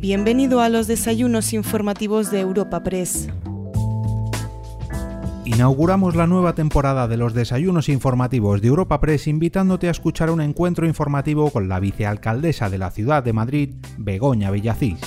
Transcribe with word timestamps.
Bienvenido 0.00 0.62
a 0.62 0.70
los 0.70 0.86
desayunos 0.86 1.52
informativos 1.52 2.30
de 2.30 2.40
Europa 2.40 2.82
Press. 2.82 3.28
Inauguramos 5.44 6.16
la 6.16 6.26
nueva 6.26 6.54
temporada 6.54 7.06
de 7.06 7.18
los 7.18 7.34
desayunos 7.34 7.90
informativos 7.90 8.62
de 8.62 8.68
Europa 8.68 8.98
Press 8.98 9.26
invitándote 9.26 9.88
a 9.88 9.90
escuchar 9.90 10.30
un 10.30 10.40
encuentro 10.40 10.86
informativo 10.86 11.50
con 11.50 11.68
la 11.68 11.80
vicealcaldesa 11.80 12.70
de 12.70 12.78
la 12.78 12.90
ciudad 12.90 13.22
de 13.22 13.34
Madrid, 13.34 13.74
Begoña 13.98 14.50
Villacís. 14.50 15.00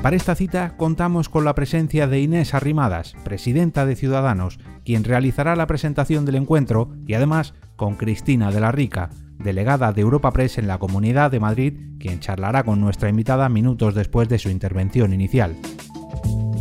Para 0.00 0.14
esta 0.14 0.36
cita 0.36 0.76
contamos 0.76 1.28
con 1.28 1.44
la 1.44 1.56
presencia 1.56 2.06
de 2.06 2.20
Inés 2.20 2.54
Arrimadas, 2.54 3.16
presidenta 3.24 3.84
de 3.84 3.96
Ciudadanos, 3.96 4.60
quien 4.84 5.02
realizará 5.02 5.56
la 5.56 5.66
presentación 5.66 6.24
del 6.24 6.36
encuentro, 6.36 6.92
y 7.04 7.14
además 7.14 7.54
con 7.74 7.96
Cristina 7.96 8.52
de 8.52 8.60
la 8.60 8.70
Rica, 8.70 9.10
delegada 9.38 9.92
de 9.92 10.02
Europa 10.02 10.32
Press 10.32 10.58
en 10.58 10.66
la 10.66 10.78
Comunidad 10.78 11.30
de 11.30 11.40
Madrid, 11.40 11.74
quien 11.98 12.20
charlará 12.20 12.64
con 12.64 12.80
nuestra 12.80 13.08
invitada 13.08 13.48
minutos 13.48 13.94
después 13.94 14.28
de 14.28 14.38
su 14.38 14.50
intervención 14.50 15.12
inicial. 15.12 15.56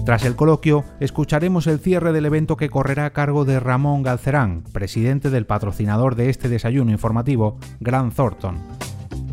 Tras 0.07 0.23
el 0.23 0.37
coloquio, 0.37 0.85
escucharemos 1.01 1.67
el 1.67 1.79
cierre 1.79 2.13
del 2.13 2.25
evento 2.25 2.55
que 2.55 2.69
correrá 2.69 3.07
a 3.07 3.13
cargo 3.13 3.43
de 3.43 3.59
Ramón 3.59 4.03
Galcerán, 4.03 4.63
presidente 4.71 5.29
del 5.29 5.45
patrocinador 5.45 6.15
de 6.15 6.29
este 6.29 6.47
desayuno 6.47 6.91
informativo, 6.91 7.59
Grant 7.81 8.15
Thornton. 8.15 8.57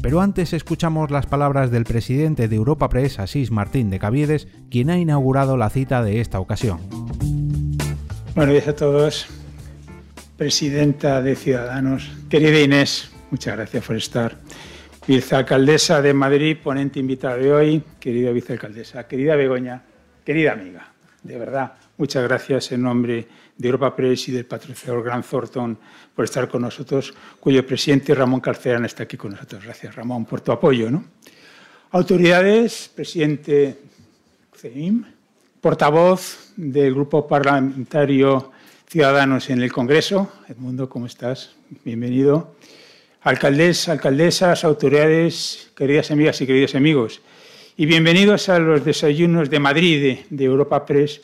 Pero 0.02 0.20
antes 0.20 0.52
escuchamos 0.52 1.12
las 1.12 1.26
palabras 1.26 1.70
del 1.70 1.84
presidente 1.84 2.48
de 2.48 2.56
Europa 2.56 2.88
Press, 2.88 3.20
Asís 3.20 3.52
Martín 3.52 3.88
de 3.88 4.00
Caviedes, 4.00 4.48
quien 4.68 4.90
ha 4.90 4.98
inaugurado 4.98 5.56
la 5.56 5.70
cita 5.70 6.02
de 6.02 6.20
esta 6.20 6.40
ocasión. 6.40 6.80
Buenos 8.34 8.52
días 8.52 8.66
a 8.66 8.74
todos. 8.74 9.28
Presidenta 10.36 11.22
de 11.22 11.36
Ciudadanos, 11.36 12.10
querida 12.28 12.60
Inés, 12.60 13.13
muchas 13.30 13.56
gracias 13.56 13.84
por 13.84 13.96
estar. 13.96 14.38
Vicealcaldesa 15.06 16.00
de 16.00 16.14
Madrid, 16.14 16.56
ponente 16.62 16.98
invitada 16.98 17.36
de 17.36 17.52
hoy, 17.52 17.82
querida 18.00 18.30
vicealcaldesa, 18.32 19.06
querida 19.06 19.36
Begoña, 19.36 19.82
Querida 20.24 20.52
amiga, 20.52 20.90
de 21.22 21.36
verdad, 21.36 21.74
muchas 21.98 22.22
gracias 22.24 22.72
en 22.72 22.80
nombre 22.80 23.28
de 23.58 23.68
Europa 23.68 23.94
Press 23.94 24.28
y 24.28 24.32
del 24.32 24.46
patrocinador 24.46 25.04
Grant 25.04 25.26
Thornton 25.26 25.78
por 26.14 26.24
estar 26.24 26.48
con 26.48 26.62
nosotros, 26.62 27.12
cuyo 27.38 27.66
presidente 27.66 28.14
Ramón 28.14 28.40
Calcerán 28.40 28.86
está 28.86 29.02
aquí 29.02 29.18
con 29.18 29.32
nosotros. 29.32 29.62
Gracias, 29.62 29.94
Ramón, 29.94 30.24
por 30.24 30.40
tu 30.40 30.50
apoyo. 30.50 30.90
¿no? 30.90 31.04
Autoridades, 31.90 32.90
presidente 32.94 33.78
CEIM, 34.56 35.04
portavoz 35.60 36.52
del 36.56 36.94
Grupo 36.94 37.28
Parlamentario 37.28 38.50
Ciudadanos 38.88 39.50
en 39.50 39.60
el 39.60 39.70
Congreso. 39.70 40.32
Edmundo, 40.48 40.88
¿cómo 40.88 41.04
estás? 41.04 41.54
Bienvenido. 41.84 42.54
Alcaldes, 43.24 43.88
alcaldesas, 43.88 44.64
autoridades, 44.64 45.70
queridas 45.74 46.10
amigas 46.10 46.38
y 46.42 46.46
queridos 46.46 46.74
amigos 46.74 47.22
y 47.74 47.86
bienvenidos 47.86 48.50
a 48.50 48.58
los 48.58 48.84
desayunos 48.84 49.48
de 49.48 49.58
Madrid 49.58 50.18
de, 50.28 50.44
Europa 50.44 50.84
Press. 50.84 51.22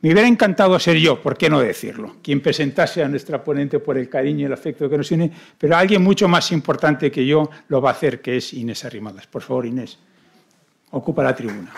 Me 0.00 0.10
hubiera 0.10 0.26
encantado 0.26 0.78
ser 0.78 0.96
yo, 0.96 1.20
¿por 1.20 1.36
qué 1.36 1.50
no 1.50 1.60
decirlo? 1.60 2.16
Quien 2.22 2.40
presentase 2.40 3.02
a 3.02 3.08
nuestra 3.08 3.44
ponente 3.44 3.78
por 3.78 3.98
el 3.98 4.08
cariño 4.08 4.40
y 4.40 4.44
el 4.44 4.54
afecto 4.54 4.88
que 4.88 4.96
nos 4.96 5.10
une, 5.10 5.30
pero 5.58 5.76
alguien 5.76 6.02
mucho 6.02 6.28
más 6.28 6.50
importante 6.50 7.10
que 7.10 7.26
yo 7.26 7.50
lo 7.68 7.82
va 7.82 7.90
a 7.90 7.92
hacer, 7.92 8.22
que 8.22 8.38
es 8.38 8.54
Inés 8.54 8.82
Arrimadas. 8.86 9.26
Por 9.26 9.42
favor, 9.42 9.66
Inés, 9.66 9.98
ocupa 10.92 11.22
la 11.22 11.36
tribuna. 11.36 11.70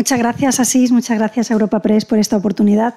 Muchas 0.00 0.18
gracias, 0.18 0.60
Asís, 0.60 0.92
muchas 0.92 1.18
gracias 1.18 1.50
a 1.50 1.52
Europa 1.52 1.78
Press 1.80 2.06
por 2.06 2.18
esta 2.18 2.34
oportunidad. 2.34 2.94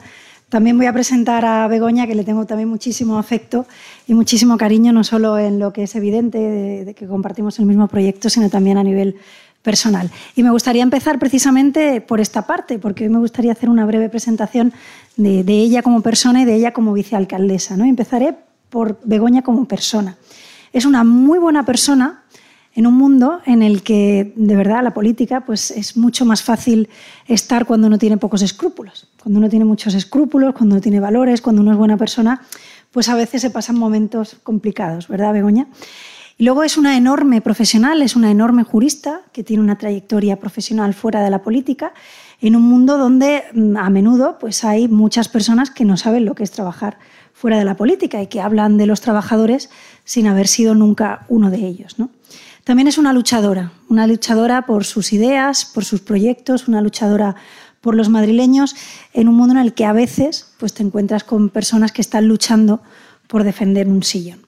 También 0.48 0.78
voy 0.78 0.86
a 0.86 0.94
presentar 0.94 1.44
a 1.44 1.68
Begoña, 1.68 2.08
que 2.08 2.16
le 2.16 2.24
tengo 2.24 2.46
también 2.46 2.70
muchísimo 2.70 3.18
afecto 3.18 3.66
y 4.08 4.14
muchísimo 4.14 4.58
cariño, 4.58 4.94
no 4.94 5.04
solo 5.04 5.38
en 5.38 5.60
lo 5.60 5.74
que 5.74 5.84
es 5.84 5.96
evidente 5.96 6.38
de, 6.38 6.94
que 6.94 7.06
compartimos 7.06 7.60
el 7.60 7.66
mismo 7.66 7.90
proyecto, 7.90 8.30
sino 8.30 8.50
también 8.50 8.78
a 8.78 8.84
nivel 8.84 9.18
personal. 9.62 10.10
Y 10.38 10.44
me 10.44 10.52
gustaría 10.52 10.82
empezar 10.82 11.20
precisamente 11.20 12.00
por 12.00 12.22
esta 12.22 12.48
parte, 12.48 12.80
porque 12.80 13.04
hoy 13.04 13.10
me 13.10 13.20
gustaría 13.20 13.52
hacer 13.52 13.70
una 13.70 13.86
breve 13.86 14.08
presentación 14.08 14.72
de, 15.18 15.44
ella 15.46 15.82
como 15.82 16.00
persona 16.00 16.44
y 16.44 16.46
de 16.46 16.56
ella 16.56 16.72
como 16.72 16.94
vicealcaldesa. 16.94 17.76
¿no? 17.76 17.84
Empezaré 17.84 18.34
por 18.70 18.98
Begoña 19.04 19.42
como 19.42 19.66
persona. 19.66 20.16
Es 20.72 20.86
una 20.86 21.04
muy 21.04 21.38
buena 21.38 21.66
persona, 21.66 22.23
en 22.76 22.88
un 22.88 22.96
mundo 22.96 23.42
en 23.46 23.62
el 23.62 23.84
que, 23.84 24.34
de 24.36 24.56
verdad, 24.56 24.84
la 24.84 24.94
política 24.94 25.42
pues, 25.42 25.72
es 25.72 25.96
mucho 25.96 26.26
más 26.26 26.42
fácil 26.42 26.90
estar 27.28 27.66
cuando 27.66 27.88
uno 27.88 28.00
tiene 28.00 28.18
pocos 28.18 28.42
escrúpulos. 28.42 29.08
Cuando 29.22 29.40
uno 29.40 29.50
tiene 29.50 29.66
muchos 29.66 29.94
escrúpulos, 29.94 30.54
cuando 30.54 30.76
uno 30.76 30.82
tiene 30.82 31.00
valores, 31.00 31.42
cuando 31.42 31.62
uno 31.62 31.72
es 31.72 31.78
buena 31.78 31.98
persona, 31.98 32.42
pues 32.92 33.10
a 33.10 33.16
veces 33.16 33.42
se 33.42 33.50
pasan 33.52 33.78
momentos 33.78 34.38
complicados, 34.44 35.08
¿verdad, 35.08 35.34
Begoña? 35.34 35.68
Y 36.38 36.46
luego 36.46 36.64
es 36.64 36.78
una 36.78 36.98
enorme 36.98 37.42
profesional, 37.42 38.02
es 38.02 38.16
una 38.16 38.32
enorme 38.32 38.64
jurista 38.64 39.22
que 39.32 39.44
tiene 39.44 39.62
una 39.62 39.78
trayectoria 39.78 40.38
profesional 40.38 40.96
fuera 40.96 41.24
de 41.24 41.30
la 41.30 41.44
política, 41.44 41.94
en 42.42 42.56
un 42.56 42.64
mundo 42.64 42.98
donde 42.98 43.44
mm, 43.54 43.78
a 43.78 43.90
menudo 43.92 44.38
pues, 44.40 44.64
hay 44.64 44.88
muchas 44.88 45.30
personas 45.30 45.70
que 45.70 45.86
no 45.86 45.96
saben 45.96 46.26
lo 46.26 46.34
que 46.34 46.44
es 46.44 46.52
trabajar 46.52 46.98
fuera 47.34 47.58
de 47.58 47.66
la 47.66 47.76
política 47.76 48.22
y 48.22 48.28
que 48.28 48.42
hablan 48.42 48.78
de 48.78 48.88
los 48.88 49.02
trabajadores 49.02 49.70
sin 50.06 50.28
haber 50.28 50.48
sido 50.48 50.74
nunca 50.74 51.26
uno 51.30 51.52
de 51.52 51.66
ellos. 51.66 52.00
¿no? 52.00 52.10
También 52.64 52.88
es 52.88 52.98
una 52.98 53.12
luchadora, 53.12 53.74
una 53.90 54.08
luchadora 54.08 54.66
por 54.66 54.86
sus 54.86 55.12
ideas, 55.12 55.66
por 55.66 55.84
sus 55.84 56.00
proyectos, 56.00 56.68
una 56.68 56.82
luchadora 56.82 57.36
por 57.82 57.96
los 57.96 58.08
madrileños 58.08 58.76
en 59.14 59.28
un 59.28 59.36
mundo 59.36 59.54
en 59.54 59.60
el 59.60 59.74
que 59.74 59.86
a 59.86 59.92
veces 59.92 60.54
pues, 60.58 60.74
te 60.74 60.82
encuentras 60.82 61.26
con 61.26 61.50
personas 61.50 61.92
que 61.92 62.02
están 62.02 62.28
luchando 62.28 62.82
por 63.28 63.44
defender 63.44 63.90
un 63.90 64.04
sillón. 64.04 64.40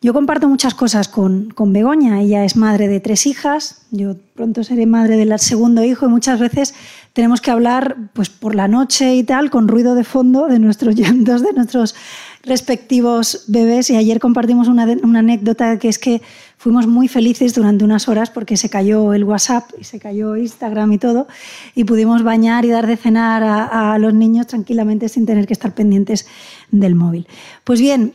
Yo 0.00 0.12
comparto 0.12 0.48
muchas 0.48 0.74
cosas 0.74 1.08
con, 1.08 1.50
con, 1.50 1.72
Begoña. 1.72 2.20
Ella 2.20 2.44
es 2.44 2.54
madre 2.54 2.86
de 2.86 3.00
tres 3.00 3.26
hijas, 3.26 3.82
yo 3.90 4.14
pronto 4.34 4.62
seré 4.62 4.86
madre 4.86 5.16
del 5.16 5.36
segundo 5.40 5.82
hijo 5.82 6.06
y 6.06 6.08
muchas 6.08 6.38
veces 6.38 6.72
tenemos 7.14 7.40
que 7.40 7.50
hablar 7.50 7.96
pues, 8.12 8.28
por 8.28 8.54
la 8.54 8.68
noche 8.68 9.16
y 9.16 9.24
tal, 9.24 9.50
con 9.50 9.66
ruido 9.66 9.96
de 9.96 10.04
fondo 10.04 10.46
de 10.46 10.60
nuestros 10.60 10.94
llantos, 11.00 11.42
de 11.42 11.52
nuestros 11.52 11.96
respectivos 12.44 13.44
bebés. 13.48 13.90
Y 13.90 13.96
ayer 13.96 14.20
compartimos 14.20 14.68
una, 14.68 14.86
una 15.02 15.18
anécdota 15.18 15.80
que 15.80 15.88
es 15.88 15.98
que 15.98 16.22
fuimos 16.58 16.88
muy 16.88 17.08
felices 17.08 17.54
durante 17.54 17.84
unas 17.84 18.08
horas 18.08 18.30
porque 18.30 18.56
se 18.56 18.68
cayó 18.68 19.14
el 19.14 19.24
WhatsApp 19.24 19.70
y 19.80 19.84
se 19.84 19.98
cayó 19.98 20.36
Instagram 20.36 20.92
y 20.92 20.98
todo, 20.98 21.28
y 21.74 21.84
pudimos 21.84 22.22
bañar 22.22 22.64
y 22.64 22.68
dar 22.68 22.86
de 22.86 22.96
cenar 22.96 23.42
a, 23.44 23.96
los 23.98 24.12
niños 24.12 24.48
tranquilamente 24.48 25.08
sin 25.08 25.24
tener 25.24 25.46
que 25.46 25.52
estar 25.52 25.72
pendientes 25.72 26.26
del 26.70 26.94
móvil. 26.94 27.26
Pues 27.64 27.80
bien, 27.80 28.12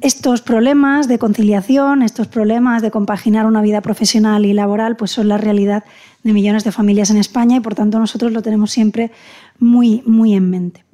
estos 0.00 0.42
problemas 0.42 1.06
de 1.08 1.18
conciliación, 1.18 2.02
estos 2.02 2.26
problemas 2.26 2.82
de 2.82 2.90
compaginar 2.90 3.46
una 3.46 3.62
vida 3.62 3.80
profesional 3.80 4.44
y 4.44 4.52
laboral, 4.52 4.96
pues 4.96 5.12
son 5.12 5.28
la 5.28 5.38
realidad 5.38 5.84
de 6.24 6.32
millones 6.32 6.64
de 6.64 6.72
familias 6.72 7.10
en 7.10 7.16
España 7.16 7.56
y 7.56 7.60
por 7.60 7.76
tanto 7.76 7.98
nosotros 8.00 8.32
lo 8.32 8.42
tenemos 8.42 8.72
siempre 8.72 9.12
muy, 9.60 10.02
muy 10.04 10.34
en 10.34 10.50
mente. 10.50 10.84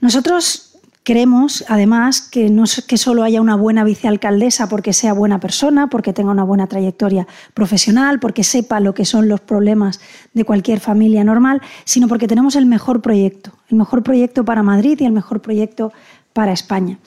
Nosotros 0.00 0.65
Queremos, 1.06 1.64
además, 1.68 2.20
que 2.20 2.50
no 2.50 2.64
que 2.88 2.96
solo 2.96 3.22
haya 3.22 3.40
una 3.40 3.54
buena 3.54 3.84
vicealcaldesa 3.84 4.68
porque 4.68 4.92
sea 4.92 5.12
buena 5.12 5.38
persona, 5.38 5.86
porque 5.86 6.12
tenga 6.12 6.32
una 6.32 6.42
buena 6.42 6.66
trayectoria 6.66 7.28
profesional, 7.54 8.18
porque 8.18 8.42
sepa 8.42 8.80
lo 8.80 8.92
que 8.92 9.04
son 9.04 9.28
los 9.28 9.40
problemas 9.40 10.00
de 10.34 10.44
cualquier 10.44 10.80
familia 10.80 11.22
normal, 11.22 11.62
sino 11.84 12.08
porque 12.08 12.26
tenemos 12.26 12.56
el 12.56 12.66
mejor 12.66 13.02
proyecto, 13.02 13.52
el 13.68 13.76
mejor 13.76 14.02
proyecto 14.02 14.44
para 14.44 14.64
Madrid 14.64 14.98
y 15.00 15.04
el 15.04 15.12
mejor 15.12 15.40
proyecto 15.40 15.92
para 16.32 16.50
España. 16.50 16.98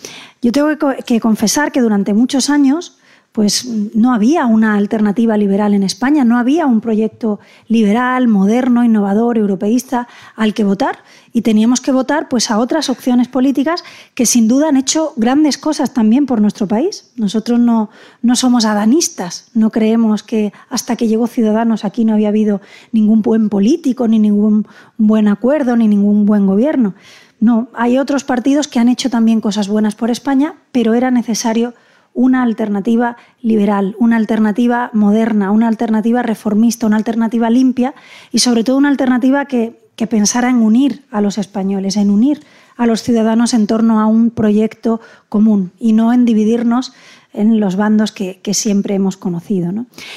Yo 0.42 0.54
tengo 0.54 0.70
que 1.06 1.20
confesar 1.20 1.74
que 1.74 1.82
durante 1.82 2.14
muchos 2.14 2.50
años 2.50 2.99
pues 3.32 3.66
no 3.94 4.14
había 4.14 4.48
una 4.48 4.76
alternativa 4.76 5.38
liberal 5.38 5.74
en 5.74 5.84
España, 5.84 6.24
no 6.24 6.38
había 6.38 6.66
un 6.66 6.82
proyecto 6.82 7.40
liberal, 7.68 8.28
moderno, 8.28 8.84
innovador, 8.84 9.38
europeísta 9.38 10.08
al 10.36 10.54
que 10.54 10.64
votar 10.64 11.00
y 11.32 11.42
teníamos 11.42 11.80
que 11.80 11.92
votar 11.92 12.28
pues 12.28 12.50
a 12.50 12.58
otras 12.58 12.90
opciones 12.90 13.28
políticas 13.28 13.84
que 14.16 14.26
sin 14.26 14.48
duda 14.48 14.70
han 14.70 14.78
hecho 14.78 15.14
grandes 15.16 15.58
cosas 15.58 15.94
también 15.94 16.26
por 16.26 16.42
nuestro 16.42 16.68
país. 16.68 17.12
Nosotros 17.18 17.60
no, 17.60 17.92
no 18.24 18.36
somos 18.36 18.66
adanistas, 18.66 19.52
no 19.54 19.70
creemos 19.70 20.24
que 20.24 20.52
hasta 20.70 20.96
que 20.96 21.08
llegó 21.08 21.28
Ciudadanos 21.28 21.86
aquí 21.86 22.06
no 22.06 22.14
había 22.14 22.30
habido 22.30 22.62
ningún 22.92 23.22
buen 23.22 23.50
político, 23.50 24.08
ni 24.08 24.18
ningún 24.18 24.68
buen 24.98 25.28
acuerdo, 25.28 25.76
ni 25.76 25.88
ningún 25.88 26.26
buen 26.26 26.48
gobierno. 26.48 26.96
No, 27.40 27.70
hay 27.74 27.98
otros 28.00 28.24
partidos 28.24 28.68
que 28.68 28.80
han 28.80 28.90
hecho 28.90 29.10
también 29.10 29.40
cosas 29.40 29.70
buenas 29.70 29.96
por 29.96 30.10
España, 30.10 30.56
pero 30.72 30.94
era 30.94 31.10
necesario 31.12 31.74
una 32.20 32.44
alternativa 32.44 33.16
liberal, 33.42 33.96
una 33.98 34.18
alternativa 34.18 34.90
moderna, 34.92 35.52
una 35.52 35.70
alternativa 35.70 36.22
reformista, 36.22 36.86
una 36.86 36.98
alternativa 36.98 37.50
limpia 37.50 37.96
y 38.30 38.40
sobre 38.40 38.66
todo 38.66 38.76
una 38.76 38.90
alternativa 38.90 39.46
que, 39.46 39.88
pensara 40.10 40.50
en 40.50 40.58
unir 40.58 41.06
a 41.12 41.22
los 41.22 41.38
españoles, 41.38 41.96
en 41.96 42.10
unir 42.10 42.42
a 42.76 42.86
los 42.86 43.04
ciudadanos 43.04 43.54
en 43.54 43.68
torno 43.68 44.02
a 44.02 44.06
un 44.06 44.32
proyecto 44.32 45.00
común 45.30 45.72
y 45.80 45.94
no 45.94 46.12
en 46.12 46.26
dividirnos 46.26 46.92
en 47.32 47.62
los 47.62 47.78
bandos 47.78 48.12
que, 48.12 48.42
siempre 48.54 48.96
hemos 48.96 49.16
conocido. 49.16 49.72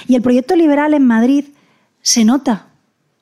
Y 0.09 0.17
el 0.17 0.23
proyecto 0.23 0.57
liberal 0.57 0.95
en 0.95 1.07
Madrid 1.07 1.45
se 2.01 2.25
nota, 2.25 2.67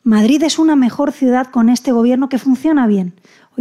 Madrid 0.03 0.43
es 0.43 0.59
una 0.59 0.77
mejor 0.77 1.13
ciudad 1.13 1.49
con 1.49 1.69
este 1.69 1.93
gobierno 1.93 2.31
que 2.31 2.39
funciona 2.39 2.87
bien. 2.87 3.13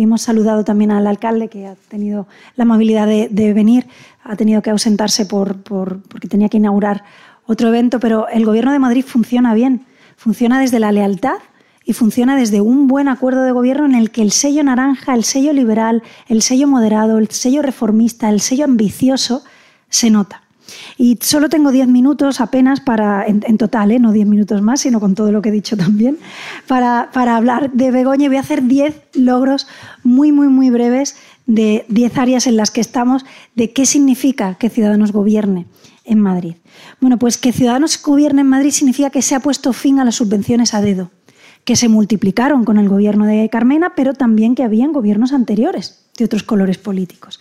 Hemos 0.04 0.22
saludado 0.22 0.64
también 0.64 0.92
al 0.92 1.06
alcalde 1.08 1.50
que 1.50 1.68
ha 1.68 1.76
tenido 1.90 2.26
la 2.56 2.64
amabilidad 2.64 3.06
de, 3.06 3.54
venir, 3.54 3.88
ha 4.24 4.36
tenido 4.36 4.62
que 4.62 4.70
ausentarse 4.70 5.26
por, 5.26 5.62
porque 5.62 6.28
tenía 6.30 6.48
que 6.48 6.58
inaugurar 6.58 7.04
otro 7.46 7.68
evento, 7.68 8.00
pero 8.00 8.28
el 8.30 8.46
gobierno 8.46 8.72
de 8.72 8.80
Madrid 8.80 9.04
funciona 9.06 9.54
bien. 9.54 9.86
Funciona 10.16 10.60
desde 10.60 10.80
la 10.80 10.92
lealtad 10.92 11.38
y 11.84 11.94
funciona 11.94 12.38
desde 12.38 12.62
un 12.62 12.88
buen 12.88 13.08
acuerdo 13.08 13.44
de 13.44 13.52
gobierno 13.52 13.86
en 13.86 13.96
el 13.96 14.12
que 14.12 14.22
el 14.22 14.32
sello 14.32 14.64
naranja, 14.64 15.16
el 15.16 15.24
sello 15.24 15.52
liberal, 15.52 16.04
el 16.28 16.42
sello 16.42 16.68
moderado, 16.68 17.18
el 17.18 17.30
sello 17.30 17.62
reformista, 17.62 18.30
el 18.30 18.40
sello 18.40 18.66
ambicioso 18.66 19.44
se 19.90 20.10
nota. 20.10 20.44
Y 20.98 21.18
solo 21.22 21.50
tengo 21.50 21.72
diez 21.72 21.88
minutos 21.88 22.42
apenas 22.42 22.80
para, 22.80 23.26
en, 23.26 23.58
total, 23.58 23.92
¿eh? 23.92 24.00
no 24.00 24.12
diez 24.12 24.28
minutos 24.28 24.62
más, 24.62 24.82
sino 24.82 25.00
con 25.00 25.16
todo 25.16 25.32
lo 25.32 25.42
que 25.42 25.50
he 25.50 25.52
dicho 25.52 25.78
también, 25.78 26.18
para, 26.68 27.10
hablar 27.14 27.72
de 27.72 27.92
Begoña. 27.92 28.28
Voy 28.28 28.38
a 28.38 28.42
hacer 28.42 28.64
diez 28.64 29.02
logros 29.14 29.68
muy, 30.04 30.32
muy, 30.32 30.48
muy 30.48 30.70
breves 30.70 31.16
de 31.46 31.86
diez 31.88 32.18
áreas 32.18 32.48
en 32.48 32.58
las 32.58 32.72
que 32.72 32.82
estamos, 32.82 33.26
de 33.56 33.72
qué 33.72 33.86
significa 33.86 34.56
que 34.56 34.70
Ciudadanos 34.70 35.12
gobierne 35.12 35.66
en 36.06 36.20
Madrid. 36.20 36.56
Bueno, 37.00 37.18
pues 37.18 37.38
que 37.38 37.52
Ciudadanos 37.52 38.02
gobierne 38.02 38.42
en 38.42 38.48
Madrid 38.48 38.72
significa 38.72 39.10
que 39.10 39.22
se 39.22 39.36
ha 39.36 39.40
puesto 39.40 39.74
fin 39.74 40.00
a 40.00 40.06
las 40.06 40.16
subvenciones 40.16 40.74
a 40.74 40.82
dedo, 40.82 41.12
que 41.64 41.76
se 41.76 41.90
multiplicaron 41.90 42.66
con 42.66 42.78
el 42.78 42.90
gobierno 42.90 43.26
de 43.26 43.50
Carmena, 43.50 43.94
pero 43.96 44.14
también 44.14 44.56
que 44.56 44.64
habían 44.64 44.94
gobiernos 44.94 45.34
anteriores 45.34 46.06
de 46.18 46.26
otros 46.26 46.44
colores 46.44 46.78
políticos 46.78 47.40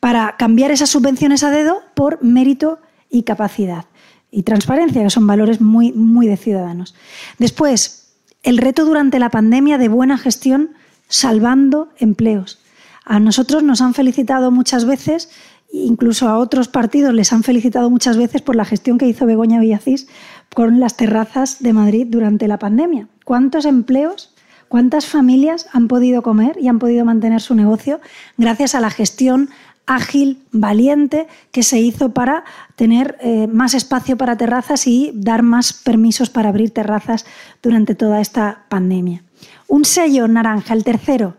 para 0.00 0.36
cambiar 0.36 0.70
esas 0.70 0.90
subvenciones 0.90 1.44
a 1.44 1.50
dedo 1.50 1.82
por 1.94 2.22
mérito 2.24 2.78
y 3.10 3.22
capacidad 3.22 3.84
y 4.30 4.42
transparencia, 4.42 5.02
que 5.02 5.10
son 5.10 5.26
valores 5.26 5.60
muy, 5.60 5.92
muy 5.92 6.26
de 6.26 6.36
ciudadanos. 6.36 6.94
Después, 7.38 8.14
el 8.42 8.58
reto 8.58 8.84
durante 8.84 9.18
la 9.18 9.30
pandemia 9.30 9.76
de 9.76 9.88
buena 9.88 10.16
gestión 10.16 10.70
salvando 11.08 11.90
empleos. 11.98 12.60
A 13.04 13.18
nosotros 13.18 13.62
nos 13.62 13.80
han 13.80 13.92
felicitado 13.92 14.50
muchas 14.50 14.84
veces, 14.84 15.30
incluso 15.72 16.28
a 16.28 16.38
otros 16.38 16.68
partidos 16.68 17.12
les 17.12 17.32
han 17.32 17.42
felicitado 17.42 17.90
muchas 17.90 18.16
veces 18.16 18.40
por 18.40 18.56
la 18.56 18.64
gestión 18.64 18.98
que 18.98 19.06
hizo 19.06 19.26
Begoña 19.26 19.60
Villacís 19.60 20.06
con 20.54 20.80
las 20.80 20.96
terrazas 20.96 21.60
de 21.60 21.72
Madrid 21.72 22.06
durante 22.08 22.48
la 22.48 22.58
pandemia. 22.58 23.08
¿Cuántos 23.24 23.64
empleos, 23.64 24.32
cuántas 24.68 25.06
familias 25.06 25.66
han 25.72 25.88
podido 25.88 26.22
comer 26.22 26.56
y 26.60 26.68
han 26.68 26.78
podido 26.78 27.04
mantener 27.04 27.40
su 27.40 27.54
negocio 27.54 28.00
gracias 28.36 28.74
a 28.74 28.80
la 28.80 28.90
gestión 28.90 29.50
ágil, 29.90 30.44
valiente, 30.52 31.26
que 31.50 31.64
se 31.64 31.80
hizo 31.80 32.14
para 32.14 32.44
tener 32.76 33.18
eh, 33.20 33.48
más 33.48 33.74
espacio 33.74 34.16
para 34.16 34.36
terrazas 34.36 34.86
y 34.86 35.10
dar 35.14 35.42
más 35.42 35.72
permisos 35.72 36.30
para 36.30 36.48
abrir 36.48 36.70
terrazas 36.70 37.26
durante 37.60 37.96
toda 37.96 38.20
esta 38.20 38.66
pandemia. 38.68 39.24
Un 39.66 39.84
sello 39.84 40.28
naranja, 40.28 40.74
el 40.74 40.84
tercero, 40.84 41.34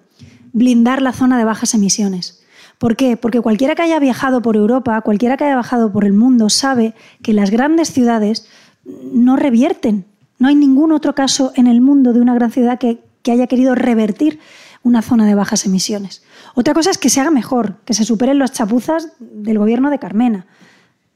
blindar 0.52 1.02
la 1.02 1.14
zona 1.14 1.38
de 1.38 1.46
bajas 1.46 1.74
emisiones. 1.76 2.44
¿Por 2.78 2.98
qué? 2.98 3.16
Porque 3.16 3.40
cualquiera 3.40 3.74
que 3.74 3.84
haya 3.84 4.00
viajado 4.00 4.42
por 4.42 4.58
Europa, 4.58 5.00
cualquiera 5.00 5.38
que 5.38 5.46
haya 5.46 5.56
viajado 5.56 5.94
por 5.94 6.04
el 6.04 6.12
mundo, 6.12 6.50
sabe 6.50 6.94
que 7.24 7.32
las 7.32 7.52
grandes 7.52 7.94
ciudades 7.94 8.50
no 8.84 9.38
revierten. 9.38 10.04
No 10.40 10.50
hay 10.50 10.56
ningún 10.56 10.92
otro 10.92 11.16
caso 11.16 11.54
en 11.56 11.68
el 11.68 11.80
mundo 11.80 12.12
de 12.12 12.20
una 12.20 12.34
gran 12.34 12.52
ciudad 12.52 12.80
que, 12.80 13.00
que 13.22 13.32
haya 13.32 13.48
querido 13.48 13.76
revertir 13.76 14.40
una 14.84 15.02
zona 15.02 15.26
de 15.26 15.36
bajas 15.36 15.66
emisiones. 15.66 16.24
Otra 16.56 16.74
cosa 16.74 16.92
es 16.92 16.98
que 16.98 17.10
se 17.10 17.22
haga 17.22 17.32
mejor, 17.32 17.76
que 17.86 17.94
se 17.94 18.06
superen 18.06 18.40
los 18.40 18.52
chapuzas 18.52 19.10
del 19.20 19.60
gobierno 19.60 19.90
de 19.90 20.00
Carmena. 20.00 20.46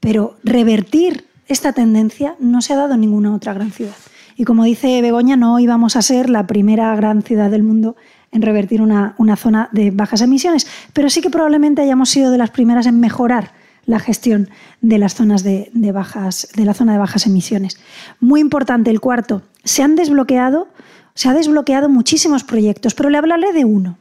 Pero 0.00 0.36
revertir 0.44 1.26
esta 1.48 1.72
tendencia 1.72 2.36
no 2.38 2.62
se 2.62 2.72
ha 2.72 2.76
dado 2.76 2.94
en 2.94 3.00
ninguna 3.00 3.34
otra 3.34 3.54
gran 3.54 3.70
ciudad. 3.70 3.94
Y 4.36 4.44
como 4.44 4.64
dice 4.64 5.00
Begoña, 5.00 5.36
no 5.36 5.58
íbamos 5.58 5.96
a 5.96 6.02
ser 6.02 6.28
la 6.28 6.46
primera 6.46 6.94
gran 6.94 7.22
ciudad 7.22 7.50
del 7.50 7.62
mundo 7.62 7.96
en 8.32 8.42
revertir 8.42 8.82
una, 8.82 9.14
zona 9.36 9.68
de 9.72 9.90
bajas 9.90 10.20
emisiones, 10.20 10.66
pero 10.92 11.08
sí 11.08 11.22
que 11.22 11.30
probablemente 11.30 11.80
hayamos 11.80 12.10
sido 12.10 12.30
de 12.30 12.38
las 12.38 12.50
primeras 12.50 12.86
en 12.86 13.00
mejorar 13.00 13.52
la 13.86 13.98
gestión 13.98 14.50
de 14.82 14.98
las 14.98 15.14
zonas 15.14 15.42
de, 15.42 15.70
bajas, 15.92 16.48
de 16.54 16.64
la 16.64 16.74
zona 16.74 16.92
de 16.92 16.98
bajas 16.98 17.26
emisiones. 17.26 17.78
Muy 18.20 18.40
importante 18.40 18.90
el 18.90 19.00
cuarto, 19.00 19.42
se 19.64 19.82
han 19.82 19.96
desbloqueado, 19.96 20.68
se 21.16 21.28
ha 21.28 21.34
desbloqueado 21.34 21.88
muchísimos 21.88 22.44
proyectos, 22.44 22.94
pero 22.94 23.10
le 23.10 23.18
hablaré 23.18 23.52
de 23.52 23.64
uno, 23.64 23.98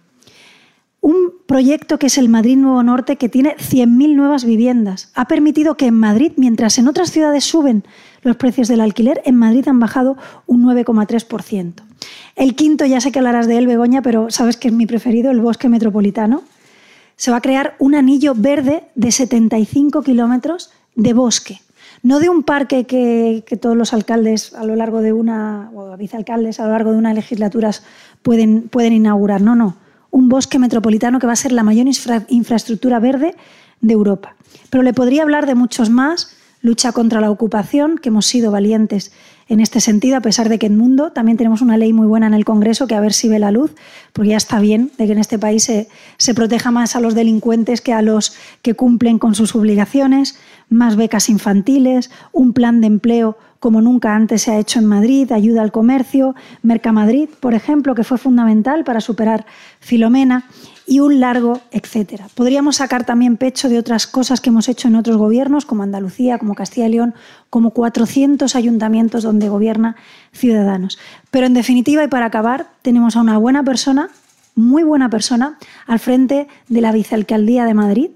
un 1.02 1.32
proyecto 1.46 1.98
que 1.98 2.08
es 2.08 2.18
el 2.18 2.30
Madrid 2.30 2.58
Nuevo 2.58 2.84
Norte, 2.84 3.16
que 3.16 3.30
tiene 3.30 3.56
100.000 3.58 4.16
nuevas 4.16 4.44
viviendas. 4.44 5.12
Ha 5.14 5.28
permitido 5.28 5.78
que 5.78 5.86
en 5.86 5.94
Madrid, 5.94 6.34
mientras 6.36 6.78
en 6.78 6.88
otras 6.88 7.12
ciudades 7.12 7.44
suben 7.44 7.84
los 8.22 8.36
precios 8.36 8.68
del 8.68 8.82
alquiler, 8.82 9.22
en 9.24 9.36
Madrid 9.36 9.68
han 9.68 9.80
bajado 9.80 10.18
un 10.46 10.64
9,3%. 10.64 11.74
El 12.36 12.56
quinto, 12.56 12.86
ya 12.86 13.00
sé 13.00 13.12
que 13.12 13.20
hablarás 13.20 13.48
de 13.48 13.58
él, 13.58 13.68
Begoña, 13.68 14.02
pero 14.02 14.30
sabes 14.30 14.58
que 14.58 14.68
es 14.68 14.74
mi 14.74 14.88
preferido, 14.88 15.32
el 15.32 15.42
bosque 15.42 15.70
metropolitano. 15.70 16.44
Se 17.16 17.32
va 17.32 17.38
a 17.38 17.42
crear 17.42 17.76
un 17.80 17.96
anillo 17.96 18.34
verde 18.36 18.84
de 18.96 19.12
75 19.12 20.02
kilómetros 20.02 20.72
de 20.96 21.14
bosque. 21.14 21.62
No 22.04 22.20
de 22.20 22.30
un 22.30 22.44
parque 22.44 22.86
que, 22.86 23.44
todos 23.60 23.76
los 23.76 23.94
alcaldes 23.94 24.54
a 24.54 24.64
lo 24.64 24.76
largo 24.76 25.02
de 25.02 25.14
una, 25.14 25.72
o 25.74 25.96
vicealcaldes 25.98 26.60
a 26.60 26.66
lo 26.66 26.72
largo 26.72 26.92
de 26.92 26.98
una 26.98 27.14
legislatura 27.14 27.72
pueden, 28.22 28.70
pueden 28.70 28.94
inaugurar. 28.94 29.42
No, 29.42 29.56
no 29.56 29.76
un 30.16 30.30
bosque 30.30 30.60
metropolitano 30.60 31.20
que 31.20 31.28
va 31.28 31.34
a 31.34 31.36
ser 31.36 31.52
la 31.52 31.64
mayor 31.64 31.88
infraestructura 32.30 33.00
verde 33.00 33.36
de 33.82 33.94
Europa. 33.94 34.38
Pero 34.70 34.82
le 34.82 34.94
podría 34.94 35.24
hablar 35.24 35.46
de 35.46 35.56
muchos 35.56 35.90
más, 35.90 36.38
lucha 36.62 36.94
contra 36.94 37.20
la 37.20 37.30
ocupación, 37.30 37.98
que 37.98 38.08
hemos 38.08 38.26
sido 38.26 38.50
valientes 38.50 39.12
en 39.48 39.60
este 39.60 39.80
sentido, 39.80 40.18
a 40.18 40.22
pesar 40.22 40.50
de 40.50 40.58
que 40.58 40.66
en 40.66 40.78
mundo 40.78 41.12
también 41.12 41.38
tenemos 41.38 41.62
una 41.62 41.78
ley 41.78 41.94
muy 41.94 42.08
buena 42.08 42.28
en 42.28 42.34
el 42.34 42.46
Congreso 42.46 42.88
que 42.88 42.96
a 42.96 43.00
ver 43.00 43.14
si 43.14 43.30
ve 43.30 43.38
la 43.38 43.52
luz, 43.52 43.76
porque 44.12 44.32
ya 44.32 44.38
está 44.38 44.60
bien 44.60 44.92
de 44.98 45.06
que 45.06 45.12
en 45.12 45.20
este 45.20 45.38
país 45.38 45.64
se, 45.64 45.88
se 46.18 46.34
proteja 46.34 46.72
más 46.72 46.96
a 46.96 47.00
los 47.00 47.14
delincuentes 47.14 47.82
que 47.82 47.94
a 47.94 48.02
los 48.02 48.36
que 48.64 48.74
cumplen 48.74 49.20
con 49.20 49.36
sus 49.36 49.56
obligaciones, 49.56 50.40
más 50.70 50.96
becas 50.96 51.30
infantiles, 51.30 52.10
un 52.32 52.54
plan 52.54 52.82
de 52.82 52.88
empleo 52.88 53.38
como 53.60 53.82
nunca 53.82 54.16
antes 54.16 54.44
se 54.44 54.52
ha 54.52 54.60
hecho 54.60 54.80
en 54.80 54.86
Madrid, 54.86 55.32
ayuda 55.32 55.62
al 55.64 55.72
comercio, 55.72 56.36
Mercamadrid, 56.62 57.30
por 57.40 57.54
ejemplo, 57.56 57.96
que 57.96 58.04
fue 58.04 58.20
fundamental 58.20 58.84
para 58.84 59.02
superar 59.02 59.46
Filomena, 59.80 60.46
y 60.88 61.00
un 61.00 61.20
largo 61.20 61.62
etcétera. 61.72 62.28
Podríamos 62.36 62.78
sacar 62.78 63.06
también 63.06 63.38
pecho 63.38 63.70
de 63.70 63.80
otras 63.80 64.08
cosas 64.08 64.42
que 64.42 64.50
hemos 64.50 64.70
hecho 64.70 64.88
en 64.88 64.96
otros 64.96 65.18
gobiernos, 65.18 65.66
como 65.66 65.84
Andalucía, 65.84 66.38
como 66.38 66.56
Castilla 66.56 66.88
y 66.88 66.92
León, 66.92 67.16
como 67.50 67.72
400 67.72 68.56
ayuntamientos 68.56 69.24
donde 69.24 69.50
gobierna 69.50 69.96
Ciudadanos. 70.32 70.98
Pero 71.32 71.48
en 71.48 71.54
definitiva, 71.54 72.04
y 72.04 72.08
para 72.08 72.28
acabar, 72.28 72.68
tenemos 72.82 73.16
a 73.16 73.22
una 73.22 73.38
buena 73.38 73.64
persona, 73.64 74.10
muy 74.56 74.84
buena 74.84 75.10
persona, 75.10 75.58
al 75.88 76.00
frente 76.00 76.48
de 76.70 76.82
la 76.82 76.92
vicealcaldía 76.92 77.66
de 77.66 77.74
Madrid, 77.74 78.10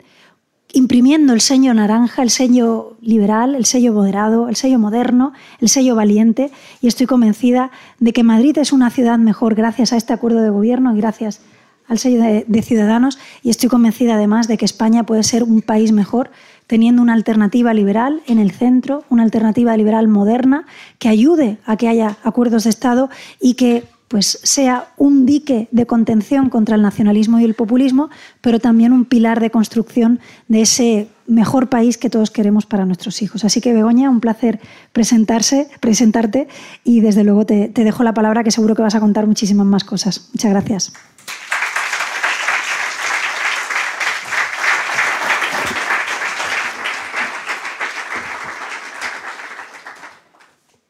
imprimiendo 0.72 1.34
el 1.34 1.42
sello 1.42 1.74
naranja, 1.74 2.22
el 2.22 2.30
sello 2.30 2.96
liberal, 3.02 3.56
el 3.56 3.66
sello 3.66 3.92
moderado, 3.92 4.50
el 4.50 4.56
sello 4.56 4.78
moderno, 4.78 5.34
el 5.60 5.70
sello 5.70 5.96
valiente, 5.96 6.52
y 6.80 6.88
estoy 6.88 7.08
convencida 7.08 7.72
de 8.00 8.14
que 8.14 8.24
Madrid 8.24 8.58
es 8.60 8.72
una 8.72 8.92
ciudad 8.92 9.18
mejor 9.18 9.56
gracias 9.56 9.94
a 9.94 9.98
este 9.98 10.14
acuerdo 10.14 10.42
de 10.42 10.52
gobierno 10.52 10.96
y 10.96 10.98
gracias 10.98 11.42
al 11.90 12.00
sello 12.00 12.22
de, 12.22 12.62
Ciudadanos, 12.62 13.18
y 13.44 13.50
estoy 13.50 13.68
convencida 13.68 14.14
además 14.14 14.48
de 14.48 14.58
que 14.58 14.66
España 14.66 15.06
puede 15.06 15.24
ser 15.24 15.44
un 15.44 15.62
país 15.62 15.92
mejor 15.92 16.32
teniendo 16.68 17.02
una 17.02 17.14
alternativa 17.14 17.74
liberal 17.74 18.22
en 18.28 18.38
el 18.38 18.52
centro, 18.52 19.04
una 19.10 19.24
alternativa 19.24 19.76
liberal 19.76 20.08
moderna 20.08 20.66
que 21.00 21.10
ayude 21.10 21.58
a 21.66 21.78
que 21.78 21.88
haya 21.88 22.18
acuerdos 22.24 22.66
de 22.66 22.70
Estado 22.70 23.10
y 23.42 23.56
que 23.56 23.84
pues 24.08 24.40
sea 24.44 24.88
un 24.98 25.26
dique 25.26 25.68
de 25.72 25.86
contención 25.86 26.50
contra 26.50 26.76
el 26.76 26.82
nacionalismo 26.82 27.40
y 27.40 27.44
el 27.44 27.54
populismo, 27.54 28.10
pero 28.42 28.60
también 28.60 28.92
un 28.92 29.06
pilar 29.06 29.40
de 29.40 29.52
construcción 29.52 30.20
de 30.48 30.62
ese 30.62 31.10
mejor 31.28 31.70
país 31.70 31.98
que 31.98 32.10
todos 32.10 32.32
queremos 32.32 32.66
para 32.66 32.86
nuestros 32.86 33.22
hijos. 33.22 33.46
Así 33.46 33.62
que, 33.62 33.72
Begoña, 33.72 34.10
un 34.10 34.20
placer 34.20 34.60
presentarse, 34.94 35.70
presentarte 35.80 36.48
y 36.84 37.02
desde 37.02 37.24
luego 37.24 37.46
te, 37.46 37.70
te 37.70 37.84
dejo 37.84 38.04
la 38.04 38.16
palabra 38.16 38.44
que 38.44 38.50
seguro 38.50 38.76
que 38.76 38.82
vas 38.82 38.96
a 38.96 39.00
contar 39.00 39.28
muchísimas 39.28 39.68
más 39.68 39.84
cosas. 39.84 40.30
Muchas 40.34 40.52
gracias. 40.52 40.94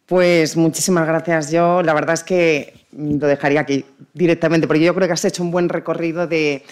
Pues 0.10 0.58
muchísimas 0.58 1.06
gracias. 1.06 1.52
Yo 1.52 1.84
la 1.84 1.94
verdad 1.94 2.16
es 2.16 2.24
que 2.24 2.74
lo 2.98 3.28
dejaría 3.28 3.62
aquí 3.62 3.86
directamente, 4.16 4.66
porque 4.66 4.84
yo 4.84 4.96
creo 4.96 5.08
que 5.08 5.14
has 5.14 5.24
hecho 5.24 5.44
un 5.44 5.52
buen 5.52 5.70
recorrido 5.70 6.26
de, 6.26 6.64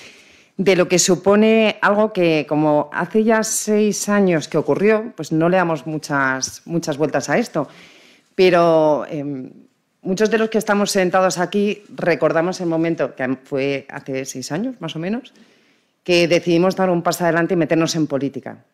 lo 0.58 0.88
que 0.88 0.98
supone 0.98 1.77
algo 1.84 2.12
que, 2.12 2.48
como 2.50 2.89
hace 2.91 3.24
ya 3.24 3.44
seis 3.44 4.10
años 4.10 4.48
que 4.48 4.58
ocurrió, 4.58 5.13
pues 5.15 5.32
no 5.32 5.50
le 5.50 5.58
damos 5.58 5.86
muchas, 5.86 6.63
muchas 6.65 6.98
vueltas 6.98 7.29
a 7.29 7.38
esto. 7.38 7.67
Pero 8.34 9.06
em, 9.08 9.51
muchos 10.01 10.32
de 10.32 10.39
los 10.39 10.50
que 10.50 10.58
estamos 10.58 10.89
sentados 10.89 11.38
aquí 11.38 11.84
recordamos 11.96 12.60
el 12.60 12.65
momento, 12.65 13.15
que 13.15 13.38
fue 13.44 13.86
hace 13.89 14.25
seis 14.25 14.51
años 14.51 14.82
más 14.82 14.96
o 14.96 15.00
menos, 15.00 15.32
que 16.03 16.27
decidimos 16.27 16.75
dar 16.75 16.89
un 16.89 17.03
paso 17.03 17.24
adelante 17.24 17.53
y 17.53 17.58
meternos 17.58 17.96
en 17.96 18.08
política. 18.08 18.65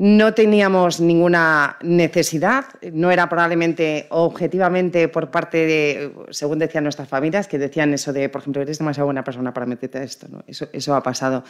No 0.00 0.32
teníamos 0.32 0.98
ninguna 0.98 1.76
necesidad, 1.82 2.64
no 2.90 3.10
era 3.10 3.28
probablemente 3.28 4.06
objetivamente 4.08 5.08
por 5.08 5.30
parte 5.30 5.58
de, 5.66 6.12
según 6.30 6.58
decían 6.58 6.84
nuestras 6.84 7.06
familias, 7.06 7.46
que 7.46 7.58
decían 7.58 7.92
eso 7.92 8.10
de, 8.10 8.30
por 8.30 8.40
ejemplo, 8.40 8.62
eres 8.62 8.78
demasiado 8.78 9.08
buena 9.08 9.22
persona 9.22 9.52
para 9.52 9.66
meterte 9.66 9.98
a 9.98 10.02
esto. 10.02 10.26
¿no? 10.30 10.42
Eso, 10.46 10.94
ha 10.94 11.02
pasado. 11.02 11.44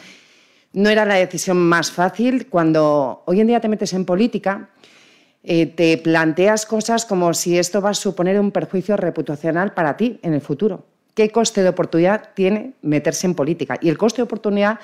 No 0.73 0.89
era 0.89 1.05
la 1.05 1.15
decisión 1.15 1.59
más 1.59 1.91
fácil 1.91 2.47
cuando 2.47 3.23
hoy 3.25 3.39
en 3.39 3.47
día 3.47 3.61
te 3.61 3.69
metes 3.69 3.93
en 3.93 4.03
política, 4.03 4.67
eh, 5.45 5.67
te 5.67 5.97
planteas 5.97 6.65
cosas 6.65 7.05
como 7.05 7.33
si 7.33 7.57
esto 7.57 7.79
va 7.79 7.91
a 7.91 7.93
suponer 7.93 8.37
un 8.37 8.51
perjuicio 8.51 8.97
reputacional 8.97 9.73
para 9.73 9.95
ti 9.95 10.19
en 10.23 10.33
el 10.33 10.41
futuro. 10.41 10.83
¿Qué 11.13 11.29
coste 11.29 11.63
de 11.63 11.69
oportunidad 11.69 12.31
tiene 12.33 12.73
meterse 12.81 13.27
en 13.27 13.33
política? 13.35 13.77
Y 13.81 13.87
el 13.87 13.97
coste 13.97 14.17
de 14.17 14.23
oportunidad 14.23 14.77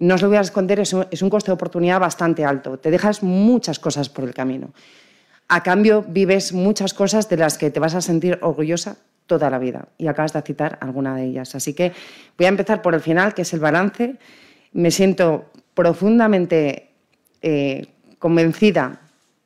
no 0.00 0.14
os 0.14 0.22
lo 0.22 0.28
voy 0.28 0.38
a 0.38 0.40
esconder, 0.40 0.80
es 0.80 0.92
un, 0.94 1.30
coste 1.30 1.50
de 1.50 1.54
oportunidad 1.54 2.00
bastante 2.00 2.44
alto. 2.44 2.78
Te 2.78 2.90
dejas 2.90 3.22
muchas 3.22 3.78
cosas 3.78 4.08
por 4.08 4.24
el 4.24 4.32
camino. 4.32 4.72
A 5.46 5.62
cambio, 5.62 6.04
vives 6.08 6.54
muchas 6.54 6.94
cosas 6.94 7.28
de 7.28 7.36
las 7.36 7.58
que 7.58 7.70
te 7.70 7.80
vas 7.80 7.94
a 7.94 8.00
sentir 8.00 8.38
orgullosa 8.40 8.96
toda 9.26 9.50
la 9.50 9.58
vida. 9.58 9.88
Y 9.98 10.06
acabas 10.06 10.32
de 10.32 10.40
citar 10.40 10.78
alguna 10.80 11.14
de 11.16 11.24
ellas. 11.24 11.54
Así 11.54 11.74
que 11.74 11.92
voy 12.38 12.46
a 12.46 12.48
empezar 12.48 12.80
por 12.80 12.94
el 12.94 13.02
final, 13.02 13.34
que 13.34 13.42
es 13.42 13.52
el 13.52 13.60
balance. 13.60 14.16
Me 14.72 14.90
siento 14.90 15.50
profundamente 15.74 16.92
eh, 17.42 17.88
convencida, 18.18 19.02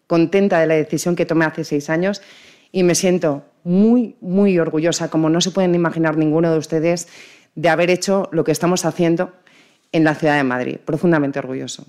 contenta 0.06 0.60
de 0.60 0.66
la 0.68 0.74
decisión 0.74 1.16
que 1.16 1.26
tomé 1.26 1.46
hace 1.46 1.64
seis 1.64 1.90
años 1.90 2.22
y 2.70 2.84
me 2.84 2.94
siento 2.94 3.44
muy, 3.64 4.14
muy 4.20 4.56
orgullosa, 4.60 5.08
como 5.10 5.30
no 5.30 5.40
se 5.40 5.50
pueden 5.50 5.74
imaginar 5.74 6.16
ninguno 6.16 6.52
de 6.52 6.58
ustedes, 6.58 7.08
de 7.56 7.68
haber 7.70 7.90
hecho 7.90 8.28
lo 8.30 8.44
que 8.44 8.52
estamos 8.52 8.84
haciendo 8.84 9.32
en 9.94 10.02
la 10.02 10.16
ciudad 10.16 10.36
de 10.36 10.42
Madrid, 10.42 10.78
profundamente 10.84 11.38
orgulloso. 11.38 11.86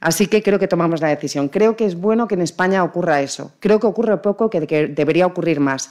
Así 0.00 0.26
que 0.26 0.42
creo 0.42 0.58
que 0.58 0.66
tomamos 0.66 1.00
la 1.00 1.06
decisión. 1.06 1.48
Creo 1.48 1.76
que 1.76 1.86
es 1.86 1.94
bueno 1.94 2.26
que 2.26 2.34
en 2.34 2.42
España 2.42 2.82
ocurra 2.82 3.22
eso. 3.22 3.52
Creo 3.60 3.78
que 3.78 3.86
ocurre 3.86 4.16
poco, 4.16 4.50
que, 4.50 4.88
debería 4.88 5.24
ocurrir 5.24 5.60
más. 5.60 5.88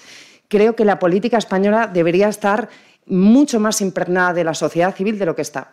Creo 0.50 0.75
que 0.75 0.84
la 0.84 1.00
política 1.00 1.38
española 1.38 1.88
debería 1.88 2.27
estar 2.27 2.67
mucho 3.05 3.62
más 3.62 3.79
impregnada 3.79 4.34
de 4.34 4.43
la 4.43 4.53
sociedad 4.53 4.93
civil 4.93 5.17
de 5.17 5.25
lo 5.25 5.38
que 5.38 5.41
está. 5.41 5.72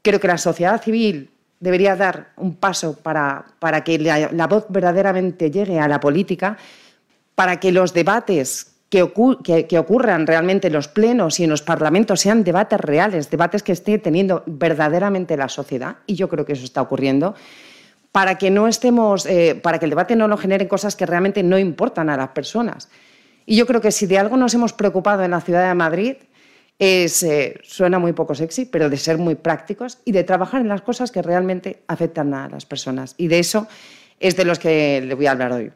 Creo 0.00 0.20
que 0.20 0.28
la 0.28 0.38
sociedad 0.38 0.80
civil 0.80 1.30
debería 1.58 1.96
dar 1.96 2.30
un 2.36 2.54
paso 2.54 2.96
para, 2.96 3.44
para 3.58 3.82
que 3.82 3.98
la 3.98 4.46
voz 4.46 4.66
verdaderamente 4.68 5.50
llegue 5.50 5.80
a 5.80 5.88
la 5.88 5.98
política, 5.98 6.56
para 7.34 7.58
que 7.58 7.72
los 7.72 7.92
debates 7.92 8.71
que, 8.92 9.78
ocurran 9.78 10.26
realmente 10.26 10.66
en 10.66 10.74
los 10.74 10.86
plenos 10.86 11.40
y 11.40 11.44
en 11.44 11.50
los 11.50 11.62
parlamentos 11.62 12.20
sean 12.20 12.44
debates 12.44 12.78
reales, 12.78 13.30
debates 13.30 13.62
que 13.62 13.72
esté 13.72 13.96
teniendo 13.98 14.42
verdaderamente 14.44 15.34
la 15.38 15.48
sociedad, 15.48 15.96
y 16.06 16.14
yo 16.14 16.28
creo 16.28 16.44
que 16.44 16.52
eso 16.52 16.66
está 16.66 16.82
ocurriendo, 16.82 17.34
para 18.12 18.36
que 18.36 18.50
no 18.50 18.68
estemos, 18.68 19.24
eh, 19.24 19.58
para 19.62 19.78
que 19.78 19.86
el 19.86 19.90
debate 19.90 20.14
no 20.14 20.28
lo 20.28 20.36
genere 20.36 20.68
cosas 20.68 20.94
que 20.94 21.06
realmente 21.06 21.42
no 21.42 21.58
importan 21.58 22.10
a 22.10 22.18
las 22.18 22.28
personas. 22.28 22.90
Y 23.46 23.56
yo 23.56 23.66
creo 23.66 23.80
que 23.80 23.92
si 23.92 24.04
de 24.04 24.18
algo 24.18 24.36
nos 24.36 24.52
hemos 24.52 24.74
preocupado 24.74 25.22
en 25.24 25.30
la 25.30 25.40
ciudad 25.40 25.66
de 25.66 25.74
Madrid 25.74 26.16
es, 26.78 27.22
eh, 27.22 27.58
suena 27.62 27.98
muy 27.98 28.12
poco 28.12 28.34
sexy, 28.34 28.66
pero 28.66 28.90
de 28.90 28.98
ser 28.98 29.16
muy 29.16 29.36
prácticos 29.36 30.00
y 30.04 30.12
de 30.12 30.22
trabajar 30.22 30.60
en 30.60 30.68
las 30.68 30.82
cosas 30.82 31.10
que 31.10 31.22
realmente 31.22 31.82
afectan 31.86 32.34
a 32.34 32.50
las 32.50 32.66
personas. 32.66 33.14
Y 33.16 33.28
de 33.28 33.38
eso 33.38 33.66
es 34.20 34.36
de 34.36 34.44
los 34.44 34.58
que 34.58 35.00
le 35.00 35.14
voy 35.14 35.26
a 35.26 35.30
hablar 35.30 35.52
hoy. 35.52 35.72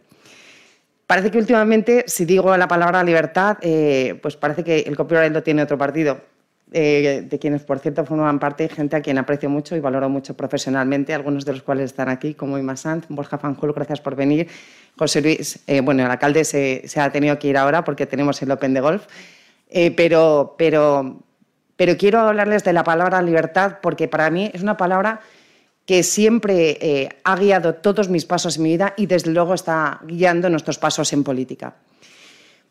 Parece 1.06 1.30
que 1.30 1.38
últimamente, 1.38 2.04
si 2.08 2.24
digo 2.24 2.56
la 2.56 2.66
palabra 2.66 3.04
libertad, 3.04 3.58
eh, 3.60 4.18
pues 4.22 4.36
parece 4.36 4.64
que 4.64 4.80
el 4.80 4.96
copyright 4.96 5.32
lo 5.32 5.42
tiene 5.42 5.62
otro 5.62 5.78
partido, 5.78 6.20
eh, 6.72 7.24
de 7.24 7.38
quienes, 7.38 7.62
por 7.62 7.78
cierto, 7.78 8.04
forman 8.04 8.40
parte 8.40 8.68
gente 8.68 8.96
a 8.96 9.00
quien 9.00 9.16
aprecio 9.16 9.48
mucho 9.48 9.76
y 9.76 9.80
valoro 9.80 10.08
mucho 10.08 10.36
profesionalmente, 10.36 11.14
algunos 11.14 11.44
de 11.44 11.52
los 11.52 11.62
cuales 11.62 11.86
están 11.86 12.08
aquí, 12.08 12.34
como 12.34 12.58
Ima 12.58 12.76
Sanz, 12.76 13.06
Borja 13.08 13.38
Fanjul, 13.38 13.72
gracias 13.72 14.00
por 14.00 14.16
venir. 14.16 14.48
José 14.98 15.22
Luis, 15.22 15.60
eh, 15.68 15.80
bueno, 15.80 16.04
el 16.04 16.10
alcalde 16.10 16.44
se, 16.44 16.82
se, 16.88 16.98
ha 16.98 17.12
tenido 17.12 17.38
que 17.38 17.48
ir 17.48 17.56
ahora 17.56 17.84
porque 17.84 18.06
tenemos 18.06 18.42
el 18.42 18.50
Open 18.50 18.74
de 18.74 18.80
Golf, 18.80 19.06
pero, 19.96 20.56
pero, 20.58 21.22
pero 21.76 21.96
quiero 21.96 22.18
hablarles 22.18 22.64
de 22.64 22.72
la 22.72 22.82
palabra 22.82 23.22
libertad 23.22 23.78
porque 23.80 24.08
para 24.08 24.28
mí 24.30 24.50
es 24.52 24.62
una 24.62 24.76
palabra 24.76 25.20
que 25.86 26.02
siempre 26.02 26.78
eh, 26.80 27.08
ha 27.22 27.36
guiado 27.36 27.76
todos 27.76 28.08
mis 28.08 28.24
pasos 28.24 28.56
en 28.56 28.64
mi 28.64 28.70
vida 28.70 28.94
y 28.96 29.06
desde 29.06 29.30
luego 29.30 29.54
está 29.54 30.00
guiando 30.04 30.50
nuestros 30.50 30.78
pasos 30.78 31.12
en 31.12 31.22
política. 31.22 31.74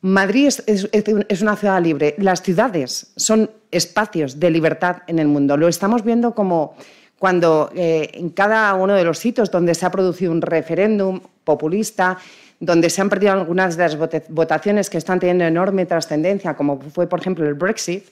Madrid 0.01 0.53
es, 0.67 1.41
una 1.41 1.55
ciudad 1.55 1.81
libre. 1.81 2.13
Las 2.19 2.43
ciudades 2.43 3.11
son 3.15 3.49
espacios 3.71 4.39
de 4.39 4.51
libertad 4.51 4.97
en 5.07 5.17
el 5.17 5.27
mundo. 5.27 5.57
Lo 5.57 5.67
estamos 5.67 6.03
viendo 6.03 6.35
como 6.35 6.75
cuando 7.17 7.71
eh, 7.73 8.11
en 8.13 8.29
cada 8.29 8.73
uno 8.75 8.93
de 8.93 9.03
los 9.05 9.17
sitios 9.17 9.49
donde 9.49 9.73
se 9.73 9.85
ha 9.85 9.89
producido 9.89 10.31
un 10.31 10.41
referéndum 10.41 11.21
populista, 11.43 12.19
donde 12.59 12.89
se 12.89 13.01
han 13.01 13.09
perdido 13.09 13.31
algunas 13.31 13.77
de 13.77 13.83
las 13.83 13.97
votaciones 14.29 14.89
que 14.89 14.97
están 14.97 15.19
teniendo 15.19 15.45
enorme 15.45 15.85
trascendencia, 15.85 16.53
como 16.55 16.79
fue, 16.79 17.07
por 17.07 17.21
ejemplo, 17.21 17.47
el 17.47 17.53
Brexit, 17.53 18.05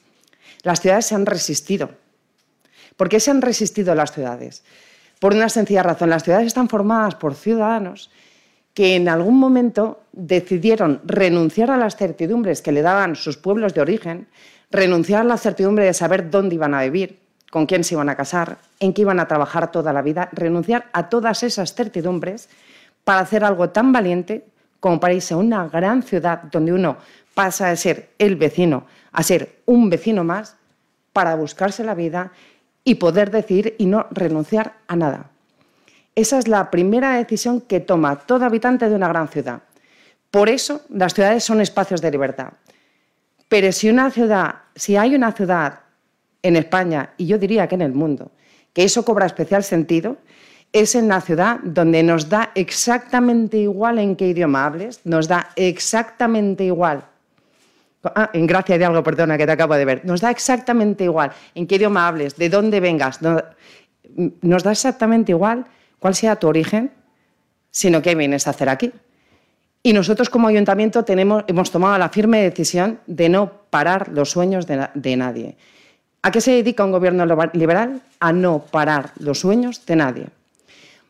las 0.64 0.82
ciudades 0.82 1.06
se 1.06 1.16
han 1.16 1.26
resistido. 1.26 1.90
¿Por 2.96 3.10
qué 3.10 3.20
se 3.20 3.32
han 3.32 3.42
resistido 3.42 3.94
las 3.96 4.14
ciudades? 4.14 4.64
Por 5.24 5.34
una 5.34 5.48
sencilla 5.48 5.84
razón, 5.84 6.10
las 6.10 6.24
ciudades 6.24 6.48
están 6.48 6.68
formadas 6.68 7.15
por 7.15 7.36
ciudadanos 7.36 8.12
que 8.74 8.98
en 8.98 9.08
algún 9.08 9.39
momento 9.39 10.01
decidieron 10.12 11.00
renunciar 11.06 11.72
a 11.72 11.77
las 11.77 11.96
certidumbres 11.96 12.62
que 12.62 12.74
le 12.74 12.82
daban 12.82 13.15
sus 13.15 13.38
pueblos 13.38 13.74
de 13.74 13.80
origen, 13.80 14.27
renunciar 14.70 15.22
a 15.22 15.24
la 15.24 15.38
certidumbre 15.38 15.86
de 15.86 15.94
saber 15.94 16.30
dónde 16.30 16.56
iban 16.56 16.74
a 16.74 16.82
vivir, 16.82 17.22
con 17.51 17.68
quién 17.68 17.86
se 17.86 17.94
iban 17.96 18.10
a 18.10 18.18
casar, 18.18 18.58
en 18.82 18.92
qué 18.92 19.03
iban 19.03 19.22
a 19.22 19.30
trabajar 19.30 19.72
toda 19.72 19.94
la 19.94 20.01
vida, 20.01 20.27
renunciar 20.34 20.89
a 20.92 21.08
todas 21.08 21.42
esas 21.44 21.74
certidumbres 21.74 22.50
para 23.06 23.22
hacer 23.22 23.46
algo 23.46 23.70
tan 23.70 23.94
valiente 23.94 24.44
como 24.82 25.00
para 25.00 25.13
irse 25.13 25.36
a 25.36 25.38
una 25.38 25.70
gran 25.70 26.03
ciudad 26.03 26.44
donde 26.51 26.74
uno 26.74 26.98
pasa 27.34 27.70
de 27.70 27.77
ser 27.77 28.10
el 28.20 28.36
vecino 28.36 28.88
a 29.13 29.24
ser 29.24 29.62
un 29.68 29.89
vecino 29.89 30.25
más 30.25 30.58
para 31.13 31.36
buscarse 31.36 31.86
la 31.86 31.94
vida 31.94 32.34
y 32.84 32.96
poder 32.96 33.32
decir 33.32 33.75
y 33.78 33.86
no 33.86 34.08
renunciar 34.12 34.75
a 34.88 34.96
nada. 34.96 35.32
Esa 36.16 36.38
es 36.38 36.48
la 36.48 36.70
primera 36.70 37.18
decisión 37.18 37.62
que 37.62 37.80
toma 37.80 38.20
todo 38.20 38.46
habitante 38.46 38.90
de 38.90 38.96
una 38.96 39.08
gran 39.08 39.28
ciudad. 39.28 39.63
Por 40.30 40.50
eso 40.50 40.82
las 40.90 41.13
ciudades 41.13 41.44
son 41.44 41.62
espacios 41.62 42.02
de 42.02 42.12
libertad. 42.12 42.54
Pero 43.48 43.72
si 43.72 43.90
una 43.90 44.12
ciudad, 44.12 44.56
si 44.75 44.96
hay 44.96 45.16
una 45.16 45.32
ciudad 45.32 45.82
en 46.42 46.56
España 46.56 47.13
y 47.18 47.28
yo 47.28 47.38
diría 47.38 47.68
que 47.68 47.75
en 47.75 47.82
el 47.82 47.94
mundo, 47.94 48.32
que 48.74 48.84
eso 48.84 49.06
cobra 49.06 49.25
especial 49.25 49.63
sentido, 49.63 50.18
es 50.72 50.96
en 50.96 51.08
la 51.08 51.22
ciudad 51.22 51.60
donde 51.63 52.02
nos 52.02 52.30
da 52.30 52.52
exactamente 52.56 53.58
igual 53.58 54.00
en 54.00 54.16
qué 54.16 54.30
idioma 54.30 54.66
hables, 54.66 55.02
nos 55.04 55.28
da 55.28 55.50
exactamente 55.56 56.63
igual 56.63 57.06
Ah, 58.04 58.30
en 58.34 58.46
gracia 58.46 58.78
de 58.78 58.84
algo, 58.84 59.02
perdona, 59.02 59.38
que 59.38 59.46
te 59.46 59.52
acabo 59.54 59.76
de 59.76 59.86
ver. 59.86 60.06
Nos 60.06 60.20
da 60.20 60.30
exactamente 60.30 61.06
igual 61.06 61.32
en 61.56 61.68
qué 61.68 61.76
idioma 61.76 62.08
hables, 62.08 62.36
de 62.36 62.50
dónde 62.50 62.80
vengas. 62.80 63.20
Nos 64.42 64.64
da 64.64 64.72
exactamente 64.72 65.32
igual 65.32 65.66
cuál 66.00 66.14
sea 66.14 66.36
tu 66.36 66.48
origen, 66.48 66.92
sino 67.72 68.02
qué 68.02 68.14
vienes 68.14 68.46
a 68.48 68.50
hacer 68.50 68.68
aquí. 68.68 68.92
Y 69.82 69.94
nosotros 69.94 70.30
como 70.30 70.48
ayuntamiento 70.48 71.04
hemos 71.08 71.72
tomado 71.72 71.98
la 71.98 72.10
firme 72.10 72.42
decisión 72.42 73.00
de 73.08 73.30
no 73.30 73.52
parar 73.70 74.10
los 74.10 74.32
sueños 74.32 74.68
de 74.68 75.16
nadie. 75.16 75.58
¿A 76.22 76.32
qué 76.32 76.40
se 76.40 76.52
dedica 76.52 76.86
un 76.86 76.92
gobierno 76.92 77.26
liberal? 77.54 78.02
A 78.20 78.32
no 78.32 78.60
parar 78.60 79.12
los 79.20 79.40
sueños 79.40 79.86
de 79.86 79.96
nadie. 79.96 80.28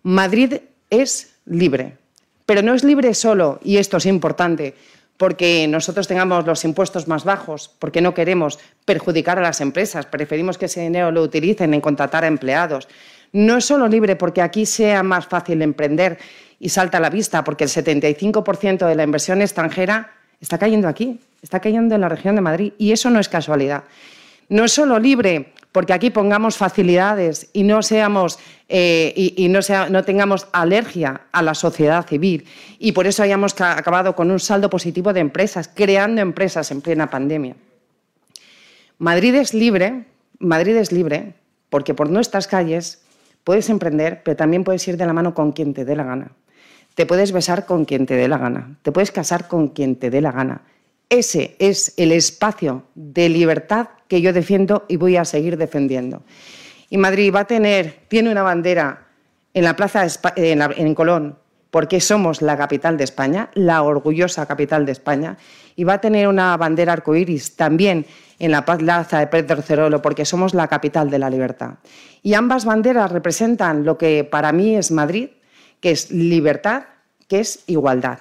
Madrid 0.04 0.56
es 0.90 1.36
libre, 1.46 1.98
pero 2.46 2.62
no 2.62 2.74
es 2.74 2.84
libre 2.84 3.14
solo, 3.14 3.60
y 3.64 3.78
esto 3.78 3.98
es 3.98 4.06
importante, 4.06 4.76
porque 5.24 5.70
nosotros 5.70 6.06
tengamos 6.06 6.46
los 6.46 6.66
impuestos 6.66 7.08
más 7.08 7.24
bajos, 7.24 7.72
porque 7.80 8.02
no 8.02 8.14
queremos 8.14 8.60
perjudicar 8.84 9.40
a 9.40 9.42
las 9.42 9.62
empresas, 9.62 10.06
preferimos 10.06 10.58
que 10.58 10.66
ese 10.66 10.82
dinero 10.82 11.14
lo 11.14 11.22
utilicen 11.22 11.74
en 11.74 11.80
contratar 11.80 12.26
a 12.26 12.28
empleados. 12.28 12.90
No 13.32 13.56
es 13.56 13.64
solo 13.64 13.88
libre 13.88 14.18
porque 14.18 14.42
aquí 14.42 14.66
sea 14.66 15.02
más 15.02 15.26
fácil 15.28 15.62
emprender 15.62 16.18
y 16.60 16.68
salta 16.68 16.98
a 16.98 17.00
la 17.00 17.10
vista, 17.10 17.42
porque 17.46 17.64
el 17.64 17.70
75% 17.70 18.86
de 18.86 18.96
la 18.96 19.04
inversión 19.04 19.42
extranjera 19.42 20.12
está 20.42 20.58
cayendo 20.58 20.90
aquí, 20.90 21.22
está 21.42 21.62
cayendo 21.62 21.96
en 21.96 22.02
la 22.02 22.10
región 22.10 22.36
de 22.36 22.42
Madrid, 22.42 22.74
y 22.78 22.92
eso 22.92 23.10
no 23.10 23.22
es 23.22 23.30
casualidad. 23.30 23.86
No 24.50 24.66
es 24.66 24.74
solo 24.74 25.00
libre 25.00 25.53
porque 25.74 25.92
aquí 25.92 26.12
pongamos 26.12 26.56
facilidades 26.56 27.50
y 27.52 27.64
no 27.64 27.82
seamos 27.82 28.40
eh, 28.70 29.12
y, 29.16 29.50
no, 29.50 30.04
tengamos 30.06 30.48
alergia 30.54 31.22
a 31.32 31.42
la 31.42 31.56
sociedad 31.56 32.08
civil. 32.08 32.46
Y 32.78 32.92
por 32.92 33.08
eso 33.08 33.24
hayamos 33.24 33.60
acabado 33.60 34.16
con 34.16 34.30
un 34.30 34.40
saldo 34.40 34.70
positivo 34.70 35.12
de 35.14 35.20
empresas, 35.20 35.68
creando 35.68 36.22
empresas 36.22 36.70
en 36.72 36.82
plena 36.82 37.10
pandemia. 37.10 37.56
Madrid 39.00 39.34
es 39.34 39.56
libre, 39.56 40.06
Madrid 40.38 40.76
es 40.76 40.92
libre, 40.92 41.34
porque 41.72 41.96
por 41.96 42.10
nuestras 42.10 42.48
calles 42.48 43.02
puedes 43.44 43.68
emprender, 43.70 44.22
pero 44.24 44.38
también 44.38 44.64
puedes 44.64 44.88
ir 44.88 44.96
de 44.96 45.08
la 45.08 45.14
mano 45.14 45.34
con 45.34 45.54
quien 45.54 45.74
te 45.74 45.86
dé 45.86 45.96
la 45.96 46.04
gana. 46.04 46.32
Te 46.94 47.08
puedes 47.08 47.32
besar 47.32 47.66
con 47.66 47.86
quien 47.86 48.06
te 48.06 48.16
dé 48.16 48.28
la 48.28 48.38
gana. 48.38 48.78
Te 48.84 48.92
puedes 48.92 49.12
casar 49.12 49.48
con 49.48 49.70
quien 49.70 49.96
te 49.96 50.12
dé 50.12 50.22
la 50.22 50.32
gana. 50.32 50.62
Ese 51.10 51.56
es 51.60 51.94
el 51.98 52.12
espacio 52.12 52.84
de 52.96 53.30
libertad 53.30 53.90
que 54.08 54.22
yo 54.22 54.34
defiendo 54.34 54.86
y 54.88 54.98
voy 54.98 55.18
a 55.18 55.26
seguir 55.26 55.58
defendiendo. 55.58 56.24
Y 56.90 56.98
Madrid 56.98 57.34
va 57.34 57.42
a 57.42 57.48
tener, 57.48 58.02
tiene 58.08 58.32
una 58.32 58.44
bandera 58.44 59.08
en 59.54 59.64
la 59.64 59.76
plaza 59.76 60.06
en, 60.36 60.96
Colón, 60.96 61.38
porque 61.72 62.00
somos 62.00 62.42
la 62.42 62.58
capital 62.58 62.98
de 62.98 63.04
España, 63.04 63.50
la 63.54 63.82
orgullosa 63.82 64.46
capital 64.46 64.86
de 64.86 64.92
España, 64.92 65.38
y 65.76 65.84
va 65.84 65.94
a 65.94 66.02
tener 66.02 66.28
una 66.28 66.56
bandera 66.58 66.94
arcoíris 66.94 67.56
también 67.56 68.06
en 68.40 68.52
la 68.52 68.66
plaza 68.66 69.20
de 69.20 69.28
Pedro 69.28 69.62
Cerolo, 69.62 70.02
porque 70.02 70.26
somos 70.26 70.54
la 70.54 70.68
capital 70.68 71.10
de 71.10 71.20
la 71.20 71.30
libertad. 71.30 71.76
Y 72.22 72.36
ambas 72.36 72.66
banderas 72.66 73.12
representan 73.12 73.86
lo 73.86 73.98
que 73.98 74.24
para 74.24 74.52
mí 74.52 74.76
es 74.76 74.92
Madrid, 74.92 75.30
que 75.80 75.92
es 75.92 76.12
libertad, 76.12 76.84
que 77.28 77.40
es 77.40 77.64
igualdad. 77.68 78.20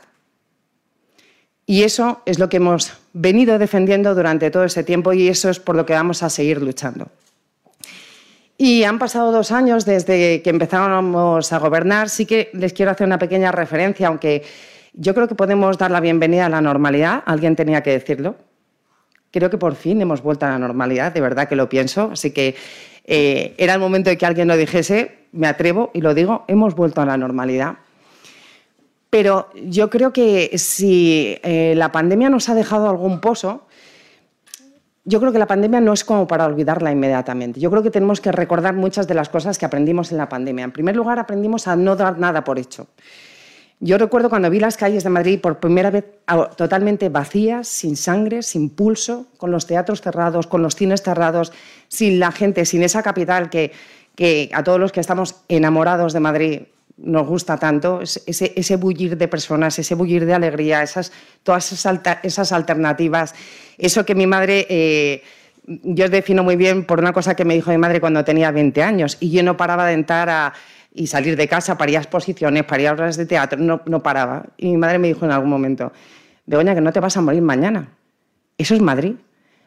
Y 1.66 1.83
eso 1.85 2.23
es 2.26 2.38
lo 2.38 2.49
que 2.49 2.57
hemos 2.59 2.92
venido 3.12 3.59
defendiendo 3.59 4.14
durante 4.14 4.50
todo 4.50 4.64
ese 4.64 4.85
tiempo 4.85 5.12
y 5.12 5.28
eso 5.28 5.49
es 5.50 5.61
por 5.61 5.76
lo 5.76 5.87
que 5.87 5.92
vamos 5.92 6.23
a 6.23 6.31
seguir 6.31 6.61
luchando. 6.61 7.09
Y 8.59 8.85
han 8.85 8.99
pasado 8.99 9.33
dos 9.33 9.50
años 9.50 9.85
desde 9.85 10.42
que 10.42 10.50
empezamos 10.50 11.52
a 11.52 11.59
gobernar. 11.59 12.09
Sí 12.09 12.26
que 12.26 12.50
les 12.52 12.73
quiero 12.73 12.92
hacer 12.92 13.07
una 13.07 13.19
pequeña 13.19 13.50
referencia, 13.50 14.09
aunque 14.09 14.45
yo 14.92 15.14
creo 15.14 15.26
que 15.26 15.35
podemos 15.35 15.78
dar 15.78 15.90
la 15.90 16.00
bienvenida 16.00 16.47
a 16.47 16.49
la 16.49 16.61
normalidad. 16.61 17.23
Alguien 17.26 17.57
tenía 17.57 17.83
que 17.83 17.90
decirlo. 17.90 18.37
Creo 19.31 19.50
que 19.50 19.59
por 19.59 19.75
fin 19.75 20.00
hemos 20.00 20.23
vuelto 20.23 20.47
a 20.47 20.50
la 20.50 20.59
normalidad, 20.59 21.12
de 21.12 21.21
verdad 21.21 21.49
que 21.49 21.57
lo 21.57 21.69
pienso. 21.69 22.11
Así 22.12 22.31
que 22.33 22.54
eh, 23.04 23.54
era 23.57 23.75
el 23.75 23.81
momento 23.81 24.11
de 24.11 24.19
que 24.19 24.26
alguien 24.26 24.47
lo 24.47 24.57
dijese. 24.57 25.26
Me 25.33 25.49
atrevo 25.49 25.90
y 25.95 26.02
lo 26.02 26.14
digo, 26.14 26.45
hemos 26.47 26.75
vuelto 26.75 27.00
a 27.00 27.07
la 27.07 27.16
normalidad. 27.16 27.78
Pero 29.12 29.50
yo 29.54 29.90
creo 29.90 30.11
que 30.11 30.57
si 30.57 31.37
eh, 31.42 31.75
la 31.76 31.92
pandemia 31.92 32.31
nos 32.31 32.49
ha 32.49 32.54
dejado 32.54 32.88
algún 32.88 33.21
pozo, 33.21 33.66
yo 35.04 35.21
creo 35.21 35.33
que 35.33 35.38
la 35.38 35.47
pandemia 35.47 35.83
no 35.83 35.92
es 35.92 36.02
como 36.02 36.26
para 36.26 36.47
olvidarla 36.47 36.90
inmediatamente. 36.90 37.61
Yo 37.61 37.71
creo 37.71 37.83
que 37.83 37.90
tenemos 37.90 38.23
que 38.23 38.33
recordar 38.33 38.73
muchas 38.73 39.07
de 39.07 39.12
las 39.12 39.28
cosas 39.28 39.59
que 39.59 39.66
aprendimos 39.66 40.12
en 40.12 40.16
la 40.16 40.31
pandemia. 40.31 40.64
En 40.64 40.73
primer 40.73 40.97
lugar, 40.97 41.19
aprendimos 41.19 41.69
a 41.69 41.76
no 41.76 41.95
dar 41.95 42.19
nada 42.19 42.42
por 42.42 42.59
hecho. 42.59 42.87
Yo 43.81 43.99
recuerdo 43.99 44.31
cuando 44.31 44.49
vi 44.49 44.61
las 44.61 44.78
calles 44.78 45.04
de 45.04 45.11
Madrid 45.11 45.38
por 45.42 45.61
primera 45.61 45.90
vez 45.90 46.07
totalmente 46.57 47.11
vacías, 47.11 47.69
sin 47.69 47.99
sangre, 47.99 48.42
sin 48.42 48.71
pulso, 48.71 49.26
con 49.37 49.50
los 49.50 49.66
teatros 49.66 50.00
cerrados, 50.00 50.47
con 50.47 50.62
los 50.62 50.75
cines 50.75 51.02
cerrados, 51.02 51.52
sin 51.88 52.19
la 52.19 52.33
gente, 52.33 52.64
sin 52.64 52.83
esa 52.83 53.02
capital 53.02 53.50
que 53.50 53.73
a 54.54 54.64
todos 54.64 54.81
los 54.81 54.90
que 54.90 55.00
estamos 55.00 55.42
enamorados 55.49 56.14
de 56.14 56.21
Madrid 56.21 56.62
nos 56.96 57.26
gusta 57.26 57.56
tanto, 57.56 58.00
ese, 58.02 58.52
ese 58.54 58.76
bullir 58.76 59.16
de 59.16 59.28
personas, 59.28 59.78
ese 59.78 59.94
bullir 59.94 60.25
de 60.26 60.34
alegría, 60.34 60.82
esas, 60.82 61.12
todas 61.42 61.72
esas, 61.72 62.52
alternativas, 62.52 63.34
eso 63.78 64.04
que 64.04 64.14
mi 64.14 64.26
madre, 64.26 64.66
eh, 64.68 65.22
yo 65.66 66.08
defino 66.08 66.42
muy 66.44 66.56
bien 66.56 66.84
por 66.84 66.99
una 66.99 67.12
cosa 67.12 67.34
que 67.34 67.44
me 67.44 67.54
dijo 67.54 67.70
mi 67.70 67.78
madre 67.78 68.00
cuando 68.00 68.25
tenía 68.25 68.50
20 68.50 68.82
años, 68.82 69.16
y 69.20 69.30
yo 69.30 69.42
no 69.42 69.56
paraba 69.56 69.87
de 69.87 69.94
entrar 69.94 70.52
y 70.94 71.06
salir 71.06 71.37
de 71.37 71.49
casa 71.49 71.78
para 71.78 71.90
ir 71.90 71.96
a 71.96 72.00
exposiciones, 72.00 72.64
para 72.64 72.92
obras 72.92 73.16
de 73.16 73.26
teatro, 73.26 73.58
no, 73.58 73.80
no 73.87 74.02
paraba. 74.02 74.46
Y 74.56 74.68
mi 74.68 74.76
madre 74.76 74.99
me 74.99 75.08
dijo 75.08 75.25
en 75.25 75.32
algún 75.32 75.50
momento, 75.50 75.92
Begoña, 76.46 76.75
que 76.75 76.80
no 76.80 76.92
te 76.92 77.00
vas 77.00 77.16
a 77.16 77.20
morir 77.20 77.42
mañana. 77.42 77.88
Eso 78.58 78.75
es 78.75 78.80
Madrid. 78.80 79.14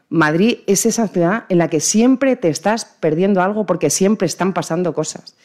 Madrid 0.10 0.60
es 0.68 0.86
esa 0.86 1.08
ciudad 1.08 1.46
en 1.50 1.58
la 1.58 1.68
que 1.68 1.80
siempre 1.80 2.36
te 2.36 2.50
estás 2.50 2.86
perdiendo 2.86 3.42
algo 3.42 3.66
porque 3.66 3.90
siempre 3.90 4.28
están 4.28 4.54
pasando 4.54 4.94
cosas. 4.94 5.36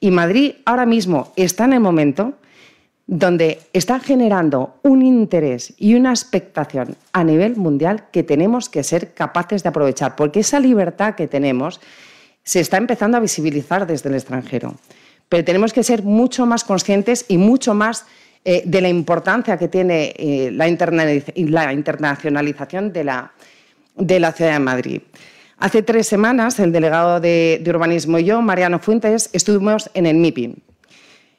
Y 0.00 0.10
Madrid 0.10 0.54
ahora 0.64 0.86
mismo 0.86 1.32
está 1.36 1.64
en 1.64 1.74
el 1.74 1.80
momento 1.80 2.34
donde 3.06 3.60
está 3.72 4.00
generando 4.00 4.76
un 4.82 5.02
interés 5.02 5.74
y 5.76 5.94
una 5.94 6.10
expectación 6.10 6.96
a 7.12 7.22
nivel 7.22 7.56
mundial 7.56 8.06
que 8.10 8.22
tenemos 8.22 8.70
que 8.70 8.82
ser 8.82 9.12
capaces 9.12 9.62
de 9.62 9.68
aprovechar, 9.68 10.16
porque 10.16 10.40
esa 10.40 10.58
libertad 10.58 11.14
que 11.14 11.28
tenemos 11.28 11.80
se 12.42 12.60
está 12.60 12.78
empezando 12.78 13.16
a 13.16 13.20
visibilizar 13.20 13.86
desde 13.86 14.08
el 14.08 14.14
extranjero. 14.14 14.74
Pero 15.28 15.44
tenemos 15.44 15.72
que 15.72 15.82
ser 15.82 16.02
mucho 16.02 16.46
más 16.46 16.64
conscientes 16.64 17.26
y 17.28 17.38
mucho 17.38 17.74
más 17.74 18.06
eh, 18.44 18.62
de 18.64 18.80
la 18.80 18.88
importancia 18.88 19.58
que 19.58 19.68
tiene 19.68 20.14
eh, 20.16 20.50
la, 20.52 20.68
internacionalización 20.68 22.92
de 22.92 23.04
la, 23.04 23.32
de 23.96 24.20
la 24.20 24.32
ciudad 24.32 24.52
de 24.52 24.58
Madrid. 24.58 25.00
Hace 25.58 25.82
tres 25.82 26.08
semanas, 26.08 26.58
el 26.58 26.72
delegado 26.72 27.20
de, 27.20 27.62
urbanismo 27.66 28.18
y 28.18 28.24
yo, 28.24 28.42
Mariano 28.42 28.78
Fuentes, 28.78 29.30
estuvimos 29.32 29.90
en 29.94 30.06
el 30.06 30.16
MIPIM. 30.16 30.56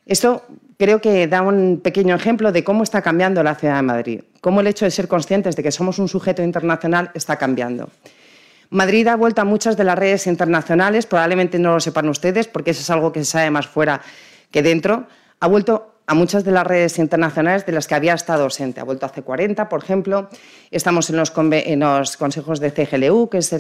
Esto 0.06 0.44
creo 0.78 1.02
que 1.02 1.28
da 1.28 1.42
un 1.42 1.82
pequeño 1.84 2.16
ejemplo 2.16 2.52
de 2.52 2.64
cómo 2.64 2.84
está 2.84 3.02
cambiando 3.02 3.44
la 3.44 3.56
ciudad 3.56 3.76
de 3.76 3.82
Madrid, 3.82 4.22
cómo 4.42 4.62
el 4.62 4.68
hecho 4.68 4.86
de 4.86 4.92
ser 4.92 5.08
conscientes 5.08 5.56
de 5.56 5.64
que 5.64 5.72
somos 5.72 6.00
un 6.00 6.08
sujeto 6.08 6.42
internacional 6.42 7.12
está 7.14 7.38
cambiando. 7.38 7.90
Madrid 8.70 9.08
ha 9.08 9.16
vuelto 9.16 9.42
a 9.42 9.46
muchas 9.46 9.78
de 9.78 9.84
las 9.84 9.98
redes 9.98 10.28
internacionales, 10.28 11.06
probablemente 11.06 11.60
no 11.60 11.74
lo 11.74 11.80
sepan 11.80 12.10
ustedes, 12.10 12.48
porque 12.48 12.72
eso 12.72 12.82
es 12.82 12.90
algo 12.90 13.12
que 13.12 13.20
se 13.20 13.32
sabe 13.32 13.52
más 13.52 13.68
fuera 13.68 14.02
que 14.50 14.64
dentro, 14.64 15.08
ha 15.40 15.48
vuelto 15.48 15.95
a 16.08 16.14
muchas 16.14 16.44
de 16.44 16.52
las 16.52 16.68
redes 16.68 17.00
internacionales 17.00 17.66
de 17.66 17.72
las 17.72 17.88
que 17.88 17.96
había 17.96 18.14
estado 18.14 18.44
ausente. 18.44 18.80
Ha 18.80 18.84
vuelto 18.84 19.06
hace 19.06 19.24
40, 19.24 19.68
por 19.70 19.84
ejemplo. 19.84 20.30
Estamos 20.70 21.10
en 21.10 21.18
los, 21.18 21.32
consejos 21.32 22.60
de 22.60 22.72
CGLU, 22.72 23.30
que 23.30 23.40
es 23.40 23.52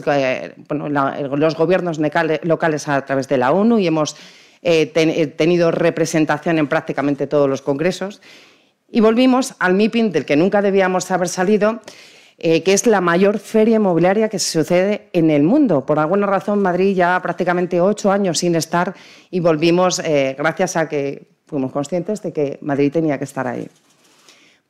los 0.69 1.55
gobiernos 1.55 1.99
locales 2.43 2.87
a 2.87 3.05
través 3.05 3.27
de 3.27 3.37
la 3.37 3.51
ONU, 3.51 3.79
y 3.79 3.87
hemos 3.87 4.15
eh, 4.61 4.91
eh, 4.95 5.27
tenido 5.27 5.71
representación 5.71 6.59
en 6.59 6.67
prácticamente 6.67 7.25
todos 7.25 7.49
los 7.49 7.61
congresos. 7.63 8.21
Y 8.91 8.99
volvimos 8.99 9.55
al 9.57 9.73
MIPIM, 9.73 10.11
del 10.11 10.25
que 10.25 10.35
nunca 10.35 10.61
debíamos 10.61 11.09
haber 11.09 11.29
salido, 11.29 11.81
eh, 12.37 12.61
que 12.61 12.73
es 12.73 12.85
la 12.85 13.01
mayor 13.01 13.39
feria 13.39 13.77
inmobiliaria 13.77 14.29
que 14.29 14.37
sucede 14.37 15.09
en 15.13 15.31
el 15.31 15.41
mundo. 15.41 15.85
Por 15.85 15.97
alguna 15.97 16.27
razón, 16.27 16.61
Madrid 16.61 16.95
ya 16.95 17.19
prácticamente 17.23 17.81
ocho 17.81 18.11
años 18.11 18.37
sin 18.37 18.55
estar 18.55 18.93
y 19.31 19.39
volvimos 19.39 20.01
gracias 20.37 20.75
a 20.75 20.87
que 20.89 21.34
fuimos 21.45 21.71
conscientes 21.71 22.21
de 22.21 22.33
que 22.33 22.57
Madrid 22.61 22.91
tenía 22.91 23.17
que 23.17 23.23
estar 23.23 23.47
ahí. 23.47 23.67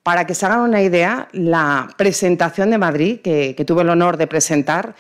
Para 0.04 0.26
que 0.26 0.36
se 0.36 0.46
hagan 0.46 0.62
una 0.62 0.82
idea, 0.82 1.30
la 1.32 1.90
presentación 1.98 2.70
de 2.70 2.78
Madrid, 2.78 3.22
que, 3.22 3.56
tuve 3.66 3.82
el 3.82 3.90
honor 3.90 4.18
de 4.18 4.28
presentar, 4.28 4.96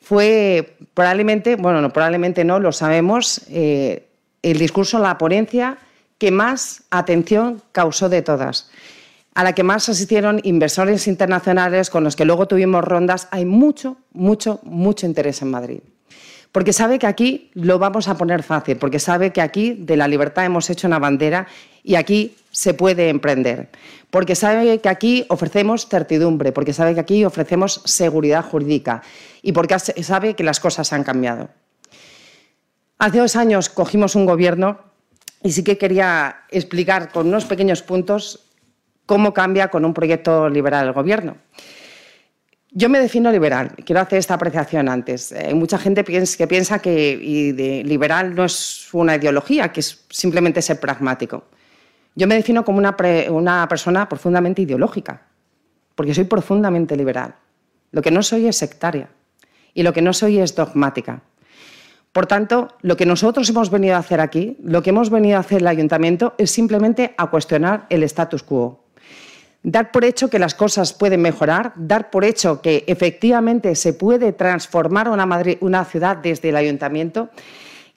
fue 0.00 0.76
probablemente, 0.94 1.56
bueno, 1.56 1.80
no, 1.80 1.92
probablemente 1.92 2.44
no, 2.44 2.58
lo 2.60 2.72
sabemos, 2.72 3.42
eh, 3.48 4.08
el 4.42 4.58
discurso, 4.58 4.98
la 4.98 5.16
ponencia 5.16 5.78
que 6.18 6.30
más 6.30 6.82
atención 6.90 7.62
causó 7.72 8.08
de 8.08 8.20
todas, 8.20 8.70
a 9.34 9.44
la 9.44 9.54
que 9.54 9.62
más 9.62 9.88
asistieron 9.88 10.40
inversores 10.42 11.06
internacionales 11.06 11.88
con 11.88 12.04
los 12.04 12.16
que 12.16 12.26
luego 12.26 12.46
tuvimos 12.46 12.84
rondas. 12.84 13.28
Hay 13.30 13.46
mucho, 13.46 13.96
mucho, 14.12 14.60
mucho 14.64 15.06
interés 15.06 15.40
en 15.40 15.50
Madrid 15.50 15.80
porque 16.52 16.74
sabe 16.74 16.98
que 16.98 17.06
aquí 17.06 17.50
lo 17.54 17.78
vamos 17.78 18.08
a 18.08 18.16
poner 18.16 18.42
fácil, 18.42 18.76
porque 18.76 18.98
sabe 18.98 19.32
que 19.32 19.40
aquí 19.40 19.72
de 19.72 19.96
la 19.96 20.06
libertad 20.06 20.44
hemos 20.44 20.68
hecho 20.68 20.86
una 20.86 20.98
bandera 20.98 21.48
y 21.82 21.94
aquí 21.94 22.36
se 22.50 22.74
puede 22.74 23.08
emprender, 23.08 23.70
porque 24.10 24.36
sabe 24.36 24.78
que 24.80 24.88
aquí 24.90 25.24
ofrecemos 25.28 25.88
certidumbre, 25.88 26.52
porque 26.52 26.74
sabe 26.74 26.94
que 26.94 27.00
aquí 27.00 27.24
ofrecemos 27.24 27.80
seguridad 27.86 28.44
jurídica 28.44 29.02
y 29.40 29.52
porque 29.52 29.78
sabe 29.78 30.34
que 30.34 30.44
las 30.44 30.60
cosas 30.60 30.92
han 30.92 31.02
cambiado. 31.02 31.48
Hace 32.98 33.18
dos 33.18 33.34
años 33.34 33.70
cogimos 33.70 34.14
un 34.14 34.26
gobierno 34.26 34.78
y 35.42 35.52
sí 35.52 35.64
que 35.64 35.78
quería 35.78 36.44
explicar 36.50 37.10
con 37.10 37.26
unos 37.26 37.46
pequeños 37.46 37.82
puntos 37.82 38.44
cómo 39.06 39.32
cambia 39.32 39.68
con 39.68 39.84
un 39.84 39.94
proyecto 39.94 40.48
liberal 40.48 40.86
el 40.86 40.92
gobierno. 40.92 41.36
Yo 42.74 42.88
me 42.88 42.98
defino 42.98 43.30
liberal. 43.30 43.72
Quiero 43.84 44.00
hacer 44.00 44.18
esta 44.18 44.32
apreciación 44.34 44.88
antes. 44.88 45.30
Hay 45.32 45.50
eh, 45.50 45.54
mucha 45.54 45.76
gente 45.76 46.04
que 46.04 46.46
piensa 46.46 46.78
que 46.78 47.82
liberal 47.84 48.34
no 48.34 48.46
es 48.46 48.88
una 48.94 49.16
ideología, 49.16 49.70
que 49.70 49.80
es 49.80 50.06
simplemente 50.08 50.62
ser 50.62 50.80
pragmático. 50.80 51.44
Yo 52.14 52.26
me 52.26 52.34
defino 52.34 52.64
como 52.64 52.78
una, 52.78 52.96
una 53.30 53.68
persona 53.68 54.08
profundamente 54.08 54.62
ideológica, 54.62 55.20
porque 55.94 56.14
soy 56.14 56.24
profundamente 56.24 56.96
liberal. 56.96 57.34
Lo 57.90 58.00
que 58.00 58.10
no 58.10 58.22
soy 58.22 58.46
es 58.46 58.56
sectaria 58.56 59.10
y 59.74 59.82
lo 59.82 59.92
que 59.92 60.00
no 60.00 60.14
soy 60.14 60.38
es 60.38 60.54
dogmática. 60.54 61.22
Por 62.10 62.26
tanto, 62.26 62.68
lo 62.80 62.96
que 62.96 63.04
nosotros 63.04 63.48
hemos 63.50 63.70
venido 63.70 63.96
a 63.96 63.98
hacer 63.98 64.20
aquí, 64.20 64.56
lo 64.62 64.82
que 64.82 64.90
hemos 64.90 65.10
venido 65.10 65.36
a 65.36 65.40
hacer 65.40 65.60
el 65.60 65.66
ayuntamiento, 65.66 66.34
es 66.38 66.50
simplemente 66.50 67.14
a 67.18 67.26
cuestionar 67.28 67.86
el 67.90 68.02
status 68.02 68.42
quo 68.42 68.81
dar 69.62 69.92
por 69.92 70.04
hecho 70.04 70.28
que 70.28 70.38
las 70.38 70.54
cosas 70.54 70.92
pueden 70.92 71.22
mejorar, 71.22 71.72
dar 71.76 72.10
por 72.10 72.24
hecho 72.24 72.60
que 72.60 72.84
efectivamente 72.86 73.74
se 73.74 73.92
puede 73.92 74.32
transformar 74.32 75.08
una, 75.08 75.84
ciudad 75.84 76.16
desde 76.16 76.48
el 76.48 76.56
ayuntamiento 76.56 77.30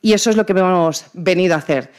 y 0.01 0.13
eso 0.13 0.29
es 0.29 0.35
lo 0.35 0.45
que 0.45 0.53
hemos 0.53 1.05
venido 1.13 1.55
a 1.55 1.57
hacer. 1.57 1.91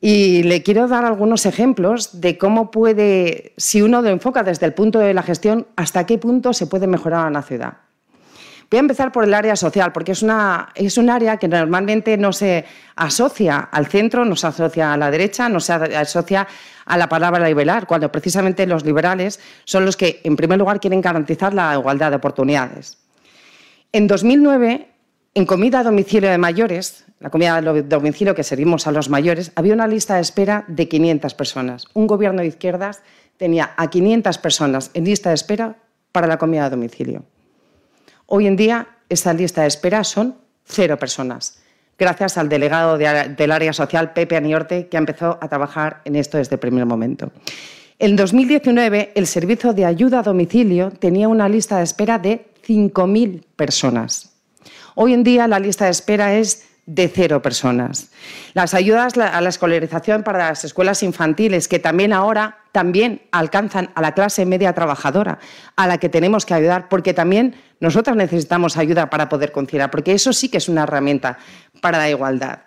Y 0.00 0.42
le 0.44 0.62
quiero 0.62 0.88
dar 0.88 1.04
algunos 1.04 1.44
ejemplos 1.44 2.20
de 2.20 2.38
cómo 2.38 2.70
puede, 2.70 3.52
si 3.58 3.82
uno 3.82 4.00
lo 4.00 4.08
enfoca 4.08 4.42
desde 4.42 4.66
el 4.66 4.72
punto 4.72 4.98
de 4.98 5.12
la 5.12 5.22
gestión, 5.22 5.66
hasta 5.76 6.06
qué 6.06 6.16
punto 6.16 6.54
se 6.54 6.66
puede 6.66 6.86
mejorar 6.86 7.28
una 7.28 7.42
ciudad. 7.42 7.74
Voy 8.70 8.78
a 8.78 8.80
empezar 8.80 9.10
por 9.10 9.24
el 9.24 9.34
área 9.34 9.56
social, 9.56 9.90
porque 9.90 10.12
es, 10.12 10.22
una, 10.22 10.72
un 10.96 11.10
área 11.10 11.38
que 11.38 11.48
normalmente 11.48 12.16
no 12.16 12.32
se 12.32 12.64
asocia 12.94 13.58
al 13.58 13.86
centro, 13.88 14.24
no 14.24 14.36
se 14.36 14.46
asocia 14.46 14.92
a 14.92 14.96
la 14.96 15.10
derecha, 15.10 15.48
no 15.48 15.58
se 15.58 15.72
asocia 15.72 16.46
a 16.84 16.96
la 16.96 17.08
palabra 17.08 17.48
liberal, 17.48 17.88
cuando 17.88 18.12
precisamente 18.12 18.66
los 18.68 18.84
liberales 18.84 19.40
son 19.64 19.84
los 19.84 19.96
que, 19.96 20.20
en 20.22 20.36
primer 20.36 20.56
lugar, 20.60 20.78
quieren 20.78 21.00
garantizar 21.00 21.52
la 21.52 21.74
igualdad 21.74 22.10
de 22.10 22.16
oportunidades. 22.16 22.98
En 23.92 24.06
2009 24.06 24.86
En 25.32 25.46
comida 25.46 25.78
a 25.78 25.84
domicilio 25.84 26.28
de 26.28 26.38
mayores, 26.38 27.04
la 27.20 27.30
comida 27.30 27.56
a 27.56 27.62
domicilio 27.62 28.34
que 28.34 28.42
servimos 28.42 28.88
a 28.88 28.92
los 28.92 29.08
mayores, 29.08 29.52
había 29.54 29.74
una 29.74 29.86
lista 29.86 30.16
de 30.16 30.22
espera 30.22 30.64
de 30.66 30.88
500 30.88 31.34
personas. 31.34 31.86
Un 31.94 32.08
gobierno 32.08 32.42
de 32.42 32.48
izquierdas 32.48 33.02
tenía 33.36 33.70
a 33.76 33.90
500 33.90 34.38
personas 34.38 34.90
en 34.92 35.04
lista 35.04 35.28
de 35.28 35.36
espera 35.36 35.76
para 36.10 36.26
la 36.26 36.36
comida 36.36 36.64
a 36.64 36.70
domicilio. 36.70 37.24
Hoy 38.32 38.46
en 38.46 38.54
día, 38.54 38.86
esa 39.08 39.34
lista 39.34 39.62
de 39.62 39.66
espera 39.66 40.04
son 40.04 40.36
cero 40.64 40.96
personas, 41.00 41.58
gracias 41.98 42.38
al 42.38 42.48
delegado 42.48 42.96
del 42.96 43.50
área 43.50 43.72
social, 43.72 44.12
Pepe 44.12 44.36
Aniorte, 44.36 44.86
que 44.86 44.98
empezó 44.98 45.36
a 45.40 45.48
trabajar 45.48 46.00
en 46.04 46.14
esto 46.14 46.38
desde 46.38 46.54
el 46.54 46.60
primer 46.60 46.86
momento. 46.86 47.32
En 47.98 48.14
2019, 48.14 49.10
el 49.16 49.26
Servicio 49.26 49.72
de 49.72 49.84
Ayuda 49.84 50.20
a 50.20 50.22
Domicilio 50.22 50.92
tenía 50.92 51.26
una 51.26 51.48
lista 51.48 51.78
de 51.78 51.82
espera 51.82 52.20
de 52.20 52.46
5.000 52.64 53.42
personas. 53.56 54.32
Hoy 54.94 55.12
en 55.12 55.24
día 55.24 55.48
la 55.48 55.58
lista 55.58 55.86
de 55.86 55.90
espera 55.90 56.32
es 56.36 56.68
de 56.90 57.08
cero 57.08 57.40
personas. 57.40 58.10
Las 58.52 58.74
ayudas 58.74 59.16
a 59.16 59.40
la 59.40 59.48
escolarización 59.48 60.24
para 60.24 60.48
las 60.48 60.64
escuelas 60.64 61.04
infantiles, 61.04 61.68
que 61.68 61.78
también 61.78 62.12
ahora 62.12 62.58
también 62.72 63.22
alcanzan 63.30 63.90
a 63.94 64.02
la 64.02 64.12
clase 64.12 64.44
media 64.44 64.72
trabajadora, 64.72 65.38
a 65.76 65.86
la 65.86 65.98
que 65.98 66.08
tenemos 66.08 66.44
que 66.44 66.54
ayudar, 66.54 66.88
porque 66.88 67.14
también 67.14 67.54
nosotras 67.78 68.16
necesitamos 68.16 68.76
ayuda 68.76 69.08
para 69.08 69.28
poder 69.28 69.52
conciliar, 69.52 69.88
porque 69.92 70.12
eso 70.12 70.32
sí 70.32 70.48
que 70.48 70.58
es 70.58 70.68
una 70.68 70.82
herramienta 70.82 71.38
para 71.80 71.98
la 71.98 72.10
igualdad. 72.10 72.58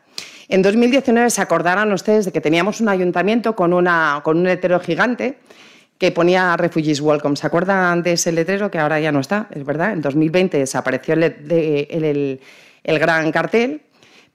En 0.47 0.61
2019 0.61 1.29
se 1.29 1.41
acordarán 1.41 1.91
ustedes 1.91 2.23
de 2.23 2.31
que 2.31 2.39
teníamos 2.39 2.79
un 2.79 2.87
ayuntamiento 2.87 3.57
con, 3.57 3.73
una, 3.73 4.21
con 4.23 4.37
un 4.37 4.43
letrero 4.45 4.79
gigante 4.79 5.39
que 5.97 6.11
ponía 6.11 6.55
Refugees 6.55 7.01
Welcome. 7.01 7.35
¿Se 7.35 7.45
acuerdan 7.45 8.03
de 8.03 8.13
ese 8.13 8.31
letrero 8.31 8.71
que 8.71 8.79
ahora 8.79 9.01
ya 9.01 9.11
no 9.11 9.19
está? 9.19 9.47
Es 9.51 9.65
verdad, 9.65 9.91
en 9.91 10.01
2020 10.01 10.59
desapareció 10.59 11.15
el 11.15 12.39
gran 12.85 13.31
cartel 13.33 13.81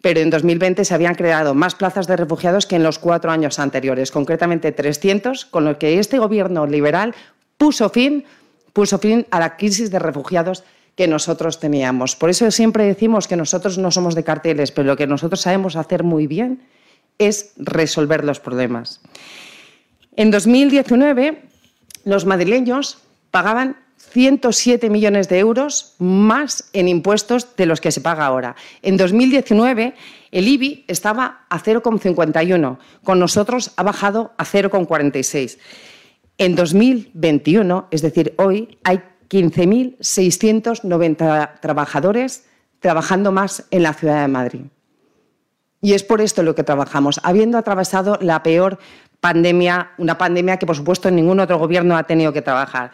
pero 0.00 0.20
en 0.20 0.30
2020 0.30 0.84
se 0.84 0.94
habían 0.94 1.14
creado 1.14 1.54
más 1.54 1.74
plazas 1.74 2.06
de 2.06 2.16
refugiados 2.16 2.66
que 2.66 2.76
en 2.76 2.82
los 2.82 2.98
cuatro 2.98 3.30
años 3.30 3.58
anteriores, 3.58 4.10
concretamente 4.10 4.72
300, 4.72 5.44
con 5.46 5.64
lo 5.64 5.78
que 5.78 5.98
este 5.98 6.18
gobierno 6.18 6.66
liberal 6.66 7.14
puso 7.56 7.88
fin, 7.90 8.24
puso 8.72 8.98
fin 8.98 9.26
a 9.30 9.40
la 9.40 9.56
crisis 9.56 9.90
de 9.90 9.98
refugiados 9.98 10.62
que 10.94 11.08
nosotros 11.08 11.60
teníamos. 11.60 12.16
Por 12.16 12.30
eso 12.30 12.50
siempre 12.50 12.84
decimos 12.84 13.28
que 13.28 13.36
nosotros 13.36 13.78
no 13.78 13.90
somos 13.90 14.14
de 14.14 14.24
carteles, 14.24 14.70
pero 14.72 14.86
lo 14.86 14.96
que 14.96 15.06
nosotros 15.06 15.40
sabemos 15.40 15.76
hacer 15.76 16.04
muy 16.04 16.26
bien 16.26 16.62
es 17.18 17.52
resolver 17.56 18.24
los 18.24 18.40
problemas. 18.40 19.00
En 20.16 20.30
2019, 20.30 21.42
los 22.04 22.24
madrileños 22.24 22.98
pagaban 23.30 23.76
107 23.98 24.90
millones 24.90 25.28
de 25.28 25.38
euros 25.38 25.94
más 25.98 26.68
en 26.72 26.88
impuestos 26.88 27.54
de 27.56 27.66
los 27.66 27.80
que 27.80 27.92
se 27.92 28.00
paga 28.00 28.26
ahora. 28.26 28.56
En 28.82 28.96
2019 28.96 29.94
el 30.30 30.48
IBI 30.48 30.84
estaba 30.88 31.46
a 31.48 31.60
0,51, 31.60 32.78
con 33.02 33.18
nosotros 33.18 33.72
ha 33.76 33.82
bajado 33.82 34.32
a 34.36 34.44
0,46. 34.44 35.58
En 36.38 36.54
2021, 36.54 37.88
es 37.90 38.02
decir, 38.02 38.34
hoy, 38.36 38.78
hay 38.84 39.00
15.690 39.28 41.60
trabajadores 41.60 42.44
trabajando 42.80 43.32
más 43.32 43.66
en 43.70 43.82
la 43.82 43.92
ciudad 43.92 44.22
de 44.22 44.28
Madrid. 44.28 44.60
Y 45.80 45.94
es 45.94 46.02
por 46.02 46.20
esto 46.20 46.42
lo 46.42 46.54
que 46.54 46.64
trabajamos, 46.64 47.20
habiendo 47.22 47.56
atravesado 47.58 48.18
la 48.20 48.42
peor 48.42 48.78
pandemia, 49.20 49.92
una 49.98 50.18
pandemia 50.18 50.58
que 50.58 50.66
por 50.66 50.76
supuesto 50.76 51.10
ningún 51.10 51.40
otro 51.40 51.58
gobierno 51.58 51.96
ha 51.96 52.04
tenido 52.04 52.32
que 52.32 52.42
trabajar. 52.42 52.92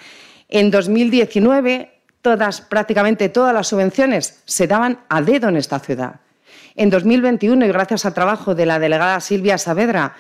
En 0.49 0.71
2019, 0.71 1.91
todas, 2.23 2.61
prácticamente 2.61 3.29
todas 3.29 3.55
las 3.55 3.69
subvenciones 3.69 4.43
se 4.45 4.67
daban 4.67 5.01
a 5.09 5.21
dedo 5.23 5.49
en 5.49 5.57
esta 5.57 5.79
ciudad. 5.79 6.21
En 6.75 6.91
2021, 6.91 7.67
y 7.67 7.69
gracias 7.69 8.05
al 8.05 8.15
trabajo 8.15 8.55
de 8.55 8.67
la 8.67 8.79
delegada 8.79 9.21
Silvia 9.21 9.59
Saavedra, 9.59 10.15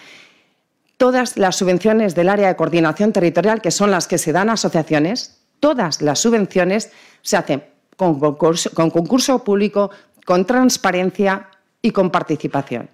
todas 0.96 1.36
las 1.36 1.56
subvenciones 1.56 2.14
del 2.14 2.28
área 2.28 2.48
de 2.48 2.56
coordinación 2.56 3.12
territorial, 3.12 3.60
que 3.60 3.70
son 3.70 3.90
las 3.90 4.06
que 4.06 4.18
se 4.18 4.32
dan 4.32 4.50
a 4.50 4.54
asociaciones, 4.54 5.40
todas 5.60 6.00
las 6.00 6.20
subvenciones 6.20 6.92
se 7.22 7.36
hacen 7.36 7.64
con 7.96 8.18
concurso, 8.20 8.70
con 8.70 8.90
concurso 8.90 9.42
público, 9.42 9.90
con 10.24 10.44
transparencia 10.44 11.48
y 11.82 11.90
con 11.90 12.10
participación. 12.10 12.88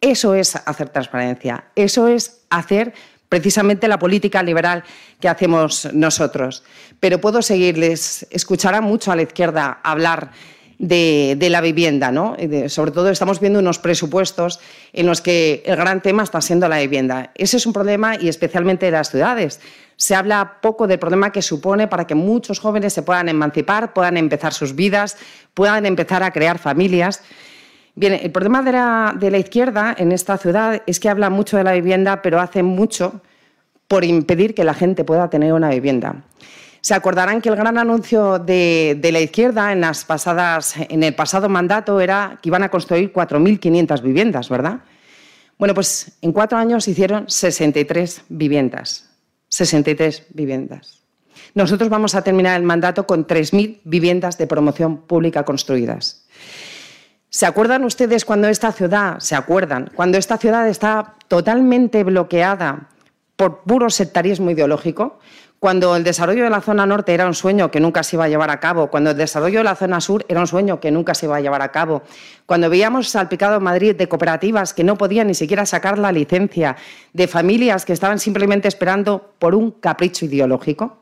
Eso 0.00 0.34
es 0.34 0.56
hacer 0.56 0.90
transparencia, 0.90 1.64
eso 1.74 2.06
es 2.06 2.42
hacer 2.50 2.92
precisamente 3.28 3.88
la 3.88 3.98
política 3.98 4.42
liberal 4.42 4.84
que 5.20 5.28
hacemos 5.28 5.88
nosotros. 5.92 6.62
Pero 7.00 7.20
puedo 7.20 7.42
seguirles, 7.42 8.26
escuchará 8.30 8.80
mucho 8.80 9.12
a 9.12 9.16
la 9.16 9.22
izquierda 9.22 9.80
hablar 9.82 10.30
de, 10.78 11.48
la 11.50 11.60
vivienda, 11.60 12.12
¿no? 12.12 12.36
sobre 12.68 12.90
todo 12.90 13.08
estamos 13.08 13.40
viendo 13.40 13.58
unos 13.58 13.78
presupuestos 13.78 14.60
en 14.92 15.06
los 15.06 15.20
que 15.20 15.62
el 15.64 15.76
gran 15.76 16.02
tema 16.02 16.22
está 16.22 16.40
siendo 16.40 16.68
la 16.68 16.78
vivienda. 16.78 17.30
Ese 17.34 17.56
es 17.56 17.66
un 17.66 17.72
problema 17.72 18.16
y 18.20 18.28
especialmente 18.28 18.86
de 18.86 18.92
las 18.92 19.10
ciudades. 19.10 19.60
Se 19.96 20.14
habla 20.14 20.58
poco 20.60 20.86
del 20.86 20.98
problema 20.98 21.32
que 21.32 21.40
supone 21.40 21.88
para 21.88 22.06
que 22.06 22.14
muchos 22.14 22.58
jóvenes 22.58 22.92
se 22.92 23.02
puedan 23.02 23.30
emancipar, 23.30 23.94
puedan 23.94 24.18
empezar 24.18 24.52
sus 24.52 24.74
vidas, 24.74 25.16
puedan 25.54 25.86
empezar 25.86 26.22
a 26.22 26.30
crear 26.30 26.58
familias. 26.58 27.22
Bien, 27.98 28.12
el 28.12 28.30
problema 28.30 28.62
de 28.62 29.30
la, 29.30 29.38
izquierda 29.38 29.94
en 29.96 30.12
esta 30.12 30.36
ciudad 30.36 30.82
es 30.86 31.00
que 31.00 31.08
habla 31.08 31.30
mucho 31.30 31.56
de 31.56 31.64
la 31.64 31.72
vivienda, 31.72 32.20
pero 32.20 32.38
hace 32.38 32.62
mucho 32.62 33.22
por 33.88 34.04
impedir 34.04 34.54
que 34.54 34.64
la 34.64 34.74
gente 34.74 35.02
pueda 35.02 35.30
tener 35.30 35.54
una 35.54 35.70
vivienda. 35.70 36.24
Se 36.82 36.92
acordarán 36.92 37.40
que 37.40 37.48
el 37.48 37.56
gran 37.56 37.78
anuncio 37.78 38.38
de, 38.38 39.00
la 39.10 39.20
izquierda 39.20 39.72
en, 39.72 39.80
las 39.80 40.04
pasadas, 40.04 40.74
en 40.76 41.02
el 41.04 41.14
pasado 41.14 41.48
mandato 41.48 41.98
era 41.98 42.38
que 42.42 42.50
iban 42.50 42.62
a 42.62 42.68
construir 42.68 43.14
4.500 43.14 44.02
viviendas, 44.02 44.50
¿verdad? 44.50 44.80
Bueno, 45.58 45.72
pues 45.72 46.18
en 46.20 46.32
cuatro 46.32 46.58
años 46.58 46.86
hicieron 46.88 47.30
63 47.30 48.24
viviendas. 48.28 49.08
63 49.48 50.26
viviendas. 50.34 51.00
Nosotros 51.54 51.88
vamos 51.88 52.14
a 52.14 52.22
terminar 52.22 52.60
el 52.60 52.66
mandato 52.66 53.06
con 53.06 53.26
3.000 53.26 53.80
viviendas 53.84 54.36
de 54.36 54.46
promoción 54.46 54.98
pública 54.98 55.46
construidas. 55.46 56.25
¿Se 57.28 57.44
acuerdan 57.44 57.84
ustedes 57.84 58.24
cuando 58.24 58.48
esta 58.48 58.72
ciudad, 58.72 59.18
se 59.18 59.34
acuerdan, 59.34 59.90
cuando 59.94 60.16
esta 60.16 60.38
ciudad 60.38 60.68
está 60.68 61.14
totalmente 61.28 62.04
bloqueada 62.04 62.88
por 63.36 63.62
puro 63.62 63.90
sectarismo 63.90 64.50
ideológico? 64.50 65.18
Cuando 65.58 65.96
el 65.96 66.04
desarrollo 66.04 66.44
de 66.44 66.50
la 66.50 66.60
zona 66.60 66.86
norte 66.86 67.14
era 67.14 67.26
un 67.26 67.34
sueño 67.34 67.70
que 67.70 67.80
nunca 67.80 68.02
se 68.02 68.16
iba 68.16 68.24
a 68.24 68.28
llevar 68.28 68.50
a 68.50 68.60
cabo, 68.60 68.88
cuando 68.88 69.10
el 69.10 69.16
desarrollo 69.16 69.58
de 69.58 69.64
la 69.64 69.74
zona 69.74 70.00
sur 70.00 70.24
era 70.28 70.40
un 70.40 70.46
sueño 70.46 70.80
que 70.80 70.90
nunca 70.90 71.14
se 71.14 71.26
iba 71.26 71.36
a 71.36 71.40
llevar 71.40 71.62
a 71.62 71.72
cabo, 71.72 72.02
cuando 72.44 72.70
veíamos 72.70 73.08
salpicado 73.08 73.58
Madrid 73.58 73.96
de 73.96 74.08
cooperativas 74.08 74.72
que 74.72 74.84
no 74.84 74.96
podían 74.96 75.26
ni 75.26 75.34
siquiera 75.34 75.66
sacar 75.66 75.98
la 75.98 76.12
licencia, 76.12 76.76
de 77.12 77.26
familias 77.26 77.84
que 77.84 77.94
estaban 77.94 78.18
simplemente 78.18 78.68
esperando 78.68 79.32
por 79.38 79.54
un 79.54 79.72
capricho 79.72 80.26
ideológico. 80.26 80.98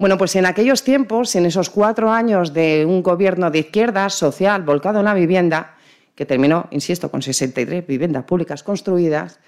Bueno, 0.00 0.16
pues 0.16 0.34
en 0.34 0.46
aquellos 0.46 0.82
tiempos, 0.82 1.36
en 1.36 1.44
esos 1.44 1.68
cuatro 1.68 2.10
años 2.10 2.54
de 2.54 2.86
un 2.86 3.02
gobierno 3.02 3.50
de 3.50 3.58
izquierda 3.58 4.08
social 4.08 4.62
volcado 4.62 5.00
en 5.00 5.04
la 5.04 5.12
vivienda, 5.12 5.76
que 6.14 6.24
terminó, 6.24 6.68
insisto, 6.70 7.10
con 7.10 7.20
63 7.20 7.86
viviendas 7.86 8.24
públicas 8.24 8.62
construidas, 8.62 9.40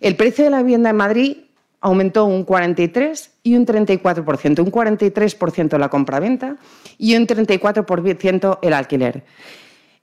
el 0.00 0.16
precio 0.16 0.44
de 0.44 0.52
la 0.52 0.62
vivienda 0.62 0.88
en 0.88 0.96
Madrid 0.96 1.36
aumentó 1.82 2.24
un 2.24 2.44
43 2.44 3.30
y 3.42 3.54
un 3.56 3.66
34%, 3.66 4.60
un 4.60 4.72
43% 4.72 5.76
la 5.76 5.90
compraventa 5.90 6.56
y 6.96 7.14
un 7.14 7.26
34% 7.26 8.58
el 8.62 8.72
alquiler. 8.72 9.22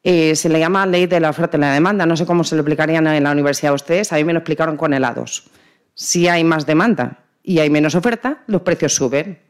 Eh, 0.03 0.35
se 0.35 0.47
le 0.49 0.59
llama 0.59 0.85
ley 0.85 1.07
de 1.07 1.19
la 1.19 1.31
oferta 1.31 1.57
y 1.57 1.61
la 1.61 1.73
demanda. 1.73 2.05
No 2.05 2.15
sé 2.15 2.27
cómo 2.27 2.43
se 2.43 2.53
lo 2.55 2.61
explicarían 2.61 3.07
en 3.07 3.23
la 3.23 3.31
universidad 3.31 3.71
a 3.71 3.75
ustedes. 3.75 4.13
A 4.13 4.17
mí 4.17 4.23
me 4.23 4.33
lo 4.33 4.39
explicaron 4.39 4.77
con 4.77 4.93
helados. 4.93 5.49
Si 5.95 6.27
hay 6.27 6.43
más 6.43 6.67
demanda 6.67 7.23
y 7.41 7.57
hay 7.57 7.71
menos 7.71 7.95
oferta, 7.95 8.43
los 8.45 8.61
precios 8.61 8.93
suben. 8.93 9.46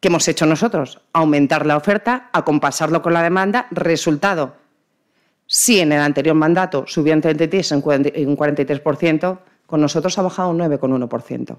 ¿Qué 0.00 0.08
hemos 0.08 0.26
hecho 0.28 0.46
nosotros? 0.46 1.00
Aumentar 1.12 1.66
la 1.66 1.76
oferta, 1.76 2.30
acompasarlo 2.32 3.02
con 3.02 3.12
la 3.12 3.22
demanda. 3.22 3.68
Resultado, 3.70 4.56
si 5.46 5.80
en 5.80 5.92
el 5.92 6.00
anterior 6.00 6.34
mandato 6.34 6.84
subió 6.86 7.12
en 7.12 7.20
33 7.20 7.72
un 7.72 7.82
43%, 7.82 9.38
con 9.66 9.80
nosotros 9.80 10.18
ha 10.18 10.22
bajado 10.22 10.48
un 10.48 10.58
9,1%. 10.58 11.58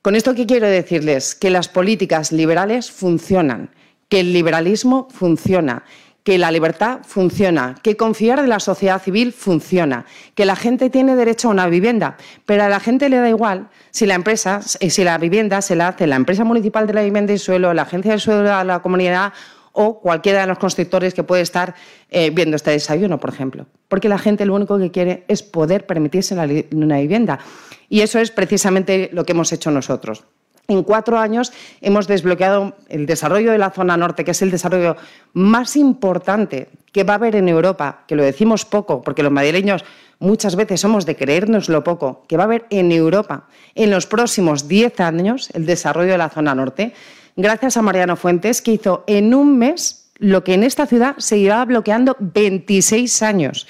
Con 0.00 0.16
esto, 0.16 0.34
¿qué 0.34 0.46
quiero 0.46 0.66
decirles? 0.66 1.34
Que 1.34 1.50
las 1.50 1.68
políticas 1.68 2.32
liberales 2.32 2.90
funcionan, 2.90 3.70
que 4.08 4.20
el 4.20 4.32
liberalismo 4.32 5.08
funciona, 5.10 5.84
que 6.24 6.38
la 6.38 6.50
libertad 6.50 7.00
funciona, 7.04 7.76
que 7.82 7.96
confiar 7.96 8.38
en 8.38 8.48
la 8.48 8.58
sociedad 8.58 9.00
civil 9.00 9.32
funciona, 9.32 10.06
que 10.34 10.46
la 10.46 10.56
gente 10.56 10.88
tiene 10.88 11.16
derecho 11.16 11.48
a 11.48 11.50
una 11.50 11.68
vivienda, 11.68 12.16
pero 12.46 12.64
a 12.64 12.68
la 12.68 12.80
gente 12.80 13.10
le 13.10 13.18
da 13.18 13.28
igual 13.28 13.68
si 13.90 14.06
la 14.06 14.14
empresa, 14.14 14.60
eh, 14.80 14.88
si 14.88 15.04
la 15.04 15.18
vivienda 15.18 15.60
se 15.60 15.76
la 15.76 15.88
hace 15.88 16.06
la 16.06 16.16
empresa 16.16 16.42
municipal 16.42 16.86
de 16.86 16.94
la 16.94 17.02
vivienda 17.02 17.34
y 17.34 17.38
suelo, 17.38 17.74
la 17.74 17.82
agencia 17.82 18.12
del 18.12 18.20
suelo 18.20 18.42
de 18.42 18.64
la 18.64 18.80
comunidad 18.80 19.34
o 19.72 20.00
cualquiera 20.00 20.40
de 20.40 20.46
los 20.46 20.58
constructores 20.58 21.12
que 21.12 21.24
puede 21.24 21.42
estar 21.42 21.74
eh, 22.10 22.30
viendo 22.30 22.56
este 22.56 22.70
desayuno, 22.70 23.20
por 23.20 23.30
ejemplo. 23.30 23.66
Porque 23.88 24.08
la 24.08 24.18
gente 24.18 24.46
lo 24.46 24.54
único 24.54 24.78
que 24.78 24.90
quiere 24.90 25.24
es 25.28 25.42
poder 25.42 25.84
permitirse 25.84 26.34
una 26.72 26.98
vivienda. 26.98 27.40
Y 27.88 28.00
eso 28.00 28.18
es 28.18 28.30
precisamente 28.30 29.10
lo 29.12 29.24
que 29.24 29.32
hemos 29.32 29.52
hecho 29.52 29.70
nosotros. 29.70 30.24
En 30.66 30.82
cuatro 30.82 31.18
años 31.18 31.52
hemos 31.82 32.06
desbloqueado 32.06 32.74
el 32.88 33.04
desarrollo 33.04 33.52
de 33.52 33.58
la 33.58 33.70
zona 33.70 33.98
norte, 33.98 34.24
que 34.24 34.30
es 34.30 34.40
el 34.40 34.50
desarrollo 34.50 34.96
más 35.34 35.76
importante 35.76 36.68
que 36.90 37.04
va 37.04 37.14
a 37.14 37.16
haber 37.16 37.36
en 37.36 37.48
Europa, 37.48 38.04
que 38.06 38.16
lo 38.16 38.22
decimos 38.22 38.64
poco, 38.64 39.02
porque 39.02 39.22
los 39.22 39.32
madrileños 39.32 39.84
muchas 40.20 40.56
veces 40.56 40.80
somos 40.80 41.04
de 41.04 41.16
creernos 41.16 41.68
lo 41.68 41.84
poco, 41.84 42.24
que 42.28 42.38
va 42.38 42.44
a 42.44 42.46
haber 42.46 42.64
en 42.70 42.92
Europa 42.92 43.46
en 43.74 43.90
los 43.90 44.06
próximos 44.06 44.66
diez 44.66 45.00
años 45.00 45.50
el 45.52 45.66
desarrollo 45.66 46.12
de 46.12 46.18
la 46.18 46.30
zona 46.30 46.54
norte, 46.54 46.94
gracias 47.36 47.76
a 47.76 47.82
Mariano 47.82 48.16
Fuentes, 48.16 48.62
que 48.62 48.72
hizo 48.72 49.04
en 49.06 49.34
un 49.34 49.58
mes 49.58 50.08
lo 50.16 50.44
que 50.44 50.54
en 50.54 50.62
esta 50.62 50.86
ciudad 50.86 51.16
se 51.18 51.40
llevaba 51.40 51.66
bloqueando 51.66 52.16
26 52.20 53.22
años. 53.22 53.66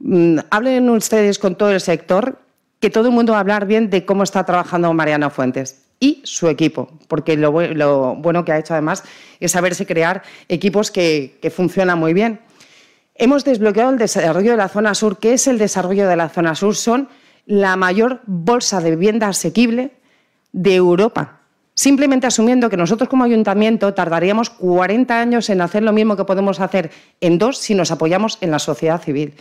Mm, 0.00 0.38
hablen 0.50 0.90
ustedes 0.90 1.38
con 1.38 1.54
todo 1.54 1.70
el 1.70 1.80
sector, 1.80 2.38
que 2.80 2.90
todo 2.90 3.08
el 3.08 3.14
mundo 3.14 3.32
va 3.32 3.38
a 3.38 3.42
hablar 3.42 3.66
bien 3.66 3.90
de 3.90 4.04
cómo 4.04 4.24
está 4.24 4.44
trabajando 4.44 4.92
Mariano 4.92 5.30
Fuentes 5.30 5.89
y 6.00 6.22
su 6.24 6.48
equipo, 6.48 6.88
porque 7.06 7.36
lo, 7.36 7.52
bueno 8.16 8.44
que 8.44 8.52
ha 8.52 8.58
hecho 8.58 8.72
además 8.72 9.04
es 9.38 9.52
saberse 9.52 9.84
crear 9.84 10.22
equipos 10.48 10.90
que, 10.90 11.38
funcionan 11.54 11.98
muy 11.98 12.14
bien. 12.14 12.40
Hemos 13.14 13.44
desbloqueado 13.44 13.90
el 13.90 13.98
desarrollo 13.98 14.52
de 14.52 14.56
la 14.56 14.70
zona 14.70 14.94
sur. 14.94 15.18
¿Qué 15.18 15.34
es 15.34 15.46
el 15.46 15.58
desarrollo 15.58 16.08
de 16.08 16.16
la 16.16 16.30
zona 16.30 16.54
sur? 16.54 16.74
Son 16.74 17.08
la 17.44 17.76
mayor 17.76 18.22
bolsa 18.26 18.80
de 18.80 18.90
vivienda 18.90 19.28
asequible 19.28 19.92
de 20.52 20.74
Europa. 20.74 21.40
Simplemente 21.74 22.26
asumiendo 22.26 22.70
que 22.70 22.78
nosotros 22.78 23.10
como 23.10 23.24
ayuntamiento 23.24 23.92
tardaríamos 23.92 24.48
40 24.50 25.20
años 25.20 25.50
en 25.50 25.60
hacer 25.60 25.82
lo 25.82 25.92
mismo 25.92 26.16
que 26.16 26.24
podemos 26.24 26.60
hacer 26.60 26.90
en 27.20 27.38
dos 27.38 27.58
si 27.58 27.74
nos 27.74 27.90
apoyamos 27.90 28.38
en 28.40 28.50
la 28.50 28.58
sociedad 28.58 29.02
civil. 29.02 29.34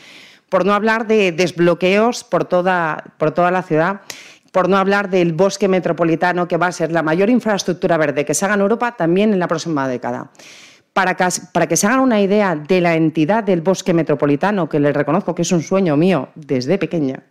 Por 0.49 0.65
no 0.65 0.73
hablar 0.73 1.07
de 1.07 1.31
desbloqueos 1.31 2.23
por 2.23 2.45
toda, 2.45 3.13
por 3.17 3.31
toda 3.31 3.51
la 3.51 3.63
ciudad 3.63 4.01
por 4.51 4.69
no 4.69 4.77
hablar 4.77 5.09
del 5.09 5.33
bosque 5.33 5.67
metropolitano, 5.67 6.47
que 6.47 6.57
va 6.57 6.67
a 6.67 6.71
ser 6.71 6.91
la 6.91 7.03
mayor 7.03 7.29
infraestructura 7.29 7.97
verde 7.97 8.25
que 8.25 8.33
se 8.33 8.45
haga 8.45 8.55
en 8.55 8.61
Europa 8.61 8.95
también 8.95 9.33
en 9.33 9.39
la 9.39 9.47
próxima 9.47 9.87
década. 9.87 10.31
Para 10.93 11.15
que, 11.15 11.77
se 11.77 11.87
hagan 11.87 11.99
una 11.99 12.19
idea 12.19 12.55
de 12.55 12.81
la 12.81 12.95
entidad 12.95 13.43
del 13.43 13.61
bosque 13.61 13.93
metropolitano, 13.93 14.67
que 14.67 14.79
les 14.79 14.93
reconozco 14.93 15.33
que 15.33 15.43
es 15.43 15.51
un 15.51 15.61
sueño 15.61 15.95
mío 15.95 16.29
desde 16.35 16.77
pequeña, 16.77 17.23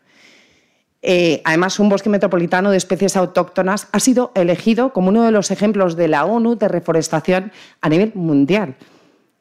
eh, 1.00 1.42
además, 1.44 1.78
un 1.78 1.88
bosque 1.88 2.08
metropolitano 2.08 2.70
de 2.70 2.76
especies 2.76 3.16
autóctonas 3.16 3.88
ha 3.92 4.00
sido 4.00 4.32
elegido 4.34 4.92
como 4.92 5.10
uno 5.10 5.22
de 5.22 5.30
los 5.30 5.50
ejemplos 5.50 5.96
de 5.96 6.08
la 6.08 6.24
ONU 6.24 6.56
de 6.56 6.66
reforestación 6.66 7.52
a 7.80 7.88
nivel 7.88 8.12
mundial. 8.14 8.76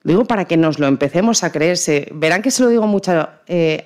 Digo 0.04 0.26
para 0.26 0.46
que 0.46 0.56
nos 0.56 0.80
lo 0.80 0.88
empecemos 0.88 1.44
a 1.44 1.52
creerse. 1.52 2.10
Verán 2.14 2.42
que 2.42 2.52
se 2.52 2.64
lo 2.64 2.70
digo 2.70 2.88
mucho 2.88 3.28
eh, 3.48 3.86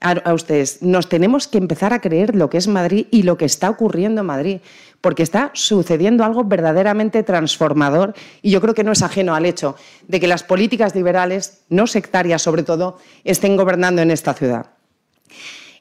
a, 0.00 0.32
ustedes, 0.32 0.82
nos 0.82 1.08
tenemos 1.08 1.46
que 1.46 1.58
empezar 1.58 1.92
a 1.92 2.00
creer 2.00 2.34
lo 2.34 2.48
que 2.48 2.56
es 2.56 2.68
Madrid 2.68 3.06
y 3.10 3.22
lo 3.22 3.36
que 3.36 3.44
está 3.44 3.68
ocurriendo 3.68 4.22
en 4.22 4.26
Madrid, 4.26 4.60
porque 5.00 5.22
está 5.22 5.50
sucediendo 5.52 6.24
algo 6.24 6.44
verdaderamente 6.44 7.22
transformador 7.22 8.14
y 8.40 8.50
yo 8.50 8.60
creo 8.60 8.74
que 8.74 8.84
no 8.84 8.92
es 8.92 9.02
ajeno 9.02 9.34
al 9.34 9.44
hecho 9.44 9.76
de 10.08 10.18
que 10.18 10.26
las 10.26 10.42
políticas 10.42 10.94
liberales, 10.94 11.60
no 11.68 11.86
sectarias 11.86 12.40
sobre 12.40 12.62
todo, 12.62 12.98
estén 13.24 13.56
gobernando 13.56 14.00
en 14.00 14.10
esta 14.10 14.32
ciudad. 14.32 14.66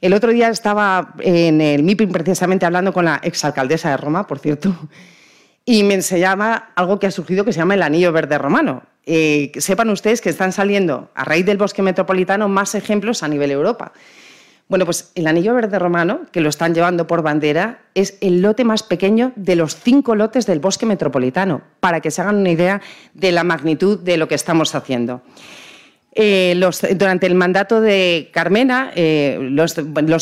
El 0.01 0.13
otro 0.13 0.31
día 0.31 0.49
estaba 0.49 1.13
en 1.19 1.59
el 1.61 1.83
MIPIM 1.83 2.11
precisamente 2.11 2.65
hablando 2.65 2.93
con 2.93 3.05
la 3.05 3.19
exalcaldesa 3.23 3.89
de 3.89 3.97
Roma, 3.97 4.27
por 4.27 4.39
cierto, 4.39 4.73
y 5.65 5.83
me 5.83 5.93
enseñaba 5.93 6.71
algo 6.75 6.99
que 6.99 7.07
ha 7.07 7.11
surgido 7.11 7.45
que 7.45 7.53
se 7.53 7.59
llama 7.59 7.73
el 7.73 7.83
anillo 7.83 8.11
verde 8.11 8.37
romano. 8.37 8.83
Eh, 9.11 9.51
sepan 9.57 9.89
ustedes 9.89 10.21
que 10.21 10.29
están 10.29 10.51
saliendo, 10.51 11.09
a 11.15 11.25
raíz 11.25 11.43
del 11.43 11.57
bosque 11.57 11.81
metropolitano, 11.81 12.47
más 12.47 12.75
ejemplos 12.75 13.23
a 13.23 13.27
nivel 13.27 13.49
Europa. 13.49 13.91
Bueno, 14.67 14.85
pues 14.85 15.11
el 15.15 15.25
anillo 15.25 15.55
verde 15.55 15.79
romano, 15.79 16.21
que 16.31 16.41
lo 16.41 16.49
están 16.49 16.75
llevando 16.75 17.07
por 17.07 17.23
bandera, 17.23 17.79
es 17.95 18.19
el 18.21 18.43
lote 18.43 18.63
más 18.65 18.83
pequeño 18.83 19.31
de 19.35 19.55
los 19.55 19.75
cinco 19.75 20.13
lotes 20.13 20.45
del 20.45 20.59
bosque 20.59 20.85
metropolitano, 20.85 21.63
para 21.79 22.01
que 22.01 22.11
se 22.11 22.21
hagan 22.21 22.35
una 22.35 22.51
idea 22.51 22.81
de 23.15 23.31
la 23.31 23.43
magnitud 23.43 23.97
de 23.97 24.17
lo 24.17 24.27
que 24.27 24.35
estamos 24.35 24.75
haciendo. 24.75 25.23
Eh, 26.13 26.55
durante 26.95 27.25
el 27.25 27.33
mandato 27.33 27.81
de 27.81 28.29
Carmena, 28.31 28.91
eh, 28.93 29.39
los, 29.41 29.73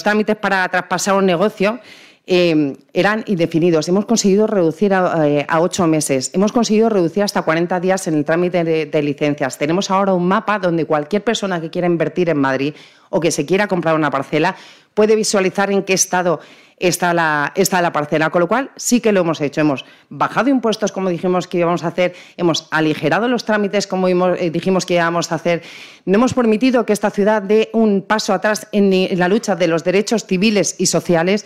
trámites 0.02 0.38
para 0.38 0.70
traspasar 0.70 1.16
un 1.16 1.26
negocio 1.26 1.82
Em, 2.30 2.76
eran 2.92 3.24
indefinidos. 3.28 3.88
Hemos 3.88 4.06
conseguido 4.06 4.48
reducir 4.48 4.92
eh, 4.92 5.46
a, 5.48 5.62
ocho 5.62 5.88
meses. 5.88 6.30
Hemos 6.34 6.52
conseguido 6.52 6.90
reducir 6.90 7.24
hasta 7.24 7.42
40 7.42 7.80
días 7.80 8.06
en 8.08 8.16
el 8.16 8.26
trámite 8.26 8.66
de, 8.66 9.02
licencias. 9.02 9.58
Tenemos 9.58 9.90
ahora 9.90 10.14
un 10.14 10.28
mapa 10.28 10.60
donde 10.60 10.84
cualquier 10.84 11.24
persona 11.24 11.62
que 11.62 11.70
quiera 11.70 11.88
invertir 11.88 12.28
en 12.28 12.38
Madrid 12.38 12.74
o 13.12 13.22
que 13.22 13.32
se 13.32 13.46
quiera 13.46 13.68
comprar 13.68 13.96
una 13.96 14.12
parcela 14.12 14.58
puede 14.94 15.16
visualizar 15.16 15.72
en 15.72 15.84
qué 15.84 15.94
estado 15.94 16.42
está 16.78 17.14
la, 17.14 17.54
parcela. 17.94 18.30
Con 18.30 18.42
lo 18.42 18.50
cual, 18.50 18.72
sí 18.76 19.00
que 19.00 19.14
lo 19.14 19.22
hemos 19.22 19.40
hecho. 19.40 19.62
Hemos 19.62 19.86
bajado 20.10 20.50
impuestos 20.50 20.92
como 20.92 21.10
dijimos 21.10 21.48
que 21.48 21.60
íbamos 21.60 21.86
a 21.86 21.88
hacer, 21.88 22.14
hemos 22.36 22.68
aligerado 22.72 23.30
los 23.30 23.46
trámites 23.46 23.88
como 23.88 24.10
eh, 24.10 24.50
dijimos 24.50 24.86
que 24.86 24.96
íbamos 24.96 25.32
a 25.32 25.36
hacer, 25.36 25.64
no 26.04 26.16
hemos 26.16 26.34
permitido 26.34 26.86
que 26.86 26.92
esta 26.92 27.10
ciudad 27.10 27.42
dé 27.42 27.70
un 27.72 28.02
paso 28.02 28.34
atrás 28.34 28.68
en 28.74 29.18
la 29.18 29.30
lucha 29.30 29.56
de 29.56 29.68
los 29.68 29.86
derechos 29.86 30.26
civiles 30.26 30.76
y 30.78 30.88
sociales, 30.88 31.46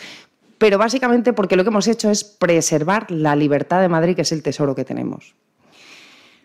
pero 0.62 0.78
básicamente 0.78 1.34
porque 1.34 1.56
lo 1.56 1.63
que 1.63 1.69
hemos 1.69 1.88
hecho 1.88 2.12
es 2.12 2.24
preservar 2.24 3.10
la 3.10 3.36
libertad 3.36 3.82
de 3.82 3.89
Madrid, 3.89 4.15
que 4.15 4.21
es 4.21 4.32
el 4.32 4.43
tesoro 4.43 4.76
que 4.76 4.86
tenemos. 4.86 5.34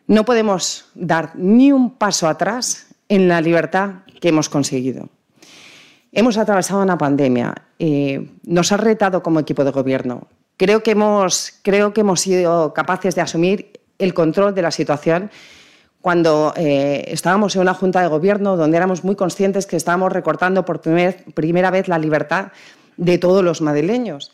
No 0.07 0.25
podemos 0.25 0.87
dar 0.95 1.33
ni 1.35 1.71
un 1.71 1.97
paso 1.99 2.27
atrás 2.27 2.87
en 3.11 3.29
la 3.29 3.43
libertad 3.43 4.07
que 4.19 4.31
hemos 4.31 4.49
conseguido. 4.49 5.11
Hemos 6.13 6.39
atravesado 6.39 6.81
una 6.81 6.97
pandemia, 6.97 7.55
eh, 7.79 8.31
nos 8.45 8.73
ha 8.73 8.79
retado 8.79 9.23
como 9.23 9.39
equipo 9.39 9.65
de 9.65 9.71
gobierno. 9.71 10.29
Creo 10.57 10.83
que, 10.83 10.93
hemos, 10.93 11.53
creo 11.61 11.93
que 11.93 12.01
hemos 12.01 12.23
sido 12.23 12.73
capaces 12.73 13.15
de 13.17 13.21
asumir 13.21 13.81
el 13.99 14.15
control 14.15 14.55
de 14.55 14.63
la 14.63 14.71
situación 14.71 15.31
cuando 16.01 16.55
eh, 16.57 17.05
estábamos 17.09 17.55
en 17.55 17.61
una 17.61 17.75
junta 17.75 18.01
de 18.01 18.09
gobierno 18.09 18.57
donde 18.57 18.79
éramos 18.79 19.05
muy 19.05 19.15
conscientes 19.15 19.67
que 19.67 19.77
estábamos 19.77 20.11
recortando 20.11 20.65
por 20.65 20.81
primera 20.81 21.71
vez 21.71 21.87
la 21.87 21.99
libertad 21.99 22.53
de 22.97 23.19
todos 23.19 23.45
los 23.45 23.61
madrileños. 23.61 24.33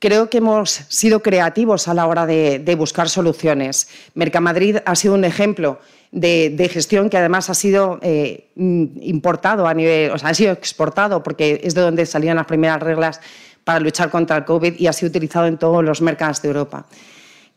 Creo 0.00 0.30
que 0.30 0.38
hemos 0.38 0.70
sido 0.70 1.22
creativos 1.22 1.88
a 1.88 1.94
la 1.94 2.06
hora 2.06 2.24
de, 2.24 2.74
buscar 2.78 3.08
soluciones. 3.08 3.88
Mercamadrid 4.14 4.76
ha 4.84 4.94
sido 4.94 5.14
un 5.14 5.24
ejemplo 5.24 5.80
de, 6.12 6.70
gestión 6.72 7.10
que 7.10 7.16
además 7.16 7.50
ha 7.50 7.54
sido 7.54 7.98
eh, 8.02 8.48
importado 8.54 9.66
a 9.66 9.74
nivel, 9.74 10.12
o 10.12 10.18
sea, 10.18 10.28
ha 10.30 10.34
sido 10.34 10.52
exportado 10.52 11.24
porque 11.24 11.60
es 11.64 11.74
de 11.74 11.80
donde 11.80 12.06
salían 12.06 12.36
las 12.36 12.46
primeras 12.46 12.80
reglas 12.80 13.20
para 13.64 13.80
luchar 13.80 14.08
contra 14.08 14.36
el 14.36 14.44
COVID 14.44 14.74
y 14.78 14.86
ha 14.86 14.92
sido 14.92 15.10
utilizado 15.10 15.46
en 15.46 15.58
todos 15.58 15.84
los 15.84 16.00
mercados 16.00 16.40
de 16.42 16.48
Europa. 16.48 16.86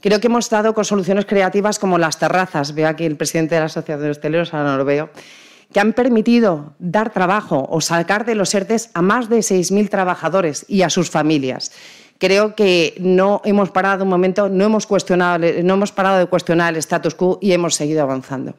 Creo 0.02 0.20
que 0.20 0.26
hemos 0.26 0.50
dado 0.50 0.74
con 0.74 0.84
soluciones 0.84 1.26
creativas 1.26 1.78
como 1.78 2.00
las 2.00 2.18
terrazas. 2.18 2.74
Veo 2.74 2.88
aquí 2.88 3.06
el 3.06 3.18
presidente 3.18 3.54
de 3.54 3.62
la 3.62 3.68
Asociación 3.68 4.02
de 4.02 4.10
Hosteleros, 4.10 4.52
ahora 4.52 4.72
no 4.72 4.78
lo 4.78 4.86
veo 4.86 5.12
que 5.74 5.80
han 5.80 5.94
permitido 5.94 6.74
dar 6.80 7.12
trabajo 7.12 7.68
o 7.70 7.82
sacar 7.82 8.26
de 8.26 8.36
los 8.36 8.54
ERTES 8.54 8.92
a 8.94 9.02
más 9.02 9.30
de 9.30 9.38
6.000 9.38 9.90
trabajadores 9.90 10.66
y 10.68 10.82
a 10.82 10.90
sus 10.90 11.10
familias. 11.10 11.72
Creo 12.18 12.56
que 12.56 12.96
no 13.00 13.42
hemos 13.46 13.72
parado 13.72 14.04
un 14.04 14.10
momento, 14.10 14.50
no 14.50 14.66
hemos, 14.66 14.86
cuestionado, 14.86 15.46
no 15.64 15.74
hemos 15.74 15.92
parado 15.92 16.20
de 16.20 16.28
cuestionar 16.28 16.74
el 16.74 16.80
status 16.80 17.16
quo 17.16 17.40
y 17.42 17.52
hemos 17.52 17.76
seguido 17.76 18.04
avanzando. 18.04 18.54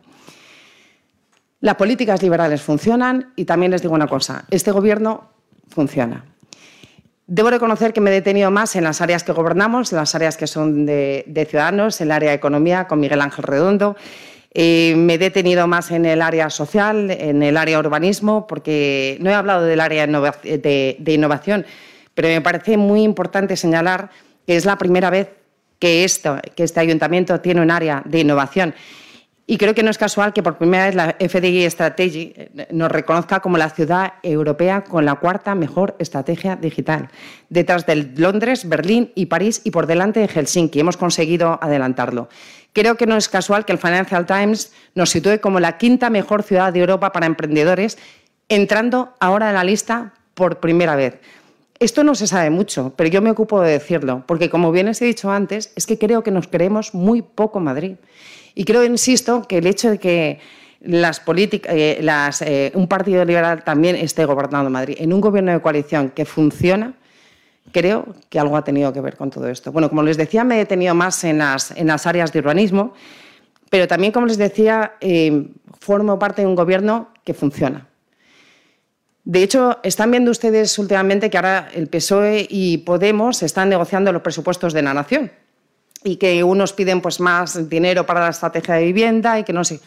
Las 1.60 1.76
políticas 1.76 2.22
liberales 2.22 2.60
funcionan 2.60 3.32
y 3.36 3.44
también 3.44 3.70
les 3.70 3.82
digo 3.82 3.94
una 3.94 4.08
cosa, 4.08 4.46
este 4.50 4.72
Gobierno 4.72 5.30
funciona. 5.68 6.24
Debo 7.28 7.50
reconocer 7.50 7.92
que 7.92 8.00
me 8.00 8.10
he 8.10 8.14
detenido 8.14 8.50
más 8.50 8.74
en 8.74 8.82
las 8.82 9.00
áreas 9.00 9.22
que 9.22 9.30
gobernamos, 9.30 9.92
en 9.92 9.98
las 9.98 10.14
áreas 10.16 10.36
que 10.36 10.48
son 10.48 10.84
de, 10.84 11.24
de 11.28 11.46
Ciudadanos, 11.46 12.00
en 12.00 12.08
el 12.08 12.12
área 12.12 12.30
de 12.30 12.36
Economía, 12.36 12.88
con 12.88 12.98
Miguel 12.98 13.20
Ángel 13.20 13.44
Redondo, 13.44 13.96
eh, 14.54 14.94
me 14.96 15.14
he 15.14 15.18
detenido 15.18 15.66
más 15.66 15.90
en 15.90 16.04
el 16.04 16.20
área 16.20 16.50
social, 16.50 17.10
en 17.10 17.42
el 17.42 17.56
área 17.56 17.78
urbanismo, 17.78 18.46
porque 18.46 19.16
no 19.20 19.30
he 19.30 19.34
hablado 19.34 19.64
del 19.64 19.80
área 19.80 20.06
de, 20.06 21.04
innovación, 21.06 21.64
pero 22.14 22.28
me 22.28 22.40
parece 22.42 22.76
muy 22.76 23.02
importante 23.02 23.56
señalar 23.56 24.10
que 24.46 24.56
es 24.56 24.66
la 24.66 24.76
primera 24.76 25.08
vez 25.08 25.30
que, 25.78 26.06
que 26.54 26.64
este 26.64 26.80
ayuntamiento 26.80 27.40
tiene 27.40 27.62
un 27.62 27.70
área 27.70 28.02
de 28.04 28.20
innovación. 28.20 28.74
Y 29.44 29.58
creo 29.58 29.74
que 29.74 29.82
no 29.82 29.90
es 29.90 29.98
casual 29.98 30.32
que 30.32 30.42
por 30.42 30.56
primera 30.56 30.86
vez 30.86 30.94
la 30.94 31.16
FDI 31.18 31.68
Strategy 31.68 32.32
eh, 32.36 32.68
nos 32.70 32.92
reconozca 32.92 33.40
como 33.40 33.58
la 33.58 33.70
ciudad 33.70 34.14
europea 34.22 34.84
con 34.84 35.04
la 35.04 35.16
cuarta 35.16 35.54
mejor 35.54 35.96
estrategia 35.98 36.56
digital, 36.56 37.08
detrás 37.48 37.84
de 37.84 37.96
Londres, 38.16 38.68
Berlín 38.68 39.12
y 39.14 39.26
París 39.26 39.60
y 39.64 39.70
por 39.70 39.86
delante 39.86 40.20
de 40.20 40.28
Helsinki. 40.28 40.78
Hemos 40.78 40.96
conseguido 40.96 41.58
adelantarlo. 41.60 42.28
Creo 42.72 42.96
que 42.96 43.06
no 43.06 43.16
es 43.16 43.28
casual 43.28 43.64
que 43.64 43.72
el 43.72 43.78
Financial 43.78 44.24
Times 44.26 44.72
nos 44.94 45.10
sitúe 45.10 45.40
como 45.40 45.60
la 45.60 45.76
quinta 45.76 46.08
mejor 46.10 46.42
ciudad 46.42 46.72
de 46.72 46.80
Europa 46.80 47.12
para 47.12 47.26
emprendedores, 47.26 47.98
entrando 48.48 49.14
ahora 49.20 49.48
en 49.48 49.54
la 49.54 49.64
lista 49.64 50.14
por 50.34 50.60
primera 50.60 50.96
vez. 50.96 51.20
Esto 51.78 52.04
no 52.04 52.14
se 52.14 52.26
sabe 52.26 52.48
mucho, 52.50 52.92
pero 52.96 53.10
yo 53.10 53.20
me 53.20 53.30
ocupo 53.30 53.60
de 53.60 53.72
decirlo, 53.72 54.22
porque 54.26 54.48
como 54.48 54.70
bien 54.72 54.88
os 54.88 55.02
he 55.02 55.04
dicho 55.04 55.30
antes, 55.30 55.72
es 55.74 55.86
que 55.86 55.98
creo 55.98 56.22
que 56.22 56.30
nos 56.30 56.46
creemos 56.46 56.94
muy 56.94 57.22
poco 57.22 57.60
Madrid. 57.60 57.96
Y 58.54 58.64
creo, 58.64 58.84
insisto, 58.84 59.42
que 59.42 59.58
el 59.58 59.66
hecho 59.66 59.90
de 59.90 59.98
que 59.98 60.40
las 60.80 61.20
eh, 61.26 62.00
eh, 62.46 62.72
un 62.74 62.88
partido 62.88 63.24
liberal 63.24 63.64
también 63.64 63.96
esté 63.96 64.24
gobernando 64.24 64.70
Madrid 64.70 64.96
en 64.98 65.12
un 65.12 65.20
gobierno 65.20 65.52
de 65.52 65.60
coalición 65.60 66.10
que 66.10 66.24
funciona, 66.24 66.94
creo 67.70 68.14
que 68.28 68.38
algo 68.38 68.56
ha 68.56 68.64
tenido 68.64 68.92
que 68.92 69.00
ver 69.00 69.16
con 69.16 69.30
todo 69.30 69.48
esto. 69.48 69.72
Bueno, 69.72 69.88
como 69.88 70.02
les 70.02 70.16
decía, 70.16 70.44
me 70.44 70.56
he 70.56 70.58
detenido 70.58 70.94
más 70.94 71.22
en 71.24 71.38
las, 71.38 71.72
áreas 72.06 72.32
de 72.32 72.38
urbanismo, 72.40 72.94
pero 73.70 73.86
también, 73.86 74.12
como 74.12 74.26
les 74.26 74.38
decía, 74.38 74.94
eh, 75.00 75.48
formo 75.80 76.18
parte 76.18 76.42
de 76.42 76.48
un 76.48 76.54
gobierno 76.54 77.08
que 77.24 77.34
funciona. 77.34 77.86
De 79.24 79.42
hecho, 79.42 79.78
están 79.84 80.10
viendo 80.10 80.30
ustedes 80.30 80.78
últimamente 80.78 81.30
que 81.30 81.38
ahora 81.38 81.68
el 81.72 81.88
PSOE 81.88 82.46
y 82.50 82.78
Podemos 82.78 83.42
están 83.42 83.68
negociando 83.68 84.12
los 84.12 84.22
presupuestos 84.22 84.72
de 84.72 84.82
la 84.82 84.94
nación 84.94 85.30
y 86.02 86.16
que 86.16 86.42
unos 86.42 86.72
piden 86.72 87.00
pues, 87.00 87.20
más 87.20 87.68
dinero 87.68 88.04
para 88.04 88.20
la 88.20 88.30
estrategia 88.30 88.74
de 88.74 88.84
vivienda 88.84 89.38
y 89.38 89.44
que 89.44 89.52
no 89.52 89.62
sé. 89.62 89.80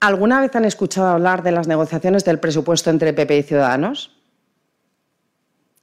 ¿Alguna 0.00 0.40
vez 0.40 0.54
han 0.54 0.66
escuchado 0.66 1.08
hablar 1.08 1.42
de 1.42 1.52
las 1.52 1.66
negociaciones 1.66 2.24
del 2.24 2.38
presupuesto 2.38 2.90
entre 2.90 3.14
PP 3.14 3.38
y 3.38 3.42
Ciudadanos? 3.42 4.12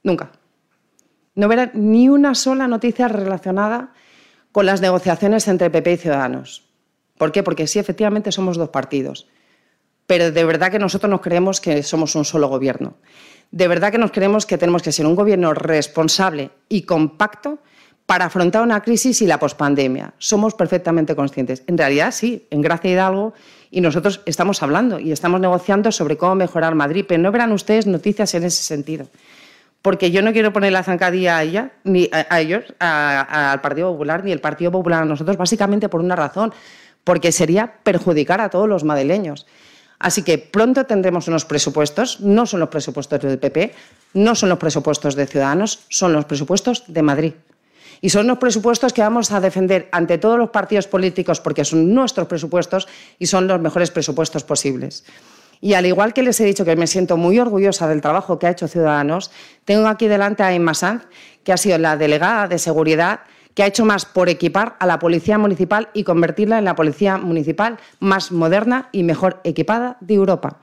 Nunca. 0.04 0.30
No 1.36 1.48
verán 1.48 1.70
ni 1.74 2.08
una 2.08 2.34
sola 2.34 2.66
noticia 2.66 3.08
relacionada 3.08 3.92
con 4.52 4.66
las 4.66 4.80
negociaciones 4.80 5.46
entre 5.48 5.70
PP 5.70 5.92
y 5.92 5.96
Ciudadanos. 5.98 6.64
¿Por 7.18 7.30
qué? 7.30 7.42
Porque 7.42 7.66
sí, 7.66 7.78
efectivamente 7.78 8.32
somos 8.32 8.56
dos 8.56 8.70
partidos. 8.70 9.28
Pero 10.06 10.32
de 10.32 10.44
verdad 10.44 10.70
que 10.70 10.78
nosotros 10.78 11.10
nos 11.10 11.20
creemos 11.20 11.60
que 11.60 11.82
somos 11.82 12.14
un 12.14 12.24
solo 12.24 12.48
gobierno. 12.48 12.94
De 13.50 13.68
verdad 13.68 13.92
que 13.92 13.98
nos 13.98 14.12
creemos 14.12 14.46
que 14.46 14.58
tenemos 14.58 14.82
que 14.82 14.92
ser 14.92 15.06
un 15.06 15.14
gobierno 15.14 15.52
responsable 15.52 16.50
y 16.68 16.82
compacto 16.82 17.58
para 18.06 18.26
afrontar 18.26 18.62
una 18.62 18.82
crisis 18.82 19.20
y 19.20 19.26
la 19.26 19.38
pospandemia. 19.38 20.14
Somos 20.18 20.54
perfectamente 20.54 21.16
conscientes. 21.16 21.64
En 21.66 21.76
realidad, 21.76 22.12
sí, 22.12 22.46
en 22.50 22.62
Gracia 22.62 22.92
Hidalgo 22.92 23.34
y 23.70 23.80
nosotros 23.80 24.22
estamos 24.26 24.62
hablando 24.62 25.00
y 25.00 25.12
estamos 25.12 25.40
negociando 25.40 25.90
sobre 25.92 26.16
cómo 26.16 26.36
mejorar 26.36 26.74
Madrid, 26.76 27.04
pero 27.06 27.20
no 27.20 27.32
verán 27.32 27.52
ustedes 27.52 27.86
noticias 27.86 28.32
en 28.34 28.44
ese 28.44 28.62
sentido. 28.62 29.08
Porque 29.86 30.10
yo 30.10 30.20
no 30.20 30.32
quiero 30.32 30.52
poner 30.52 30.72
la 30.72 30.82
zancadilla 30.82 31.38
a 31.38 31.44
ella, 31.44 31.70
ni 31.84 32.10
a, 32.10 32.40
ellos, 32.40 32.64
al 32.80 33.60
Partido 33.60 33.92
Popular, 33.92 34.24
ni 34.24 34.32
el 34.32 34.40
Partido 34.40 34.72
Popular 34.72 35.04
a 35.04 35.04
nosotros, 35.04 35.36
básicamente 35.36 35.88
por 35.88 36.00
una 36.00 36.16
razón, 36.16 36.52
porque 37.04 37.30
sería 37.30 37.72
perjudicar 37.84 38.40
a 38.40 38.50
todos 38.50 38.68
los 38.68 38.82
madrileños. 38.82 39.46
Así 40.00 40.24
que 40.24 40.38
pronto 40.38 40.86
tendremos 40.86 41.28
unos 41.28 41.44
presupuestos, 41.44 42.18
no 42.18 42.46
son 42.46 42.58
los 42.58 42.68
presupuestos 42.68 43.20
del 43.20 43.38
PP, 43.38 43.74
no 44.14 44.34
son 44.34 44.48
los 44.48 44.58
presupuestos 44.58 45.14
de 45.14 45.24
Ciudadanos, 45.24 45.84
son 45.88 46.12
los 46.12 46.24
presupuestos 46.24 46.82
de 46.88 47.02
Madrid. 47.02 47.34
Y 48.00 48.10
son 48.10 48.26
los 48.26 48.38
presupuestos 48.38 48.92
que 48.92 49.02
vamos 49.02 49.30
a 49.30 49.40
defender 49.40 49.88
ante 49.92 50.18
todos 50.18 50.36
los 50.36 50.50
partidos 50.50 50.88
políticos 50.88 51.40
porque 51.40 51.64
son 51.64 51.94
nuestros 51.94 52.26
presupuestos 52.26 52.88
y 53.20 53.26
son 53.26 53.46
los 53.46 53.60
mejores 53.60 53.92
presupuestos 53.92 54.42
posibles. 54.42 55.04
Y 55.60 55.74
al 55.74 55.86
igual 55.86 56.12
que 56.12 56.22
les 56.22 56.40
he 56.40 56.44
dicho 56.44 56.64
que 56.64 56.76
me 56.76 56.86
siento 56.86 57.16
muy 57.16 57.38
orgullosa 57.38 57.88
del 57.88 58.00
trabajo 58.00 58.38
que 58.38 58.46
ha 58.46 58.50
hecho 58.50 58.68
Ciudadanos, 58.68 59.30
tengo 59.64 59.88
aquí 59.88 60.08
delante 60.08 60.42
a 60.42 60.52
Emma 60.52 60.74
Sanz, 60.74 61.06
que 61.44 61.52
ha 61.52 61.56
sido 61.56 61.78
la 61.78 61.96
delegada 61.96 62.48
de 62.48 62.58
seguridad 62.58 63.20
que 63.56 63.62
ha 63.62 63.66
hecho 63.66 63.86
más 63.86 64.04
por 64.04 64.28
equipar 64.28 64.76
a 64.80 64.86
la 64.86 64.98
policía 64.98 65.38
municipal 65.38 65.88
y 65.94 66.04
convertirla 66.04 66.58
en 66.58 66.66
la 66.66 66.74
policía 66.74 67.16
municipal 67.16 67.78
más 68.00 68.30
moderna 68.30 68.90
y 68.92 69.02
mejor 69.02 69.40
equipada 69.44 69.96
de 70.00 70.12
Europa. 70.14 70.60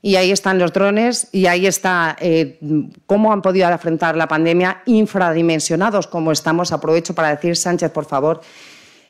Y 0.00 0.16
ahí 0.16 0.30
están 0.30 0.58
los 0.58 0.72
drones 0.72 1.28
y 1.32 1.44
ahí 1.44 1.66
está 1.66 2.16
eh, 2.18 2.58
cómo 3.04 3.34
han 3.34 3.42
podido 3.42 3.68
afrontar 3.68 4.16
la 4.16 4.26
pandemia 4.26 4.80
infradimensionados 4.86 6.06
como 6.06 6.32
estamos. 6.32 6.72
Aprovecho 6.72 7.14
para 7.14 7.28
decir, 7.28 7.54
Sánchez, 7.54 7.90
por 7.90 8.06
favor, 8.06 8.40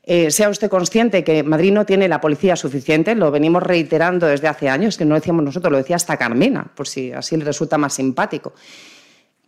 eh, 0.02 0.30
sea 0.30 0.48
usted 0.48 0.70
consciente 0.70 1.22
que 1.24 1.42
Madrid 1.42 1.72
no 1.72 1.84
tiene 1.84 2.08
la 2.08 2.20
policía 2.20 2.56
suficiente, 2.56 3.14
lo 3.14 3.30
venimos 3.30 3.62
reiterando 3.62 4.26
desde 4.26 4.48
hace 4.48 4.68
años, 4.68 4.96
que 4.96 5.04
no 5.04 5.14
decíamos 5.14 5.44
nosotros, 5.44 5.70
lo 5.70 5.78
decía 5.78 5.96
hasta 5.96 6.16
Carmena, 6.16 6.66
por 6.74 6.88
si 6.88 7.12
así 7.12 7.36
le 7.36 7.44
resulta 7.44 7.78
más 7.78 7.94
simpático. 7.94 8.54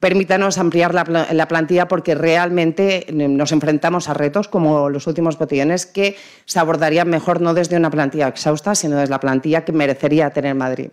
Permítanos 0.03 0.59
ampliar 0.59 0.93
la, 0.95 1.47
plantilla 1.47 1.87
porque 1.87 2.17
realmente 2.17 3.07
nos 3.13 3.53
enfrentamos 3.53 4.09
a 4.09 4.15
retos 4.15 4.49
como 4.49 4.91
los 4.91 5.07
últimos 5.07 5.39
botellones 5.39 5.87
que 5.87 6.17
se 6.45 6.59
abordarían 6.59 7.09
mejor 7.09 7.41
no 7.41 7.55
desde 7.55 7.77
una 7.77 7.89
plantilla 7.89 8.27
exhausta, 8.27 8.75
sino 8.75 8.97
desde 8.97 9.11
la 9.11 9.21
plantilla 9.21 9.65
que 9.65 9.71
merecería 9.71 10.31
tener 10.31 10.57
Madrid. 10.57 10.91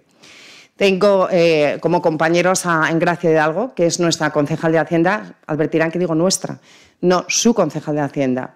Tengo 0.76 1.28
eh, 1.32 1.80
como 1.82 2.04
compañeros 2.04 2.68
a 2.68 2.88
Engracia 2.92 3.32
Hidalgo, 3.32 3.74
que 3.74 3.88
es 3.88 4.00
nuestra 4.00 4.30
concejal 4.30 4.72
de 4.74 4.78
Hacienda. 4.78 5.34
Advertirán 5.48 5.90
que 5.90 5.98
digo 5.98 6.14
nuestra, 6.14 6.60
no 7.02 7.26
su 7.28 7.56
concejal 7.56 7.96
de 7.96 8.02
Hacienda. 8.02 8.56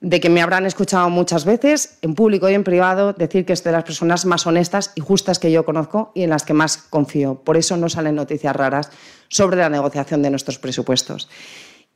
De 0.00 0.20
que 0.20 0.30
me 0.30 0.40
habrán 0.40 0.64
escuchado 0.64 1.10
muchas 1.10 1.44
veces, 1.44 1.98
en 2.02 2.14
público 2.14 2.48
y 2.48 2.54
en 2.54 2.62
privado, 2.62 3.12
decir 3.14 3.44
que 3.44 3.52
es 3.52 3.64
de 3.64 3.72
las 3.72 3.82
personas 3.82 4.26
más 4.26 4.46
honestas 4.46 4.92
y 4.94 5.00
justas 5.00 5.40
que 5.40 5.50
yo 5.50 5.64
conozco 5.64 6.12
y 6.14 6.22
en 6.22 6.30
las 6.30 6.44
que 6.44 6.54
más 6.54 6.76
confío. 6.76 7.42
Por 7.42 7.56
eso 7.56 7.76
no 7.76 7.88
salen 7.88 8.14
noticias 8.14 8.54
raras 8.54 8.90
sobre 9.28 9.56
la 9.56 9.68
negociación 9.68 10.22
de 10.22 10.30
nuestros 10.30 10.58
presupuestos. 10.58 11.28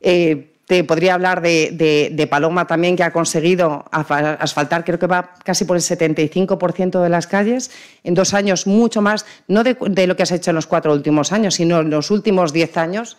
Eh, 0.00 0.52
te 0.66 0.84
podría 0.84 1.14
hablar 1.14 1.42
de, 1.42 2.28
Paloma 2.30 2.66
también, 2.66 2.96
que 2.96 3.02
ha 3.02 3.12
conseguido 3.12 3.84
asfaltar, 3.90 4.84
creo 4.84 4.98
que 4.98 5.06
va 5.06 5.34
casi 5.44 5.64
por 5.64 5.76
el 5.76 5.82
75% 5.82 7.02
de 7.02 7.08
las 7.08 7.26
calles, 7.26 7.70
en 8.04 8.14
dos 8.14 8.32
años 8.32 8.66
mucho 8.66 9.02
más, 9.02 9.26
no 9.48 9.64
de, 9.64 9.76
de, 9.90 10.06
lo 10.06 10.16
que 10.16 10.22
has 10.22 10.32
hecho 10.32 10.50
en 10.50 10.56
los 10.56 10.66
cuatro 10.66 10.92
últimos 10.92 11.32
años, 11.32 11.56
sino 11.56 11.80
en 11.80 11.90
los 11.90 12.10
últimos 12.10 12.52
diez 12.52 12.76
años. 12.76 13.18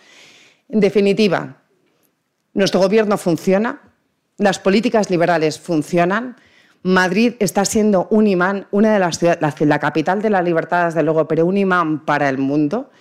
En 0.69 0.79
definitiva, 0.79 1.57
nuestro 2.53 2.79
gobierno 2.79 3.17
funciona, 3.17 3.81
las 4.37 4.59
políticas 4.59 5.09
liberales 5.09 5.59
funcionan, 5.59 6.37
Madrid 6.83 7.35
está 7.39 7.63
siendo 7.63 8.07
un 8.09 8.27
imán, 8.27 8.67
una 8.71 8.93
de 8.93 8.99
las 8.99 9.17
ciudades, 9.17 9.39
la, 9.61 9.79
capital 9.79 10.21
de 10.21 10.29
la 10.29 10.41
libertad, 10.41 10.85
desde 10.85 11.01
luego, 11.01 11.27
pero 11.27 11.45
un 11.45 11.57
imán 11.57 12.03
para 12.03 12.27
el 12.27 12.37
mundo. 12.37 12.91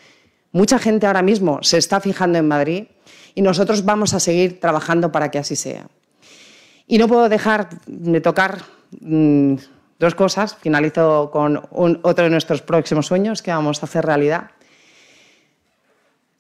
Mucha 0.53 0.79
gente 0.79 1.07
ahora 1.07 1.23
mismo 1.23 1.59
se 1.63 1.79
está 1.79 2.01
fijando 2.01 2.39
en 2.39 2.47
Madrid 2.47 2.85
y 3.35 3.43
nosotros 3.43 3.85
vamos 3.85 4.15
a 4.15 4.21
seguir 4.21 4.61
trabajando 4.61 5.11
para 5.11 5.31
que 5.31 5.39
así 5.39 5.57
sea. 5.57 5.87
Y 6.87 6.99
no 6.99 7.09
puedo 7.09 7.29
dejar 7.29 7.71
de 7.87 8.21
tocar 8.21 8.59
mm, 9.01 9.55
dos 9.99 10.15
cosas. 10.15 10.55
Finalizo 10.55 11.31
con 11.33 11.69
otro 11.73 12.25
de 12.25 12.31
nuestros 12.31 12.63
próximos 12.63 13.07
sueños 13.07 13.43
que 13.43 13.51
vamos 13.51 13.83
a 13.83 13.87
hacer 13.87 14.05
realidad. 14.05 14.51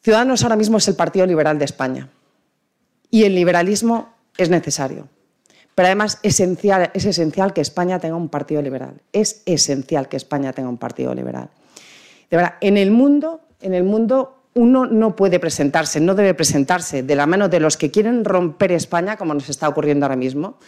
Ciudadanos 0.02 0.42
ahora 0.42 0.56
mismo 0.56 0.78
es 0.78 0.86
el 0.86 0.94
Partido 0.94 1.26
Liberal 1.26 1.58
de 1.58 1.64
España 1.64 2.08
y 3.10 3.24
el 3.24 3.34
liberalismo 3.34 4.12
es 4.36 4.50
necesario. 4.50 5.08
Pero 5.74 5.86
además 5.86 6.18
esencial, 6.22 6.90
es 6.94 7.04
esencial 7.06 7.52
que 7.52 7.60
España 7.60 7.98
tenga 7.98 8.16
un 8.16 8.28
partido 8.28 8.60
liberal. 8.60 9.00
Es 9.12 9.42
esencial 9.46 10.08
que 10.08 10.16
España 10.16 10.52
tenga 10.52 10.68
un 10.68 10.78
partido 10.78 11.14
liberal. 11.14 11.48
De 12.30 12.36
verdad, 12.36 12.54
en 12.60 12.76
el 12.76 12.90
mundo, 12.90 13.40
en 13.60 13.74
el 13.74 13.84
mundo 13.84 14.42
uno 14.54 14.86
no 14.86 15.16
puede 15.16 15.40
presentarse, 15.40 16.00
no 16.00 16.14
debe 16.14 16.34
presentarse 16.34 17.02
de 17.02 17.16
la 17.16 17.26
mano 17.26 17.48
de 17.48 17.60
los 17.60 17.78
que 17.78 17.90
quieren 17.90 18.24
romper 18.24 18.72
España, 18.72 19.16
como 19.16 19.32
nos 19.32 19.48
está 19.48 19.68
ocurriendo 19.68 20.04
ahora 20.04 20.16
mismo, 20.16 20.58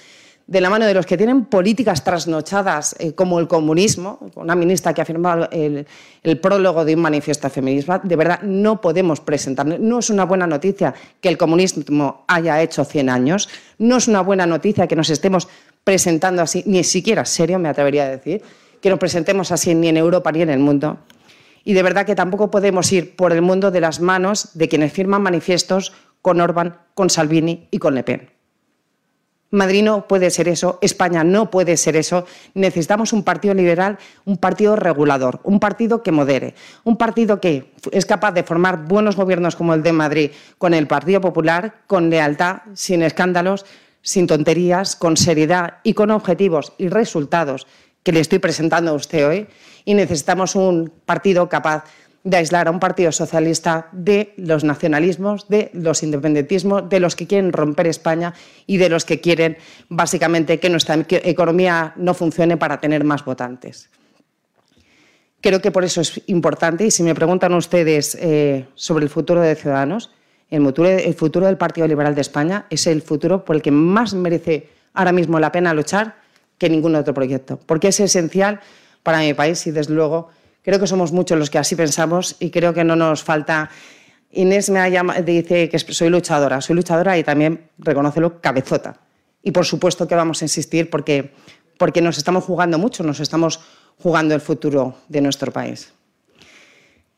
de 0.46 0.60
la 0.60 0.68
mano 0.68 0.84
de 0.84 0.92
los 0.92 1.06
que 1.06 1.16
tienen 1.16 1.46
políticas 1.46 2.04
trasnochadas 2.04 2.94
eh, 2.98 3.14
como 3.14 3.40
el 3.40 3.48
comunismo, 3.48 4.18
una 4.34 4.54
ministra 4.54 4.92
que 4.92 5.00
ha 5.00 5.04
firmado 5.04 5.48
el, 5.50 5.86
prólogo 6.40 6.84
de 6.84 6.94
un 6.94 7.00
manifiesto 7.00 7.48
feminismo, 7.48 7.98
de 8.02 8.16
verdad 8.16 8.42
no 8.42 8.80
podemos 8.80 9.20
presentarnos. 9.20 9.80
No 9.80 10.00
es 10.00 10.10
una 10.10 10.24
buena 10.24 10.46
noticia 10.46 10.94
que 11.20 11.28
el 11.28 11.38
comunismo 11.38 12.24
haya 12.28 12.60
hecho 12.60 12.84
100 12.84 13.08
años, 13.08 13.48
no 13.78 13.96
es 13.96 14.08
una 14.08 14.20
buena 14.20 14.46
noticia 14.46 14.86
que 14.86 14.96
nos 14.96 15.08
estemos 15.08 15.48
presentando 15.82 16.42
así, 16.42 16.62
ni 16.66 16.84
siquiera 16.84 17.24
serio, 17.24 17.58
me 17.58 17.68
atrevería 17.68 18.04
a 18.04 18.08
decir, 18.10 18.42
que 18.80 18.90
nos 18.90 18.98
presentemos 18.98 19.50
así 19.50 19.74
ni 19.74 19.88
en 19.88 19.96
Europa 19.96 20.30
ni 20.30 20.42
en 20.42 20.50
el 20.50 20.58
mundo. 20.58 20.98
Y 21.64 21.72
de 21.72 21.82
verdad 21.82 22.04
que 22.04 22.14
tampoco 22.14 22.50
podemos 22.50 22.92
ir 22.92 23.16
por 23.16 23.32
el 23.32 23.40
mundo 23.40 23.70
de 23.70 23.80
las 23.80 24.00
manos 24.00 24.50
de 24.52 24.68
quienes 24.68 24.92
firman 24.92 25.22
manifiestos 25.22 25.94
con 26.20 26.40
Orbán, 26.42 26.76
con 26.94 27.08
Salvini 27.08 27.68
y 27.70 27.78
con 27.78 27.94
Le 27.94 28.02
Pen. 28.02 28.33
Madrid 29.50 29.84
no 29.84 30.08
puede 30.08 30.30
ser 30.30 30.48
eso, 30.48 30.78
España 30.82 31.22
no 31.22 31.50
puede 31.50 31.76
ser 31.76 31.96
eso. 31.96 32.26
Necesitamos 32.54 33.12
un 33.12 33.22
partido 33.22 33.54
liberal, 33.54 33.98
un 34.24 34.36
partido 34.36 34.74
regulador, 34.74 35.40
un 35.44 35.60
partido 35.60 36.02
que 36.02 36.12
modere, 36.12 36.54
un 36.82 36.96
partido 36.96 37.40
que 37.40 37.72
es 37.92 38.04
capaz 38.04 38.32
de 38.32 38.42
formar 38.42 38.86
buenos 38.86 39.16
gobiernos 39.16 39.54
como 39.54 39.74
el 39.74 39.82
de 39.82 39.92
Madrid 39.92 40.30
con 40.58 40.74
el 40.74 40.86
Partido 40.86 41.20
Popular, 41.20 41.82
con 41.86 42.10
lealtad, 42.10 42.62
sin 42.74 43.02
escándalos, 43.02 43.64
sin 44.02 44.26
tonterías, 44.26 44.96
con 44.96 45.16
seriedad 45.16 45.78
y 45.82 45.94
con 45.94 46.10
objetivos 46.10 46.72
y 46.78 46.88
resultados 46.88 47.66
que 48.02 48.12
le 48.12 48.20
estoy 48.20 48.38
presentando 48.38 48.90
a 48.90 48.94
usted 48.94 49.26
hoy 49.26 49.46
y 49.84 49.94
necesitamos 49.94 50.54
un 50.54 50.92
partido 51.04 51.48
capaz 51.48 51.84
de 51.84 52.03
aislar 52.32 52.68
a 52.68 52.70
un 52.70 52.80
partido 52.80 53.12
socialista 53.12 53.88
de 53.92 54.32
los 54.36 54.64
nacionalismos, 54.64 55.46
de 55.48 55.70
los 55.74 56.02
independentismos, 56.02 56.88
de 56.88 57.00
los 57.00 57.16
que 57.16 57.26
quieren 57.26 57.52
romper 57.52 57.86
España 57.86 58.32
y 58.66 58.78
de 58.78 58.88
los 58.88 59.04
que 59.04 59.20
quieren 59.20 59.58
básicamente 59.88 60.58
que 60.58 60.70
nuestra 60.70 60.96
economía 61.08 61.92
no 61.96 62.14
funcione 62.14 62.56
para 62.56 62.80
tener 62.80 63.04
más 63.04 63.24
votantes. 63.24 63.90
Creo 65.42 65.60
que 65.60 65.70
por 65.70 65.84
eso 65.84 66.00
es 66.00 66.22
importante 66.26 66.86
y 66.86 66.90
si 66.90 67.02
me 67.02 67.14
preguntan 67.14 67.52
ustedes 67.52 68.16
eh, 68.18 68.66
sobre 68.74 69.04
el 69.04 69.10
futuro 69.10 69.42
de 69.42 69.54
Ciudadanos, 69.54 70.10
el 70.48 70.62
futuro, 70.62 70.88
el 70.88 71.14
futuro 71.14 71.46
del 71.46 71.58
Partido 71.58 71.86
Liberal 71.86 72.14
de 72.14 72.22
España 72.22 72.66
es 72.70 72.86
el 72.86 73.02
futuro 73.02 73.44
por 73.44 73.56
el 73.56 73.60
que 73.62 73.70
más 73.70 74.14
merece 74.14 74.70
ahora 74.94 75.12
mismo 75.12 75.38
la 75.38 75.52
pena 75.52 75.74
luchar 75.74 76.16
que 76.56 76.70
ningún 76.70 76.94
otro 76.94 77.12
proyecto, 77.12 77.60
porque 77.66 77.88
es 77.88 78.00
esencial 78.00 78.60
para 79.02 79.18
mi 79.18 79.34
país 79.34 79.66
y, 79.66 79.70
desde 79.70 79.92
luego, 79.92 80.30
creo 80.64 80.80
que 80.80 80.88
somos 80.88 81.12
muchos 81.12 81.38
los 81.38 81.50
que 81.50 81.58
así 81.58 81.76
pensamos 81.76 82.34
y 82.40 82.50
creo 82.50 82.74
que 82.74 82.82
no 82.82 82.96
nos 82.96 83.22
falta 83.22 83.70
Inés 84.34 84.70
me 84.70 85.22
dice 85.22 85.68
que 85.68 85.78
soy 85.78 86.08
luchadora, 86.08 86.60
soy 86.60 86.76
luchadora 86.76 87.16
y 87.16 87.22
también, 87.22 87.70
reconócelo, 87.78 88.40
cabezota. 88.40 88.96
Y 89.42 89.52
por 89.52 89.64
supuesto 89.64 90.08
que 90.08 90.14
vamos 90.14 90.42
a 90.42 90.44
insistir 90.44 90.90
porque, 90.90 91.32
porque 91.78 92.00
nos 92.00 92.18
estamos 92.18 92.44
jugando 92.44 92.78
mucho, 92.78 93.04
nos 93.04 93.20
estamos 93.20 93.60
jugando 94.02 94.34
el 94.34 94.40
futuro 94.40 94.96
de 95.08 95.20
nuestro 95.20 95.52
país. 95.52 95.92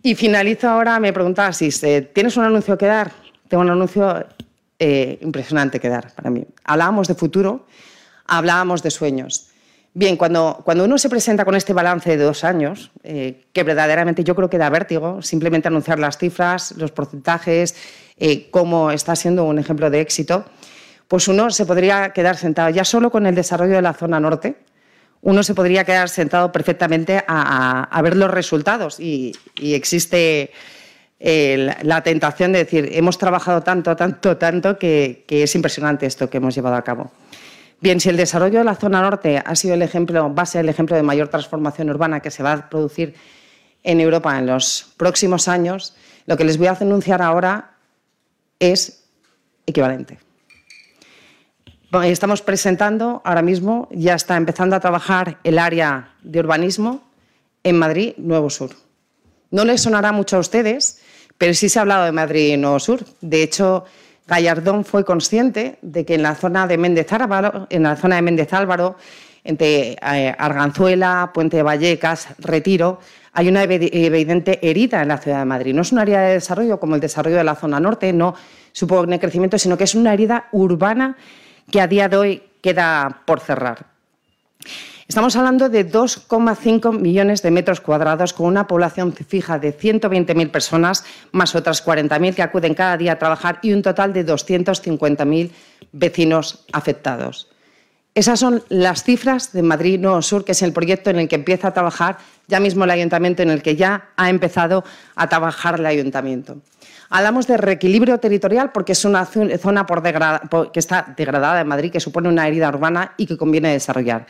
Y 0.03 0.15
finalizo 0.15 0.69
ahora, 0.69 1.01
me 1.01 1.13
preguntaba 1.13 1.53
si 1.53 1.71
¿tienes 2.13 2.37
un 2.37 2.45
anuncio 2.45 2.77
que 2.77 2.87
dar? 2.87 3.13
Tengo 3.49 3.63
un 3.63 3.71
anuncio 3.71 4.27
eh, 4.79 5.19
impresionante 5.23 5.81
que 5.81 5.89
dar 5.89 6.15
para 6.15 6.31
mí. 6.31 6.45
Hablábamos 6.65 7.09
de 7.09 7.15
futuro, 7.15 7.67
hablábamos 8.27 8.83
de 8.83 8.91
sueños. 8.91 9.49
Bien, 9.99 10.19
cuando, 10.19 10.63
uno 10.67 10.99
se 10.99 11.09
presenta 11.09 11.47
con 11.47 11.55
este 11.55 11.73
balance 11.73 12.19
de 12.19 12.23
dos 12.23 12.45
años, 12.45 12.91
eh, 13.03 13.47
que 13.55 13.63
verdaderamente 13.63 14.25
yo 14.25 14.35
creo 14.35 14.51
que 14.51 14.59
da 14.59 14.69
vértigo, 14.69 15.23
simplemente 15.23 15.69
anunciar 15.69 15.99
las 15.99 16.19
cifras, 16.19 16.75
los 16.77 16.91
porcentajes, 16.91 17.75
eh, 18.19 18.51
cómo 18.51 18.91
está 18.91 19.17
siendo 19.17 19.45
un 19.45 19.59
ejemplo 19.59 19.89
de 19.89 20.03
éxito, 20.03 20.45
pues 21.09 21.29
uno 21.29 21.49
se 21.49 21.65
podría 21.65 22.11
quedar 22.11 22.37
sentado 22.37 22.69
ya 22.69 22.85
solo 22.85 23.11
con 23.11 23.25
el 23.25 23.35
desarrollo 23.35 23.73
de 23.73 23.81
la 23.81 23.95
zona 23.95 24.21
norte, 24.21 24.57
uno 25.23 25.43
se 25.43 25.55
podría 25.55 25.85
quedar 25.85 26.11
sentado 26.11 26.53
perfectamente 26.53 27.25
a, 27.27 27.99
ver 28.03 28.19
los 28.19 28.31
resultados 28.31 29.01
y, 29.01 29.33
existe 29.59 30.51
la 31.19 32.03
tentación 32.03 32.53
de 32.53 32.59
decir, 32.59 32.91
hemos 32.93 33.17
trabajado 33.17 33.63
tanto, 33.63 33.97
tanto, 33.97 34.37
tanto 34.37 34.77
que 34.79 35.25
es 35.27 35.55
impresionante 35.55 36.05
esto 36.05 36.29
que 36.29 36.37
hemos 36.37 36.55
llevado 36.55 36.77
a 36.77 36.85
cabo. 36.85 37.11
Bien, 37.81 38.01
si 38.01 38.09
el 38.09 38.17
desarrollo 38.17 38.59
de 38.59 38.65
la 38.65 38.75
zona 38.75 39.03
norte 39.03 39.43
ha 39.45 39.55
sido 39.55 39.75
el 39.75 39.83
ejemplo, 39.83 40.35
va 40.35 40.43
a 40.45 40.47
ser 40.47 40.63
el 40.63 40.69
ejemplo 40.69 40.97
de 40.97 41.03
mayor 41.03 41.29
transformación 41.29 41.91
urbana 41.91 42.21
que 42.21 42.31
se 42.31 42.43
va 42.43 42.53
a 42.53 42.69
producir 42.71 43.15
en 43.83 44.01
Europa 44.01 44.39
en 44.39 44.47
los 44.47 44.95
próximos 44.97 45.47
años, 45.47 45.95
lo 46.27 46.37
que 46.37 46.45
les 46.45 46.59
voy 46.59 46.67
a 46.67 46.73
anunciar 46.73 47.23
ahora 47.23 47.77
es 48.59 49.05
equivalente. 49.67 50.19
Estamos 52.05 52.43
presentando 52.43 53.23
ahora 53.25 53.43
mismo, 53.43 53.89
ya 53.91 54.15
está 54.15 54.37
empezando 54.37 54.75
a 54.77 54.81
trabajar 54.81 55.39
el 55.45 55.59
área 55.59 56.15
de 56.23 56.41
urbanismo 56.41 57.03
en 57.63 57.79
Madrid 57.79 58.15
Nuevo 58.19 58.51
Sur. 58.51 58.71
No 59.51 59.65
les 59.65 59.83
sonará 59.83 60.13
mucho 60.13 60.37
a 60.37 60.41
ustedes, 60.41 61.01
pero 61.39 61.55
sí 61.55 61.69
se 61.69 61.79
ha 61.79 61.83
hablado 61.83 62.05
de 62.05 62.13
Madrid 62.13 62.59
Nuevo 62.59 62.81
Sur. 62.81 63.05
De 63.21 63.43
hecho, 63.43 63.85
Gallardón 64.27 64.85
fue 64.85 65.05
consciente 65.05 65.79
de 65.83 66.05
que 66.05 66.15
en 66.15 66.23
la 66.23 66.35
zona 66.35 66.67
de 66.67 66.79
Méndez 66.79 67.13
Álvaro, 67.13 67.67
en 67.71 67.83
la 67.85 67.97
zona 67.97 68.17
de 68.17 68.23
Méndez 68.23 68.49
entre 69.45 69.93
eh, 69.93 70.35
Arganzuela, 70.37 71.31
Puente 71.33 71.59
de 71.59 71.63
Vallecas, 71.63 72.29
Retiro, 72.39 72.99
hay 73.33 73.49
una 73.49 73.63
evidente 73.63 74.59
herida 74.69 75.03
en 75.03 75.09
la 75.09 75.19
ciudad 75.19 75.41
de 75.41 75.45
Madrid. 75.45 75.75
No 75.75 75.83
es 75.83 75.93
una 75.93 76.03
área 76.03 76.23
de 76.23 76.33
desarrollo 76.35 76.81
como 76.81 76.95
el 76.95 77.01
desarrollo 77.01 77.37
de 77.37 77.45
la 77.45 77.55
zona 77.55 77.79
norte, 77.79 78.13
no 78.13 78.35
supone 78.73 79.21
crecimiento, 79.21 79.59
sino 79.59 79.77
que 79.77 79.85
es 79.85 79.95
una 79.95 80.15
herida 80.15 80.49
urbana 80.53 81.17
que 81.71 81.81
a 81.81 81.87
día 81.87 82.09
de 82.09 82.17
hoy 82.17 82.43
queda 82.61 83.23
por 83.27 83.41
cerrar. 83.41 83.87
Estamos 85.09 85.37
hablando 85.37 85.69
de 85.69 85.89
2,5 85.89 86.99
millones 86.99 87.41
de 87.41 87.53
metros 87.53 87.81
cuadrados 87.81 88.33
con 88.33 88.47
una 88.47 88.67
población 88.67 89.13
fija 89.13 89.57
de 89.57 89.73
120.000 89.73 90.51
personas, 90.51 91.05
más 91.31 91.55
otras 91.55 91.87
40.000 91.87 92.35
que 92.35 92.43
acuden 92.43 92.75
cada 92.75 92.97
día 92.97 93.13
a 93.13 93.19
trabajar 93.19 93.61
y 93.63 93.73
un 93.73 93.83
total 93.83 94.13
de 94.13 94.27
250.000 94.27 95.53
vecinos 95.93 96.65
afectados. 96.73 97.49
Esas 98.17 98.41
son 98.41 98.65
las 98.69 99.05
cifras 99.05 99.53
de 99.53 99.63
Madrid 99.63 100.01
Nuevo 100.01 100.23
Sur, 100.23 100.45
que 100.45 100.53
es 100.53 100.63
el 100.63 100.73
proyecto 100.73 101.11
en 101.11 101.21
el 101.21 101.29
que 101.29 101.37
empieza 101.37 101.69
a 101.69 101.75
trabajar 101.75 102.19
ya 102.49 102.59
mismo 102.59 102.83
el 102.83 102.91
ayuntamiento, 102.91 103.43
en 103.43 103.51
el 103.51 103.63
que 103.63 103.77
ya 103.77 104.09
ha 104.17 104.29
empezado 104.29 104.83
a 105.15 105.29
trabajar 105.29 105.79
el 105.79 105.87
ayuntamiento. 105.87 106.57
Hablamos 107.11 107.47
de 107.47 107.59
reequilibrio 107.59 108.19
territorial 108.19 108.73
porque 108.73 108.93
es 108.93 109.05
una 109.05 109.25
zona 109.25 109.87
que 110.73 110.81
está 110.81 111.15
degradada 111.17 111.61
en 111.61 111.69
Madrid, 111.69 111.93
que 111.93 112.01
supone 112.01 112.29
una 112.29 112.49
herida 112.49 112.69
urbana 112.71 113.13
y 113.17 113.27
que 113.27 113.37
conviene 113.37 113.71
desarrollar. 113.71 114.27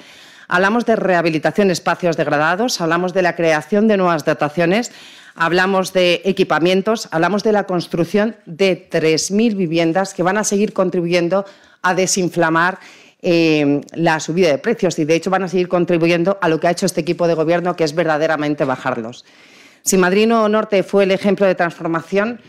Hablamos 0.49 0.87
de 0.87 0.97
rehabilitación 0.97 1.69
de 1.69 1.73
espacios 1.73 2.17
degradados, 2.17 2.81
hablamos 2.81 3.13
de 3.13 3.23
la 3.23 3.35
creación 3.35 3.89
de 3.89 3.97
nuevas 3.97 4.25
dotaciones, 4.25 4.93
hablamos 5.35 5.93
de 5.93 6.23
equipamientos, 6.25 7.09
hablamos 7.11 7.43
de 7.43 7.53
la 7.53 7.65
construcción 7.65 8.37
de 8.47 8.89
3.000 8.91 9.57
viviendas 9.57 10.15
que 10.15 10.23
van 10.23 10.39
a 10.39 10.45
seguir 10.45 10.73
contribuyendo 10.73 11.45
a 11.83 11.95
desinflamar 11.95 12.79
eh, 13.23 13.81
la 13.93 14.21
subida 14.21 14.49
de 14.49 14.59
precios 14.59 14.99
y, 14.99 15.05
de 15.05 15.17
hecho, 15.17 15.31
van 15.31 15.43
a 15.43 15.49
seguir 15.49 15.69
contribuyendo 15.69 16.39
a 16.41 16.49
lo 16.49 16.61
que 16.61 16.69
ha 16.69 16.71
hecho 16.71 16.87
este 16.87 17.01
equipo 17.01 17.27
de 17.27 17.35
gobierno, 17.35 17.75
que 17.75 17.85
es 17.85 17.95
verdaderamente 17.95 18.65
bajarlos. 18.65 19.25
Si 19.83 19.97
Madrid 19.97 20.27
Norte 20.27 20.83
fue 20.83 21.05
el 21.05 21.11
ejemplo 21.11 21.47
de 21.47 21.55
transformación, 21.55 22.41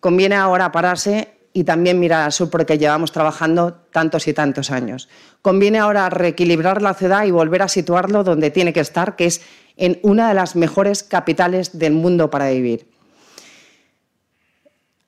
conviene 0.00 0.34
ahora 0.34 0.72
pararse 0.72 1.37
y 1.52 1.64
también 1.64 1.98
mirar 1.98 2.22
al 2.22 2.32
sur 2.32 2.50
porque 2.50 2.78
llevamos 2.78 3.12
trabajando 3.12 3.74
tantos 3.92 4.28
y 4.28 4.34
tantos 4.34 4.70
años. 4.70 5.08
Conviene 5.42 5.78
ahora 5.78 6.10
reequilibrar 6.10 6.82
la 6.82 6.94
ciudad 6.94 7.24
y 7.24 7.30
volver 7.30 7.62
a 7.62 7.68
situarlo 7.68 8.24
donde 8.24 8.50
tiene 8.50 8.72
que 8.72 8.80
estar, 8.80 9.16
que 9.16 9.26
es 9.26 9.40
en 9.76 9.98
una 10.02 10.28
de 10.28 10.34
las 10.34 10.56
mejores 10.56 11.02
capitales 11.02 11.78
del 11.78 11.92
mundo 11.92 12.30
para 12.30 12.50
vivir. 12.50 12.86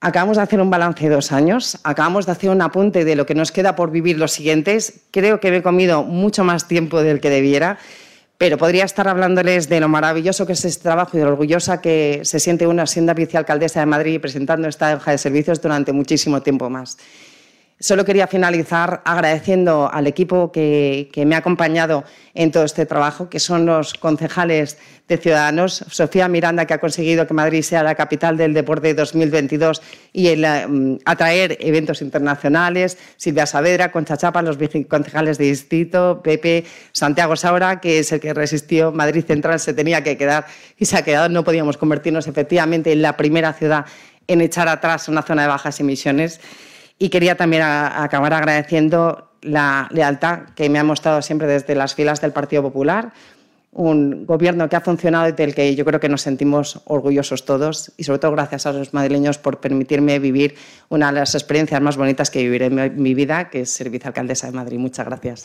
Acabamos 0.03 0.38
de 0.38 0.45
hacer 0.45 0.61
un 0.62 0.70
balance 0.70 1.05
de 1.05 1.14
dos 1.14 1.30
años, 1.30 1.78
acabamos 1.84 2.24
de 2.24 2.32
hacer 2.32 2.49
un 2.49 2.62
apunte 2.62 3.05
de 3.05 3.16
lo 3.16 3.26
que 3.26 3.34
nos 3.34 3.53
queda 3.53 3.76
por 3.76 3.91
vivir 3.91 4.16
los 4.18 4.32
siguientes. 4.32 5.03
Creo 5.11 5.41
que 5.41 5.51
me 5.51 5.59
he 5.59 5.62
comido 5.62 6.05
mucho 6.05 6.43
más 6.43 6.66
tiempo 6.66 7.03
del 7.03 7.20
que 7.20 7.28
debiera 7.28 7.78
pero 8.41 8.57
podría 8.57 8.84
estar 8.86 9.07
hablándoles 9.07 9.68
de 9.68 9.80
lo 9.80 9.88
maravilloso 9.91 10.47
que 10.47 10.55
es 10.55 10.64
este 10.64 10.82
trabajo 10.84 11.14
y 11.14 11.20
de 11.20 11.26
lo 11.26 11.32
orgullosa 11.32 11.82
que 11.82 12.20
se 12.22 12.41
siente 12.41 12.66
una 12.66 12.86
siendo 12.86 13.14
vicealcaldesa 13.14 13.80
de 13.80 13.84
Madrid 13.84 14.18
presentando 14.18 14.66
esta 14.66 14.97
hoja 14.97 15.11
de 15.11 15.18
servicios 15.18 15.61
durante 15.61 15.93
muchísimo 15.93 16.41
tiempo 16.41 16.70
más. 16.70 16.97
Solo 17.83 18.05
quería 18.05 18.26
finalizar 18.26 19.01
agradeciendo 19.07 19.91
al 19.91 20.07
equipo 20.07 20.53
que, 20.53 21.11
me 21.24 21.35
ha 21.35 21.39
acompañado 21.39 22.05
en 22.35 22.53
todo 22.53 22.64
este 22.64 22.85
trabajo, 22.85 23.31
que 23.31 23.41
son 23.41 23.64
los 23.64 23.95
concejales 23.95 24.76
de 25.09 25.16
Ciudadanos, 25.16 25.87
Sofía 25.89 26.28
Miranda, 26.28 26.66
que 26.66 26.74
ha 26.74 26.78
conseguido 26.78 27.26
que 27.26 27.33
Madrid 27.33 27.62
sea 27.62 27.83
la 27.83 27.95
capital 27.95 28.37
del 28.37 28.53
deporte 28.53 28.93
2022 28.93 29.81
y 30.12 30.28
el, 30.28 30.43
mm, 30.43 30.99
atraer 31.07 31.57
eventos 31.59 32.03
internacionales, 32.03 32.99
Silvia 33.16 33.47
Saavedra, 33.47 33.91
Concha 33.91 34.18
Chapa, 34.18 34.43
los 34.43 34.59
concejales 34.87 35.39
de 35.39 35.47
distrito, 35.47 36.20
Pepe, 36.22 36.66
Santiago 36.93 37.35
Saura, 37.35 37.81
que 37.81 38.01
es 38.01 38.12
el 38.12 38.20
que 38.20 38.35
resistió, 38.35 38.93
Madrid 38.93 39.24
Central 39.26 39.59
se 39.59 39.72
tenía 39.72 40.05
que 40.05 40.18
quedar 40.18 40.45
y 40.76 40.85
se 40.85 40.99
ha 40.99 41.03
quedado, 41.03 41.31
no 41.31 41.45
podíamos 41.45 41.78
convertirnos 41.78 42.26
efectivamente 42.28 42.93
en 42.93 43.01
la 43.01 43.16
primera 43.16 43.55
ciudad 43.55 43.87
en 44.26 44.43
echar 44.43 44.68
atrás 44.68 45.09
una 45.09 45.22
zona 45.22 45.43
de 45.43 45.49
bajas 45.49 45.81
emisiones. 45.81 46.41
Y 47.03 47.09
quería 47.09 47.35
también 47.35 47.63
acabar 47.63 48.35
agradeciendo 48.35 49.31
la 49.41 49.89
lealtad 49.91 50.51
que 50.55 50.69
me 50.69 50.79
ha 50.79 50.85
mostrado 50.85 51.23
siempre 51.23 51.49
desde 51.49 51.75
las 51.75 51.95
filas 51.95 52.21
del 52.21 52.33
Partido 52.33 52.63
Popular, 52.63 53.13
un 53.73 54.27
gobierno 54.27 54.69
que 54.69 54.77
ha 54.77 54.83
funcionado 54.83 55.27
y 55.29 55.33
del 55.33 55.55
que 55.55 55.75
yo 55.75 55.87
creo 55.87 55.99
que 55.99 56.11
nos 56.11 56.21
sentimos 56.21 56.83
orgullosos 56.85 57.47
todos 57.47 57.93
y 57.97 58.05
sobre 58.05 58.19
todo 58.19 58.33
gracias 58.33 58.67
a 58.67 58.73
los 58.73 58.93
madrileños 58.93 59.39
por 59.39 59.61
permitirme 59.61 60.19
vivir 60.19 60.57
una 60.91 61.11
de 61.11 61.21
las 61.21 61.35
experiencias 61.35 61.81
más 61.81 61.97
bonitas 61.97 62.31
que 62.31 62.43
viviré 62.43 62.67
en 62.67 63.03
mi 63.03 63.15
vida, 63.15 63.49
que 63.49 63.63
es 63.63 63.71
ser 63.71 63.89
vicealcaldesa 63.89 64.49
de 64.49 64.53
Madrid. 64.53 64.79
Muchas 64.79 65.07
gracias. 65.07 65.45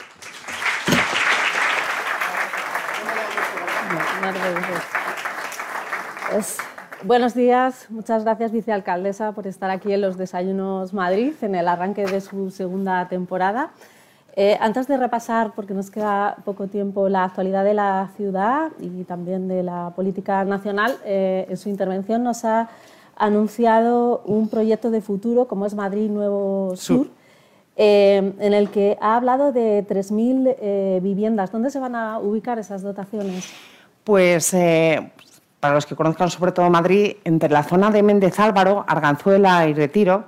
Buenos 7.05 7.35
días, 7.35 7.85
muchas 7.89 8.23
gracias 8.23 8.51
vicealcaldesa 8.51 9.33
por 9.33 9.45
estar 9.45 9.69
aquí 9.69 9.93
en 9.93 10.01
los 10.01 10.17
Desayunos 10.17 10.91
Madrid 10.91 11.33
en 11.43 11.53
el 11.53 11.67
arranque 11.67 12.03
de 12.03 12.19
su 12.19 12.49
segunda 12.49 13.07
temporada. 13.07 13.69
Eh, 14.35 14.57
antes 14.59 14.87
de 14.87 14.97
repasar, 14.97 15.51
porque 15.55 15.75
nos 15.75 15.91
queda 15.91 16.35
poco 16.45 16.65
tiempo, 16.65 17.07
la 17.07 17.25
actualidad 17.25 17.63
de 17.63 17.75
la 17.75 18.09
ciudad 18.17 18.71
y 18.79 19.03
también 19.03 19.47
de 19.47 19.61
la 19.61 19.93
política 19.95 20.43
nacional, 20.45 20.97
eh, 21.05 21.45
en 21.47 21.57
su 21.57 21.69
intervención 21.69 22.23
nos 22.23 22.43
ha 22.43 22.69
anunciado 23.15 24.23
un 24.25 24.49
proyecto 24.49 24.89
de 24.89 25.01
futuro 25.01 25.47
como 25.47 25.67
es 25.67 25.75
Madrid 25.75 26.09
Nuevo 26.09 26.75
Sur, 26.75 27.09
eh, 27.77 28.33
en 28.39 28.53
el 28.55 28.71
que 28.71 28.97
ha 28.99 29.15
hablado 29.15 29.51
de 29.51 29.85
3.000 29.87 31.01
viviendas. 31.01 31.51
¿Dónde 31.51 31.69
se 31.69 31.77
van 31.77 31.93
a 31.93 32.17
ubicar 32.17 32.57
esas 32.57 32.81
dotaciones? 32.81 33.53
Pues 34.03 34.55
para 35.65 35.73
los 35.73 35.87
que 35.87 35.95
conozcan 35.95 36.29
sobre 36.29 36.51
todo 36.51 36.69
Madrid, 36.69 37.13
entre 37.23 37.49
la 37.49 37.63
zona 37.63 37.89
de 37.89 38.03
Méndez 38.03 38.39
Álvaro, 38.39 38.85
Arganzuela 38.87 39.67
y 39.67 39.73
Retiro, 39.73 40.25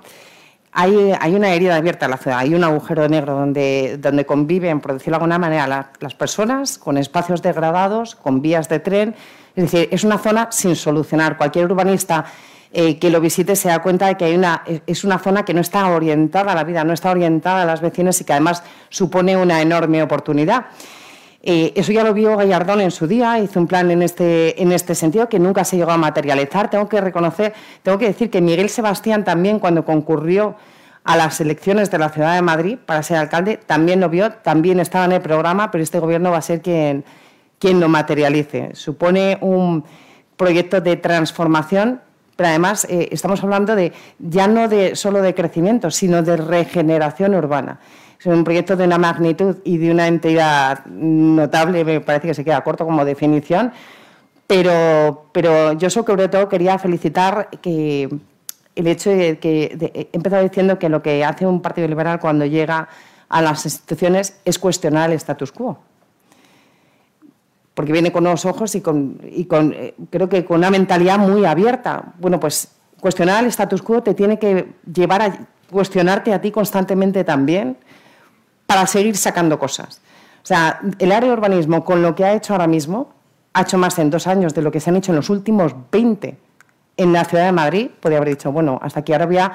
hay, 0.72 1.32
una 1.32 1.54
herida 1.54 1.76
abierta 1.76 2.06
en 2.06 2.10
la 2.10 2.16
ciudad, 2.16 2.38
hay 2.38 2.56
un 2.56 2.64
agujero 2.64 3.08
negro 3.08 3.34
donde, 3.34 3.98
donde 4.00 4.26
conviven, 4.26 4.80
por 4.80 4.94
decirlo 4.94 5.12
de 5.12 5.16
alguna 5.18 5.38
manera, 5.38 5.92
las 6.00 6.14
personas 6.14 6.76
con 6.76 6.98
espacios 6.98 7.40
degradados, 7.40 8.16
con 8.16 8.42
vías 8.42 8.68
de 8.68 8.80
tren. 8.80 9.14
Es 9.54 9.70
decir, 9.70 9.88
es 9.92 10.02
una 10.02 10.18
zona 10.18 10.48
sin 10.50 10.74
solucionar. 10.74 11.36
Cualquier 11.36 11.66
urbanista 11.66 12.24
eh, 12.72 12.98
que 12.98 13.08
lo 13.08 13.20
visite 13.20 13.54
se 13.54 13.68
da 13.68 13.80
cuenta 13.80 14.08
de 14.08 14.16
que 14.16 14.24
hay 14.24 14.34
una, 14.34 14.64
es 14.88 15.04
una 15.04 15.20
zona 15.20 15.44
que 15.44 15.54
no 15.54 15.60
está 15.60 15.88
orientada 15.88 16.50
a 16.50 16.54
la 16.56 16.64
vida, 16.64 16.82
no 16.82 16.92
está 16.92 17.12
orientada 17.12 17.62
a 17.62 17.64
las 17.64 17.80
vecinas 17.80 18.20
y 18.20 18.24
que 18.24 18.32
además 18.32 18.64
supone 18.88 19.36
una 19.36 19.62
enorme 19.62 20.02
oportunidad. 20.02 20.66
Eh, 21.42 21.72
eso 21.76 21.92
ya 21.92 22.02
lo 22.02 22.12
vio 22.14 22.36
Gallardón 22.36 22.80
en 22.80 22.90
su 22.90 23.06
día, 23.06 23.38
hizo 23.38 23.60
un 23.60 23.68
plan 23.68 23.90
en 23.90 24.02
este, 24.02 24.60
en 24.60 24.72
este 24.72 24.94
sentido 24.94 25.28
que 25.28 25.38
nunca 25.38 25.64
se 25.64 25.76
llegó 25.76 25.92
a 25.92 25.96
materializar. 25.96 26.68
Tengo 26.70 26.88
que 26.88 27.00
reconocer, 27.00 27.54
tengo 27.82 27.98
que 27.98 28.06
decir 28.06 28.30
que 28.30 28.40
Miguel 28.40 28.68
Sebastián 28.68 29.24
también 29.24 29.58
cuando 29.58 29.84
concurrió 29.84 30.56
a 31.04 31.16
las 31.16 31.40
elecciones 31.40 31.90
de 31.90 31.98
la 31.98 32.10
Ciudad 32.10 32.34
de 32.34 32.42
Madrid 32.42 32.76
para 32.84 33.02
ser 33.02 33.16
alcalde, 33.16 33.56
también 33.56 34.00
lo 34.00 34.08
vio, 34.08 34.32
también 34.32 34.80
estaba 34.80 35.04
en 35.06 35.12
el 35.12 35.22
programa, 35.22 35.70
pero 35.70 35.82
este 35.82 36.00
gobierno 36.00 36.30
va 36.30 36.38
a 36.38 36.42
ser 36.42 36.60
quien, 36.60 37.04
quien 37.58 37.80
lo 37.80 37.88
materialice. 37.88 38.74
Supone 38.74 39.38
un 39.40 39.84
proyecto 40.36 40.80
de 40.80 40.96
transformación, 40.96 42.00
pero 42.36 42.50
además 42.50 42.86
eh, 42.90 43.08
estamos 43.10 43.42
hablando 43.42 43.74
de 43.74 43.92
ya 44.18 44.48
no 44.48 44.68
de 44.68 44.96
solo 44.96 45.22
de 45.22 45.34
crecimiento, 45.34 45.90
sino 45.90 46.22
de 46.22 46.36
regeneración 46.36 47.34
urbana. 47.34 47.80
Es 48.18 48.26
un 48.26 48.42
proyecto 48.42 48.76
de 48.76 48.84
una 48.84 48.98
magnitud 48.98 49.58
y 49.64 49.78
de 49.78 49.92
una 49.92 50.08
entidad 50.08 50.84
notable, 50.86 51.84
me 51.84 52.00
parece 52.00 52.28
que 52.28 52.34
se 52.34 52.44
queda 52.44 52.62
corto 52.62 52.84
como 52.84 53.04
definición, 53.04 53.72
pero, 54.48 55.26
pero 55.32 55.74
yo 55.74 55.88
sobre 55.88 56.28
todo 56.28 56.48
quería 56.48 56.78
felicitar 56.78 57.48
que 57.62 58.08
el 58.74 58.86
hecho 58.86 59.10
de 59.10 59.38
que 59.38 59.76
he 59.94 60.16
empezado 60.16 60.42
diciendo 60.42 60.78
que 60.78 60.88
lo 60.88 61.02
que 61.02 61.24
hace 61.24 61.46
un 61.46 61.60
partido 61.60 61.86
liberal 61.86 62.18
cuando 62.18 62.44
llega 62.44 62.88
a 63.28 63.42
las 63.42 63.64
instituciones 63.64 64.40
es 64.44 64.58
cuestionar 64.58 65.10
el 65.10 65.16
status 65.16 65.52
quo. 65.52 65.78
Porque 67.74 67.92
viene 67.92 68.10
con 68.10 68.26
unos 68.26 68.44
ojos 68.46 68.74
y 68.74 68.80
con, 68.80 69.20
y 69.30 69.44
con 69.44 69.72
eh, 69.72 69.94
creo 70.10 70.28
que 70.28 70.44
con 70.44 70.58
una 70.58 70.70
mentalidad 70.70 71.18
muy 71.18 71.44
abierta. 71.44 72.14
Bueno, 72.18 72.40
pues 72.40 72.72
cuestionar 73.00 73.44
el 73.44 73.50
status 73.50 73.82
quo 73.82 74.02
te 74.02 74.14
tiene 74.14 74.38
que 74.38 74.72
llevar 74.92 75.22
a 75.22 75.38
cuestionarte 75.70 76.32
a 76.32 76.40
ti 76.40 76.50
constantemente 76.50 77.22
también 77.22 77.76
para 78.68 78.86
seguir 78.86 79.16
sacando 79.16 79.58
cosas. 79.58 80.02
O 80.44 80.46
sea, 80.46 80.80
el 80.98 81.10
área 81.10 81.32
urbanismo, 81.32 81.86
con 81.86 82.02
lo 82.02 82.14
que 82.14 82.26
ha 82.26 82.34
hecho 82.34 82.52
ahora 82.52 82.66
mismo, 82.66 83.08
ha 83.54 83.62
hecho 83.62 83.78
más 83.78 83.98
en 83.98 84.10
dos 84.10 84.26
años 84.26 84.52
de 84.52 84.60
lo 84.60 84.70
que 84.70 84.78
se 84.78 84.90
han 84.90 84.96
hecho 84.96 85.10
en 85.10 85.16
los 85.16 85.30
últimos 85.30 85.74
20 85.90 86.36
en 86.98 87.12
la 87.14 87.24
ciudad 87.24 87.46
de 87.46 87.52
Madrid. 87.52 87.90
Podría 87.98 88.18
haber 88.18 88.28
dicho, 88.28 88.52
bueno, 88.52 88.78
hasta 88.82 89.00
aquí 89.00 89.14
ahora 89.14 89.24
voy 89.24 89.38
a 89.38 89.52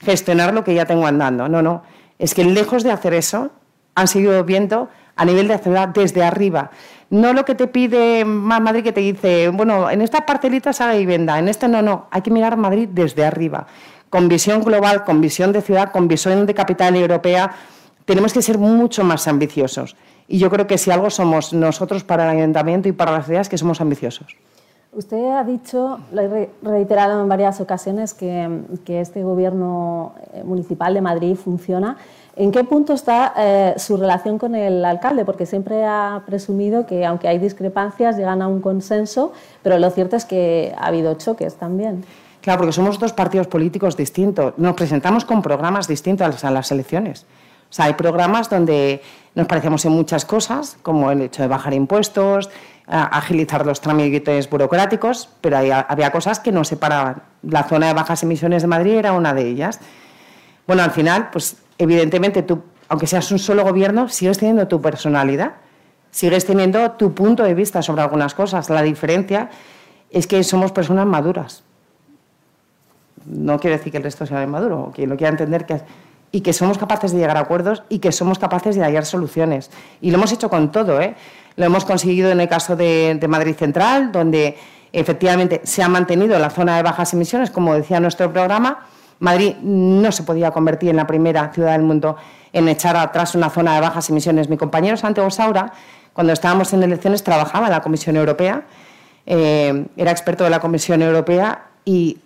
gestionar 0.00 0.52
lo 0.52 0.64
que 0.64 0.74
ya 0.74 0.84
tengo 0.84 1.06
andando. 1.06 1.48
No, 1.48 1.62
no. 1.62 1.84
Es 2.18 2.34
que 2.34 2.44
lejos 2.44 2.82
de 2.82 2.90
hacer 2.90 3.14
eso, 3.14 3.50
han 3.94 4.08
seguido 4.08 4.42
viendo 4.42 4.88
a 5.14 5.24
nivel 5.24 5.46
de 5.46 5.58
ciudad 5.58 5.86
desde 5.86 6.24
arriba. 6.24 6.72
No 7.08 7.32
lo 7.34 7.44
que 7.44 7.54
te 7.54 7.68
pide 7.68 8.24
Madrid 8.24 8.82
que 8.82 8.92
te 8.92 9.00
dice, 9.00 9.48
bueno, 9.50 9.88
en 9.88 10.02
esta 10.02 10.26
parcelita 10.26 10.72
se 10.72 10.82
haga 10.82 11.06
venda, 11.06 11.38
en 11.38 11.48
este 11.48 11.68
no, 11.68 11.82
no. 11.82 12.08
Hay 12.10 12.22
que 12.22 12.32
mirar 12.32 12.56
Madrid 12.56 12.88
desde 12.90 13.24
arriba, 13.24 13.68
con 14.10 14.28
visión 14.28 14.64
global, 14.64 15.04
con 15.04 15.20
visión 15.20 15.52
de 15.52 15.62
ciudad, 15.62 15.92
con 15.92 16.08
visión 16.08 16.46
de 16.46 16.52
capital 16.52 16.96
europea 16.96 17.52
tenemos 18.06 18.32
que 18.32 18.40
ser 18.40 18.56
mucho 18.56 19.04
más 19.04 19.28
ambiciosos. 19.28 19.96
Y 20.28 20.38
yo 20.38 20.48
creo 20.48 20.66
que 20.66 20.78
si 20.78 20.90
algo 20.90 21.10
somos 21.10 21.52
nosotros 21.52 22.02
para 22.04 22.24
el 22.24 22.38
ayuntamiento 22.38 22.88
y 22.88 22.92
para 22.92 23.12
las 23.12 23.26
ciudades, 23.26 23.48
que 23.48 23.58
somos 23.58 23.80
ambiciosos. 23.80 24.36
Usted 24.92 25.30
ha 25.30 25.44
dicho, 25.44 25.98
lo 26.10 26.22
he 26.22 26.48
reiterado 26.62 27.20
en 27.20 27.28
varias 27.28 27.60
ocasiones, 27.60 28.14
que, 28.14 28.62
este 28.86 29.22
gobierno 29.22 30.14
eh, 30.32 30.42
municipal 30.42 30.94
de 30.94 31.02
Madrid 31.02 31.36
funciona. 31.36 31.98
¿En 32.34 32.50
qué 32.50 32.64
punto 32.64 32.94
está 32.94 33.34
eh, 33.36 33.74
su 33.76 33.98
relación 33.98 34.38
con 34.38 34.54
el 34.54 34.84
alcalde? 34.84 35.24
Porque 35.24 35.44
siempre 35.44 35.84
ha 35.84 36.22
presumido 36.24 36.86
que, 36.86 37.04
aunque 37.04 37.28
hay 37.28 37.38
discrepancias, 37.38 38.16
llegan 38.16 38.40
a 38.40 38.48
un 38.48 38.62
consenso, 38.62 39.32
pero 39.62 39.78
lo 39.78 39.90
cierto 39.90 40.16
es 40.16 40.24
que 40.24 40.74
ha 40.78 40.86
habido 40.86 41.14
choques 41.14 41.56
también. 41.56 42.04
Claro, 42.40 42.60
porque 42.60 42.72
somos 42.72 42.98
dos 42.98 43.12
partidos 43.12 43.48
políticos 43.48 43.96
distintos. 43.96 44.54
Nos 44.56 44.74
presentamos 44.74 45.24
con 45.24 45.42
programas 45.42 45.88
distintos 45.88 46.42
a 46.44 46.50
las 46.50 46.70
elecciones. 46.72 47.26
O 47.68 47.72
sea, 47.76 47.86
hay 47.86 47.94
programas 47.94 48.48
donde 48.48 49.02
nos 49.34 49.46
parecemos 49.46 49.84
en 49.84 49.92
muchas 49.92 50.24
cosas, 50.24 50.78
como 50.82 51.10
el 51.10 51.20
hecho 51.22 51.42
de 51.42 51.48
bajar 51.48 51.74
impuestos, 51.74 52.48
agilizar 52.86 53.66
los 53.66 53.80
trámites 53.80 54.48
burocráticos, 54.48 55.28
pero 55.40 55.58
había 55.58 56.12
cosas 56.12 56.40
que 56.40 56.52
nos 56.52 56.68
separaban. 56.68 57.22
La 57.42 57.64
zona 57.64 57.88
de 57.88 57.94
bajas 57.94 58.22
emisiones 58.22 58.62
de 58.62 58.68
Madrid 58.68 58.94
era 58.94 59.12
una 59.12 59.34
de 59.34 59.46
ellas. 59.46 59.80
Bueno, 60.66 60.82
al 60.82 60.92
final, 60.92 61.30
pues 61.30 61.56
evidentemente 61.78 62.42
tú, 62.42 62.62
aunque 62.88 63.06
seas 63.06 63.30
un 63.32 63.38
solo 63.38 63.64
gobierno, 63.64 64.08
sigues 64.08 64.38
teniendo 64.38 64.68
tu 64.68 64.80
personalidad, 64.80 65.56
sigues 66.10 66.46
teniendo 66.46 66.92
tu 66.92 67.12
punto 67.12 67.42
de 67.42 67.54
vista 67.54 67.82
sobre 67.82 68.02
algunas 68.02 68.34
cosas. 68.34 68.70
La 68.70 68.82
diferencia 68.82 69.50
es 70.10 70.26
que 70.26 70.42
somos 70.44 70.72
personas 70.72 71.06
maduras. 71.06 71.64
No 73.26 73.58
quiere 73.58 73.76
decir 73.76 73.90
que 73.90 73.98
el 73.98 74.04
resto 74.04 74.24
sea 74.24 74.42
inmaduro, 74.42 74.92
que 74.94 75.06
lo 75.06 75.16
quiera 75.16 75.30
entender 75.30 75.66
que 75.66 75.82
y 76.32 76.40
que 76.40 76.52
somos 76.52 76.78
capaces 76.78 77.12
de 77.12 77.18
llegar 77.18 77.36
a 77.36 77.40
acuerdos 77.40 77.82
y 77.88 77.98
que 77.98 78.12
somos 78.12 78.38
capaces 78.38 78.76
de 78.76 78.82
hallar 78.82 79.04
soluciones. 79.04 79.70
Y 80.00 80.10
lo 80.10 80.18
hemos 80.18 80.32
hecho 80.32 80.50
con 80.50 80.72
todo. 80.72 81.00
¿eh? 81.00 81.14
Lo 81.56 81.64
hemos 81.64 81.84
conseguido 81.84 82.30
en 82.30 82.40
el 82.40 82.48
caso 82.48 82.76
de, 82.76 83.24
Madrid 83.28 83.54
Central, 83.54 84.12
donde 84.12 84.56
efectivamente 84.92 85.60
se 85.64 85.82
ha 85.82 85.88
mantenido 85.88 86.38
la 86.38 86.50
zona 86.50 86.76
de 86.76 86.82
bajas 86.82 87.12
emisiones, 87.14 87.50
como 87.50 87.74
decía 87.74 88.00
nuestro 88.00 88.32
programa. 88.32 88.86
Madrid 89.18 89.54
no 89.62 90.12
se 90.12 90.22
podía 90.22 90.50
convertir 90.50 90.90
en 90.90 90.96
la 90.96 91.06
primera 91.06 91.50
ciudad 91.52 91.72
del 91.72 91.82
mundo 91.82 92.16
en 92.52 92.68
echar 92.68 92.96
atrás 92.96 93.34
una 93.34 93.48
zona 93.48 93.74
de 93.74 93.80
bajas 93.80 94.10
emisiones. 94.10 94.48
Mi 94.48 94.56
compañero 94.56 94.96
Santiago 94.96 95.30
Saura, 95.30 95.72
cuando 96.12 96.32
estábamos 96.32 96.72
en 96.72 96.82
elecciones, 96.82 97.22
trabajaba 97.22 97.66
en 97.66 97.72
la 97.72 97.80
Comisión 97.80 98.16
Europea, 98.16 98.66
eh, 99.24 99.86
era 99.96 100.10
experto 100.10 100.44
de 100.44 100.50
la 100.50 100.60
Comisión 100.60 101.02
Europea 101.02 101.66
y 101.84 102.18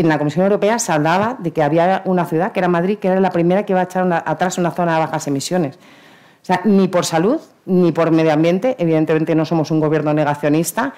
en 0.00 0.08
la 0.08 0.18
Comisión 0.18 0.44
Europea 0.44 0.78
se 0.78 0.92
hablaba 0.92 1.36
de 1.38 1.52
que 1.52 1.62
había 1.62 2.02
una 2.04 2.24
ciudad, 2.26 2.52
que 2.52 2.60
era 2.60 2.68
Madrid, 2.68 2.98
que 2.98 3.08
era 3.08 3.20
la 3.20 3.30
primera 3.30 3.64
que 3.64 3.72
iba 3.72 3.80
a 3.80 3.84
echar 3.84 4.22
atrás 4.26 4.58
una 4.58 4.70
zona 4.70 4.94
de 4.94 5.00
bajas 5.00 5.26
emisiones. 5.26 5.76
O 5.76 6.46
sea, 6.46 6.60
ni 6.64 6.88
por 6.88 7.04
salud, 7.04 7.40
ni 7.64 7.92
por 7.92 8.10
medio 8.10 8.32
ambiente, 8.32 8.76
evidentemente 8.78 9.34
no 9.34 9.44
somos 9.44 9.70
un 9.70 9.80
gobierno 9.80 10.14
negacionista, 10.14 10.94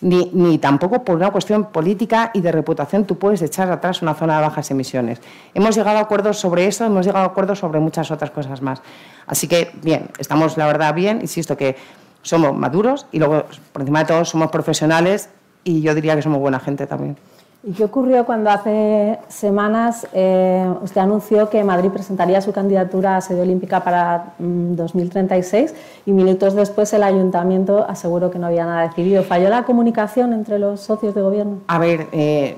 ni, 0.00 0.30
ni, 0.32 0.58
tampoco 0.58 1.04
por 1.04 1.16
una 1.16 1.30
cuestión 1.30 1.66
política 1.66 2.30
y 2.34 2.40
de 2.40 2.50
reputación 2.50 3.04
tú 3.04 3.18
puedes 3.18 3.40
echar 3.40 3.70
atrás 3.70 4.02
una 4.02 4.14
zona 4.14 4.36
de 4.36 4.42
bajas 4.42 4.70
emisiones. 4.70 5.20
Hemos 5.54 5.76
llegado 5.76 5.98
a 5.98 6.00
acuerdos 6.02 6.38
sobre 6.38 6.66
eso, 6.66 6.84
hemos 6.84 7.06
llegado 7.06 7.24
a 7.24 7.28
acuerdos 7.28 7.60
sobre 7.60 7.78
muchas 7.80 8.10
otras 8.10 8.32
cosas 8.32 8.62
más. 8.62 8.82
Así 9.26 9.46
que, 9.46 9.70
bien, 9.82 10.10
estamos 10.18 10.56
la 10.56 10.66
verdad 10.66 10.92
bien, 10.92 11.20
insisto 11.20 11.56
que 11.56 11.76
somos 12.22 12.56
maduros 12.56 13.06
y 13.12 13.18
luego, 13.18 13.44
por 13.72 13.82
encima 13.82 14.00
de 14.00 14.06
todo, 14.06 14.24
somos 14.24 14.50
profesionales 14.50 15.30
y 15.64 15.82
yo 15.82 15.94
diría 15.94 16.16
que 16.16 16.22
somos 16.22 16.40
buena 16.40 16.58
gente 16.60 16.86
también. 16.86 17.16
¿Y 17.64 17.74
qué 17.74 17.84
ocurrió 17.84 18.24
cuando 18.24 18.50
hace 18.50 19.20
semanas 19.28 20.08
eh, 20.12 20.68
usted 20.82 21.00
anunció 21.00 21.48
que 21.48 21.62
Madrid 21.62 21.90
presentaría 21.90 22.40
su 22.40 22.52
candidatura 22.52 23.16
a 23.16 23.20
sede 23.20 23.42
olímpica 23.42 23.84
para 23.84 24.34
2036 24.40 25.72
mm, 25.72 26.10
y 26.10 26.12
minutos 26.12 26.54
después 26.54 26.92
el 26.92 27.04
ayuntamiento 27.04 27.86
aseguró 27.88 28.32
que 28.32 28.40
no 28.40 28.48
había 28.48 28.66
nada 28.66 28.88
decidido? 28.88 29.22
¿Falló 29.22 29.48
la 29.48 29.62
comunicación 29.62 30.32
entre 30.32 30.58
los 30.58 30.80
socios 30.80 31.14
de 31.14 31.22
gobierno? 31.22 31.58
A 31.68 31.78
ver, 31.78 32.08
eh, 32.10 32.56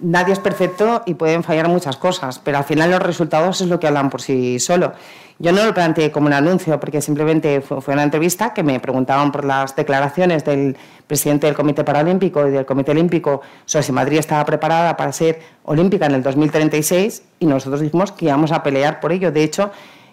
nadie 0.00 0.32
es 0.32 0.38
perfecto 0.38 1.02
y 1.06 1.14
pueden 1.14 1.42
fallar 1.42 1.68
muchas 1.68 1.96
cosas, 1.96 2.38
pero 2.38 2.58
al 2.58 2.64
final 2.64 2.90
los 2.90 3.02
resultados 3.02 3.60
es 3.60 3.68
lo 3.68 3.80
que 3.80 3.86
hablan 3.86 4.10
por 4.10 4.22
sí 4.22 4.58
solo. 4.58 4.92
Yo 5.40 5.52
no 5.52 5.64
lo 5.64 5.72
planteé 5.72 6.10
como 6.10 6.26
un 6.26 6.32
anuncio, 6.32 6.80
porque 6.80 7.00
simplemente 7.00 7.60
fue, 7.60 7.80
una 7.94 8.02
entrevista 8.02 8.52
que 8.52 8.64
me 8.64 8.80
preguntaban 8.80 9.30
por 9.30 9.44
las 9.44 9.76
declaraciones 9.76 10.44
del 10.44 10.76
presidente 11.06 11.46
del 11.46 11.54
Comité 11.54 11.84
Paralímpico 11.84 12.46
y 12.48 12.50
del 12.50 12.66
Comité 12.66 12.90
Olímpico 12.90 13.40
sobre 13.64 13.84
si 13.84 13.92
Madrid 13.92 14.18
estaba 14.18 14.44
preparada 14.44 14.96
para 14.96 15.12
ser 15.12 15.40
olímpica 15.62 16.06
en 16.06 16.16
el 16.16 16.22
2036 16.24 17.22
y 17.38 17.46
nosotros 17.46 17.80
dijimos 17.80 18.10
que 18.10 18.24
íbamos 18.24 18.50
a 18.50 18.64
pelear 18.64 18.98
por 18.98 19.12
ello. 19.12 19.30
De 19.30 19.44
hecho, 19.44 19.70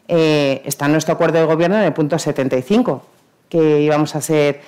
eh, 0.08 0.62
está 0.64 0.86
en 0.86 0.92
nuestro 0.92 1.16
acuerdo 1.16 1.40
de 1.40 1.46
gobierno 1.46 1.78
en 1.78 1.86
el 1.86 1.94
punto 1.94 2.20
75, 2.20 3.04
que 3.50 3.82
íbamos 3.82 4.16
a 4.16 4.22
ser, 4.22 4.62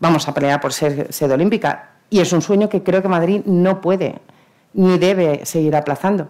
vamos 0.00 0.26
a 0.26 0.32
pelear 0.32 0.58
por 0.58 0.72
ser 0.72 1.12
sede 1.12 1.34
olímpica. 1.34 1.90
Y 2.08 2.20
es 2.20 2.32
un 2.32 2.40
sueño 2.40 2.70
que 2.70 2.82
creo 2.82 3.02
que 3.02 3.08
Madrid 3.08 3.42
no 3.44 3.82
puede 3.82 4.20
ni 4.78 4.96
debe 4.96 5.44
seguir 5.44 5.74
aplazando. 5.74 6.28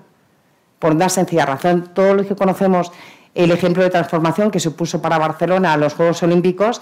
Por 0.79 0.93
una 0.93 1.11
sencilla 1.11 1.45
razón, 1.45 1.91
todos 1.93 2.17
los 2.17 2.27
que 2.27 2.35
conocemos 2.35 2.91
el 3.35 3.51
ejemplo 3.51 3.83
de 3.83 3.91
transformación 3.91 4.51
que 4.51 4.59
supuso 4.59 5.03
para 5.03 5.19
Barcelona 5.19 5.77
los 5.77 5.93
Juegos 5.93 6.23
Olímpicos, 6.23 6.81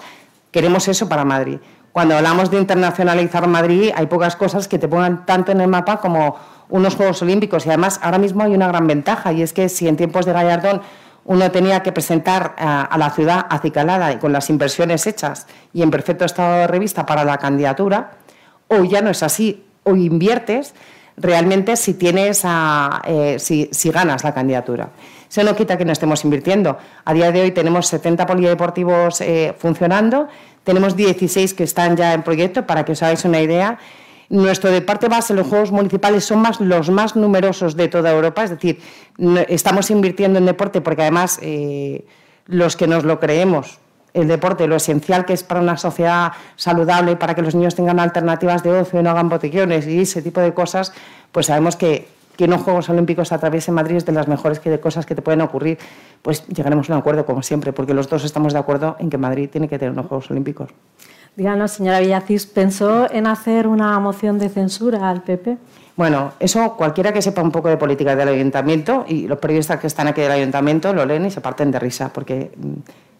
queremos 0.51 0.87
eso 0.87 1.09
para 1.09 1.25
Madrid. 1.25 1.57
Cuando 1.91 2.15
hablamos 2.15 2.51
de 2.51 2.57
internacionalizar 2.57 3.47
Madrid, 3.47 3.91
hay 3.93 4.05
pocas 4.05 4.37
cosas 4.37 4.69
que 4.69 4.79
te 4.79 4.87
pongan 4.87 5.25
tanto 5.25 5.51
en 5.51 5.59
el 5.59 5.67
mapa 5.67 5.99
como 5.99 6.37
unos 6.69 6.95
Juegos 6.95 7.21
Olímpicos. 7.21 7.65
Y 7.65 7.69
además, 7.69 7.99
ahora 8.01 8.17
mismo 8.17 8.43
hay 8.43 8.53
una 8.53 8.69
gran 8.69 8.87
ventaja, 8.87 9.33
y 9.33 9.41
es 9.41 9.51
que 9.51 9.67
si 9.67 9.89
en 9.89 9.97
tiempos 9.97 10.25
de 10.25 10.31
Gallardón 10.31 10.81
uno 11.25 11.51
tenía 11.51 11.83
que 11.83 11.91
presentar 11.91 12.55
a, 12.57 12.97
la 12.97 13.09
ciudad 13.09 13.45
acicalada 13.49 14.13
y 14.13 14.19
con 14.19 14.31
las 14.31 14.49
inversiones 14.49 15.05
hechas 15.05 15.47
y 15.73 15.81
en 15.81 15.91
perfecto 15.91 16.23
estado 16.23 16.59
de 16.59 16.67
revista 16.67 17.05
para 17.05 17.25
la 17.25 17.37
candidatura, 17.37 18.11
hoy 18.69 18.87
ya 18.87 19.01
no 19.01 19.09
es 19.09 19.21
así. 19.21 19.65
Hoy 19.83 20.05
inviertes 20.05 20.73
realmente 21.17 21.75
si, 21.75 21.95
tienes 21.95 22.43
eh, 22.45 23.37
si, 23.39 23.69
si 23.71 23.89
ganas 23.89 24.23
la 24.23 24.33
candidatura. 24.33 24.89
Eso 25.29 25.43
no 25.43 25.55
quita 25.55 25.77
que 25.77 25.83
no 25.83 25.91
estemos 25.91 26.23
invirtiendo. 26.23 26.77
A 27.03 27.13
día 27.13 27.31
de 27.31 27.41
hoy 27.41 27.51
tenemos 27.51 27.87
70 27.87 28.25
polideportivos 28.25 29.19
eh, 29.21 29.53
funcionando, 29.57 30.27
tenemos 30.63 30.95
16 30.95 31.53
que 31.53 31.63
están 31.63 31.97
ya 31.97 32.13
en 32.13 32.23
proyecto, 32.23 32.65
para 32.65 32.85
que 32.85 32.93
os 32.93 33.03
hagáis 33.03 33.25
una 33.25 33.41
idea. 33.41 33.77
Nuestro 34.29 34.71
deporte 34.71 35.07
base, 35.07 35.33
los 35.33 35.47
Juegos 35.47 35.71
Municipales, 35.71 36.25
son 36.25 36.39
más, 36.39 36.59
los 36.59 36.89
más 36.89 37.15
numerosos 37.15 37.75
de 37.75 37.87
toda 37.87 38.11
Europa, 38.11 38.43
es 38.43 38.51
decir, 38.51 38.79
estamos 39.47 39.89
invirtiendo 39.89 40.37
en 40.39 40.45
deporte 40.45 40.81
porque 40.81 41.01
además 41.01 41.39
eh, 41.41 42.05
los 42.45 42.75
que 42.75 42.87
nos 42.87 43.03
lo 43.05 43.19
creemos 43.19 43.79
el 44.21 44.27
deporte, 44.27 44.67
lo 44.67 44.75
esencial 44.75 45.25
que 45.25 45.33
es 45.33 45.43
para 45.43 45.61
una 45.61 45.77
sociedad 45.77 46.31
saludable, 46.55 47.15
para 47.15 47.35
que 47.35 47.41
los 47.41 47.55
niños 47.55 47.75
tengan 47.75 47.99
alternativas 47.99 48.63
de 48.63 48.71
ocio 48.71 48.99
y 48.99 49.03
no 49.03 49.11
hagan 49.11 49.29
botiquiones 49.29 49.87
y 49.87 50.01
ese 50.01 50.21
tipo 50.21 50.41
de 50.41 50.53
cosas, 50.53 50.93
pues 51.31 51.45
sabemos 51.45 51.75
que 51.75 52.07
que 52.37 52.45
unos 52.45 52.61
Juegos 52.61 52.87
Olímpicos 52.89 53.31
a 53.31 53.39
través 53.39 53.65
de 53.65 53.71
Madrid 53.71 53.97
es 53.97 54.05
de 54.05 54.11
las 54.11 54.27
mejores 54.27 54.61
cosas 54.79 55.05
que 55.05 55.15
te 55.15 55.21
pueden 55.21 55.41
ocurrir, 55.41 55.79
pues 56.21 56.47
llegaremos 56.47 56.87
a 56.89 56.93
un 56.93 56.99
acuerdo, 56.99 57.25
como 57.25 57.41
siempre, 57.41 57.73
porque 57.73 57.93
los 57.93 58.07
dos 58.07 58.23
estamos 58.23 58.53
de 58.53 58.59
acuerdo 58.59 58.95
en 58.99 59.09
que 59.09 59.17
Madrid 59.17 59.49
tiene 59.49 59.67
que 59.67 59.79
tener 59.79 59.91
unos 59.91 60.05
Juegos 60.05 60.29
Olímpicos. 60.29 60.69
Díganos, 61.35 61.71
señora 61.71 61.99
Villacís, 61.99 62.45
¿pensó 62.45 63.11
en 63.11 63.27
hacer 63.27 63.67
una 63.67 63.99
moción 63.99 64.39
de 64.39 64.49
censura 64.49 65.09
al 65.09 65.23
PP? 65.23 65.57
Bueno, 65.95 66.33
eso 66.39 66.75
cualquiera 66.77 67.11
que 67.11 67.23
sepa 67.23 67.41
un 67.41 67.51
poco 67.51 67.69
de 67.69 67.77
política 67.77 68.15
del 68.15 68.29
ayuntamiento 68.29 69.05
y 69.07 69.27
los 69.27 69.39
periodistas 69.39 69.79
que 69.79 69.87
están 69.87 70.07
aquí 70.07 70.21
del 70.21 70.31
ayuntamiento 70.31 70.93
lo 70.93 71.05
leen 71.05 71.25
y 71.25 71.31
se 71.31 71.41
parten 71.41 71.71
de 71.71 71.79
risa, 71.79 72.13
porque 72.13 72.51
mm, 72.55 72.73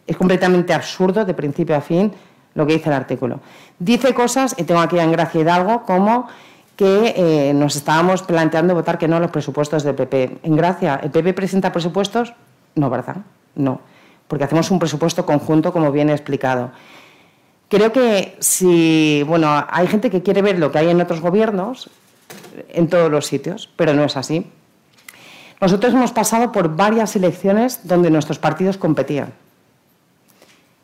es 0.07 0.17
completamente 0.17 0.73
absurdo 0.73 1.25
de 1.25 1.33
principio 1.33 1.75
a 1.75 1.81
fin 1.81 2.11
lo 2.55 2.65
que 2.65 2.73
dice 2.73 2.89
el 2.89 2.95
artículo. 2.95 3.39
Dice 3.77 4.13
cosas, 4.13 4.55
y 4.57 4.63
tengo 4.63 4.79
aquí 4.79 4.97
a 4.97 5.05
Gracia 5.05 5.41
Hidalgo, 5.41 5.83
como 5.83 6.27
que 6.75 7.13
eh, 7.15 7.53
nos 7.53 7.75
estábamos 7.75 8.23
planteando 8.23 8.73
votar 8.73 8.97
que 8.97 9.07
no 9.07 9.17
a 9.17 9.19
los 9.19 9.31
presupuestos 9.31 9.83
del 9.83 9.95
PP. 9.95 10.39
En 10.43 10.55
Gracia, 10.55 10.99
¿el 11.03 11.11
PP 11.11 11.33
presenta 11.33 11.71
presupuestos? 11.71 12.33
No, 12.75 12.89
¿verdad? 12.89 13.17
No, 13.55 13.81
porque 14.27 14.45
hacemos 14.45 14.71
un 14.71 14.79
presupuesto 14.79 15.25
conjunto, 15.25 15.71
como 15.71 15.91
bien 15.91 16.09
he 16.09 16.13
explicado. 16.13 16.71
Creo 17.69 17.91
que 17.91 18.37
si, 18.39 19.23
bueno, 19.27 19.65
hay 19.69 19.87
gente 19.87 20.09
que 20.09 20.23
quiere 20.23 20.41
ver 20.41 20.57
lo 20.57 20.71
que 20.71 20.79
hay 20.79 20.89
en 20.89 21.01
otros 21.01 21.19
gobiernos, 21.19 21.89
en 22.69 22.87
todos 22.87 23.11
los 23.11 23.25
sitios, 23.25 23.69
pero 23.75 23.93
no 23.93 24.03
es 24.03 24.15
así. 24.15 24.49
Nosotros 25.59 25.93
hemos 25.93 26.11
pasado 26.11 26.51
por 26.51 26.75
varias 26.75 27.15
elecciones 27.15 27.87
donde 27.87 28.09
nuestros 28.09 28.39
partidos 28.39 28.77
competían 28.77 29.33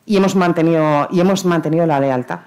y 0.06 0.16
hemos 0.16 0.36
mantenido, 0.36 1.08
y 1.10 1.20
hemos 1.20 1.44
mantenido 1.44 1.86
la 1.86 2.00
lealtad. 2.00 2.40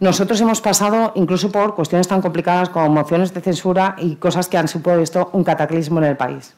Nosotros 0.00 0.40
hemos 0.40 0.60
pasado 0.60 1.12
incluso 1.14 1.50
por 1.50 1.74
cuestiones 1.74 2.08
tan 2.08 2.20
complicadas 2.20 2.68
como 2.68 2.88
mociones 2.88 3.32
de 3.32 3.40
censura 3.40 3.94
y 3.98 4.16
cosas 4.16 4.48
que 4.48 4.58
han 4.58 4.68
supuesto 4.68 5.30
un 5.32 5.44
cataclismo 5.44 5.98
en 5.98 6.04
el 6.04 6.16
país. 6.16 6.54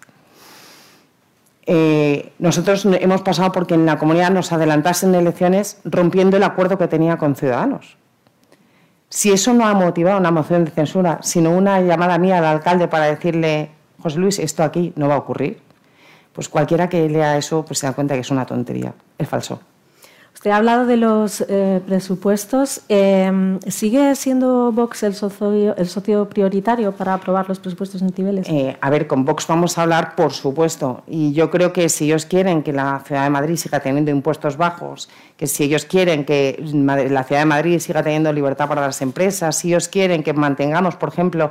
Eh, 1.66 2.32
nosotros 2.38 2.86
hemos 2.86 3.22
pasado 3.22 3.52
porque 3.52 3.74
en 3.74 3.86
la 3.86 3.98
comunidad 3.98 4.30
nos 4.30 4.52
adelantasen 4.52 5.14
elecciones 5.14 5.80
rompiendo 5.84 6.36
el 6.36 6.44
acuerdo 6.44 6.78
que 6.78 6.88
tenía 6.88 7.18
con 7.18 7.34
Ciudadanos. 7.34 7.96
Si 9.08 9.32
eso 9.32 9.52
no 9.52 9.66
ha 9.66 9.74
motivado 9.74 10.18
una 10.18 10.30
moción 10.30 10.64
de 10.64 10.70
censura, 10.70 11.18
sino 11.22 11.50
una 11.50 11.80
llamada 11.80 12.18
mía 12.18 12.38
al 12.38 12.44
alcalde 12.44 12.88
para 12.88 13.06
decirle, 13.06 13.70
José 14.02 14.18
Luis, 14.18 14.38
esto 14.38 14.62
aquí 14.62 14.92
no 14.96 15.08
va 15.08 15.14
a 15.14 15.18
ocurrir, 15.18 15.60
pues 16.32 16.48
cualquiera 16.48 16.88
que 16.88 17.08
lea 17.08 17.36
eso 17.36 17.64
pues 17.64 17.78
se 17.78 17.86
da 17.86 17.92
cuenta 17.92 18.14
que 18.14 18.20
es 18.20 18.30
una 18.30 18.46
tontería, 18.46 18.92
es 19.18 19.28
falso. 19.28 19.60
Usted 20.46 20.54
ha 20.54 20.58
hablado 20.58 20.86
de 20.86 20.96
los 20.96 21.40
eh, 21.48 21.80
presupuestos. 21.88 22.82
Em, 22.88 23.58
¿Sigue 23.62 24.14
siendo 24.14 24.70
Vox 24.70 25.02
el 25.02 25.12
socio, 25.16 26.28
prioritario 26.28 26.92
para 26.92 27.14
aprobar 27.14 27.48
los 27.48 27.58
presupuestos 27.58 28.00
en 28.00 28.12
Cibeles? 28.12 28.48
Eh, 28.48 28.76
a 28.80 28.88
ver, 28.90 29.08
con 29.08 29.24
Vox 29.24 29.48
vamos 29.48 29.76
a 29.76 29.82
hablar, 29.82 30.14
por 30.14 30.32
supuesto. 30.32 31.02
Y 31.08 31.32
yo 31.32 31.50
creo 31.50 31.72
que 31.72 31.88
si 31.88 32.04
ellos 32.04 32.26
quieren 32.26 32.62
que 32.62 32.72
la 32.72 33.02
Ciudad 33.04 33.24
de 33.24 33.30
Madrid 33.30 33.56
siga 33.56 33.80
teniendo 33.80 34.12
impuestos 34.12 34.56
bajos, 34.56 35.08
que 35.36 35.48
si 35.48 35.64
ellos 35.64 35.84
quieren 35.84 36.24
que 36.24 36.62
la 37.10 37.24
Ciudad 37.24 37.40
de 37.40 37.46
Madrid 37.46 37.80
siga 37.80 38.04
teniendo 38.04 38.32
libertad 38.32 38.68
para 38.68 38.82
las 38.82 39.02
empresas, 39.02 39.56
si 39.56 39.70
ellos 39.70 39.88
quieren 39.88 40.22
que 40.22 40.32
mantengamos, 40.32 40.94
por 40.94 41.08
ejemplo, 41.08 41.50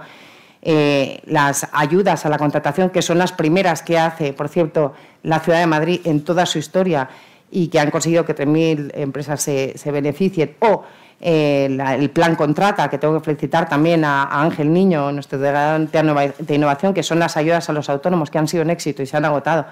eh, 0.62 1.20
las 1.26 1.68
ayudas 1.74 2.26
a 2.26 2.30
la 2.30 2.38
contratación, 2.38 2.92
que 2.92 3.02
son 3.02 3.18
las 3.18 3.34
primeras 3.34 3.82
que 3.82 4.00
hace, 4.00 4.32
por 4.32 4.48
cierto, 4.48 4.94
la 5.22 5.42
Ciudad 5.42 5.60
de 5.60 5.68
Madrid 5.68 6.00
en 6.06 6.24
toda 6.24 6.46
su 6.46 6.60
historia, 6.60 7.10
y 7.56 7.70
que 7.70 7.80
han 7.80 7.90
conseguido 7.90 8.26
que 8.26 8.36
3.000 8.36 8.92
empresas 8.96 9.42
se, 9.42 9.92
beneficien, 9.92 10.58
o 10.60 10.84
eh, 11.22 11.68
el 11.98 12.10
plan 12.10 12.36
Contrata, 12.36 12.90
que 12.90 12.98
tengo 12.98 13.14
que 13.14 13.24
felicitar 13.24 13.70
también 13.70 14.04
a, 14.04 14.42
Ángel 14.42 14.74
Niño, 14.74 15.10
nuestro 15.14 15.40
delegado 15.40 15.80
de 15.80 16.54
innovación, 16.54 16.94
que 16.94 17.02
son 17.02 17.18
las 17.18 17.38
ayudas 17.38 17.70
a 17.70 17.74
los 17.74 17.90
autónomos 17.90 18.30
que 18.30 18.40
han 18.40 18.50
sido 18.50 18.62
un 18.62 18.72
éxito 18.72 19.02
y 19.02 19.06
se 19.06 19.16
han 19.16 19.24
agotado. 19.24 19.68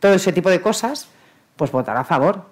Todo 0.00 0.14
ese 0.14 0.32
tipo 0.32 0.48
de 0.48 0.62
cosas, 0.62 1.08
pues 1.56 1.70
votar 1.70 1.98
a 1.98 2.04
favor. 2.04 2.46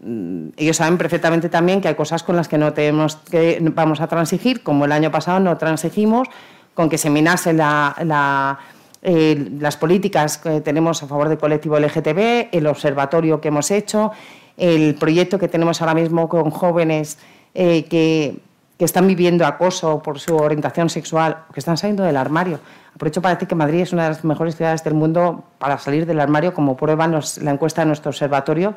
Mm, 0.00 0.48
ellos 0.58 0.76
saben 0.76 0.98
perfectamente 0.98 1.48
también 1.48 1.80
que 1.80 1.88
hay 1.88 1.94
cosas 1.94 2.22
con 2.22 2.36
las 2.36 2.46
que 2.46 2.58
no 2.58 2.74
tenemos 2.74 3.16
que 3.16 3.58
vamos 3.74 4.02
a 4.02 4.06
transigir, 4.06 4.62
como 4.62 4.84
el 4.84 4.92
año 4.92 5.10
pasado 5.10 5.40
no 5.40 5.56
transigimos 5.56 6.28
con 6.74 6.90
que 6.90 6.98
se 6.98 7.08
minase 7.08 7.54
la 7.54 8.58
eh, 9.02 9.50
las 9.58 9.76
políticas 9.76 10.36
que 10.36 10.60
tenemos 10.60 11.02
a 11.02 11.06
favor 11.06 11.28
del 11.28 11.38
colectivo 11.38 11.78
LGTB, 11.78 12.48
el 12.52 12.66
observatorio 12.66 13.40
que 13.40 13.48
hemos 13.48 13.70
hecho, 13.70 14.12
el 14.58 14.94
proyecto 14.94 15.38
que 15.38 15.48
tenemos 15.48 15.80
ahora 15.80 15.94
mismo 15.94 16.28
con 16.28 16.50
jóvenes 16.50 17.18
eh, 17.54 17.84
que, 17.84 18.38
están 18.78 19.06
viviendo 19.06 19.44
acoso 19.44 20.02
por 20.02 20.18
su 20.18 20.34
orientación 20.36 20.88
sexual, 20.88 21.44
que 21.52 21.60
están 21.60 21.76
saliendo 21.76 22.02
del 22.02 22.16
armario. 22.16 22.60
Aprovecho 22.94 23.20
para 23.20 23.34
decir 23.34 23.46
que 23.46 23.54
Madrid 23.54 23.80
es 23.80 23.92
una 23.92 24.04
de 24.04 24.08
las 24.08 24.24
mejores 24.24 24.56
ciudades 24.56 24.82
del 24.82 24.94
mundo 24.94 25.44
para 25.58 25.76
salir 25.76 26.06
del 26.06 26.18
armario, 26.18 26.54
como 26.54 26.78
prueba 26.78 27.06
la 27.06 27.50
encuesta 27.50 27.82
de 27.82 27.88
nuestro 27.88 28.08
observatorio, 28.08 28.72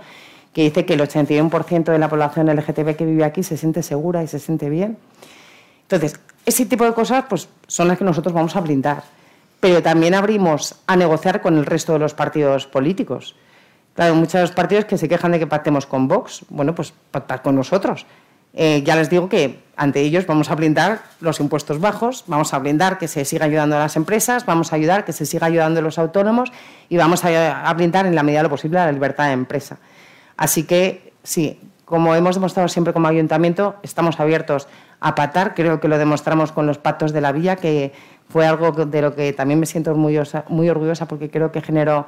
que 0.52 0.64
dice 0.64 0.86
que 0.86 0.96
el 0.96 1.00
81% 1.00 1.86
de 1.86 2.00
la 2.00 2.10
población 2.10 2.54
LGTB 2.54 2.98
que 2.98 3.06
vive 3.06 3.24
aquí 3.24 3.44
se 3.44 3.56
siente 3.56 3.82
segura 3.82 4.22
y 4.22 4.28
se 4.28 4.40
siente 4.40 4.70
bien. 4.70 4.98
Entonces, 5.84 6.20
ese 6.46 6.66
tipo 6.66 6.84
de 6.84 6.94
cosas 6.94 7.24
pues, 7.30 7.48
son 7.68 7.88
las 7.88 7.98
que 7.98 8.04
nosotros 8.04 8.34
vamos 8.34 8.58
a 8.58 8.60
blindar 8.60 9.04
pero 9.64 9.82
también 9.82 10.14
abrimos 10.14 10.76
a 10.88 10.98
negociar 10.98 11.40
con 11.40 11.58
el 11.58 11.66
resto 11.66 11.94
de 11.94 12.00
los 12.00 12.14
partidos 12.14 12.68
políticos. 12.68 13.34
Claro, 13.96 14.14
muchos 14.14 14.52
partidos 14.52 14.84
que 14.84 14.98
se 14.98 15.08
quejan 15.08 15.32
de 15.32 15.40
que 15.40 15.48
pactemos 15.48 15.86
con 15.86 16.10
Vox, 16.10 16.44
bueno, 16.50 16.76
pues 16.76 16.94
pactar 17.12 17.42
con 17.42 17.56
nosotros. 17.56 18.06
Eh, 18.54 18.84
ya 18.84 18.98
les 18.98 19.10
digo 19.10 19.30
que 19.30 19.64
ante 19.78 20.02
ellos 20.02 20.28
vamos 20.28 20.52
a 20.52 20.56
blindar 20.56 21.04
los 21.22 21.40
impuestos 21.40 21.80
bajos, 21.80 22.26
vamos 22.28 22.54
a 22.54 22.60
blindar 22.60 22.98
que 22.98 23.08
se 23.08 23.24
siga 23.24 23.46
ayudando 23.46 23.78
a 23.78 23.80
las 23.80 23.96
empresas, 23.96 24.46
vamos 24.46 24.74
a 24.74 24.76
ayudar 24.76 25.06
que 25.06 25.14
se 25.14 25.26
siga 25.26 25.48
ayudando 25.48 25.80
a 25.80 25.84
los 25.84 25.98
autónomos 25.98 26.52
y 26.90 26.98
vamos 26.98 27.24
a, 27.24 27.66
a 27.66 27.74
blindar 27.74 28.06
en 28.06 28.16
la 28.16 28.24
medida 28.24 28.40
de 28.40 28.44
lo 28.44 28.50
posible 28.50 28.80
la 28.80 28.92
libertad 28.92 29.28
de 29.28 29.32
empresa. 29.32 29.78
Así 30.36 30.64
que 30.64 31.14
sí, 31.24 31.58
como 31.86 32.16
hemos 32.16 32.36
demostrado 32.36 32.68
siempre 32.68 32.92
como 32.92 33.08
ayuntamiento, 33.08 33.78
estamos 33.82 34.20
abiertos 34.20 34.68
a 35.00 35.16
patar. 35.16 35.54
Creo 35.54 35.80
que 35.80 35.88
lo 35.88 35.98
demostramos 35.98 36.52
con 36.52 36.66
los 36.66 36.78
pactos 36.78 37.14
de 37.14 37.22
la 37.22 37.32
villa, 37.32 37.58
que 37.58 37.94
fue 38.34 38.48
algo 38.48 38.72
de 38.72 39.00
lo 39.00 39.14
que 39.14 39.32
también 39.32 39.60
me 39.60 39.68
siento 39.68 39.94
muy, 39.94 40.20
muy 40.50 40.68
orgullosa 40.68 41.08
porque 41.08 41.30
creo 41.30 41.52
que 41.52 41.62
generó 41.62 42.08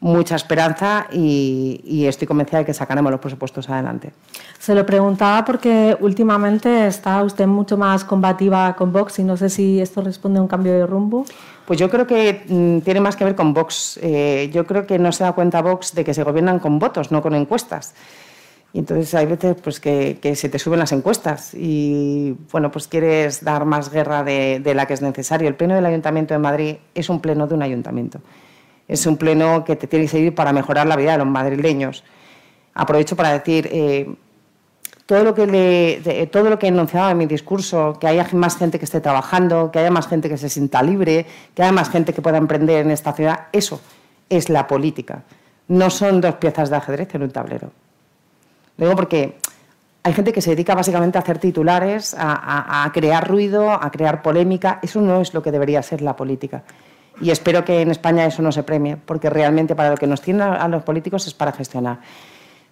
mucha 0.00 0.36
esperanza 0.36 1.06
y, 1.10 2.04
estoy 2.06 2.28
convencida 2.28 2.58
de 2.58 2.66
que 2.66 2.74
sacaremos 2.74 3.10
los 3.10 3.20
presupuestos 3.20 3.70
adelante. 3.70 4.12
Se 4.58 4.74
lo 4.74 4.84
preguntaba 4.84 5.46
porque 5.46 5.96
últimamente 6.00 6.86
está 6.86 7.22
usted 7.22 7.46
mucho 7.46 7.78
más 7.78 8.04
combativa 8.04 8.76
con 8.76 8.92
Vox 8.92 9.20
y 9.20 9.24
no 9.24 9.38
sé 9.38 9.48
si 9.48 9.80
esto 9.80 10.02
responde 10.02 10.40
a 10.40 10.42
un 10.42 10.48
cambio 10.48 10.72
de 10.74 10.86
rumbo. 10.86 11.24
Pues 11.64 11.78
yo 11.78 11.88
creo 11.88 12.06
que 12.06 12.44
mm, 12.46 12.80
tiene 12.80 13.00
más 13.00 13.16
que 13.16 13.24
ver 13.24 13.34
con 13.34 13.54
Vox. 13.54 13.98
Eh, 14.02 14.50
yo 14.52 14.66
creo 14.66 14.86
que 14.86 14.98
no 14.98 15.10
se 15.10 15.24
da 15.24 15.32
cuenta 15.32 15.62
Vox 15.62 15.94
de 15.94 16.04
que 16.04 16.12
se 16.12 16.22
gobiernan 16.22 16.58
con 16.58 16.78
votos, 16.78 17.10
no 17.10 17.22
con 17.22 17.34
encuestas. 17.34 17.94
Y 18.74 18.78
entonces 18.78 19.14
hay 19.14 19.26
veces 19.26 19.56
pues, 19.62 19.80
que, 19.80 20.18
se 20.34 20.48
te 20.48 20.58
suben 20.58 20.78
las 20.78 20.92
encuestas 20.92 21.52
y 21.52 22.34
bueno, 22.50 22.70
pues 22.70 22.88
quieres 22.88 23.44
dar 23.44 23.66
más 23.66 23.90
guerra 23.90 24.24
de, 24.24 24.62
la 24.74 24.86
que 24.86 24.94
es 24.94 25.02
necesario. 25.02 25.48
El 25.48 25.56
pleno 25.56 25.74
del 25.74 25.84
Ayuntamiento 25.84 26.32
de 26.32 26.38
Madrid 26.38 26.76
es 26.94 27.10
un 27.10 27.20
pleno 27.20 27.46
de 27.46 27.54
un 27.54 27.62
ayuntamiento. 27.62 28.20
Es 28.88 29.06
un 29.06 29.18
pleno 29.18 29.64
que 29.64 29.76
te 29.76 29.86
tiene 29.86 30.06
que 30.06 30.10
servir 30.10 30.34
para 30.34 30.52
mejorar 30.52 30.86
la 30.86 30.96
vida 30.96 31.12
de 31.12 31.18
los 31.18 31.26
madrileños. 31.26 32.02
Aprovecho 32.72 33.14
para 33.14 33.32
decir 33.32 33.68
eh, 33.70 34.14
todo, 35.04 35.22
lo 35.22 35.34
que 35.34 35.46
le, 35.46 36.26
todo 36.28 36.48
lo 36.48 36.58
que 36.58 36.66
he 36.66 36.70
enunciado 36.70 37.10
en 37.10 37.18
mi 37.18 37.26
discurso, 37.26 37.98
que 38.00 38.06
haya 38.06 38.26
más 38.32 38.56
gente 38.56 38.78
que 38.78 38.86
esté 38.86 39.02
trabajando, 39.02 39.70
que 39.70 39.80
haya 39.80 39.90
más 39.90 40.08
gente 40.08 40.30
que 40.30 40.38
se 40.38 40.48
sienta 40.48 40.82
libre, 40.82 41.26
que 41.54 41.62
haya 41.62 41.72
más 41.72 41.90
gente 41.90 42.14
que 42.14 42.22
pueda 42.22 42.38
emprender 42.38 42.86
en 42.86 42.90
esta 42.90 43.12
ciudad, 43.12 43.48
eso 43.52 43.82
es 44.30 44.48
la 44.48 44.66
política. 44.66 45.24
No 45.68 45.90
son 45.90 46.22
dos 46.22 46.36
piezas 46.36 46.70
de 46.70 46.76
ajedrez 46.76 47.14
en 47.14 47.22
un 47.24 47.30
tablero. 47.30 47.70
Lo 48.76 48.86
digo 48.86 48.96
porque 48.96 49.38
hay 50.02 50.12
gente 50.12 50.32
que 50.32 50.40
se 50.40 50.50
dedica 50.50 50.74
básicamente 50.74 51.18
a 51.18 51.20
hacer 51.20 51.38
titulares, 51.38 52.16
a, 52.18 52.90
crear 52.92 53.28
ruido, 53.28 53.70
a 53.70 53.90
crear 53.90 54.22
polémica. 54.22 54.80
Eso 54.82 55.00
no 55.00 55.20
es 55.20 55.32
lo 55.32 55.42
que 55.42 55.52
debería 55.52 55.82
ser 55.82 56.02
la 56.02 56.16
política. 56.16 56.64
Y 57.20 57.30
espero 57.30 57.64
que 57.64 57.82
en 57.82 57.90
España 57.90 58.24
eso 58.26 58.42
no 58.42 58.50
se 58.50 58.62
premie, 58.64 58.96
porque 58.96 59.30
realmente 59.30 59.76
para 59.76 59.90
lo 59.90 59.96
que 59.96 60.06
nos 60.06 60.20
tienen 60.20 60.42
a 60.42 60.66
los 60.66 60.82
políticos 60.82 61.26
es 61.26 61.34
para 61.34 61.52
gestionar. 61.52 62.00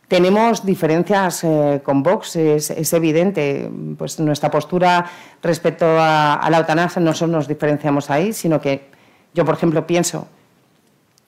Tenemos 0.09 0.67
diferencias 0.67 1.45
eh, 1.45 1.83
con 1.85 2.03
Vox, 2.03 2.35
es, 2.35 2.93
evidente. 2.93 3.71
Pues 3.97 4.19
nuestra 4.19 4.51
postura 4.51 5.07
respecto 5.41 5.87
a, 5.87 6.35
a 6.35 6.51
la 6.51 6.59
eutanasia 6.59 7.01
no 7.01 7.15
solo 7.15 7.35
nos 7.35 7.47
diferenciamos 7.47 8.11
ahí, 8.11 8.33
sino 8.33 8.61
que 8.61 8.91
yo, 9.35 9.45
por 9.45 9.55
ejemplo, 9.55 9.87
pienso 9.87 10.27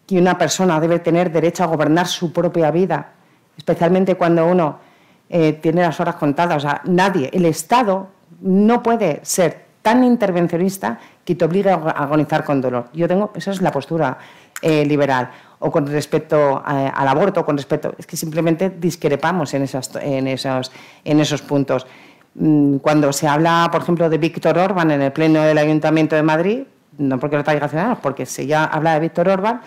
que 0.05 0.19
una 0.19 0.37
persona 0.37 0.81
debe 0.81 0.99
tener 0.99 1.31
derecho 1.31 1.63
a 1.63 1.67
gobernar 1.67 2.09
su 2.09 2.33
propia 2.33 2.73
vida 2.73 3.13
especialmente 3.57 4.15
cuando 4.15 4.47
uno 4.47 4.79
eh, 5.29 5.55
tiene 5.55 5.83
las 5.83 5.99
horas 6.01 6.17
contadas. 6.17 6.57
O 6.59 6.61
sea, 6.61 6.83
nadie, 6.85 7.31
el 7.33 7.47
Estado 7.47 8.09
no 8.41 8.83
puede 8.83 9.21
ser 9.23 9.67
tan 9.83 10.05
intervencionista 10.05 10.99
que 11.25 11.35
te 11.35 11.45
obligue 11.45 11.71
a 11.71 11.75
agonizar 11.75 12.45
con 12.45 12.61
dolor. 12.61 12.89
Yo 12.93 13.09
tengo, 13.09 13.33
esa 13.35 13.51
es 13.51 13.61
la 13.61 13.73
postura 13.73 14.19
eh, 14.61 14.85
liberal. 14.85 15.31
o 15.65 15.71
con 15.71 15.87
respecto 15.87 16.61
al 16.65 17.07
aborto, 17.07 17.45
con 17.45 17.57
respecto. 17.57 17.95
Es 17.97 18.05
que 18.05 18.17
simplemente 18.17 18.69
discrepamos 18.69 19.55
en, 19.55 19.63
esas, 19.63 19.95
en, 19.95 20.27
esos, 20.27 20.73
en 21.05 21.21
esos 21.21 21.41
puntos. 21.41 21.87
Mm, 22.35 22.79
cuando 22.79 23.13
se 23.13 23.29
habla, 23.29 23.69
por 23.71 23.83
ejemplo, 23.83 24.11
de 24.11 24.19
Víctor 24.19 24.59
Orban 24.59 24.91
en 24.91 25.03
el 25.03 25.13
Pleno 25.13 25.43
del 25.43 25.59
Ayuntamiento 25.59 26.17
de 26.17 26.23
Madrid, 26.23 26.63
no 26.99 27.19
porque 27.21 27.37
lo 27.37 27.45
traiga 27.45 27.69
Ciudadanos, 27.69 27.99
porque 28.03 28.27
si 28.27 28.47
ya 28.47 28.65
habla 28.65 28.95
de 28.95 29.01
Víctor 29.01 29.29
Orban, 29.29 29.61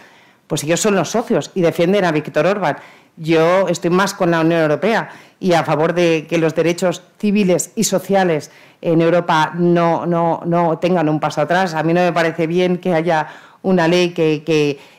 pues 0.48 0.64
ellos 0.64 0.80
son 0.80 0.96
los 0.96 1.10
socios 1.10 1.52
y 1.56 1.62
defienden 1.62 2.06
a 2.06 2.12
Víctor 2.12 2.46
Orban. 2.46 2.78
Yo 3.18 3.68
estoy 3.68 3.90
más 3.90 4.14
con 4.14 4.32
la 4.32 4.42
Unión 4.42 4.62
Europea 4.62 5.10
y 5.40 5.54
a 5.54 5.64
favor 5.64 5.94
de 5.94 6.26
que 6.28 6.38
los 6.38 6.56
derechos 6.56 7.02
civiles 7.18 7.72
y 7.76 7.84
sociales 7.84 8.52
en 8.82 9.02
Europa 9.02 9.52
no, 9.56 10.06
no, 10.06 10.42
no 10.46 10.78
tengan 10.80 11.10
un 11.10 11.20
paso 11.20 11.42
atrás. 11.42 11.74
A 11.74 11.84
mí 11.84 11.94
no 11.94 12.02
me 12.02 12.14
parece 12.14 12.48
bien 12.48 12.78
que 12.78 12.94
haya 12.94 13.28
una 13.64 13.88
ley 13.88 14.12
que, 14.12 14.44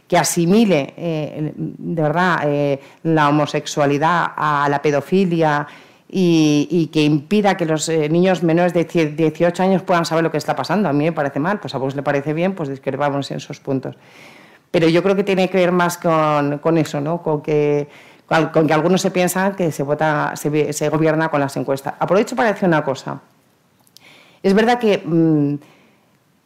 que, 0.09 0.17
asimile 0.17 0.95
eh, 0.97 1.53
de 1.57 2.03
verdad 2.03 2.41
eh, 2.45 2.81
la 3.03 3.29
homosexualidad 3.29 4.33
a 4.37 4.69
la 4.71 4.81
pedofilia 4.81 5.67
y, 6.09 6.89
que 6.93 7.03
impida 7.03 7.57
que 7.57 7.67
los 7.67 7.89
eh, 7.89 8.09
niños 8.09 8.43
menores 8.43 8.73
de 8.73 8.85
18 8.85 9.63
años 9.63 9.83
puedan 9.83 10.05
saber 10.05 10.23
lo 10.23 10.31
que 10.31 10.39
está 10.39 10.55
pasando. 10.55 10.89
A 10.89 10.93
mí 10.93 11.05
me 11.05 11.13
parece 11.13 11.41
mal, 11.41 11.59
pues 11.59 11.75
a 11.75 11.79
vos 11.79 11.97
le 11.97 12.03
parece 12.03 12.33
bien, 12.33 12.55
pues 12.55 12.69
discrepamos 12.69 13.31
en 13.31 13.39
esos 13.39 13.61
puntos. 13.61 13.97
Pero 14.77 14.91
yo 14.91 15.03
creo 15.03 15.17
que 15.17 15.25
tiene 15.25 15.49
que 15.49 15.57
ver 15.57 15.73
más 15.73 15.97
con, 15.97 16.59
con 16.59 16.77
eso, 16.77 17.01
¿no? 17.01 17.23
con, 17.23 17.41
que, 17.41 17.89
con 18.53 18.67
que 18.67 18.75
algunos 18.75 19.01
se 19.01 19.11
piensan 19.11 19.55
que 19.55 19.73
se, 19.73 19.83
vota, 19.83 20.35
se, 20.37 20.75
se, 20.75 20.91
gobierna 20.91 21.31
con 21.31 21.41
las 21.41 21.57
encuestas. 21.57 21.95
Aprovecho 21.99 22.37
para 22.37 22.53
decir 22.53 22.69
una 22.69 22.85
cosa. 22.85 23.19
Es 24.43 24.53
verdad 24.53 24.79
que 24.79 24.99
mm, 25.03 25.55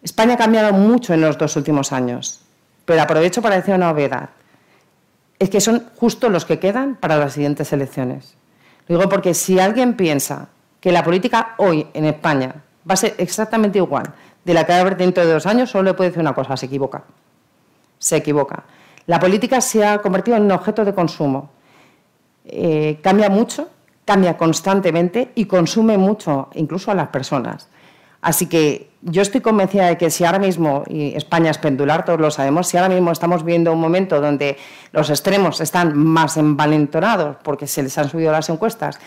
España 0.04 0.34
ha 0.34 0.36
cambiado 0.36 0.72
mucho 0.72 1.12
en 1.12 1.22
los 1.22 1.38
dos 1.38 1.56
últimos 1.56 1.90
años, 1.90 2.42
pero 2.84 3.02
aprovecho 3.02 3.42
para 3.42 3.56
decir 3.56 3.74
una 3.74 3.90
obviedad. 3.90 4.30
Es 5.40 5.50
que 5.50 5.60
son 5.60 5.90
justo 5.96 6.28
los 6.28 6.44
que 6.44 6.60
quedan 6.60 6.94
para 6.94 7.16
las 7.16 7.32
siguientes 7.32 7.72
elecciones. 7.72 8.36
Digo 8.86 9.08
porque 9.08 9.34
si 9.34 9.58
alguien 9.58 9.94
piensa 9.94 10.50
que 10.80 10.92
la 10.92 11.02
política 11.02 11.56
hoy 11.56 11.88
en 11.94 12.04
España 12.04 12.54
va 12.88 12.94
a 12.94 12.96
ser 12.96 13.12
exactamente 13.18 13.78
igual 13.78 14.14
de 14.44 14.54
la 14.54 14.64
que 14.66 14.70
va 14.70 14.78
a 14.78 14.80
haber 14.82 14.96
dentro 14.96 15.26
de 15.26 15.32
dos 15.32 15.46
años, 15.46 15.68
solo 15.68 15.90
le 15.90 15.94
puede 15.94 16.10
decir 16.10 16.22
una 16.22 16.32
cosa, 16.32 16.56
se 16.56 16.66
equivoca. 16.66 17.02
Se 18.00 18.16
equivoca. 18.16 18.64
La 19.06 19.20
política 19.20 19.60
se 19.60 19.86
ha 19.86 19.98
convertido 19.98 20.36
en 20.36 20.42
un 20.42 20.52
objeto 20.52 20.84
de 20.84 20.92
consumo. 20.92 21.50
Eh, 22.44 22.98
cambia 23.00 23.30
mucho, 23.30 23.68
cambia 24.04 24.36
constantemente 24.36 25.30
y 25.36 25.44
consume 25.44 25.96
mucho, 25.96 26.48
incluso 26.54 26.90
a 26.90 26.94
las 26.96 27.08
personas. 27.08 27.68
Así 28.22 28.46
que 28.46 28.90
yo 29.02 29.22
estoy 29.22 29.40
convencida 29.40 29.86
de 29.86 29.96
que 29.96 30.10
si 30.10 30.24
ahora 30.24 30.38
mismo, 30.38 30.84
y 30.86 31.14
España 31.14 31.50
es 31.50 31.58
pendular, 31.58 32.04
todos 32.04 32.20
lo 32.20 32.30
sabemos, 32.30 32.66
si 32.66 32.76
ahora 32.76 32.92
mismo 32.92 33.12
estamos 33.12 33.44
viendo 33.44 33.72
un 33.72 33.80
momento 33.80 34.20
donde 34.20 34.58
los 34.92 35.08
extremos 35.08 35.60
están 35.60 35.96
más 35.96 36.36
envalentonados 36.36 37.36
porque 37.42 37.66
se 37.66 37.82
les 37.82 37.96
han 37.96 38.10
subido 38.10 38.30
las 38.32 38.50
encuestas 38.50 38.98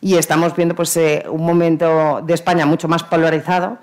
y 0.00 0.16
estamos 0.16 0.54
viendo 0.54 0.74
pues, 0.74 0.96
eh, 0.96 1.24
un 1.28 1.44
momento 1.44 2.20
de 2.24 2.34
España 2.34 2.66
mucho 2.66 2.88
más 2.88 3.02
polarizado, 3.02 3.78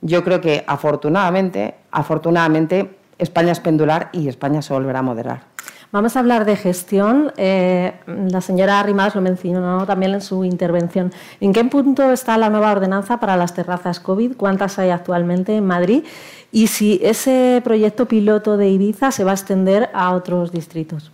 yo 0.00 0.24
creo 0.24 0.40
que 0.40 0.64
afortunadamente, 0.66 1.74
afortunadamente 1.90 2.96
España 3.18 3.52
es 3.52 3.60
pendular 3.60 4.10
y 4.12 4.28
España 4.28 4.62
se 4.62 4.72
volverá 4.72 5.00
a 5.00 5.02
moderar. 5.02 5.56
Vamos 5.92 6.16
a 6.16 6.20
hablar 6.20 6.44
de 6.44 6.56
gestión. 6.56 7.32
Eh, 7.36 7.94
la 8.06 8.40
señora 8.40 8.80
Arrimadas 8.80 9.14
lo 9.14 9.20
mencionó 9.20 9.86
también 9.86 10.14
en 10.14 10.20
su 10.20 10.44
intervención. 10.44 11.12
¿En 11.40 11.52
qué 11.52 11.64
punto 11.64 12.12
está 12.12 12.36
la 12.36 12.50
nueva 12.50 12.72
ordenanza 12.72 13.18
para 13.20 13.36
las 13.36 13.54
terrazas 13.54 14.00
COVID? 14.00 14.36
¿Cuántas 14.36 14.78
hay 14.78 14.90
actualmente 14.90 15.56
en 15.56 15.66
Madrid? 15.66 16.04
Y 16.52 16.66
si 16.66 17.00
ese 17.02 17.60
proyecto 17.64 18.06
piloto 18.06 18.56
de 18.56 18.68
Ibiza 18.68 19.10
se 19.10 19.24
va 19.24 19.30
a 19.30 19.34
extender 19.34 19.88
a 19.94 20.12
otros 20.12 20.52
distritos. 20.52 21.12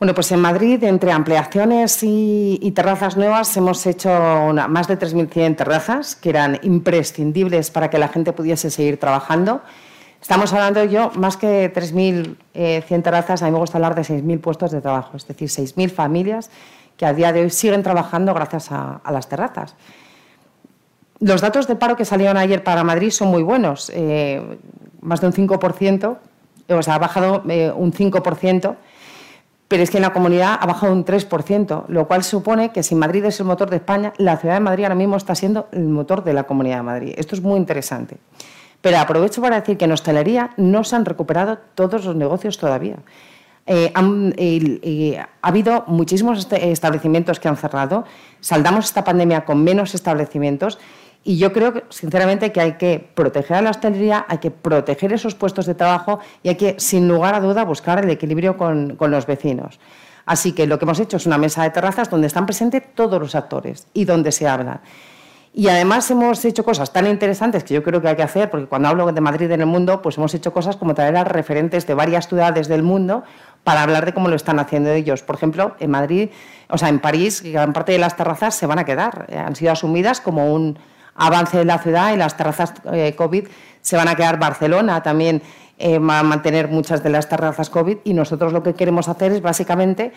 Bueno, 0.00 0.14
pues 0.14 0.32
en 0.32 0.40
Madrid, 0.40 0.82
entre 0.84 1.12
ampliaciones 1.12 1.98
y, 2.02 2.72
terrazas 2.74 3.18
nuevas, 3.18 3.54
hemos 3.58 3.84
hecho 3.86 4.08
más 4.68 4.88
de 4.88 4.98
3.100 4.98 5.56
terrazas 5.56 6.16
que 6.16 6.30
eran 6.30 6.58
imprescindibles 6.62 7.70
para 7.70 7.90
que 7.90 7.98
la 7.98 8.08
gente 8.08 8.32
pudiese 8.32 8.70
seguir 8.70 8.98
trabajando. 8.98 9.60
Estamos 10.20 10.52
hablando 10.52 10.84
yo, 10.84 11.10
más 11.16 11.36
que 11.36 11.72
3.100 11.72 12.36
eh, 12.52 12.82
terrazas, 13.02 13.42
a 13.42 13.46
mí 13.46 13.52
me 13.52 13.58
gusta 13.58 13.78
hablar 13.78 13.94
de 13.94 14.02
6.000 14.02 14.40
puestos 14.40 14.70
de 14.70 14.80
trabajo, 14.80 15.16
es 15.16 15.26
decir, 15.26 15.48
6.000 15.48 15.90
familias 15.90 16.50
que 16.96 17.06
a 17.06 17.14
día 17.14 17.32
de 17.32 17.40
hoy 17.40 17.50
siguen 17.50 17.82
trabajando 17.82 18.34
gracias 18.34 18.70
a, 18.70 19.00
las 19.10 19.28
terrazas. 19.28 19.74
Los 21.18 21.40
datos 21.40 21.66
del 21.66 21.78
paro 21.78 21.96
que 21.96 22.04
salieron 22.04 22.36
ayer 22.36 22.62
para 22.62 22.84
Madrid 22.84 23.10
son 23.10 23.28
muy 23.28 23.42
buenos, 23.42 23.90
eh, 23.94 24.58
más 25.00 25.22
de 25.22 25.28
un 25.28 25.32
5%, 25.32 26.18
o 26.68 26.82
sea, 26.82 26.94
ha 26.94 26.98
bajado 26.98 27.42
eh, 27.48 27.72
un 27.74 27.90
5%, 27.92 28.76
pero 29.68 29.82
es 29.82 29.90
que 29.90 29.96
en 29.96 30.02
la 30.02 30.12
comunidad 30.12 30.58
ha 30.60 30.66
bajado 30.66 30.92
un 30.92 31.06
3%, 31.06 31.84
lo 31.88 32.06
cual 32.06 32.22
supone 32.22 32.70
que 32.70 32.82
si 32.82 32.94
Madrid 32.94 33.24
es 33.24 33.40
el 33.40 33.46
motor 33.46 33.70
de 33.70 33.76
España, 33.76 34.12
la 34.18 34.36
ciudad 34.36 34.54
de 34.54 34.60
Madrid 34.60 34.84
ahora 34.84 34.96
mismo 34.96 35.16
está 35.16 35.34
siendo 35.34 35.68
el 35.72 35.88
motor 35.88 36.22
de 36.22 36.34
la 36.34 36.42
comunidad 36.44 36.76
de 36.76 36.82
Madrid. 36.82 37.14
Esto 37.16 37.34
es 37.34 37.40
muy 37.40 37.56
interesante. 37.56 38.18
Pero 38.80 38.98
aprovecho 38.98 39.42
para 39.42 39.60
decir 39.60 39.76
que 39.76 39.84
en 39.84 39.92
hostelería 39.92 40.50
no 40.56 40.84
se 40.84 40.96
han 40.96 41.04
recuperado 41.04 41.58
todos 41.74 42.04
los 42.04 42.16
negocios 42.16 42.58
todavía. 42.58 42.96
Eh, 43.66 43.92
ha 43.94 45.48
habido 45.48 45.84
muchísimos 45.86 46.38
este, 46.40 46.72
establecimientos 46.72 47.38
que 47.38 47.48
han 47.48 47.56
cerrado. 47.56 48.04
Saldamos 48.40 48.86
esta 48.86 49.04
pandemia 49.04 49.44
con 49.44 49.62
menos 49.62 49.94
establecimientos 49.94 50.78
y 51.22 51.36
yo 51.36 51.52
creo, 51.52 51.82
sinceramente, 51.90 52.50
que 52.50 52.60
hay 52.60 52.72
que 52.72 53.10
proteger 53.14 53.58
a 53.58 53.62
la 53.62 53.70
hostelería, 53.70 54.24
hay 54.26 54.38
que 54.38 54.50
proteger 54.50 55.12
esos 55.12 55.34
puestos 55.34 55.66
de 55.66 55.74
trabajo 55.74 56.20
y 56.42 56.48
hay 56.48 56.54
que, 56.54 56.76
sin 56.78 57.06
lugar 57.08 57.34
a 57.34 57.40
duda, 57.40 57.64
buscar 57.64 58.02
el 58.02 58.10
equilibrio 58.10 58.56
con, 58.56 58.96
con 58.96 59.10
los 59.10 59.26
vecinos. 59.26 59.78
Así 60.24 60.52
que 60.52 60.66
lo 60.66 60.78
que 60.78 60.86
hemos 60.86 60.98
hecho 60.98 61.18
es 61.18 61.26
una 61.26 61.38
mesa 61.38 61.62
de 61.62 61.70
terrazas 61.70 62.08
donde 62.08 62.26
están 62.26 62.46
presentes 62.46 62.82
todos 62.94 63.20
los 63.20 63.34
actores 63.34 63.86
y 63.92 64.04
donde 64.04 64.32
se 64.32 64.48
habla. 64.48 64.80
Y 65.52 65.68
además 65.68 66.08
hemos 66.10 66.44
hecho 66.44 66.64
cosas 66.64 66.92
tan 66.92 67.08
interesantes 67.08 67.64
que 67.64 67.74
yo 67.74 67.82
creo 67.82 68.00
que 68.00 68.08
hay 68.08 68.16
que 68.16 68.22
hacer, 68.22 68.50
porque 68.50 68.66
cuando 68.66 68.88
hablo 68.88 69.10
de 69.10 69.20
Madrid 69.20 69.50
en 69.50 69.60
el 69.60 69.66
mundo, 69.66 70.00
pues 70.00 70.16
hemos 70.16 70.32
hecho 70.34 70.52
cosas 70.52 70.76
como 70.76 70.94
traer 70.94 71.16
a 71.16 71.24
referentes 71.24 71.88
de 71.88 71.94
varias 71.94 72.28
ciudades 72.28 72.68
del 72.68 72.84
mundo 72.84 73.24
para 73.64 73.82
hablar 73.82 74.06
de 74.06 74.14
cómo 74.14 74.28
lo 74.28 74.36
están 74.36 74.60
haciendo 74.60 74.90
ellos. 74.90 75.22
Por 75.22 75.34
ejemplo, 75.34 75.74
en 75.80 75.90
Madrid, 75.90 76.30
o 76.68 76.78
sea, 76.78 76.88
en 76.88 77.00
París, 77.00 77.42
gran 77.42 77.72
parte 77.72 77.92
de 77.92 77.98
las 77.98 78.16
terrazas 78.16 78.54
se 78.54 78.66
van 78.66 78.78
a 78.78 78.84
quedar, 78.84 79.26
eh, 79.28 79.38
han 79.38 79.56
sido 79.56 79.72
asumidas 79.72 80.20
como 80.20 80.54
un 80.54 80.78
avance 81.16 81.58
de 81.58 81.64
la 81.64 81.78
ciudad 81.78 82.14
y 82.14 82.16
las 82.16 82.36
terrazas 82.36 82.72
eh, 82.92 83.14
COVID 83.16 83.48
se 83.80 83.96
van 83.96 84.06
a 84.06 84.14
quedar. 84.14 84.38
Barcelona 84.38 85.02
también 85.02 85.42
eh, 85.78 85.98
va 85.98 86.18
a 86.18 86.22
mantener 86.22 86.68
muchas 86.68 87.02
de 87.02 87.10
las 87.10 87.28
terrazas 87.28 87.70
COVID 87.70 87.98
y 88.04 88.14
nosotros 88.14 88.52
lo 88.52 88.62
que 88.62 88.74
queremos 88.74 89.08
hacer 89.08 89.32
es 89.32 89.42
básicamente 89.42 90.12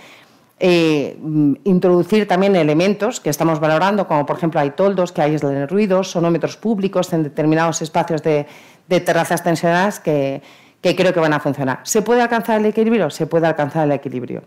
eh, 0.59 1.17
introducir 1.63 2.27
también 2.27 2.55
elementos 2.55 3.19
que 3.19 3.29
estamos 3.29 3.59
valorando, 3.59 4.07
como 4.07 4.25
por 4.25 4.37
ejemplo 4.37 4.59
hay 4.59 4.71
toldos 4.71 5.11
que 5.11 5.21
aíslan 5.21 5.67
ruidos, 5.67 6.11
sonómetros 6.11 6.57
públicos 6.57 7.11
en 7.11 7.23
determinados 7.23 7.81
espacios 7.81 8.21
de, 8.23 8.45
terrazas 8.87 9.43
tensionadas 9.43 9.99
que, 9.99 10.41
creo 10.81 11.13
que 11.13 11.19
van 11.19 11.33
a 11.33 11.39
funcionar. 11.39 11.79
¿Se 11.83 12.01
puede 12.01 12.21
alcanzar 12.21 12.59
el 12.59 12.67
equilibrio? 12.67 13.09
Se 13.09 13.25
puede 13.25 13.47
alcanzar 13.47 13.85
el 13.85 13.91
equilibrio. 13.93 14.43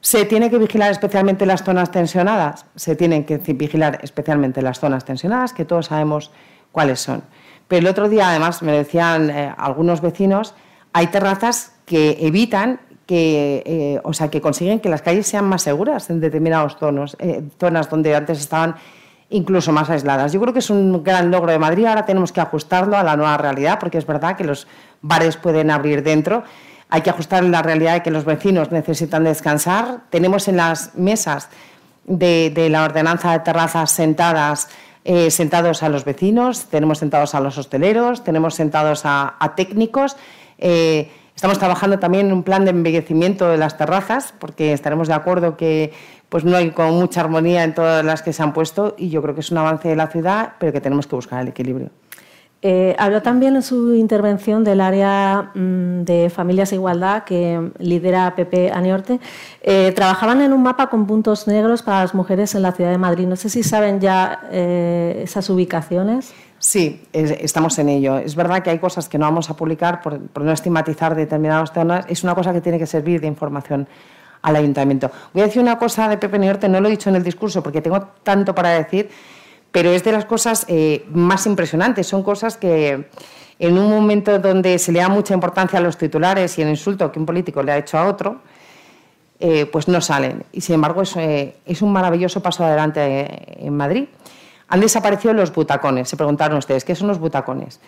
¿Se 0.00 0.24
tiene 0.24 0.50
que 0.50 0.58
vigilar 0.58 0.90
especialmente 0.90 1.44
las 1.44 1.62
zonas 1.62 1.90
tensionadas? 1.90 2.66
Se 2.74 2.96
tienen 2.96 3.24
que 3.24 3.38
vigilar 3.38 3.98
especialmente 4.02 4.62
las 4.62 4.80
zonas 4.80 5.04
tensionadas, 5.04 5.52
que 5.52 5.64
todos 5.64 5.86
sabemos 5.86 6.30
cuáles 6.72 7.00
son. 7.00 7.22
Pero 7.68 7.80
el 7.80 7.86
otro 7.88 8.08
día, 8.08 8.30
además, 8.30 8.62
me 8.62 8.72
decían 8.72 9.30
eh, 9.30 9.52
algunos 9.56 10.00
vecinos, 10.00 10.54
hay 10.92 11.08
terrazas 11.08 11.72
que 11.84 12.16
evitan 12.20 12.80
que, 13.06 13.62
eh, 13.64 14.00
o 14.02 14.12
sea, 14.12 14.28
que 14.28 14.40
consiguen 14.40 14.80
que 14.80 14.88
las 14.88 15.00
calles 15.00 15.26
sean 15.26 15.44
más 15.44 15.62
seguras 15.62 16.10
en 16.10 16.20
determinados 16.20 16.76
tonos, 16.78 17.16
eh, 17.20 17.42
zonas 17.58 17.88
donde 17.88 18.14
antes 18.14 18.40
estaban 18.40 18.74
incluso 19.30 19.72
más 19.72 19.88
aisladas. 19.90 20.32
Yo 20.32 20.40
creo 20.40 20.52
que 20.52 20.58
es 20.58 20.70
un 20.70 21.02
gran 21.02 21.30
logro 21.30 21.52
de 21.52 21.58
Madrid. 21.58 21.86
Ahora 21.86 22.04
tenemos 22.04 22.32
que 22.32 22.40
ajustarlo 22.40 22.96
a 22.96 23.02
la 23.02 23.16
nueva 23.16 23.36
realidad, 23.36 23.78
porque 23.78 23.98
es 23.98 24.06
verdad 24.06 24.36
que 24.36 24.44
los 24.44 24.66
bares 25.02 25.36
pueden 25.36 25.70
abrir 25.70 26.02
dentro. 26.02 26.42
Hay 26.88 27.02
que 27.02 27.10
ajustar 27.10 27.42
la 27.44 27.62
realidad 27.62 27.94
de 27.94 28.02
que 28.02 28.10
los 28.10 28.24
vecinos 28.24 28.70
necesitan 28.70 29.24
descansar. 29.24 30.02
Tenemos 30.10 30.46
en 30.48 30.56
las 30.56 30.94
mesas 30.96 31.48
de, 32.04 32.68
la 32.70 32.84
ordenanza 32.84 33.32
de 33.32 33.40
terrazas 33.40 33.90
sentadas, 33.90 34.68
eh, 35.04 35.30
sentados 35.30 35.82
a 35.82 35.88
los 35.88 36.04
vecinos, 36.04 36.66
tenemos 36.66 36.98
sentados 36.98 37.34
a 37.34 37.40
los 37.40 37.58
hosteleros, 37.58 38.22
tenemos 38.22 38.54
sentados 38.54 39.02
a, 39.04 39.34
a 39.38 39.54
técnicos. 39.56 40.16
Estamos 41.36 41.58
trabajando 41.58 41.98
también 41.98 42.28
en 42.28 42.32
un 42.32 42.42
plan 42.42 42.64
de 42.64 42.70
embellecimiento 42.70 43.46
de 43.50 43.58
las 43.58 43.76
terrazas, 43.76 44.32
porque 44.38 44.72
estaremos 44.72 45.06
de 45.06 45.12
acuerdo 45.12 45.58
que 45.58 45.92
pues 46.30 46.44
no 46.44 46.56
hay 46.56 46.70
con 46.70 46.94
mucha 46.94 47.20
armonía 47.20 47.62
en 47.62 47.74
todas 47.74 48.02
las 48.02 48.22
que 48.22 48.32
se 48.32 48.42
han 48.42 48.54
puesto 48.54 48.94
y 48.96 49.10
yo 49.10 49.20
creo 49.20 49.34
que 49.34 49.42
es 49.42 49.50
un 49.50 49.58
avance 49.58 49.86
de 49.86 49.96
la 49.96 50.06
ciudad, 50.06 50.54
pero 50.58 50.72
que 50.72 50.80
tenemos 50.80 51.06
que 51.06 51.14
buscar 51.14 51.42
el 51.42 51.48
equilibrio. 51.48 51.90
Eh, 52.62 52.96
habló 52.98 53.20
también 53.20 53.54
en 53.54 53.62
su 53.62 53.94
intervención 53.94 54.64
del 54.64 54.80
área 54.80 55.50
mm, 55.54 56.04
de 56.04 56.30
familias 56.30 56.72
e 56.72 56.76
igualdad 56.76 57.24
que 57.24 57.70
lidera 57.78 58.34
Pepe 58.34 58.72
Aniorte. 58.72 59.20
Eh, 59.60 59.92
trabajaban 59.94 60.40
en 60.40 60.54
un 60.54 60.62
mapa 60.62 60.88
con 60.88 61.06
puntos 61.06 61.46
negros 61.46 61.82
para 61.82 62.00
las 62.00 62.14
mujeres 62.14 62.54
en 62.54 62.62
la 62.62 62.72
ciudad 62.72 62.90
de 62.90 62.98
Madrid. 62.98 63.26
No 63.26 63.36
sé 63.36 63.50
si 63.50 63.62
saben 63.62 64.00
ya 64.00 64.40
eh, 64.50 65.20
esas 65.22 65.50
ubicaciones. 65.50 66.32
Sí, 66.66 67.00
estamos 67.12 67.78
en 67.78 67.88
ello. 67.88 68.18
Es 68.18 68.34
verdad 68.34 68.60
que 68.60 68.70
hay 68.70 68.80
cosas 68.80 69.08
que 69.08 69.18
no 69.18 69.26
vamos 69.26 69.48
a 69.50 69.54
publicar 69.54 70.02
por, 70.02 70.18
no 70.42 70.50
estigmatizar 70.50 71.14
determinados 71.14 71.72
temas. 71.72 72.04
Es 72.08 72.24
una 72.24 72.34
cosa 72.34 72.52
que 72.52 72.60
tiene 72.60 72.76
que 72.76 72.88
servir 72.88 73.20
de 73.20 73.28
información 73.28 73.86
al 74.42 74.56
ayuntamiento. 74.56 75.08
Voy 75.32 75.42
a 75.42 75.46
decir 75.46 75.62
una 75.62 75.78
cosa 75.78 76.08
de 76.08 76.18
Pepe 76.18 76.34
Aniorte, 76.34 76.68
no 76.68 76.80
lo 76.80 76.88
he 76.88 76.90
dicho 76.90 77.08
en 77.08 77.14
el 77.14 77.22
discurso 77.22 77.62
porque 77.62 77.80
tengo 77.80 78.00
tanto 78.24 78.52
para 78.52 78.70
decir 78.70 79.08
pero 79.70 79.90
es 79.90 80.02
de 80.02 80.10
las 80.10 80.24
cosas 80.24 80.64
eh, 80.66 81.06
más 81.12 81.46
impresionantes. 81.46 82.08
Son 82.08 82.24
cosas 82.24 82.56
que 82.56 83.10
en 83.60 83.78
un 83.78 83.88
momento 83.88 84.40
donde 84.40 84.80
se 84.80 84.90
le 84.90 84.98
da 84.98 85.08
mucha 85.08 85.34
importancia 85.34 85.78
a 85.78 85.82
los 85.82 85.96
titulares 85.96 86.58
y 86.58 86.62
el 86.62 86.70
insulto 86.70 87.12
que 87.12 87.20
un 87.20 87.26
político 87.26 87.62
le 87.62 87.70
ha 87.70 87.78
hecho 87.78 87.96
a 87.96 88.06
otro, 88.06 88.40
eh, 89.38 89.66
pues 89.66 89.86
no 89.86 90.00
salen. 90.00 90.42
Y 90.50 90.62
sin 90.62 90.74
embargo 90.74 91.02
es, 91.02 91.14
eh, 91.16 91.58
es 91.64 91.80
un 91.80 91.92
maravilloso 91.92 92.42
paso 92.42 92.64
adelante 92.64 93.64
en 93.64 93.76
Madrid. 93.76 94.06
Han 94.68 94.80
desaparecido 94.80 95.34
los 95.34 95.52
butacones. 95.52 96.08
Se 96.08 96.16
preguntaron 96.16 96.58
ustedes, 96.58 96.84
¿qué 96.84 96.94
son 96.94 97.08
los 97.08 97.18
butacones? 97.18 97.80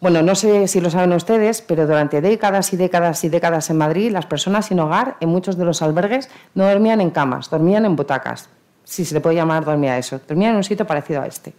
Bueno, 0.00 0.22
no 0.22 0.34
sé 0.34 0.68
si 0.68 0.80
lo 0.80 0.90
saben 0.90 1.12
ustedes, 1.12 1.62
pero 1.62 1.86
durante 1.86 2.20
décadas 2.20 2.72
y 2.72 2.76
décadas 2.76 3.22
y 3.24 3.28
décadas 3.28 3.70
en 3.70 3.78
Madrid, 3.78 4.10
las 4.10 4.26
personas 4.26 4.66
sin 4.66 4.80
hogar 4.80 5.16
en 5.20 5.28
muchos 5.28 5.56
de 5.56 5.64
los 5.64 5.82
albergues 5.82 6.28
no 6.54 6.66
dormían 6.66 7.00
en 7.00 7.10
camas, 7.10 7.48
dormían 7.48 7.84
en 7.84 7.96
butacas 7.96 8.48
si 8.84 9.04
se 9.04 9.14
le 9.14 9.20
puede 9.20 9.36
llamar 9.36 9.64
dormir 9.64 9.90
a 9.90 9.98
eso, 9.98 10.20
dormía 10.28 10.50
en 10.50 10.56
un 10.56 10.64
sitio 10.64 10.86
parecido 10.86 11.22
a 11.22 11.26
este. 11.26 11.54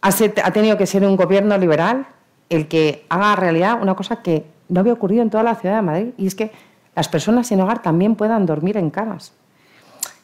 Ha 0.00 0.50
tenido 0.52 0.76
que 0.76 0.86
ser 0.86 1.04
un 1.04 1.16
gobierno 1.16 1.56
liberal 1.58 2.06
el 2.48 2.68
que 2.68 3.04
haga 3.08 3.36
realidad 3.36 3.80
una 3.80 3.94
cosa 3.94 4.22
que 4.22 4.46
no 4.68 4.80
había 4.80 4.92
ocurrido 4.92 5.22
en 5.22 5.30
toda 5.30 5.42
la 5.42 5.54
ciudad 5.54 5.76
de 5.76 5.82
Madrid, 5.82 6.08
y 6.16 6.26
es 6.26 6.34
que 6.34 6.52
las 6.94 7.08
personas 7.08 7.48
sin 7.48 7.60
hogar 7.60 7.82
también 7.82 8.14
puedan 8.14 8.46
dormir 8.46 8.76
en 8.76 8.90
camas. 8.90 9.32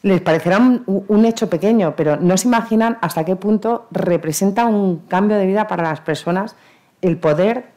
Les 0.03 0.21
parecerá 0.21 0.59
un, 0.59 1.25
hecho 1.25 1.49
pequeño, 1.49 1.95
pero 1.95 2.17
no 2.17 2.37
se 2.37 2.47
imaginan 2.47 2.97
hasta 3.01 3.25
qué 3.25 3.35
punto 3.35 3.87
representa 3.89 4.65
un 4.65 4.99
cambio 5.07 5.37
de 5.37 5.47
vida 5.47 5.67
para 5.67 5.83
las 5.83 6.01
personas 6.01 6.55
el 7.01 7.17
poder 7.17 7.71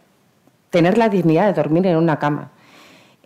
tener 0.70 0.98
la 0.98 1.08
dignidad 1.08 1.46
de 1.46 1.54
dormir 1.54 1.86
en 1.86 1.96
una 1.96 2.18
cama 2.18 2.50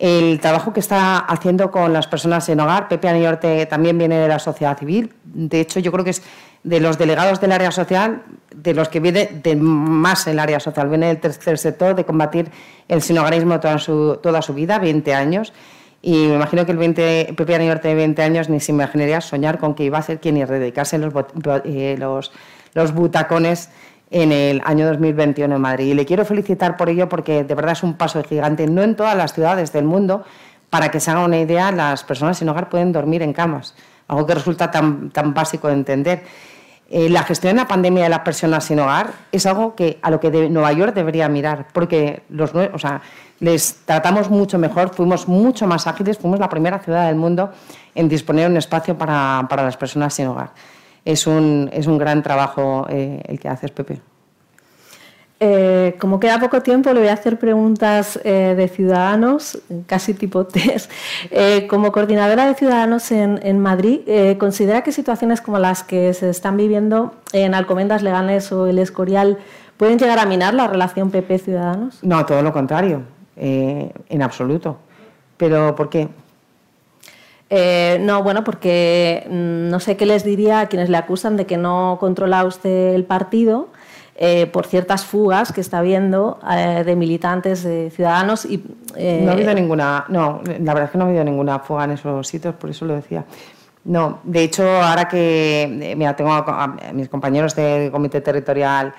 el 0.01 0.39
trabajo 0.39 0.73
que 0.73 0.79
está 0.79 1.19
haciendo 1.19 1.69
con 1.69 1.93
las 1.93 2.07
personas 2.07 2.49
en 2.49 2.59
hogar. 2.59 2.87
Pepe 2.87 3.07
Aniorte 3.07 3.67
también 3.67 3.99
viene 3.99 4.17
de 4.17 4.27
la 4.27 4.39
sociedad 4.39 4.75
civil. 4.75 5.13
De 5.23 5.61
hecho, 5.61 5.79
yo 5.79 5.91
creo 5.91 6.03
que 6.03 6.09
es 6.09 6.23
de 6.63 6.79
los 6.79 6.97
delegados 6.97 7.39
del 7.39 7.51
área 7.51 7.71
social, 7.71 8.23
de 8.53 8.73
los 8.73 8.89
que 8.89 8.99
viene 8.99 9.29
de 9.43 9.55
más 9.55 10.25
el 10.25 10.39
área 10.39 10.59
social. 10.59 10.89
Viene 10.89 11.05
del 11.05 11.19
tercer 11.19 11.59
sector, 11.59 11.93
de 11.93 12.03
combatir 12.03 12.49
el 12.87 13.03
sinogarismo 13.03 13.59
toda 13.59 13.77
su, 13.77 14.17
toda 14.23 14.41
su 14.41 14.55
vida, 14.55 14.79
20 14.79 15.13
años. 15.13 15.53
Y 16.01 16.27
me 16.27 16.35
imagino 16.35 16.65
que 16.65 16.71
el 16.71 16.77
20, 16.77 17.33
Pepe 17.37 17.55
Aniorte 17.55 17.89
de 17.89 17.95
20 17.95 18.21
años 18.23 18.49
ni 18.49 18.59
se 18.59 18.71
imaginaría 18.71 19.21
soñar 19.21 19.59
con 19.59 19.75
que 19.75 19.83
iba 19.83 19.99
a 19.99 20.01
ser 20.01 20.19
quien 20.19 20.37
erradicarse 20.37 20.97
los, 20.97 21.13
eh, 21.63 21.95
los, 21.99 22.31
los 22.73 22.93
butacones 22.93 23.69
en 24.09 24.31
el 24.31 24.61
año 24.65 24.87
2021 24.87 25.55
en 25.55 25.61
Madrid. 25.61 25.85
Y 25.91 25.93
le 25.93 26.05
quiero 26.05 26.25
felicitar 26.25 26.75
por 26.75 26.89
ello 26.89 27.07
porque 27.07 27.43
de 27.43 27.55
verdad 27.55 27.73
es 27.73 27.83
un 27.83 27.93
paso 27.95 28.23
gigante, 28.23 28.67
no 28.67 28.81
en 28.81 28.95
todas 28.95 29.15
las 29.15 29.33
ciudades 29.33 29.71
del 29.73 29.85
mundo. 29.85 30.23
Para 30.71 30.89
que 30.89 31.01
se 31.01 31.11
haga 31.11 31.25
una 31.25 31.37
idea, 31.37 31.71
las 31.73 32.03
personas 32.05 32.37
sin 32.37 32.47
hogar 32.47 32.69
pueden 32.69 32.93
dormir 32.93 33.21
en 33.21 33.33
camas, 33.33 33.75
algo 34.07 34.25
que 34.25 34.35
resulta 34.35 34.71
tan, 34.71 35.09
tan 35.09 35.33
básico 35.33 35.67
de 35.67 35.73
entender. 35.73 36.23
Eh, 36.93 37.09
la 37.09 37.23
gestión 37.23 37.55
de 37.55 37.61
la 37.61 37.67
pandemia 37.67 38.03
de 38.03 38.09
las 38.09 38.19
personas 38.19 38.65
sin 38.65 38.79
hogar 38.79 39.13
es 39.31 39.45
algo 39.45 39.75
que 39.75 39.97
a 40.01 40.11
lo 40.11 40.19
que 40.19 40.29
Nueva 40.49 40.73
York 40.73 40.93
debería 40.93 41.29
mirar, 41.29 41.67
porque 41.73 42.23
los, 42.29 42.53
o 42.53 42.77
sea, 42.77 43.01
les 43.39 43.77
tratamos 43.85 44.29
mucho 44.29 44.57
mejor, 44.59 44.93
fuimos 44.93 45.27
mucho 45.27 45.65
más 45.67 45.87
ágiles, 45.87 46.17
fuimos 46.17 46.39
la 46.39 46.49
primera 46.49 46.79
ciudad 46.79 47.07
del 47.07 47.15
mundo 47.15 47.51
en 47.95 48.09
disponer 48.09 48.49
un 48.49 48.57
espacio 48.57 48.97
para, 48.97 49.47
para 49.49 49.63
las 49.63 49.77
personas 49.77 50.13
sin 50.13 50.27
hogar 50.27 50.51
es 51.05 51.27
un, 51.27 51.69
es 51.73 51.87
un 51.87 51.97
gran 51.97 52.21
trabajo 52.21 52.85
eh, 52.89 53.21
el 53.25 53.39
que 53.39 53.47
haces, 53.47 53.71
Pepe. 53.71 54.01
Eh, 55.43 55.95
como 55.99 56.19
queda 56.19 56.39
poco 56.39 56.61
tiempo, 56.61 56.93
le 56.93 56.99
voy 56.99 57.09
a 57.09 57.13
hacer 57.13 57.39
preguntas 57.39 58.19
eh, 58.23 58.53
de 58.55 58.67
ciudadanos, 58.67 59.59
casi 59.87 60.13
tipo 60.13 60.45
test. 60.45 60.91
como 61.67 61.91
coordinadora 61.91 62.45
de 62.45 62.53
ciudadanos 62.53 63.11
en, 63.11 63.39
en 63.41 63.59
Madrid, 63.59 64.01
¿considera 64.37 64.83
que 64.83 64.91
situaciones 64.91 65.41
como 65.41 65.57
las 65.57 65.81
que 65.81 66.13
se 66.13 66.29
están 66.29 66.57
viviendo 66.57 67.15
en 67.33 67.55
Alcomendas 67.55 68.03
Legales 68.03 68.51
o 68.51 68.67
el 68.67 68.77
Escorial 68.77 69.39
pueden 69.77 69.97
llegar 69.97 70.19
a 70.19 70.27
minar 70.27 70.53
la 70.53 70.67
relación 70.67 71.09
PP-Ciudadanos? 71.09 72.03
No, 72.03 72.23
todo 72.23 72.43
lo 72.43 72.53
contrario, 72.53 73.01
en 73.35 74.21
absoluto. 74.21 74.77
¿Pero 75.37 75.75
por 75.75 75.89
qué? 75.89 76.07
Eh, 77.53 77.97
no, 77.99 78.23
bueno, 78.23 78.45
porque 78.45 79.27
mm, 79.29 79.69
no 79.69 79.81
sé 79.81 79.97
qué 79.97 80.05
les 80.05 80.23
diría 80.23 80.61
a 80.61 80.67
quienes 80.67 80.89
le 80.89 80.95
acusan 80.95 81.35
de 81.35 81.45
que 81.45 81.57
no 81.57 81.97
controla 81.99 82.45
usted 82.45 82.95
el 82.95 83.03
partido 83.03 83.67
eh, 84.23 84.45
por 84.45 84.67
ciertas 84.67 85.03
fugas 85.05 85.51
que 85.51 85.61
está 85.61 85.79
habiendo 85.79 86.39
eh, 86.49 86.83
de 86.85 86.95
militantes, 86.95 87.63
de 87.63 87.89
ciudadanos. 87.89 88.45
Y, 88.45 88.63
no 88.95 89.31
ha 89.31 89.33
habido 89.33 89.53
ninguna, 89.53 90.05
no, 90.09 90.41
la 90.45 90.73
verdad 90.73 90.83
es 90.83 90.91
que 90.91 90.97
no 90.97 91.05
ha 91.05 91.07
habido 91.07 91.23
ninguna 91.23 91.59
fuga 91.59 91.85
en 91.85 91.91
esos 91.91 92.27
sitios, 92.27 92.53
por 92.55 92.69
eso 92.69 92.85
lo 92.85 92.95
decía. 92.95 93.25
No, 93.83 94.19
de 94.23 94.43
hecho, 94.43 94.63
ahora 94.63 95.07
que 95.07 95.95
mira, 95.97 96.15
tengo 96.15 96.31
a, 96.31 96.77
mis 96.93 97.09
compañeros 97.09 97.55
del 97.55 97.89
comité 97.89 98.21
territorial 98.21 98.93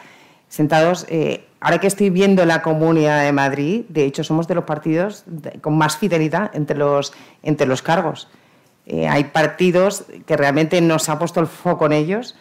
sentados, 0.49 1.07
ahora 1.61 1.79
que 1.79 1.87
estoy 1.87 2.11
viendo 2.11 2.45
la 2.45 2.61
Comunidad 2.61 3.23
de 3.23 3.33
Madrid, 3.33 3.85
de 3.89 4.05
hecho 4.05 4.25
somos 4.25 4.49
de 4.49 4.57
los 4.57 4.65
partidos 4.65 5.25
con 5.61 5.79
más 5.79 5.97
fidelidad 5.97 6.51
entre 6.55 6.77
los, 6.77 7.13
entre 7.43 7.67
los 7.69 7.81
cargos. 7.81 8.29
Eh, 8.87 9.07
hay 9.07 9.25
partidos 9.25 10.05
que 10.27 10.37
realmente 10.37 10.81
no 10.81 10.99
se 10.99 11.13
ha 11.13 11.19
puesto 11.19 11.41
el 11.41 11.47
foco 11.47 11.87
en 11.87 11.93
ellos, 11.93 12.37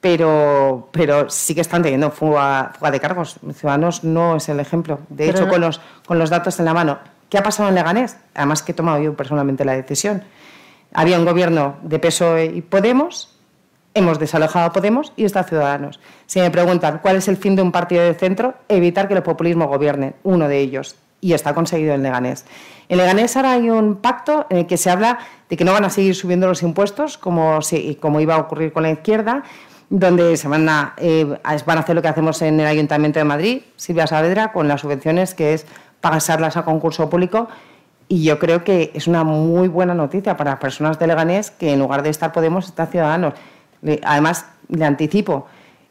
pero, 0.00 0.88
pero 0.92 1.28
sí 1.28 1.54
que 1.54 1.60
están 1.60 1.82
teniendo 1.82 2.10
fuga, 2.10 2.72
de 2.90 3.00
cargos. 3.00 3.38
Ciudadanos 3.52 4.02
no 4.02 4.36
es 4.36 4.48
el 4.48 4.60
ejemplo. 4.60 5.00
De 5.08 5.28
hecho, 5.28 5.48
con, 5.48 5.60
los, 5.60 5.80
con 6.06 6.18
los 6.18 6.30
datos 6.30 6.58
en 6.58 6.64
la 6.64 6.74
mano, 6.74 6.98
¿qué 7.28 7.38
ha 7.38 7.42
pasado 7.42 7.68
en 7.68 7.74
Leganés? 7.74 8.16
Además 8.34 8.62
que 8.62 8.72
he 8.72 8.74
tomado 8.74 9.00
yo 9.02 9.14
personalmente 9.14 9.64
la 9.64 9.72
decisión. 9.72 10.24
Había 10.94 11.18
un 11.18 11.24
gobierno 11.24 11.76
de 11.82 11.98
PSOE 11.98 12.46
y 12.46 12.62
Podemos, 12.62 13.36
hemos 13.94 14.18
desalojado 14.18 14.66
a 14.66 14.72
Podemos 14.72 15.12
y 15.16 15.24
está 15.24 15.44
Ciudadanos. 15.44 16.00
Si 16.26 16.40
me 16.40 16.50
preguntan 16.50 17.00
cuál 17.02 17.16
es 17.16 17.28
el 17.28 17.36
fin 17.36 17.54
de 17.54 17.62
un 17.62 17.70
partido 17.70 18.02
de 18.02 18.14
centro, 18.14 18.54
evitar 18.68 19.06
que 19.06 19.14
el 19.14 19.22
populismo 19.22 19.68
gobierne, 19.68 20.14
uno 20.22 20.48
de 20.48 20.58
ellos, 20.58 20.96
y 21.20 21.34
está 21.34 21.54
conseguido 21.54 21.94
en 21.94 22.02
Leganés. 22.02 22.46
En 22.88 22.96
Leganés 22.96 23.36
ahora 23.36 23.52
hay 23.52 23.68
un 23.68 23.96
pacto 23.96 24.46
en 24.48 24.58
el 24.58 24.66
que 24.66 24.78
se 24.78 24.90
habla 24.90 25.18
de 25.50 25.56
que 25.56 25.64
no 25.64 25.72
van 25.72 25.84
a 25.84 25.90
seguir 25.90 26.14
subiendo 26.14 26.48
los 26.48 26.62
impuestos 26.62 27.18
como, 27.18 27.58
como 28.00 28.20
iba 28.20 28.36
a 28.36 28.38
ocurrir 28.38 28.72
con 28.72 28.82
la 28.82 28.90
izquierda, 28.90 29.44
donde 29.90 30.36
se 30.36 30.48
van 30.48 30.68
a, 30.68 30.94
eh, 30.96 31.26
van 31.66 31.78
a 31.78 31.80
hacer 31.80 31.96
lo 31.96 32.02
que 32.02 32.08
hacemos 32.08 32.40
en 32.42 32.60
el 32.60 32.66
Ayuntamiento 32.66 33.18
de 33.18 33.24
Madrid, 33.24 33.62
Silvia 33.76 34.06
Saavedra, 34.06 34.52
con 34.52 34.68
las 34.68 34.80
subvenciones, 34.80 35.34
que 35.34 35.52
es 35.52 35.66
pasarlas 36.00 36.56
a 36.56 36.64
concurso 36.64 37.10
público. 37.10 37.48
Y 38.08 38.24
yo 38.24 38.38
creo 38.38 38.64
que 38.64 38.92
es 38.94 39.06
una 39.06 39.24
muy 39.24 39.68
buena 39.68 39.94
noticia 39.94 40.36
para 40.36 40.52
las 40.52 40.60
personas 40.60 40.98
de 40.98 41.06
Leganés 41.06 41.50
que 41.50 41.72
en 41.72 41.80
lugar 41.80 42.02
de 42.02 42.10
estar 42.10 42.32
Podemos, 42.32 42.66
está 42.66 42.86
Ciudadanos. 42.86 43.34
Además, 44.04 44.46
le 44.68 44.84
anticipo, 44.84 45.46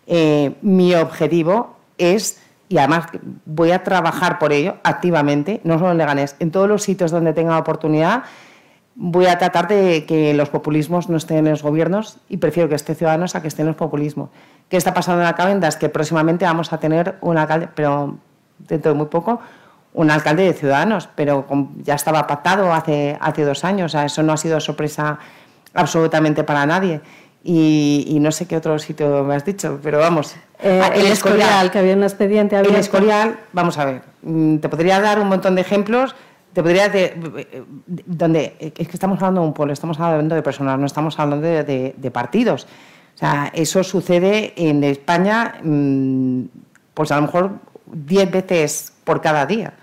eh, 0.08 0.56
mi 0.62 0.96
objetivo 0.96 1.76
es 1.98 2.42
y 2.70 2.78
además 2.78 3.08
voy 3.46 3.72
a 3.72 3.84
trabajar 3.84 4.38
por 4.38 4.54
ello 4.54 4.76
activamente, 4.84 5.60
no 5.64 5.80
solo 5.80 5.92
en 5.92 5.98
Leganés, 5.98 6.36
en 6.40 6.52
todos 6.52 6.70
los 6.70 6.84
sitios 6.84 7.10
donde 7.10 7.34
tenga 7.34 7.58
oportunidad, 7.58 8.24
voy 9.02 9.28
a 9.28 9.38
tratar 9.38 9.70
de 9.70 10.06
que 10.06 10.34
los 10.34 10.50
populismos 10.50 11.08
no 11.08 11.16
estén 11.16 11.38
en 11.38 11.52
los 11.52 11.64
gobiernos 11.64 12.18
y 12.28 12.36
prefiero 12.36 12.68
que 12.68 12.76
esté 12.76 12.96
Ciudadanos 12.96 13.34
a 13.34 13.42
que 13.42 13.48
estén 13.48 13.66
los 13.66 13.78
populismos. 13.78 14.30
¿Qué 14.68 14.76
está 14.76 14.94
pasando 14.94 15.22
en 15.22 15.24
la 15.24 15.30
Alcabenda? 15.30 15.70
Es 15.70 15.78
que 15.78 15.88
próximamente 15.88 16.44
vamos 16.44 16.74
a 16.74 16.80
tener 16.80 17.16
un 17.22 17.38
alcalde, 17.38 17.70
pero 17.74 18.18
dentro 18.60 18.92
de 18.92 18.98
muy 18.98 19.08
poco, 19.08 19.40
un 19.94 20.12
alcalde 20.12 20.44
de 20.44 20.54
Ciudadanos, 20.54 21.08
pero 21.16 21.46
ya 21.82 21.96
estaba 21.96 22.28
pactado 22.28 22.74
hace, 22.74 23.18
hace 23.22 23.46
dos 23.46 23.64
años, 23.64 23.86
o 23.86 23.98
sea, 23.98 24.06
eso 24.06 24.22
no 24.22 24.34
ha 24.34 24.38
sido 24.38 24.60
sorpresa 24.60 25.18
absolutamente 25.74 26.44
para 26.44 26.66
nadie. 26.66 27.00
Y, 27.42 28.18
no 28.20 28.34
sé 28.34 28.48
qué 28.48 28.58
otro 28.58 28.78
sitio 28.80 29.24
me 29.24 29.34
has 29.34 29.46
dicho, 29.46 29.80
pero 29.82 30.00
vamos. 30.00 30.36
Eh, 30.62 30.82
ah, 30.84 30.92
el, 30.94 31.08
Escorial, 31.08 31.72
que 31.72 31.80
había 31.80 31.96
un 31.96 32.04
expediente 32.04 32.58
abierto. 32.58 32.76
El 32.76 32.82
Escorial, 32.82 33.40
vamos 33.54 33.78
a 33.78 33.86
ver, 33.86 34.02
mm, 34.24 34.58
te 34.58 34.68
podría 34.68 35.00
dar 35.00 35.22
un 35.22 35.30
montón 35.30 35.56
de 35.56 35.62
ejemplos, 35.62 36.16
te 36.54 36.64
podría 36.64 36.90
de, 36.90 37.66
donde 38.06 38.56
es 38.60 38.88
que 38.88 38.94
estamos 38.94 39.18
hablando 39.20 39.42
de 39.42 39.48
un 39.48 39.54
pueblo, 39.54 39.74
estamos 39.74 40.00
hablando 40.00 40.36
de 40.36 40.42
personas, 40.42 40.80
no 40.80 40.86
estamos 40.86 41.20
hablando 41.20 41.48
de, 41.48 42.12
partidos. 42.12 42.68
O 43.16 43.18
sea, 43.20 43.52
eso 43.54 43.84
sucede 43.84 44.54
en 44.56 44.84
España, 44.84 45.56
mm, 45.62 46.44
pues 46.94 47.12
a 47.12 47.18
lo 47.18 47.24
mejor 47.24 47.52
10 47.86 48.32
veces 48.32 48.94
por 49.04 49.22
cada 49.22 49.46
día. 49.46 49.74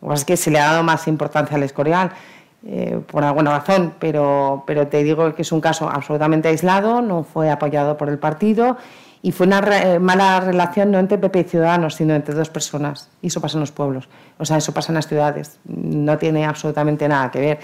O 0.00 0.12
es 0.12 0.24
que 0.24 0.36
se 0.36 0.50
le 0.50 0.58
ha 0.58 0.70
dado 0.70 0.82
más 0.82 1.06
importancia 1.08 1.56
al 1.56 1.62
Escorial. 1.62 2.12
Eh, 2.66 3.00
por 3.06 3.24
alguna 3.24 3.58
razón, 3.58 3.94
pero, 3.98 4.64
pero 4.66 4.86
te 4.86 5.02
digo 5.02 5.34
que 5.34 5.42
es 5.42 5.50
un 5.50 5.62
caso 5.62 5.88
absolutamente 5.88 6.48
aislado, 6.48 7.00
no 7.00 7.22
fue 7.24 7.50
apoyado 7.50 7.96
por 7.96 8.10
el 8.10 8.18
partido 8.18 8.76
Y 9.22 9.32
fue 9.32 9.46
una 9.46 9.58
eh, 9.58 9.98
mala 9.98 10.40
relación 10.40 10.90
no 10.90 10.98
entre 10.98 11.18
PP 11.18 11.40
y 11.40 11.44
Ciudadanos, 11.44 11.94
sino 11.94 12.14
entre 12.14 12.34
dos 12.34 12.48
personas. 12.48 13.10
Y 13.20 13.26
eso 13.26 13.40
pasa 13.40 13.58
en 13.58 13.60
los 13.60 13.70
pueblos. 13.70 14.08
O 14.38 14.44
sea, 14.46 14.56
eso 14.56 14.72
pasa 14.72 14.92
en 14.92 14.94
las 14.94 15.08
ciudades. 15.08 15.58
No 15.64 16.16
tiene 16.16 16.46
absolutamente 16.46 17.06
nada 17.06 17.30
que 17.30 17.40
ver. 17.40 17.58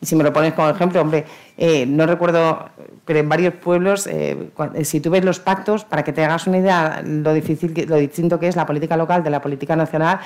Y 0.00 0.06
si 0.06 0.14
me 0.14 0.22
lo 0.22 0.32
pones 0.32 0.52
como 0.52 0.68
ejemplo, 0.68 1.00
hombre, 1.00 1.24
eh, 1.56 1.86
no 1.86 2.06
recuerdo, 2.06 2.68
pero 3.04 3.18
en 3.18 3.28
varios 3.28 3.54
pueblos, 3.54 4.06
eh, 4.06 4.50
si 4.84 5.00
tú 5.00 5.10
ves 5.10 5.24
los 5.24 5.40
pactos, 5.40 5.84
para 5.84 6.04
que 6.04 6.12
te 6.12 6.24
hagas 6.24 6.46
una 6.46 6.58
idea 6.58 7.02
lo, 7.04 7.32
difícil, 7.32 7.74
lo 7.88 7.96
distinto 7.96 8.38
que 8.38 8.46
es 8.46 8.54
la 8.54 8.66
política 8.66 8.96
local 8.96 9.24
de 9.24 9.30
la 9.30 9.40
política 9.40 9.74
nacional, 9.74 10.20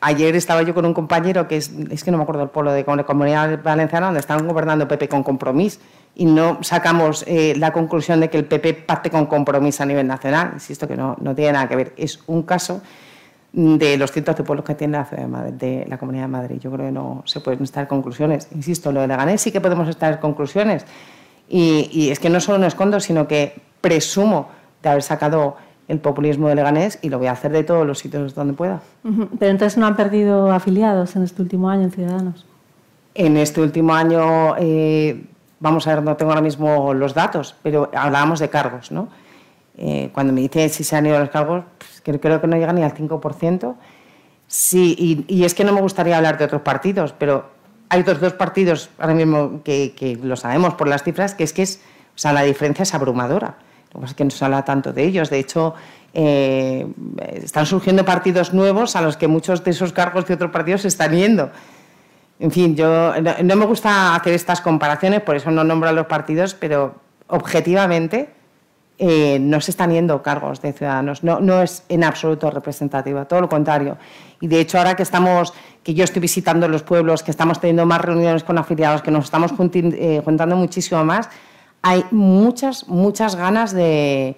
ayer 0.00 0.36
estaba 0.36 0.62
yo 0.62 0.72
con 0.72 0.86
un 0.86 0.94
compañero 0.94 1.48
que 1.48 1.56
es, 1.56 1.72
es 1.90 2.04
que 2.04 2.12
no 2.12 2.16
me 2.18 2.22
acuerdo 2.22 2.44
el 2.44 2.50
pueblo 2.50 2.72
de 2.72 2.84
Comunidad 2.84 3.60
Valenciana, 3.60 4.06
donde 4.06 4.20
estaban 4.20 4.46
gobernando 4.46 4.86
PP 4.86 5.08
con 5.08 5.24
compromiso 5.24 5.80
y 6.14 6.26
no 6.26 6.58
sacamos 6.62 7.24
eh, 7.26 7.54
la 7.56 7.72
conclusión 7.72 8.20
de 8.20 8.28
que 8.28 8.38
el 8.38 8.44
PP 8.44 8.74
pacte 8.74 9.10
con 9.10 9.26
compromiso 9.26 9.82
a 9.82 9.86
nivel 9.86 10.06
nacional. 10.06 10.50
Insisto 10.54 10.86
que 10.86 10.96
no, 10.96 11.16
no 11.20 11.34
tiene 11.34 11.52
nada 11.52 11.68
que 11.68 11.76
ver. 11.76 11.92
Es 11.96 12.20
un 12.26 12.42
caso 12.42 12.82
de 13.52 13.96
los 13.96 14.12
cientos 14.12 14.36
de 14.36 14.44
pueblos 14.44 14.64
que 14.64 14.74
tiene 14.74 14.98
la, 14.98 15.04
ciudad 15.04 15.22
de, 15.22 15.28
Madrid, 15.28 15.52
de 15.54 15.86
la 15.88 15.98
Comunidad 15.98 16.24
de 16.24 16.28
Madrid. 16.28 16.58
Yo 16.60 16.70
creo 16.70 16.86
que 16.86 16.92
no 16.92 17.22
se 17.24 17.40
pueden 17.40 17.62
estar 17.62 17.86
conclusiones. 17.88 18.48
Insisto, 18.54 18.92
lo 18.92 19.00
de 19.00 19.08
Leganés 19.08 19.40
sí 19.40 19.52
que 19.52 19.60
podemos 19.60 19.88
estar 19.88 20.20
conclusiones. 20.20 20.84
Y, 21.48 21.88
y 21.92 22.10
es 22.10 22.18
que 22.18 22.30
no 22.30 22.40
solo 22.40 22.58
no 22.58 22.66
escondo, 22.66 23.00
sino 23.00 23.26
que 23.26 23.60
presumo 23.80 24.48
de 24.82 24.88
haber 24.90 25.02
sacado 25.02 25.56
el 25.88 25.98
populismo 25.98 26.48
de 26.48 26.54
Leganés 26.54 26.98
y 27.02 27.08
lo 27.08 27.18
voy 27.18 27.26
a 27.26 27.32
hacer 27.32 27.52
de 27.52 27.64
todos 27.64 27.86
los 27.86 27.98
sitios 27.98 28.34
donde 28.34 28.54
pueda. 28.54 28.80
Pero 29.02 29.50
entonces 29.50 29.76
no 29.76 29.86
han 29.86 29.96
perdido 29.96 30.50
afiliados 30.50 31.16
en 31.16 31.22
este 31.22 31.42
último 31.42 31.68
año 31.68 31.82
en 31.82 31.90
Ciudadanos. 31.90 32.46
En 33.14 33.36
este 33.36 33.60
último 33.60 33.92
año 33.92 34.56
eh, 34.58 35.24
vamos 35.62 35.86
a 35.86 35.94
ver, 35.94 36.02
no 36.02 36.16
tengo 36.16 36.32
ahora 36.32 36.42
mismo 36.42 36.92
los 36.92 37.14
datos, 37.14 37.54
pero 37.62 37.88
hablábamos 37.94 38.40
de 38.40 38.50
cargos, 38.50 38.90
¿no? 38.90 39.08
Eh, 39.78 40.10
cuando 40.12 40.32
me 40.32 40.40
dice 40.42 40.68
si 40.68 40.82
se 40.84 40.96
han 40.96 41.06
ido 41.06 41.18
los 41.18 41.30
cargos, 41.30 41.64
pues, 41.78 42.18
creo 42.20 42.40
que 42.40 42.46
no 42.48 42.56
llega 42.56 42.72
ni 42.72 42.82
al 42.82 42.92
5%. 42.92 43.76
Sí, 44.48 45.24
y, 45.28 45.44
es 45.44 45.54
que 45.54 45.64
no 45.64 45.72
me 45.72 45.80
gustaría 45.80 46.16
hablar 46.16 46.36
de 46.36 46.44
otros 46.44 46.62
partidos, 46.62 47.14
pero 47.16 47.46
hay 47.88 48.00
otros 48.00 48.20
dos 48.20 48.32
partidos 48.34 48.90
ahora 48.98 49.14
mismo 49.14 49.62
que, 49.62 50.18
lo 50.20 50.36
sabemos 50.36 50.74
por 50.74 50.88
las 50.88 51.04
cifras, 51.04 51.34
que 51.34 51.44
es 51.44 51.52
que 51.52 51.62
es, 51.62 51.80
o 52.14 52.18
sea, 52.18 52.32
la 52.32 52.42
diferencia 52.42 52.82
es 52.82 52.92
abrumadora. 52.92 53.54
Lo 53.94 54.00
que 54.00 54.00
pasa 54.00 54.10
es 54.10 54.14
que 54.14 54.24
no 54.24 54.30
se 54.30 54.44
habla 54.44 54.64
tanto 54.64 54.92
de 54.92 55.04
ellos. 55.04 55.30
De 55.30 55.38
hecho, 55.38 55.74
eh, 56.12 56.86
están 57.34 57.66
surgiendo 57.66 58.04
partidos 58.04 58.52
nuevos 58.52 58.96
a 58.96 59.00
los 59.00 59.16
que 59.16 59.28
muchos 59.28 59.62
de 59.62 59.70
esos 59.70 59.92
cargos 59.92 60.26
de 60.26 60.34
otros 60.34 60.50
partidos 60.50 60.82
se 60.82 60.88
están 60.88 61.12
yendo. 61.12 61.50
En 62.42 62.50
fin, 62.50 62.74
yo 62.74 63.12
no, 63.44 63.56
me 63.56 63.66
gusta 63.66 64.16
hacer 64.16 64.32
estas 64.32 64.60
comparaciones, 64.60 65.20
por 65.20 65.36
eso 65.36 65.52
no 65.52 65.62
nombro 65.62 65.88
a 65.88 65.92
los 65.92 66.06
partidos, 66.06 66.54
pero 66.54 66.96
objetivamente 67.28 68.30
eh, 68.98 69.38
no 69.38 69.60
se 69.60 69.70
están 69.70 69.92
yendo 69.92 70.20
cargos 70.24 70.60
de 70.60 70.72
ciudadanos, 70.72 71.22
no, 71.22 71.38
no 71.38 71.62
es 71.62 71.84
en 71.88 72.02
absoluto 72.02 72.50
representativa, 72.50 73.26
todo 73.26 73.42
lo 73.42 73.48
contrario. 73.48 73.96
Y 74.40 74.48
de 74.48 74.58
hecho, 74.58 74.78
ahora 74.78 74.96
que 74.96 75.04
estamos, 75.04 75.54
que 75.84 75.94
yo 75.94 76.02
estoy 76.02 76.18
visitando 76.18 76.66
los 76.66 76.82
pueblos, 76.82 77.22
que 77.22 77.30
estamos 77.30 77.60
teniendo 77.60 77.86
más 77.86 78.00
reuniones 78.00 78.42
con 78.42 78.58
afiliados, 78.58 79.02
que 79.02 79.12
nos 79.12 79.26
estamos 79.26 79.52
eh, 79.52 80.20
juntando 80.24 80.56
muchísimo 80.56 81.04
más, 81.04 81.30
hay 81.80 82.04
muchas, 82.10 82.88
muchas 82.88 83.36
ganas 83.36 83.72
de 83.72 84.34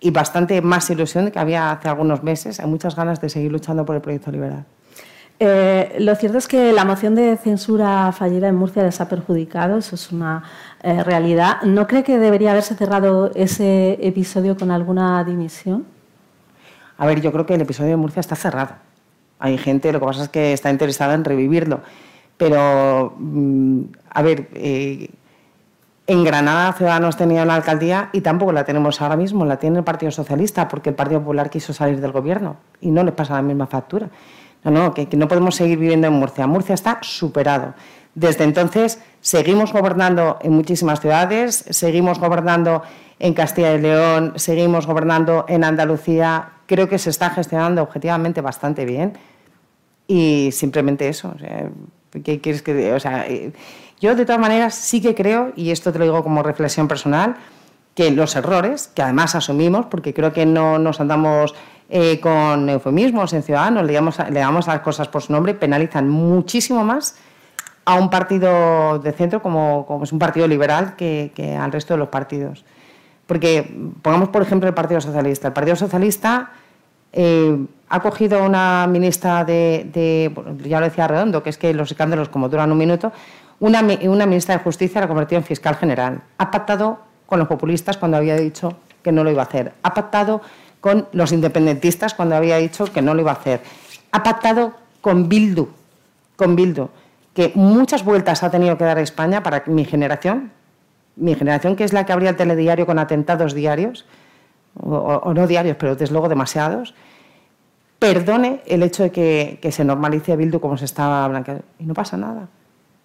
y 0.00 0.10
bastante 0.10 0.62
más 0.62 0.88
ilusión 0.88 1.30
que 1.30 1.38
había 1.38 1.70
hace 1.70 1.90
algunos 1.90 2.22
meses, 2.22 2.60
hay 2.60 2.66
muchas 2.66 2.96
ganas 2.96 3.20
de 3.20 3.28
seguir 3.28 3.52
luchando 3.52 3.84
por 3.84 3.94
el 3.94 4.00
proyecto 4.00 4.30
liberal. 4.30 4.64
Eh, 5.38 5.96
lo 5.98 6.14
cierto 6.14 6.38
es 6.38 6.48
que 6.48 6.72
la 6.72 6.84
moción 6.84 7.14
de 7.14 7.36
censura 7.36 8.10
fallida 8.12 8.48
en 8.48 8.54
Murcia 8.54 8.82
les 8.82 9.00
ha 9.00 9.08
perjudicado, 9.08 9.78
eso 9.78 9.94
es 9.94 10.10
una 10.10 10.44
eh, 10.82 11.02
realidad. 11.04 11.62
¿No 11.62 11.86
cree 11.86 12.02
que 12.04 12.18
debería 12.18 12.52
haberse 12.52 12.74
cerrado 12.74 13.30
ese 13.34 13.98
episodio 14.00 14.56
con 14.56 14.70
alguna 14.70 15.22
dimisión? 15.24 15.84
A 16.96 17.06
ver, 17.06 17.20
yo 17.20 17.32
creo 17.32 17.44
que 17.44 17.54
el 17.54 17.60
episodio 17.60 17.90
de 17.90 17.96
Murcia 17.96 18.20
está 18.20 18.34
cerrado. 18.34 18.76
Hay 19.38 19.58
gente, 19.58 19.92
lo 19.92 20.00
que 20.00 20.06
pasa 20.06 20.22
es 20.24 20.28
que 20.30 20.54
está 20.54 20.70
interesada 20.70 21.12
en 21.12 21.24
revivirlo. 21.24 21.80
Pero, 22.38 23.14
mm, 23.18 23.80
a 24.10 24.22
ver, 24.22 24.48
eh, 24.54 25.10
en 26.06 26.24
Granada 26.24 26.72
Ciudadanos 26.72 27.16
tenía 27.16 27.42
una 27.42 27.56
alcaldía 27.56 28.08
y 28.12 28.22
tampoco 28.22 28.52
la 28.52 28.64
tenemos 28.64 29.02
ahora 29.02 29.16
mismo, 29.16 29.44
la 29.44 29.58
tiene 29.58 29.78
el 29.78 29.84
Partido 29.84 30.12
Socialista 30.12 30.68
porque 30.68 30.90
el 30.90 30.96
Partido 30.96 31.20
Popular 31.20 31.50
quiso 31.50 31.72
salir 31.72 32.00
del 32.00 32.12
gobierno 32.12 32.56
y 32.80 32.90
no 32.90 33.02
les 33.04 33.12
pasa 33.12 33.34
la 33.34 33.42
misma 33.42 33.66
factura. 33.66 34.08
No, 34.66 34.72
no, 34.72 34.94
que, 34.94 35.08
no 35.16 35.28
podemos 35.28 35.54
seguir 35.54 35.78
viviendo 35.78 36.08
en 36.08 36.14
Murcia. 36.14 36.46
Murcia 36.46 36.74
está 36.74 36.98
superado. 37.02 37.74
Desde 38.14 38.44
entonces 38.44 38.98
seguimos 39.20 39.72
gobernando 39.72 40.38
en 40.42 40.52
muchísimas 40.52 41.00
ciudades, 41.00 41.64
seguimos 41.70 42.18
gobernando 42.18 42.82
en 43.18 43.32
Castilla 43.32 43.74
y 43.74 43.80
León, 43.80 44.32
seguimos 44.36 44.86
gobernando 44.86 45.44
en 45.48 45.62
Andalucía. 45.62 46.50
Creo 46.66 46.88
que 46.88 46.98
se 46.98 47.10
está 47.10 47.30
gestionando 47.30 47.82
objetivamente 47.82 48.40
bastante 48.40 48.84
bien. 48.84 49.12
Y 50.08 50.50
simplemente 50.52 51.08
eso. 51.08 51.34
¿Qué 52.24 52.40
quieres 52.40 52.62
que.? 52.62 52.92
O 52.92 52.98
sea, 53.00 53.26
eh, 53.28 53.52
yo 54.00 54.16
de 54.16 54.24
todas 54.24 54.40
maneras 54.40 54.74
sí 54.74 55.00
que 55.00 55.14
creo, 55.14 55.52
y 55.54 55.70
esto 55.70 55.92
te 55.92 55.98
lo 55.98 56.04
digo 56.06 56.24
como 56.24 56.42
reflexión 56.42 56.88
personal, 56.88 57.36
que 57.96 58.10
los 58.10 58.36
errores, 58.36 58.88
que 58.94 59.00
además 59.00 59.34
asumimos, 59.34 59.86
porque 59.86 60.12
creo 60.12 60.30
que 60.32 60.44
no 60.44 60.78
nos 60.78 61.00
andamos 61.00 61.54
eh, 61.88 62.20
con 62.20 62.68
eufemismos 62.68 63.32
en 63.32 63.42
Ciudadanos, 63.42 63.86
le 63.86 63.94
damos, 63.94 64.66
las 64.66 64.80
cosas 64.80 65.08
por 65.08 65.22
su 65.22 65.32
nombre, 65.32 65.54
penalizan 65.54 66.06
muchísimo 66.06 66.84
más 66.84 67.16
a 67.86 67.94
un 67.94 68.10
partido 68.10 68.98
de 68.98 69.12
centro 69.12 69.40
como, 69.40 69.86
como 69.86 70.04
es 70.04 70.12
un 70.12 70.18
partido 70.18 70.46
liberal 70.46 70.94
que, 70.94 71.32
al 71.58 71.72
resto 71.72 71.94
de 71.94 71.98
los 71.98 72.08
partidos. 72.08 72.66
Porque 73.26 73.74
pongamos 74.02 74.28
por 74.28 74.42
ejemplo 74.42 74.68
el 74.68 74.74
Partido 74.74 75.00
Socialista. 75.00 75.48
El 75.48 75.54
Partido 75.54 75.76
Socialista 75.76 76.50
eh, 77.14 77.56
ha 77.88 78.00
cogido 78.00 78.44
una 78.44 78.86
ministra 78.88 79.42
de, 79.42 80.30
ya 80.64 80.80
lo 80.80 80.86
decía 80.86 81.08
Redondo, 81.08 81.42
que 81.42 81.48
es 81.48 81.56
que 81.56 81.72
los 81.72 81.90
escándalos 81.90 82.28
como 82.28 82.50
duran 82.50 82.70
un 82.70 82.78
minuto, 82.78 83.10
una, 83.58 83.80
una 84.02 84.26
ministra 84.26 84.58
de 84.58 84.62
Justicia 84.62 85.00
la 85.00 85.06
ha 85.06 85.08
convertido 85.08 85.38
en 85.38 85.44
fiscal 85.44 85.76
general. 85.76 86.20
Ha 86.36 86.50
pactado 86.50 87.06
con 87.26 87.38
los 87.38 87.48
populistas 87.48 87.96
cuando 87.96 88.16
había 88.16 88.36
dicho 88.36 88.76
que 89.02 89.12
no 89.12 89.24
lo 89.24 89.30
iba 89.30 89.42
a 89.42 89.46
hacer. 89.46 89.72
Ha 89.82 89.94
pactado 89.94 90.40
con 90.80 91.08
los 91.12 91.32
independentistas 91.32 92.14
cuando 92.14 92.36
había 92.36 92.56
dicho 92.56 92.86
que 92.92 93.02
no 93.02 93.14
lo 93.14 93.22
iba 93.22 93.32
a 93.32 93.34
hacer. 93.34 93.60
Ha 94.12 94.22
pactado 94.22 94.74
con 95.00 95.28
Bildu, 95.28 95.68
con 96.36 96.56
Bildu, 96.56 96.88
que 97.34 97.52
muchas 97.54 98.04
vueltas 98.04 98.42
ha 98.42 98.50
tenido 98.50 98.78
que 98.78 98.84
dar 98.84 98.98
a 98.98 99.02
España 99.02 99.42
para 99.42 99.62
mi 99.66 99.84
generación, 99.84 100.52
mi 101.16 101.34
generación 101.34 101.76
que 101.76 101.84
es 101.84 101.92
la 101.92 102.06
que 102.06 102.12
abría 102.12 102.30
el 102.30 102.36
telediario 102.36 102.86
con 102.86 102.98
atentados 102.98 103.54
diarios, 103.54 104.06
o, 104.80 105.32
no 105.34 105.46
diarios, 105.46 105.76
pero 105.78 105.96
desde 105.96 106.12
luego 106.12 106.28
demasiados, 106.28 106.94
perdone 107.98 108.62
el 108.66 108.82
hecho 108.82 109.02
de 109.02 109.10
que, 109.10 109.72
se 109.72 109.84
normalice 109.84 110.36
Bildu 110.36 110.60
como 110.60 110.76
se 110.76 110.84
estaba 110.84 111.26
blanqueando. 111.28 111.64
Y 111.78 111.86
no 111.86 111.94
pasa 111.94 112.16
nada. 112.16 112.48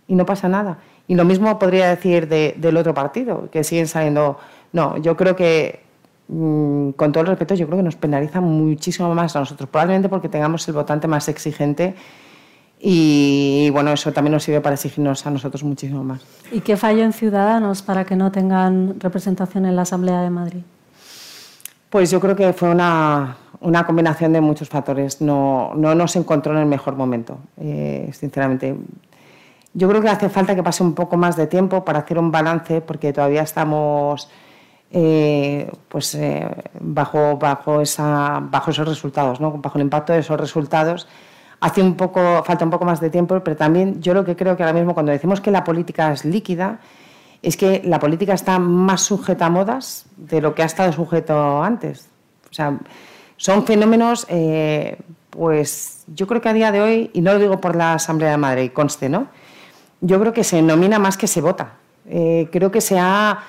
Y 0.07 0.15
no 0.15 0.25
pasa 0.25 0.49
nada. 0.49 0.77
Y 1.07 1.15
lo 1.15 1.25
mismo 1.25 1.59
podría 1.59 1.89
decir 1.89 2.27
del 2.27 2.77
otro 2.77 2.93
partido, 2.93 3.49
que 3.51 3.63
siguen 3.63 3.87
saliendo. 3.87 4.37
No, 4.71 4.97
yo 4.97 5.17
creo 5.17 5.35
que 5.35 5.81
Mm, 6.33 6.91
con 6.91 7.11
todo 7.11 7.23
el 7.23 7.27
respeto, 7.27 7.55
yo 7.55 7.65
creo 7.65 7.79
que 7.79 7.83
nos 7.83 7.97
penaliza 7.97 8.39
muchísimo 8.39 9.13
más 9.13 9.35
a 9.35 9.39
nosotros, 9.39 9.69
probablemente 9.69 10.07
porque 10.07 10.29
tengamos 10.29 10.65
el 10.69 10.73
votante 10.73 11.05
más 11.05 11.27
exigente 11.27 11.93
y, 12.79 13.69
bueno, 13.71 13.91
eso 13.91 14.13
también 14.13 14.31
nos 14.31 14.43
sirve 14.43 14.61
para 14.61 14.75
exigirnos 14.75 15.27
a 15.27 15.29
nosotros 15.29 15.61
muchísimo 15.65 16.05
más. 16.05 16.21
¿Y 16.49 16.61
qué 16.61 16.77
falló 16.77 17.03
en 17.03 17.11
Ciudadanos 17.11 17.81
para 17.81 18.05
que 18.05 18.15
no 18.15 18.31
tengan 18.31 18.97
representación 19.01 19.65
en 19.65 19.75
la 19.75 19.81
Asamblea 19.81 20.21
de 20.21 20.29
Madrid? 20.29 20.61
Pues 21.89 22.09
yo 22.09 22.21
creo 22.21 22.37
que 22.37 22.53
fue 22.53 22.69
una, 22.69 23.35
una 23.59 23.85
combinación 23.85 24.31
de 24.31 24.39
muchos 24.39 24.69
factores. 24.69 25.19
No, 25.19 25.73
no 25.75 25.93
nos 25.95 26.15
encontró 26.15 26.53
en 26.53 26.59
el 26.59 26.65
mejor 26.65 26.95
momento, 26.95 27.39
eh, 27.57 28.09
sinceramente. 28.13 28.77
Yo 29.73 29.87
creo 29.87 30.01
que 30.01 30.09
hace 30.09 30.29
falta 30.29 30.55
que 30.55 30.63
pase 30.63 30.83
un 30.83 30.93
poco 30.93 31.17
más 31.17 31.35
de 31.37 31.47
tiempo 31.47 31.85
para 31.85 31.99
hacer 31.99 32.19
un 32.19 32.31
balance, 32.31 32.81
porque 32.81 33.13
todavía 33.13 33.43
estamos 33.43 34.29
eh, 34.91 35.71
pues 35.87 36.13
eh, 36.15 36.45
bajo, 36.79 37.37
bajo, 37.37 37.79
esa, 37.79 38.39
bajo 38.41 38.71
esos 38.71 38.85
resultados, 38.87 39.39
¿no? 39.39 39.51
bajo 39.53 39.77
el 39.77 39.83
impacto 39.83 40.11
de 40.11 40.19
esos 40.19 40.37
resultados. 40.37 41.07
Hace 41.61 41.81
un 41.81 41.95
poco, 41.95 42.43
falta 42.43 42.65
un 42.65 42.71
poco 42.71 42.83
más 42.85 42.99
de 42.99 43.09
tiempo, 43.09 43.39
pero 43.43 43.55
también 43.55 44.01
yo 44.01 44.13
lo 44.13 44.25
que 44.25 44.35
creo 44.35 44.57
que 44.57 44.63
ahora 44.63 44.73
mismo 44.73 44.93
cuando 44.93 45.11
decimos 45.11 45.39
que 45.39 45.51
la 45.51 45.63
política 45.63 46.11
es 46.11 46.25
líquida, 46.25 46.79
es 47.41 47.55
que 47.55 47.81
la 47.85 47.99
política 47.99 48.33
está 48.33 48.59
más 48.59 49.01
sujeta 49.01 49.45
a 49.45 49.49
modas 49.49 50.05
de 50.17 50.41
lo 50.41 50.53
que 50.53 50.63
ha 50.63 50.65
estado 50.65 50.91
sujeto 50.91 51.63
antes. 51.63 52.09
O 52.49 52.53
sea, 52.53 52.77
son 53.37 53.65
fenómenos, 53.65 54.25
eh, 54.27 54.97
pues 55.29 56.03
yo 56.07 56.27
creo 56.27 56.41
que 56.41 56.49
a 56.49 56.53
día 56.53 56.71
de 56.71 56.81
hoy, 56.81 57.11
y 57.13 57.21
no 57.21 57.31
lo 57.33 57.39
digo 57.39 57.61
por 57.61 57.75
la 57.75 57.93
Asamblea 57.93 58.31
de 58.31 58.37
Madrid, 58.37 58.71
conste, 58.73 59.07
¿no? 59.07 59.27
Yo 60.01 60.19
creo 60.19 60.33
que 60.33 60.43
se 60.43 60.61
nomina 60.61 60.99
más 60.99 61.15
que 61.15 61.27
se 61.27 61.41
vota. 61.41 61.73
creo 62.51 62.71
que 62.71 62.81
se 62.81 62.99
ha 62.99 63.43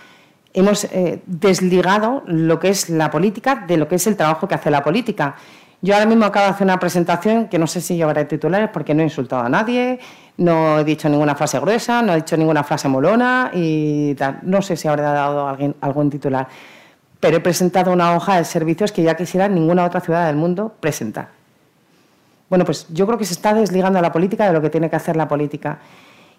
hemos 0.55 0.85
eh, 0.85 1.23
desligado 1.27 2.23
lo 2.27 2.59
que 2.59 2.69
es 2.69 2.91
la 2.91 3.11
política 3.11 3.65
de 3.67 3.77
lo 3.77 3.89
que 3.89 3.97
es 3.97 4.07
el 4.07 4.17
trabajo 4.17 4.49
que 4.49 4.55
hace 4.55 4.71
la 4.71 4.83
política. 4.83 5.37
Yo 5.81 5.95
ahora 5.95 6.07
mismo 6.07 6.25
acabo 6.25 6.47
de 6.47 6.53
hacer 6.53 6.65
una 6.65 6.79
presentación 6.79 7.49
que 7.49 7.59
no 7.59 7.67
sé 7.67 7.81
si 7.81 7.97
llevaré 7.97 8.25
titulares 8.25 8.71
porque 8.73 8.95
no 8.95 9.01
he 9.01 9.05
insultado 9.05 9.43
a 9.43 9.49
nadie, 9.49 9.99
no 10.37 10.79
he 10.79 10.85
dicho 10.85 11.09
ninguna 11.09 11.35
frase 11.35 11.59
gruesa, 11.59 12.03
no 12.03 12.13
he 12.13 12.17
dicho 12.17 12.37
ninguna 12.37 12.63
frase 12.63 12.89
molona 12.89 13.51
y 13.53 14.15
tal. 14.15 14.39
No 14.43 14.63
sé 14.63 14.77
si 14.77 14.87
habré 14.87 15.03
dado 15.03 15.49
alguien, 15.49 15.75
algún 15.81 16.11
titular. 16.11 16.47
pero 17.19 17.37
he 17.37 17.41
presentado 17.41 17.93
una 17.93 18.17
hoja 18.17 18.37
de 18.37 18.45
servicios 18.45 18.91
que 18.93 19.03
ya 19.03 19.17
quisiera 19.17 19.49
ninguna 19.49 19.85
otra 19.85 20.01
ciudad 20.01 20.27
del 20.27 20.37
mundo 20.37 20.75
presentar. 20.81 21.29
Bueno, 22.49 22.65
pues 22.65 22.87
yo 22.91 23.07
creo 23.07 23.19
que 23.19 23.25
se 23.25 23.33
está 23.33 23.55
desligando 23.55 24.01
la 24.01 24.13
política 24.13 24.47
de 24.47 24.53
lo 24.53 24.61
que 24.61 24.71
tiene 24.71 24.91
que 24.91 24.97
hacer 24.97 25.17
la 25.17 25.27
política. 25.27 25.79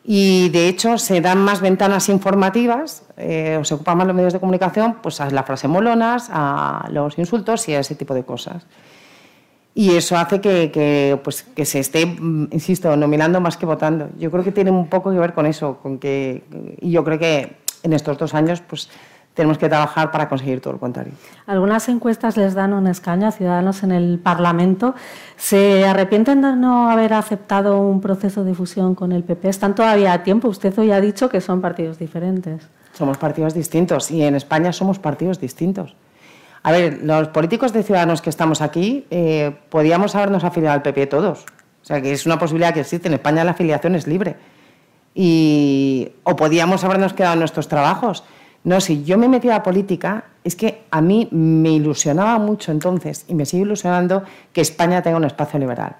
Y 0.05 0.49
de 0.49 0.67
hecho 0.67 0.97
se 0.97 1.21
dan 1.21 1.39
más 1.39 1.61
ventanas 1.61 2.09
informativas, 2.09 3.03
eh, 3.15 3.57
o 3.59 3.63
se 3.63 3.73
ocupan 3.73 3.97
más 3.97 4.07
los 4.07 4.15
medios 4.15 4.33
de 4.33 4.39
comunicación, 4.39 4.97
pues 5.01 5.21
a 5.21 5.29
las 5.29 5.45
frases 5.45 5.69
molonas, 5.69 6.29
a 6.31 6.87
los 6.91 7.17
insultos 7.17 7.69
y 7.69 7.73
a 7.73 7.79
ese 7.79 7.95
tipo 7.95 8.13
de 8.13 8.23
cosas. 8.23 8.65
Y 9.75 9.95
eso 9.95 10.17
hace 10.17 10.39
que, 10.41 11.19
pues, 11.23 11.43
que 11.43 11.65
se 11.65 11.79
esté, 11.79 12.05
mm, 12.05 12.49
insisto, 12.51 12.95
nominando 12.95 13.39
más 13.39 13.57
que 13.57 13.65
votando. 13.65 14.09
Yo 14.19 14.29
creo 14.29 14.43
que 14.43 14.51
tiene 14.51 14.71
un 14.71 14.87
poco 14.87 15.11
que 15.11 15.17
ver 15.17 15.33
con 15.33 15.45
eso, 15.45 15.77
con 15.81 15.97
que, 15.97 16.43
y 16.81 16.91
yo 16.91 17.03
creo 17.03 17.17
que 17.17 17.57
en 17.81 17.93
estos 17.93 18.17
dos 18.17 18.33
años, 18.33 18.61
pues 18.61 18.89
tenemos 19.33 19.57
que 19.57 19.67
trabajar 19.67 20.11
para 20.11 20.29
conseguir 20.29 20.61
todo 20.61 20.73
lo 20.73 20.79
contrario. 20.79 21.13
Algunas 21.47 21.89
encuestas 21.89 22.37
les 22.37 22.53
dan 22.53 22.73
un 22.73 22.87
escaño 22.87 23.27
a 23.27 23.31
ciudadanos 23.31 23.83
en 23.83 23.91
el 23.91 24.19
Parlamento. 24.19 24.95
¿Se 25.37 25.85
arrepienten 25.85 26.41
de 26.41 26.55
no 26.55 26.89
haber 26.89 27.13
aceptado 27.13 27.79
un 27.79 27.99
proceso 27.99 28.43
de 28.43 28.53
fusión 28.53 28.95
con 28.95 29.11
el 29.11 29.23
PP? 29.23 29.49
¿Están 29.49 29.75
todavía 29.75 30.13
a 30.13 30.23
tiempo? 30.23 30.47
Usted 30.47 30.77
hoy 30.77 30.91
ha 30.91 31.01
dicho 31.01 31.29
que 31.29 31.41
son 31.41 31.61
partidos 31.61 31.97
diferentes. 31.97 32.69
Somos 32.93 33.17
partidos 33.17 33.53
distintos 33.53 34.11
y 34.11 34.23
en 34.23 34.35
España 34.35 34.71
somos 34.71 34.99
partidos 34.99 35.39
distintos. 35.39 35.95
A 36.61 36.71
ver, 36.71 36.99
los 37.03 37.27
políticos 37.29 37.73
de 37.73 37.83
Ciudadanos 37.83 38.21
que 38.21 38.29
estamos 38.29 38.61
aquí, 38.61 39.05
eh, 39.09 39.53
podíamos 39.69 40.15
habernos 40.15 40.43
afiliado 40.43 40.75
al 40.75 40.81
PP 40.81 41.07
todos. 41.07 41.45
O 41.81 41.85
sea, 41.85 42.01
que 42.01 42.13
es 42.13 42.25
una 42.25 42.39
posibilidad 42.39 42.73
que 42.73 42.79
existe. 42.79 43.09
En 43.09 43.15
España 43.15 43.43
la 43.43 43.51
afiliación 43.51 43.95
es 43.95 44.07
libre. 44.07 44.37
Y, 45.13 46.13
o 46.23 46.35
podíamos 46.35 46.83
habernos 46.85 47.13
quedado 47.13 47.33
en 47.33 47.39
nuestros 47.39 47.67
trabajos. 47.67 48.23
No, 48.63 48.79
si 48.79 49.03
yo 49.03 49.17
me 49.17 49.27
metí 49.27 49.49
a 49.49 49.53
la 49.53 49.63
política, 49.63 50.25
es 50.43 50.55
que 50.55 50.83
a 50.89 51.01
mí 51.01 51.27
me 51.31 51.71
ilusionaba 51.71 52.37
mucho 52.39 52.71
entonces, 52.71 53.25
y 53.27 53.35
me 53.35 53.45
sigue 53.45 53.63
ilusionando, 53.63 54.23
que 54.53 54.61
España 54.61 55.01
tenga 55.01 55.17
un 55.17 55.25
espacio 55.25 55.59
liberal. 55.59 55.97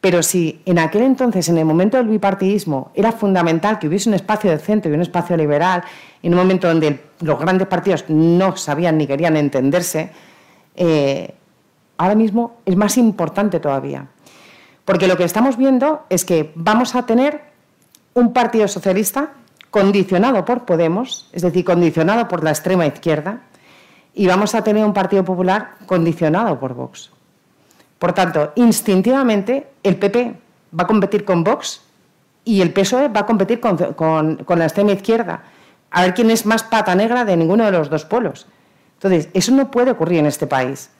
Pero 0.00 0.22
si 0.22 0.60
en 0.66 0.78
aquel 0.78 1.02
entonces, 1.02 1.48
en 1.48 1.56
el 1.56 1.64
momento 1.64 1.96
del 1.96 2.08
bipartidismo, 2.08 2.90
era 2.94 3.10
fundamental 3.12 3.78
que 3.78 3.88
hubiese 3.88 4.08
un 4.08 4.14
espacio 4.14 4.50
de 4.50 4.58
centro 4.58 4.90
y 4.90 4.94
un 4.94 5.00
espacio 5.00 5.36
liberal, 5.36 5.82
en 6.22 6.34
un 6.34 6.38
momento 6.40 6.68
donde 6.68 7.00
los 7.20 7.38
grandes 7.38 7.68
partidos 7.68 8.04
no 8.08 8.56
sabían 8.56 8.98
ni 8.98 9.06
querían 9.06 9.36
entenderse, 9.36 10.10
eh, 10.76 11.32
ahora 11.96 12.14
mismo 12.16 12.56
es 12.66 12.76
más 12.76 12.98
importante 12.98 13.60
todavía. 13.60 14.08
Porque 14.84 15.06
lo 15.06 15.16
que 15.16 15.24
estamos 15.24 15.56
viendo 15.56 16.04
es 16.10 16.24
que 16.24 16.52
vamos 16.54 16.94
a 16.94 17.06
tener 17.06 17.40
un 18.12 18.32
partido 18.32 18.68
socialista 18.68 19.30
condicionado 19.74 20.44
por 20.44 20.66
Podemos, 20.66 21.28
es 21.32 21.42
decir, 21.42 21.64
condicionado 21.64 22.28
por 22.28 22.44
la 22.44 22.50
extrema 22.50 22.86
izquierda, 22.86 23.40
y 24.14 24.28
vamos 24.28 24.54
a 24.54 24.62
tener 24.62 24.84
un 24.84 24.92
Partido 24.92 25.24
Popular 25.24 25.72
condicionado 25.86 26.60
por 26.60 26.74
Vox. 26.74 27.10
Por 27.98 28.12
tanto, 28.12 28.52
instintivamente 28.54 29.66
el 29.82 29.96
PP 29.96 30.36
va 30.78 30.84
a 30.84 30.86
competir 30.86 31.24
con 31.24 31.42
Vox 31.42 31.80
y 32.44 32.60
el 32.60 32.72
PSOE 32.72 33.08
va 33.08 33.22
a 33.22 33.26
competir 33.26 33.58
con, 33.58 34.44
la 34.48 34.64
extrema 34.64 34.92
izquierda, 34.92 35.42
a 35.90 36.02
ver 36.02 36.14
quién 36.14 36.30
es 36.30 36.46
más 36.46 36.62
pata 36.62 36.94
negra 36.94 37.24
de 37.24 37.36
ninguno 37.36 37.64
de 37.64 37.72
los 37.72 37.90
dos 37.90 38.04
polos. 38.04 38.46
Entonces, 38.98 39.28
eso 39.34 39.50
no 39.50 39.72
puede 39.72 39.90
ocurrir 39.90 40.20
en 40.20 40.26
este 40.26 40.46
país. 40.46 40.90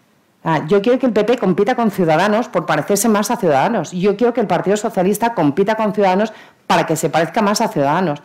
Ah, 0.43 0.67
yo 0.67 0.83
quiero 0.83 0.99
que 0.99 1.07
el 1.07 1.13
PP 1.13 1.39
compita 1.39 1.77
con 1.77 1.93
Ciudadanos 1.93 2.49
por 2.49 2.67
parecerse 2.67 3.09
más 3.09 3.31
a 3.31 3.37
Ciudadanos. 3.37 3.93
Yo 3.93 4.17
quiero 4.17 4.35
que 4.35 4.41
el 4.41 4.49
Partido 4.49 4.77
Socialista 4.77 5.33
compita 5.33 5.77
con 5.77 5.95
Ciudadanos 5.95 6.33
para 6.67 6.87
que 6.87 6.97
se 6.97 7.09
parezca 7.09 7.41
más 7.41 7.61
a 7.61 7.69
Ciudadanos. 7.69 8.21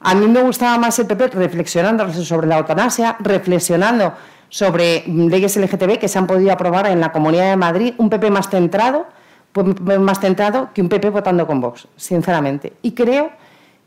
A 0.00 0.14
mí 0.14 0.26
me 0.26 0.42
gustaba 0.42 0.78
más 0.78 0.98
el 0.98 1.06
PP 1.06 1.28
reflexionando 1.28 2.10
sobre 2.12 2.46
la 2.46 2.58
eutanasia, 2.58 3.16
reflexionando 3.20 4.14
sobre 4.48 5.04
leyes 5.06 5.56
LGTB 5.56 5.98
que 5.98 6.08
se 6.08 6.18
han 6.18 6.26
podido 6.26 6.52
aprobar 6.52 6.86
en 6.86 7.00
la 7.00 7.12
Comunidad 7.12 7.50
de 7.50 7.56
Madrid, 7.56 7.94
un 7.98 8.08
PP 8.08 8.30
más 8.30 8.48
centrado, 8.48 9.06
pues, 9.52 10.00
más 10.00 10.18
centrado 10.18 10.70
que 10.72 10.80
un 10.80 10.88
PP 10.88 11.10
votando 11.10 11.46
con 11.46 11.60
Vox, 11.60 11.86
sinceramente. 11.96 12.72
Y 12.80 12.92
creo, 12.92 13.30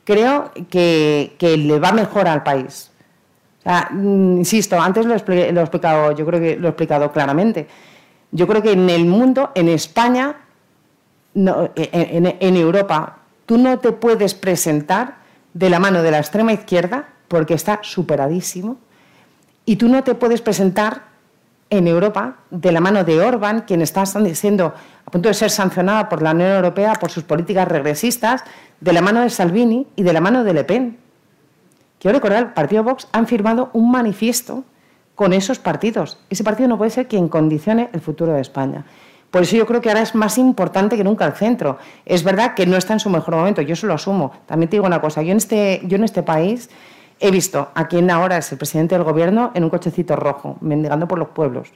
creo 0.03 0.51
que, 0.69 1.35
le 1.39 1.79
va 1.79 1.91
mejor 1.91 2.27
al 2.27 2.43
país. 2.43 2.91
Mm, 3.65 4.37
insisto, 4.37 4.79
antes 4.79 5.07
lo 5.07 5.13
he, 5.13 5.17
explicado, 5.17 6.11
yo 6.11 6.25
creo 6.27 6.39
que 6.39 6.57
lo 6.57 6.67
he 6.67 6.71
explicado 6.71 7.11
claramente. 7.11 7.67
Yo 8.31 8.45
creo 8.45 8.61
que 8.61 8.73
en 8.73 8.87
el 8.89 9.05
mundo, 9.05 9.51
en 9.55 9.67
España, 9.67 10.35
en 11.33 12.55
Europa, 12.55 13.17
tú 13.47 13.57
no 13.57 13.79
te 13.79 13.91
puedes 13.93 14.35
presentar 14.35 15.22
de 15.53 15.69
la 15.69 15.79
mano 15.79 16.01
de 16.03 16.11
la 16.11 16.19
extrema 16.19 16.53
izquierda 16.53 17.09
porque 17.27 17.53
está 17.53 17.79
superadísimo 17.83 18.77
y 19.65 19.77
tú 19.77 19.87
no 19.87 20.03
te 20.03 20.15
puedes 20.15 20.41
presentar 20.41 21.13
en 21.69 21.87
Europa 21.87 22.37
de 22.51 22.71
la 22.71 22.79
mano 22.79 23.03
de 23.03 23.19
Orbán, 23.19 23.61
quien 23.61 23.81
está 23.81 24.05
siendo 24.05 24.73
a 25.05 25.11
punto 25.11 25.29
de 25.29 25.33
ser 25.33 25.49
sancionada 25.49 26.09
por 26.09 26.21
la 26.21 26.31
Unión 26.31 26.51
Europea 26.51 26.93
por 26.93 27.09
sus 27.09 27.23
políticas 27.23 27.67
regresistas, 27.67 28.43
de 28.79 28.93
la 28.93 29.01
mano 29.01 29.21
de 29.21 29.29
Salvini 29.29 29.87
y 29.95 30.03
de 30.03 30.13
la 30.13 30.21
mano 30.21 30.43
de 30.43 30.53
Le 30.53 30.63
Pen. 30.65 30.97
Quiero 31.99 32.17
recordar, 32.17 32.43
el 32.43 32.53
partido 32.53 32.83
Vox 32.83 33.07
han 33.11 33.27
firmado 33.27 33.69
un 33.73 33.89
manifiesto 33.89 34.65
con 35.15 35.33
esos 35.33 35.57
partidos. 35.57 36.19
Ese 36.29 36.43
partido 36.43 36.67
no 36.67 36.77
puede 36.77 36.91
ser 36.91 37.07
quien 37.07 37.29
condicione 37.29 37.89
el 37.93 38.01
futuro 38.01 38.33
de 38.33 38.41
España. 38.41 38.85
Por 39.33 39.41
eso 39.41 39.55
yo 39.55 39.65
creo 39.65 39.81
que 39.81 39.89
ahora 39.89 40.03
es 40.03 40.13
más 40.13 40.37
importante 40.37 40.95
que 40.95 41.03
nunca 41.03 41.25
el 41.25 41.33
centro. 41.33 41.79
Es 42.05 42.23
verdad 42.23 42.53
que 42.53 42.67
no 42.67 42.77
está 42.77 42.93
en 42.93 42.99
su 42.99 43.09
mejor 43.09 43.35
momento, 43.35 43.63
yo 43.63 43.73
eso 43.73 43.87
lo 43.87 43.95
asumo. 43.95 44.31
También 44.45 44.69
te 44.69 44.75
digo 44.75 44.85
una 44.85 45.01
cosa, 45.01 45.23
yo 45.23 45.31
en 45.31 45.37
este, 45.37 45.81
yo 45.85 45.95
en 45.95 46.03
este 46.03 46.21
país 46.21 46.69
he 47.19 47.31
visto 47.31 47.71
a 47.73 47.87
quien 47.87 48.11
ahora 48.11 48.37
es 48.37 48.51
el 48.51 48.59
presidente 48.59 48.93
del 48.93 49.03
gobierno 49.03 49.49
en 49.55 49.63
un 49.63 49.71
cochecito 49.71 50.15
rojo, 50.15 50.57
mendigando 50.61 51.07
por 51.07 51.17
los 51.17 51.29
pueblos. 51.29 51.69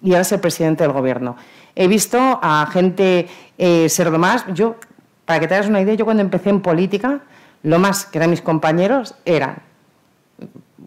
Y 0.00 0.10
ahora 0.10 0.20
es 0.20 0.30
el 0.30 0.38
presidente 0.38 0.84
del 0.84 0.92
gobierno. 0.92 1.34
He 1.74 1.88
visto 1.88 2.38
a 2.40 2.68
gente 2.72 3.26
eh, 3.58 3.88
ser 3.88 4.08
lo 4.08 4.20
más. 4.20 4.44
Yo, 4.54 4.76
para 5.24 5.40
que 5.40 5.48
te 5.48 5.54
hagas 5.54 5.66
una 5.66 5.80
idea, 5.80 5.94
yo 5.94 6.04
cuando 6.04 6.22
empecé 6.22 6.50
en 6.50 6.60
política, 6.60 7.22
lo 7.64 7.80
más 7.80 8.04
que 8.04 8.18
eran 8.18 8.30
mis 8.30 8.42
compañeros 8.42 9.16
eran 9.24 9.56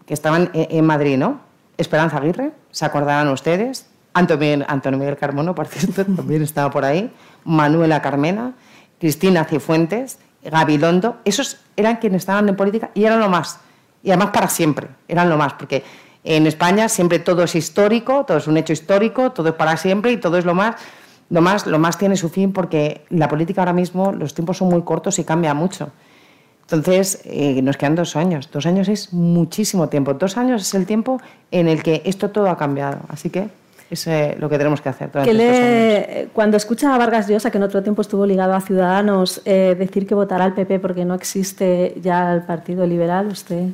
que 0.06 0.14
estaban 0.14 0.48
en 0.54 0.86
Madrid, 0.86 1.18
¿no? 1.18 1.40
Esperanza 1.76 2.16
Aguirre, 2.16 2.52
¿se 2.70 2.86
acordarán 2.86 3.28
ustedes? 3.28 3.90
Antonio, 4.16 4.98
Miguel 4.98 5.16
Carmono, 5.16 5.54
por 5.54 5.66
cierto, 5.66 6.04
también 6.04 6.42
estaba 6.42 6.70
por 6.70 6.84
ahí, 6.84 7.12
Manuela 7.44 8.00
Carmena, 8.00 8.54
Cristina 8.98 9.44
Cifuentes, 9.44 10.18
Gabilondo, 10.42 11.18
esos 11.24 11.58
eran 11.76 11.96
quienes 11.96 12.22
estaban 12.22 12.48
en 12.48 12.56
política 12.56 12.90
y 12.94 13.04
eran 13.04 13.20
lo 13.20 13.28
más, 13.28 13.60
y 14.02 14.10
además 14.10 14.30
para 14.32 14.48
siempre, 14.48 14.88
eran 15.06 15.28
lo 15.28 15.36
más, 15.36 15.54
porque 15.54 15.84
en 16.24 16.46
España 16.46 16.88
siempre 16.88 17.18
todo 17.18 17.44
es 17.44 17.54
histórico, 17.54 18.24
todo 18.24 18.38
es 18.38 18.46
un 18.46 18.56
hecho 18.56 18.72
histórico, 18.72 19.32
todo 19.32 19.48
es 19.50 19.54
para 19.54 19.76
siempre 19.76 20.12
y 20.12 20.16
todo 20.16 20.38
es 20.38 20.44
lo 20.44 20.54
más, 20.54 20.76
lo 21.28 21.40
más, 21.40 21.66
lo 21.66 21.78
más 21.78 21.98
tiene 21.98 22.16
su 22.16 22.28
fin 22.28 22.52
porque 22.52 23.04
la 23.10 23.28
política 23.28 23.60
ahora 23.60 23.72
mismo, 23.72 24.12
los 24.12 24.34
tiempos 24.34 24.56
son 24.56 24.68
muy 24.68 24.82
cortos 24.82 25.18
y 25.18 25.24
cambia 25.24 25.54
mucho. 25.54 25.90
Entonces, 26.62 27.20
eh, 27.24 27.62
nos 27.62 27.76
quedan 27.76 27.94
dos 27.94 28.16
años. 28.16 28.50
Dos 28.50 28.66
años 28.66 28.88
es 28.88 29.12
muchísimo 29.12 29.88
tiempo. 29.88 30.14
Dos 30.14 30.36
años 30.36 30.62
es 30.62 30.74
el 30.74 30.84
tiempo 30.84 31.20
en 31.52 31.68
el 31.68 31.82
que 31.84 32.02
esto 32.04 32.30
todo 32.30 32.50
ha 32.50 32.56
cambiado. 32.56 32.98
Así 33.08 33.30
que 33.30 33.48
es 33.90 34.06
lo 34.38 34.48
que 34.48 34.58
tenemos 34.58 34.80
que 34.80 34.88
hacer. 34.88 35.10
cuando 36.32 36.56
escucha 36.56 36.94
a 36.94 36.98
Vargas 36.98 37.28
Llosa, 37.28 37.50
que 37.50 37.58
en 37.58 37.64
otro 37.64 37.82
tiempo 37.82 38.02
estuvo 38.02 38.26
ligado 38.26 38.54
a 38.54 38.60
Ciudadanos, 38.60 39.42
eh, 39.44 39.76
decir 39.78 40.06
que 40.06 40.14
votará 40.14 40.44
al 40.44 40.54
PP 40.54 40.80
porque 40.80 41.04
no 41.04 41.14
existe 41.14 41.94
ya 42.00 42.32
el 42.32 42.42
Partido 42.42 42.86
Liberal, 42.86 43.28
¿usted...? 43.28 43.66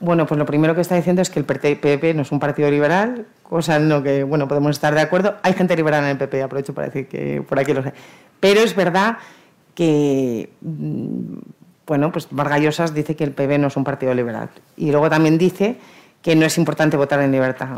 Bueno, 0.00 0.26
pues 0.26 0.38
lo 0.38 0.46
primero 0.46 0.76
que 0.76 0.80
está 0.80 0.94
diciendo 0.94 1.22
es 1.22 1.30
que 1.30 1.40
el 1.40 1.44
PP 1.44 2.14
no 2.14 2.22
es 2.22 2.30
un 2.30 2.38
partido 2.38 2.70
liberal, 2.70 3.26
cosa 3.42 3.76
en 3.76 3.88
lo 3.88 4.00
que, 4.00 4.22
bueno, 4.22 4.46
podemos 4.46 4.70
estar 4.70 4.94
de 4.94 5.00
acuerdo. 5.00 5.34
Hay 5.42 5.54
gente 5.54 5.74
liberal 5.74 6.04
en 6.04 6.10
el 6.10 6.18
PP, 6.18 6.40
aprovecho 6.40 6.72
para 6.72 6.86
decir 6.86 7.08
que 7.08 7.42
por 7.42 7.58
aquí 7.58 7.72
lo 7.72 7.82
sé. 7.82 7.92
Pero 8.38 8.60
es 8.60 8.76
verdad 8.76 9.18
que, 9.74 10.50
mm, 10.60 11.38
bueno, 11.84 12.12
pues 12.12 12.28
Vargas 12.30 12.60
Llosa 12.60 12.86
dice 12.86 13.16
que 13.16 13.24
el 13.24 13.32
PP 13.32 13.58
no 13.58 13.66
es 13.66 13.76
un 13.76 13.82
partido 13.82 14.14
liberal. 14.14 14.50
Y 14.76 14.92
luego 14.92 15.10
también 15.10 15.36
dice 15.36 15.78
que 16.22 16.36
no 16.36 16.46
es 16.46 16.56
importante 16.58 16.96
votar 16.96 17.20
en 17.20 17.32
libertad 17.32 17.68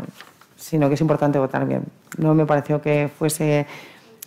sino 0.61 0.87
que 0.87 0.93
es 0.93 1.01
importante 1.01 1.39
votar 1.39 1.67
bien. 1.67 1.83
No 2.17 2.33
me 2.35 2.45
pareció 2.45 2.81
que 2.81 3.09
fuese... 3.09 3.65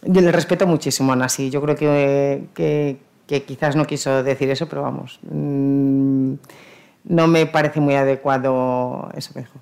Yo 0.02 0.20
le 0.20 0.32
respeto 0.32 0.66
muchísimo 0.66 1.12
a 1.12 1.16
Nasi, 1.16 1.48
yo 1.48 1.62
creo 1.62 1.76
que, 1.76 2.98
que, 3.26 3.42
quizás 3.44 3.74
no 3.74 3.86
quiso 3.86 4.22
decir 4.22 4.50
eso, 4.50 4.68
pero 4.68 4.82
vamos, 4.82 5.18
mm, 5.22 6.34
no 7.04 7.26
me 7.26 7.46
parece 7.46 7.80
muy 7.80 7.94
adecuado 7.94 9.08
eso 9.16 9.32
que 9.32 9.40
dijo. 9.40 9.58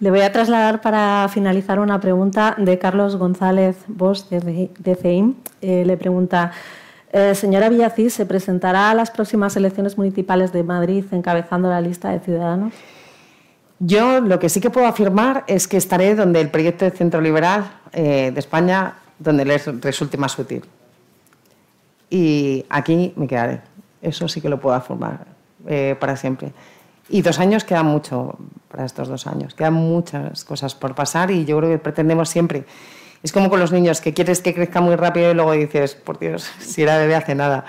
Le 0.00 0.10
voy 0.10 0.20
a 0.20 0.32
trasladar 0.32 0.82
para 0.82 1.26
finalizar 1.32 1.78
una 1.78 1.98
pregunta 1.98 2.56
de 2.58 2.78
Carlos 2.78 3.16
González 3.16 3.76
Bosch 3.86 4.28
de, 4.28 4.96
CEIM. 4.96 5.34
Eh, 5.62 5.84
le 5.86 5.96
pregunta, 5.96 6.52
eh, 7.10 7.34
señora 7.34 7.70
Villacís, 7.70 8.12
¿se 8.12 8.26
presentará 8.26 8.90
a 8.90 8.94
las 8.94 9.10
próximas 9.10 9.56
elecciones 9.56 9.96
municipales 9.96 10.52
de 10.52 10.62
Madrid 10.62 11.04
encabezando 11.12 11.70
la 11.70 11.80
lista 11.80 12.10
de 12.10 12.20
ciudadanos? 12.20 12.74
Yo 13.78 14.20
lo 14.20 14.38
que 14.38 14.48
sí 14.48 14.60
que 14.60 14.70
puedo 14.70 14.86
afirmar 14.86 15.44
es 15.46 15.66
que 15.68 15.76
estaré 15.76 16.14
donde 16.14 16.40
el 16.40 16.50
proyecto 16.50 16.84
de 16.84 16.90
Centro 16.90 17.20
Liberal 17.20 17.80
eh, 17.92 18.30
de 18.32 18.40
España, 18.40 18.94
donde 19.18 19.44
les 19.44 19.66
resulte 19.80 20.16
más 20.16 20.38
útil. 20.38 20.64
Y 22.10 22.64
aquí 22.68 23.12
me 23.16 23.26
quedaré. 23.26 23.60
Eso 24.00 24.28
sí 24.28 24.40
que 24.40 24.48
lo 24.48 24.60
puedo 24.60 24.76
afirmar 24.76 25.26
eh, 25.66 25.96
para 25.98 26.16
siempre. 26.16 26.52
Y 27.08 27.22
dos 27.22 27.38
años 27.38 27.64
queda 27.64 27.82
mucho 27.82 28.38
para 28.70 28.84
estos 28.84 29.08
dos 29.08 29.26
años. 29.26 29.54
Quedan 29.54 29.74
muchas 29.74 30.44
cosas 30.44 30.74
por 30.74 30.94
pasar 30.94 31.30
y 31.30 31.44
yo 31.44 31.58
creo 31.58 31.70
que 31.70 31.78
pretendemos 31.78 32.28
siempre. 32.28 32.64
Es 33.22 33.32
como 33.32 33.48
con 33.48 33.58
los 33.58 33.72
niños, 33.72 34.00
que 34.00 34.12
quieres 34.12 34.40
que 34.40 34.54
crezca 34.54 34.80
muy 34.80 34.96
rápido 34.96 35.30
y 35.30 35.34
luego 35.34 35.52
dices, 35.52 35.94
por 35.94 36.18
Dios, 36.18 36.50
si 36.58 36.82
era 36.82 36.98
bebé 36.98 37.14
hace 37.14 37.34
nada. 37.34 37.64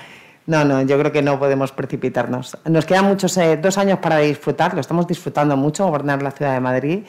No, 0.48 0.64
no, 0.64 0.82
yo 0.84 1.00
creo 1.00 1.12
que 1.12 1.22
no 1.22 1.40
podemos 1.40 1.72
precipitarnos. 1.72 2.58
Nos 2.66 2.86
quedan 2.86 3.06
muchos, 3.06 3.36
eh, 3.38 3.58
dos 3.58 3.78
años 3.78 4.00
para 4.00 4.20
disfrutar, 4.20 4.76
lo 4.76 4.82
estamos 4.82 5.08
disfrutando 5.08 5.58
mucho, 5.58 5.86
gobernar 5.88 6.22
la 6.22 6.32
ciudad 6.32 6.54
de 6.54 6.60
Madrid. 6.60 7.00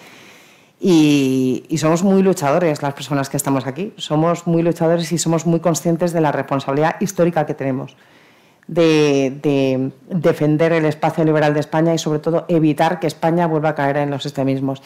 Y, 0.81 1.65
somos 1.79 2.03
muy 2.03 2.23
luchadores 2.23 2.83
las 2.83 2.95
personas 2.95 3.29
que 3.29 3.37
estamos 3.37 3.67
aquí. 3.67 3.93
Somos 3.97 4.47
muy 4.47 4.63
luchadores 4.63 5.11
y 5.13 5.19
somos 5.19 5.47
muy 5.47 5.61
conscientes 5.61 6.13
de 6.13 6.21
la 6.21 6.33
responsabilidad 6.33 6.97
histórica 7.01 7.47
que 7.47 7.55
tenemos 7.55 7.97
de, 8.67 9.91
defender 10.09 10.73
el 10.73 10.85
espacio 10.87 11.25
liberal 11.25 11.55
de 11.55 11.61
España 11.61 11.95
y 11.95 11.99
sobre 11.99 12.19
todo 12.19 12.45
evitar 12.49 13.01
que 13.01 13.07
España 13.07 13.47
vuelva 13.47 13.71
a 13.71 13.75
caer 13.75 13.99
en 13.99 14.11
los 14.11 14.27
extremismos. 14.27 14.83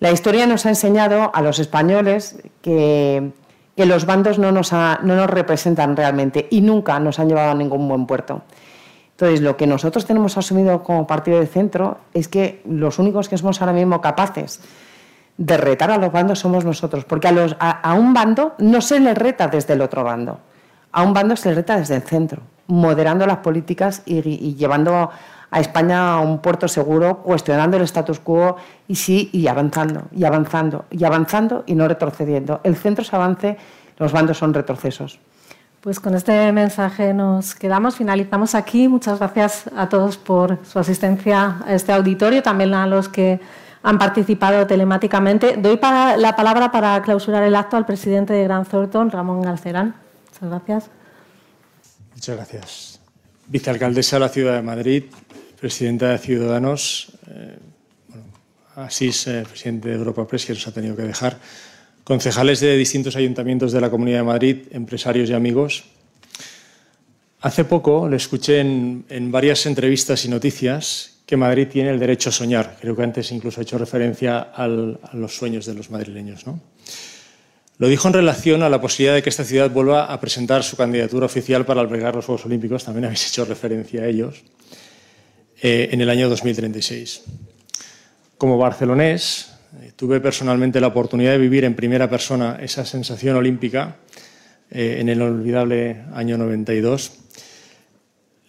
La 0.00 0.10
historia 0.10 0.46
nos 0.46 0.66
ha 0.66 0.70
enseñado 0.70 1.30
a 1.34 1.40
los 1.40 1.58
españoles 1.58 2.36
que, 2.60 3.30
que 3.76 3.86
los 3.86 4.06
bandos 4.06 4.38
no 4.38 4.52
nos, 4.52 4.72
no 4.72 4.98
nos 5.02 5.28
representan 5.28 5.96
realmente 5.96 6.46
y 6.50 6.60
nunca 6.60 6.98
nos 7.00 7.18
han 7.18 7.28
llevado 7.28 7.50
a 7.50 7.54
ningún 7.54 7.88
buen 7.88 8.06
puerto. 8.06 8.42
Entonces, 9.12 9.40
lo 9.40 9.56
que 9.56 9.66
nosotros 9.66 10.06
tenemos 10.06 10.36
asumido 10.36 10.82
como 10.82 11.06
partido 11.06 11.38
de 11.38 11.46
centro 11.46 11.98
es 12.14 12.28
que 12.28 12.62
los 12.68 12.98
únicos 12.98 13.28
que 13.28 13.38
somos 13.38 13.60
ahora 13.60 13.72
mismo 13.72 14.00
capaces 14.00 14.60
de 15.36 15.56
retar 15.56 15.90
a 15.90 15.98
los 15.98 16.12
bandos 16.12 16.40
somos 16.40 16.64
nosotros, 16.64 17.04
porque 17.04 17.28
a, 17.28 17.94
un 17.94 18.14
bando 18.14 18.54
no 18.58 18.80
se 18.80 19.00
le 19.00 19.14
reta 19.14 19.48
desde 19.48 19.74
el 19.74 19.82
otro 19.82 20.04
bando, 20.04 20.38
a 20.92 21.02
un 21.02 21.12
bando 21.12 21.36
se 21.36 21.48
le 21.48 21.56
reta 21.56 21.76
desde 21.76 21.96
el 21.96 22.02
centro 22.02 22.42
moderando 22.66 23.26
las 23.26 23.38
políticas 23.38 24.02
y, 24.06 24.54
llevando 24.54 25.10
a 25.54 25.60
España 25.60 26.14
a 26.14 26.18
un 26.18 26.40
puerto 26.40 26.66
seguro, 26.66 27.18
cuestionando 27.18 27.76
el 27.76 27.84
status 27.84 28.18
quo 28.18 28.56
y 28.88 28.96
sí, 28.96 29.30
y 29.32 29.46
avanzando, 29.46 30.02
y 30.10 30.24
avanzando, 30.24 30.84
y 30.90 31.04
avanzando 31.04 31.62
y 31.64 31.76
no 31.76 31.86
retrocediendo. 31.86 32.60
El 32.64 32.74
centro 32.74 33.02
es 33.02 33.14
avance, 33.14 33.56
los 33.96 34.10
bandos 34.10 34.36
son 34.36 34.52
retrocesos. 34.52 35.20
Pues 35.80 36.00
con 36.00 36.16
este 36.16 36.50
mensaje 36.50 37.14
nos 37.14 37.54
quedamos, 37.54 37.94
finalizamos 37.94 38.56
aquí. 38.56 38.88
Muchas 38.88 39.20
gracias 39.20 39.70
a 39.76 39.88
todos 39.88 40.16
por 40.16 40.58
su 40.64 40.80
asistencia 40.80 41.58
a 41.64 41.72
este 41.72 41.92
auditorio, 41.92 42.42
también 42.42 42.74
a 42.74 42.88
los 42.88 43.08
que 43.08 43.38
han 43.84 43.96
participado 43.96 44.66
telemáticamente. 44.66 45.56
Doy 45.56 45.76
para, 45.76 46.16
la 46.16 46.34
palabra 46.34 46.72
para 46.72 47.00
clausurar 47.02 47.44
el 47.44 47.54
acto 47.54 47.76
al 47.76 47.86
presidente 47.86 48.32
de 48.32 48.42
Gran 48.42 48.64
Thornton, 48.64 49.08
Ramón 49.08 49.42
Galcerán. 49.42 49.94
Muchas 50.32 50.50
gracias. 50.50 50.90
Muchas 52.12 52.36
gracias. 52.36 53.00
Vicealcaldesa 53.46 54.16
de 54.16 54.20
la 54.20 54.28
Ciudad 54.30 54.54
de 54.54 54.62
Madrid, 54.62 55.04
presidenta 55.64 56.10
de 56.10 56.18
Ciudadanos, 56.18 57.08
eh, 57.26 57.56
Asís, 58.76 59.26
eh, 59.28 59.44
presidente 59.48 59.88
de 59.88 59.94
Europa 59.94 60.26
Press, 60.28 60.44
que 60.44 60.52
nos 60.52 60.68
ha 60.68 60.72
tenido 60.72 60.94
que 60.94 61.04
dejar, 61.04 61.38
concejales 62.04 62.60
de 62.60 62.76
distintos 62.76 63.16
ayuntamientos 63.16 63.72
de 63.72 63.80
la 63.80 63.88
Comunidad 63.88 64.18
de 64.18 64.24
Madrid, 64.24 64.56
empresarios 64.72 65.30
y 65.30 65.32
amigos. 65.32 65.84
Hace 67.40 67.64
poco 67.64 68.10
le 68.10 68.16
escuché 68.16 68.60
en, 68.60 69.32
varias 69.32 69.64
entrevistas 69.64 70.26
y 70.26 70.28
noticias 70.28 71.20
que 71.24 71.38
Madrid 71.38 71.68
tiene 71.72 71.88
el 71.88 71.98
derecho 71.98 72.28
a 72.28 72.32
soñar. 72.32 72.76
Creo 72.78 72.94
que 72.94 73.02
antes 73.02 73.32
incluso 73.32 73.60
ha 73.60 73.62
hecho 73.62 73.78
referencia 73.78 74.40
a 74.40 74.68
los 74.68 75.34
sueños 75.34 75.64
de 75.64 75.72
los 75.72 75.88
madrileños. 75.88 76.46
¿no? 76.46 76.60
Lo 77.78 77.88
dijo 77.88 78.06
en 78.08 78.12
relación 78.12 78.62
a 78.62 78.68
la 78.68 78.82
posibilidad 78.82 79.14
de 79.14 79.22
que 79.22 79.30
esta 79.30 79.44
ciudad 79.44 79.70
vuelva 79.70 80.12
a 80.12 80.20
presentar 80.20 80.62
su 80.62 80.76
candidatura 80.76 81.24
oficial 81.24 81.64
para 81.64 81.80
albergar 81.80 82.14
los 82.14 82.26
Juegos 82.26 82.44
Olímpicos, 82.44 82.84
también 82.84 83.06
habéis 83.06 83.26
hecho 83.28 83.46
referencia 83.46 84.02
a 84.02 84.06
ellos, 84.08 84.44
eh, 85.66 85.88
en 85.92 86.02
el 86.02 86.10
año 86.10 86.28
2036. 86.28 87.22
Como 88.36 88.58
barcelonés, 88.58 89.54
eh, 89.80 89.92
tuve 89.96 90.20
personalmente 90.20 90.78
la 90.78 90.88
oportunidad 90.88 91.30
de 91.32 91.38
vivir 91.38 91.64
en 91.64 91.74
primera 91.74 92.10
persona 92.10 92.58
esa 92.60 92.84
sensación 92.84 93.34
olímpica 93.34 93.96
eh, 94.70 94.98
en 95.00 95.08
el 95.08 95.22
olvidable 95.22 96.02
año 96.12 96.36
92. 96.36 97.12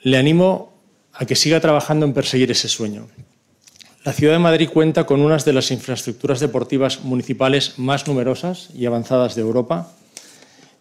Le 0.04 0.18
animo 0.18 0.74
a 1.14 1.26
que 1.26 1.38
siga 1.38 1.62
trabajando 1.62 2.06
en 2.06 2.12
perseguir 2.12 2.52
ese 2.52 2.68
sueño. 2.68 3.08
La 4.04 4.12
ciudad 4.12 4.34
de 4.34 4.40
Madrid 4.40 4.68
cuenta 4.68 5.06
con 5.06 5.22
unas 5.22 5.46
de 5.46 5.54
las 5.54 5.72
infraestructuras 5.72 6.42
deportivas 6.42 7.06
municipales 7.06 7.80
más 7.80 8.08
numerosas 8.08 8.72
y 8.76 8.88
avanzadas 8.88 9.36
de 9.36 9.42
Europa 9.42 9.90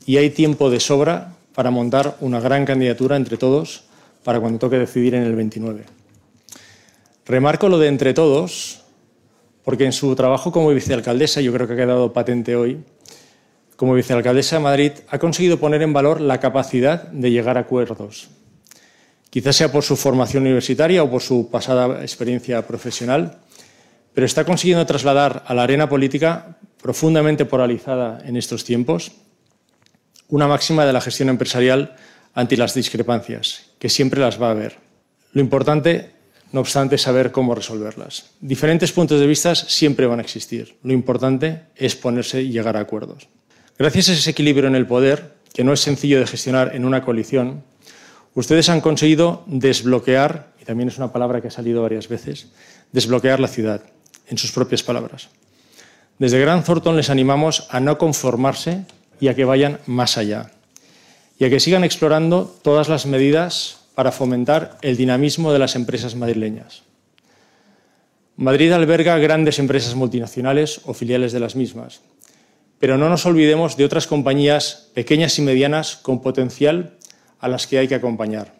y 0.05 0.17
hay 0.17 0.31
tiempo 0.31 0.69
de 0.69 0.81
sobra 0.81 1.37
para 1.55 1.71
montar 1.71 2.17
una 2.19 2.41
gran 2.41 2.65
candidatura 2.65 3.15
entre 3.15 3.37
todos 3.37 3.85
para 4.25 4.41
cuando 4.41 4.59
toque 4.59 4.79
decidir 4.79 5.15
en 5.15 5.23
el 5.23 5.37
29. 5.37 6.03
Remarco 7.27 7.69
lo 7.69 7.79
de 7.79 7.89
entre 7.89 8.15
todos 8.15 8.85
porque 9.65 9.87
en 9.87 9.93
su 9.93 10.15
trabajo 10.15 10.53
como 10.53 10.69
vicealcaldesa, 10.69 11.41
yo 11.41 11.53
creo 11.53 11.67
que 11.67 11.73
ha 11.73 11.77
quedado 11.77 12.13
patente 12.13 12.55
hoy, 12.55 12.85
como 13.77 13.95
vicealcaldesa 13.95 14.57
de 14.57 14.63
Madrid 14.63 14.93
ha 15.09 15.19
conseguido 15.19 15.59
poner 15.59 15.83
en 15.83 15.93
valor 15.93 16.21
la 16.21 16.39
capacidad 16.39 17.09
de 17.09 17.31
llegar 17.31 17.57
a 17.57 17.61
acuerdos, 17.61 18.29
Quizás 19.31 19.57
sea 19.57 19.73
por 19.73 19.83
su 19.83 19.97
formación 19.97 20.45
universitaria 20.45 21.03
o 21.03 21.11
por 21.11 21.21
su 21.21 21.51
pasada 21.51 22.03
experiencia 22.03 22.65
profesional, 22.69 23.41
pero 24.13 24.27
está 24.27 24.45
consiguiendo 24.45 24.87
trasladar 24.87 25.43
a 25.45 25.55
la 25.55 25.65
arena 25.65 25.89
política, 25.89 26.57
profundamente 26.81 27.45
polarizada 27.45 28.23
en 28.25 28.37
estos 28.37 28.63
tiempos, 28.63 29.11
una 30.29 30.47
máxima 30.47 30.87
de 30.87 30.93
la 30.93 31.01
gestión 31.01 31.31
empresarial 31.31 31.97
ante 32.33 32.57
las 32.57 32.75
discrepancias, 32.75 33.73
que 33.81 33.89
siempre 33.89 34.21
las 34.21 34.41
va 34.41 34.49
a 34.49 34.53
haber. 34.53 34.79
Lo 35.33 35.41
importante, 35.41 36.14
no 36.55 36.61
obstante, 36.61 36.97
saber 36.97 37.33
cómo 37.33 37.55
resolverlas. 37.55 38.31
Diferentes 38.41 38.93
puntos 38.93 39.21
de 39.21 39.27
vista 39.27 39.55
siempre 39.55 40.07
van 40.07 40.21
a 40.21 40.23
existir. 40.23 40.77
Lo 40.83 40.95
importante 40.95 41.65
es 41.77 41.97
ponerse 41.97 42.41
y 42.41 42.51
llegar 42.51 42.77
a 42.77 42.81
acuerdos. 42.81 43.29
Gracias 43.77 44.09
a 44.09 44.13
ese 44.13 44.31
equilibrio 44.31 44.69
en 44.69 44.77
el 44.77 44.87
poder, 44.87 45.35
que 45.53 45.65
no 45.65 45.73
es 45.73 45.81
sencillo 45.81 46.19
de 46.19 46.27
gestionar 46.27 46.75
en 46.75 46.85
una 46.85 47.05
coalición, 47.05 47.63
Ustedes 48.35 48.69
han 48.69 48.81
conseguido 48.81 49.45
desbloquear, 49.47 50.55
y 50.61 50.65
también 50.65 50.89
es 50.89 50.99
una 50.99 51.13
palabra 51.13 51.41
que 51.41 51.49
ha 51.49 51.53
salido 51.53 51.83
varias 51.83 52.09
veces, 52.09 52.49
desbloquear 52.91 53.39
la 53.39 53.47
ciudad, 53.47 53.83
en 54.27 54.39
sus 54.39 54.51
propias 54.51 54.83
palabras. 54.83 55.29
Desde 56.19 56.41
Gran 56.41 56.65
Thornton 56.65 56.97
les 56.97 57.11
animamos 57.11 57.69
a 57.71 57.79
no 57.79 57.97
conformarse 57.97 58.87
y 59.21 59.29
a 59.29 59.35
que 59.35 59.45
vayan 59.45 59.79
más 59.87 60.19
allá, 60.19 60.51
y 61.39 61.45
a 61.45 61.51
que 61.51 61.61
sigan 61.61 61.85
explorando 61.85 62.53
todas 62.63 62.89
las 62.89 63.07
medidas 63.07 63.84
para 63.95 64.13
fomentar 64.13 64.79
el 64.83 64.97
dinamismo 64.97 65.53
de 65.53 65.59
las 65.59 65.77
empresas 65.77 66.15
madrileñas. 66.15 66.83
Madrid 68.37 68.73
alberga 68.73 69.17
grandes 69.19 69.59
empresas 69.59 69.95
multinacionales 69.95 70.81
o 70.85 70.95
filiales 70.95 71.33
de 71.33 71.41
las 71.41 71.55
mismas, 71.55 72.01
pero 72.81 72.99
no 72.99 73.09
nos 73.09 73.27
olvidemos 73.27 73.77
de 73.77 73.85
otras 73.85 74.07
compañías 74.07 74.91
pequeñas 74.95 75.39
y 75.39 75.43
medianas 75.43 75.97
con 75.97 76.21
potencial 76.21 76.99
a 77.39 77.49
las 77.49 77.67
que 77.67 77.79
hay 77.79 77.87
que 77.87 77.95
acompañar. 77.95 78.53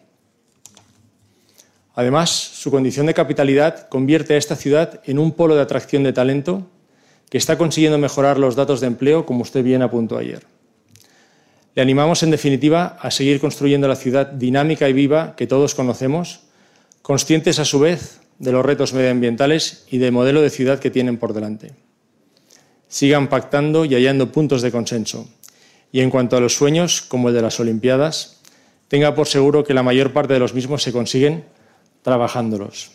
Además, 1.93 2.29
su 2.29 2.71
condición 2.71 3.05
de 3.05 3.13
capitalidad 3.13 3.87
convierte 3.89 4.33
a 4.33 4.37
esta 4.37 4.55
ciudad 4.55 5.01
en 5.05 5.19
un 5.19 5.31
polo 5.31 5.55
de 5.55 5.61
atracción 5.61 6.03
de 6.03 6.13
talento 6.13 6.67
que 7.29 7.37
está 7.37 7.57
consiguiendo 7.57 7.97
mejorar 7.97 8.37
los 8.37 8.55
datos 8.55 8.79
de 8.81 8.87
empleo, 8.87 9.25
como 9.25 9.41
usted 9.41 9.63
bien 9.63 9.81
apuntó 9.81 10.17
ayer. 10.17 10.45
Le 11.75 11.81
animamos, 11.81 12.23
en 12.23 12.31
definitiva, 12.31 12.97
a 13.01 13.11
seguir 13.11 13.41
construyendo 13.41 13.87
la 13.87 13.97
ciudad 13.97 14.27
dinámica 14.27 14.87
y 14.87 14.93
viva 14.93 15.35
que 15.35 15.45
todos 15.45 15.75
conocemos, 15.75 16.39
conscientes 17.01 17.59
a 17.59 17.65
su 17.65 17.79
vez 17.79 18.21
de 18.39 18.53
los 18.53 18.65
retos 18.65 18.93
medioambientales 18.93 19.85
y 19.91 19.97
del 19.97 20.13
modelo 20.13 20.41
de 20.41 20.49
ciudad 20.49 20.79
que 20.79 20.89
tienen 20.89 21.17
por 21.17 21.33
delante. 21.33 21.73
Sigan 22.87 23.27
pactando 23.27 23.83
y 23.83 23.93
hallando 23.93 24.31
puntos 24.31 24.61
de 24.61 24.71
consenso. 24.71 25.27
Y 25.91 25.99
en 25.99 26.09
cuanto 26.09 26.37
a 26.37 26.39
los 26.39 26.55
sueños, 26.55 27.01
como 27.01 27.29
el 27.29 27.35
de 27.35 27.41
las 27.41 27.59
Olimpiadas, 27.59 28.41
tenga 28.87 29.13
por 29.13 29.27
seguro 29.27 29.63
que 29.63 29.73
la 29.73 29.83
mayor 29.83 30.13
parte 30.13 30.33
de 30.33 30.39
los 30.39 30.53
mismos 30.53 30.81
se 30.81 30.93
consiguen 30.93 31.43
trabajándolos. 32.03 32.91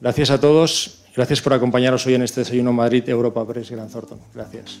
Gracias 0.00 0.30
a 0.30 0.40
todos. 0.40 1.04
Gracias 1.16 1.40
por 1.40 1.54
acompañaros 1.54 2.04
hoy 2.06 2.14
en 2.14 2.22
este 2.22 2.40
desayuno 2.40 2.72
Madrid 2.72 3.08
Europa 3.08 3.46
Press 3.46 3.70
Gran 3.70 3.88
Thornton. 3.88 4.18
Gracias. 4.34 4.80